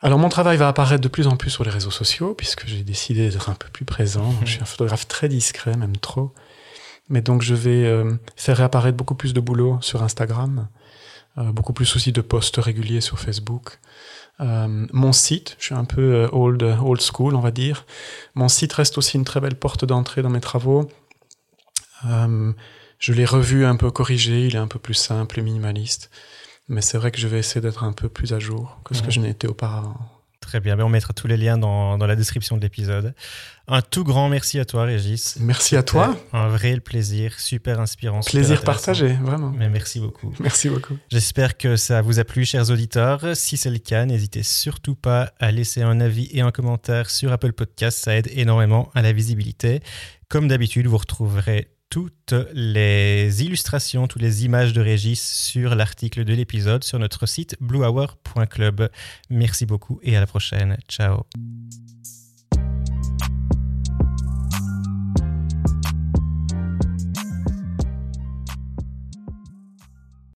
Alors 0.00 0.18
mon 0.18 0.28
travail 0.28 0.56
va 0.56 0.66
apparaître 0.66 1.00
de 1.00 1.08
plus 1.08 1.28
en 1.28 1.36
plus 1.36 1.50
sur 1.50 1.62
les 1.62 1.70
réseaux 1.70 1.92
sociaux, 1.92 2.34
puisque 2.34 2.66
j'ai 2.66 2.82
décidé 2.82 3.30
d'être 3.30 3.48
un 3.48 3.54
peu 3.54 3.68
plus 3.68 3.84
présent. 3.84 4.34
Je 4.44 4.52
suis 4.52 4.62
un 4.62 4.64
photographe 4.64 5.06
très 5.06 5.28
discret, 5.28 5.76
même 5.76 5.96
trop. 5.96 6.34
Mais 7.08 7.20
donc 7.20 7.42
je 7.42 7.54
vais 7.54 7.84
euh, 7.84 8.12
faire 8.34 8.56
réapparaître 8.56 8.96
beaucoup 8.96 9.14
plus 9.14 9.32
de 9.32 9.40
boulot 9.40 9.78
sur 9.80 10.02
Instagram, 10.02 10.68
euh, 11.38 11.52
beaucoup 11.52 11.72
plus 11.72 11.94
aussi 11.94 12.10
de 12.10 12.20
posts 12.20 12.56
réguliers 12.56 13.00
sur 13.00 13.20
Facebook. 13.20 13.78
Euh, 14.42 14.86
mon 14.92 15.12
site, 15.12 15.56
je 15.58 15.66
suis 15.66 15.74
un 15.74 15.84
peu 15.84 16.14
euh, 16.14 16.28
old, 16.32 16.62
old 16.62 17.00
school, 17.00 17.34
on 17.34 17.40
va 17.40 17.50
dire. 17.50 17.86
Mon 18.34 18.48
site 18.48 18.72
reste 18.72 18.98
aussi 18.98 19.16
une 19.16 19.24
très 19.24 19.40
belle 19.40 19.54
porte 19.54 19.84
d'entrée 19.84 20.22
dans 20.22 20.30
mes 20.30 20.40
travaux. 20.40 20.88
Euh, 22.06 22.52
je 22.98 23.12
l'ai 23.12 23.24
revu 23.24 23.64
un 23.64 23.76
peu 23.76 23.90
corrigé, 23.90 24.46
il 24.46 24.56
est 24.56 24.58
un 24.60 24.68
peu 24.68 24.78
plus 24.78 24.94
simple 24.94 25.38
et 25.38 25.42
minimaliste. 25.42 26.10
Mais 26.68 26.80
c'est 26.80 26.98
vrai 26.98 27.10
que 27.10 27.18
je 27.18 27.28
vais 27.28 27.38
essayer 27.38 27.60
d'être 27.60 27.84
un 27.84 27.92
peu 27.92 28.08
plus 28.08 28.32
à 28.32 28.38
jour 28.38 28.78
que 28.84 28.94
ce 28.94 29.02
mmh. 29.02 29.06
que 29.06 29.10
je 29.10 29.20
été 29.20 29.46
auparavant. 29.46 30.21
Très 30.52 30.60
bien, 30.60 30.76
mais 30.76 30.82
on 30.82 30.90
mettra 30.90 31.14
tous 31.14 31.26
les 31.26 31.38
liens 31.38 31.56
dans, 31.56 31.96
dans 31.96 32.04
la 32.04 32.14
description 32.14 32.58
de 32.58 32.60
l'épisode. 32.60 33.14
Un 33.68 33.80
tout 33.80 34.04
grand 34.04 34.28
merci 34.28 34.60
à 34.60 34.66
toi, 34.66 34.84
Régis. 34.84 35.38
Merci 35.40 35.76
à 35.76 35.82
toi. 35.82 36.14
Un 36.34 36.48
vrai 36.48 36.78
plaisir, 36.78 37.40
super 37.40 37.80
inspirant. 37.80 38.20
Plaisir 38.20 38.60
partagé, 38.60 39.14
vraiment. 39.22 39.50
Mais 39.56 39.70
merci 39.70 39.98
beaucoup. 39.98 40.34
Merci 40.40 40.68
beaucoup. 40.68 40.98
J'espère 41.10 41.56
que 41.56 41.76
ça 41.76 42.02
vous 42.02 42.18
a 42.18 42.24
plu, 42.24 42.44
chers 42.44 42.68
auditeurs. 42.68 43.34
Si 43.34 43.56
c'est 43.56 43.70
le 43.70 43.78
cas, 43.78 44.04
n'hésitez 44.04 44.42
surtout 44.42 44.94
pas 44.94 45.32
à 45.40 45.52
laisser 45.52 45.80
un 45.80 46.00
avis 46.00 46.28
et 46.32 46.42
un 46.42 46.50
commentaire 46.50 47.08
sur 47.08 47.32
Apple 47.32 47.54
Podcast. 47.54 47.96
Ça 48.04 48.14
aide 48.14 48.28
énormément 48.34 48.90
à 48.94 49.00
la 49.00 49.14
visibilité. 49.14 49.80
Comme 50.28 50.48
d'habitude, 50.48 50.86
vous 50.86 50.98
retrouverez 50.98 51.68
toutes 51.92 52.34
les 52.54 53.44
illustrations, 53.44 54.08
toutes 54.08 54.22
les 54.22 54.46
images 54.46 54.72
de 54.72 54.80
Régis 54.80 55.20
sur 55.22 55.74
l'article 55.74 56.24
de 56.24 56.32
l'épisode 56.32 56.84
sur 56.84 56.98
notre 56.98 57.26
site 57.26 57.54
bluehour.club. 57.60 58.88
Merci 59.28 59.66
beaucoup 59.66 60.00
et 60.02 60.16
à 60.16 60.20
la 60.20 60.26
prochaine. 60.26 60.78
Ciao. 60.88 61.26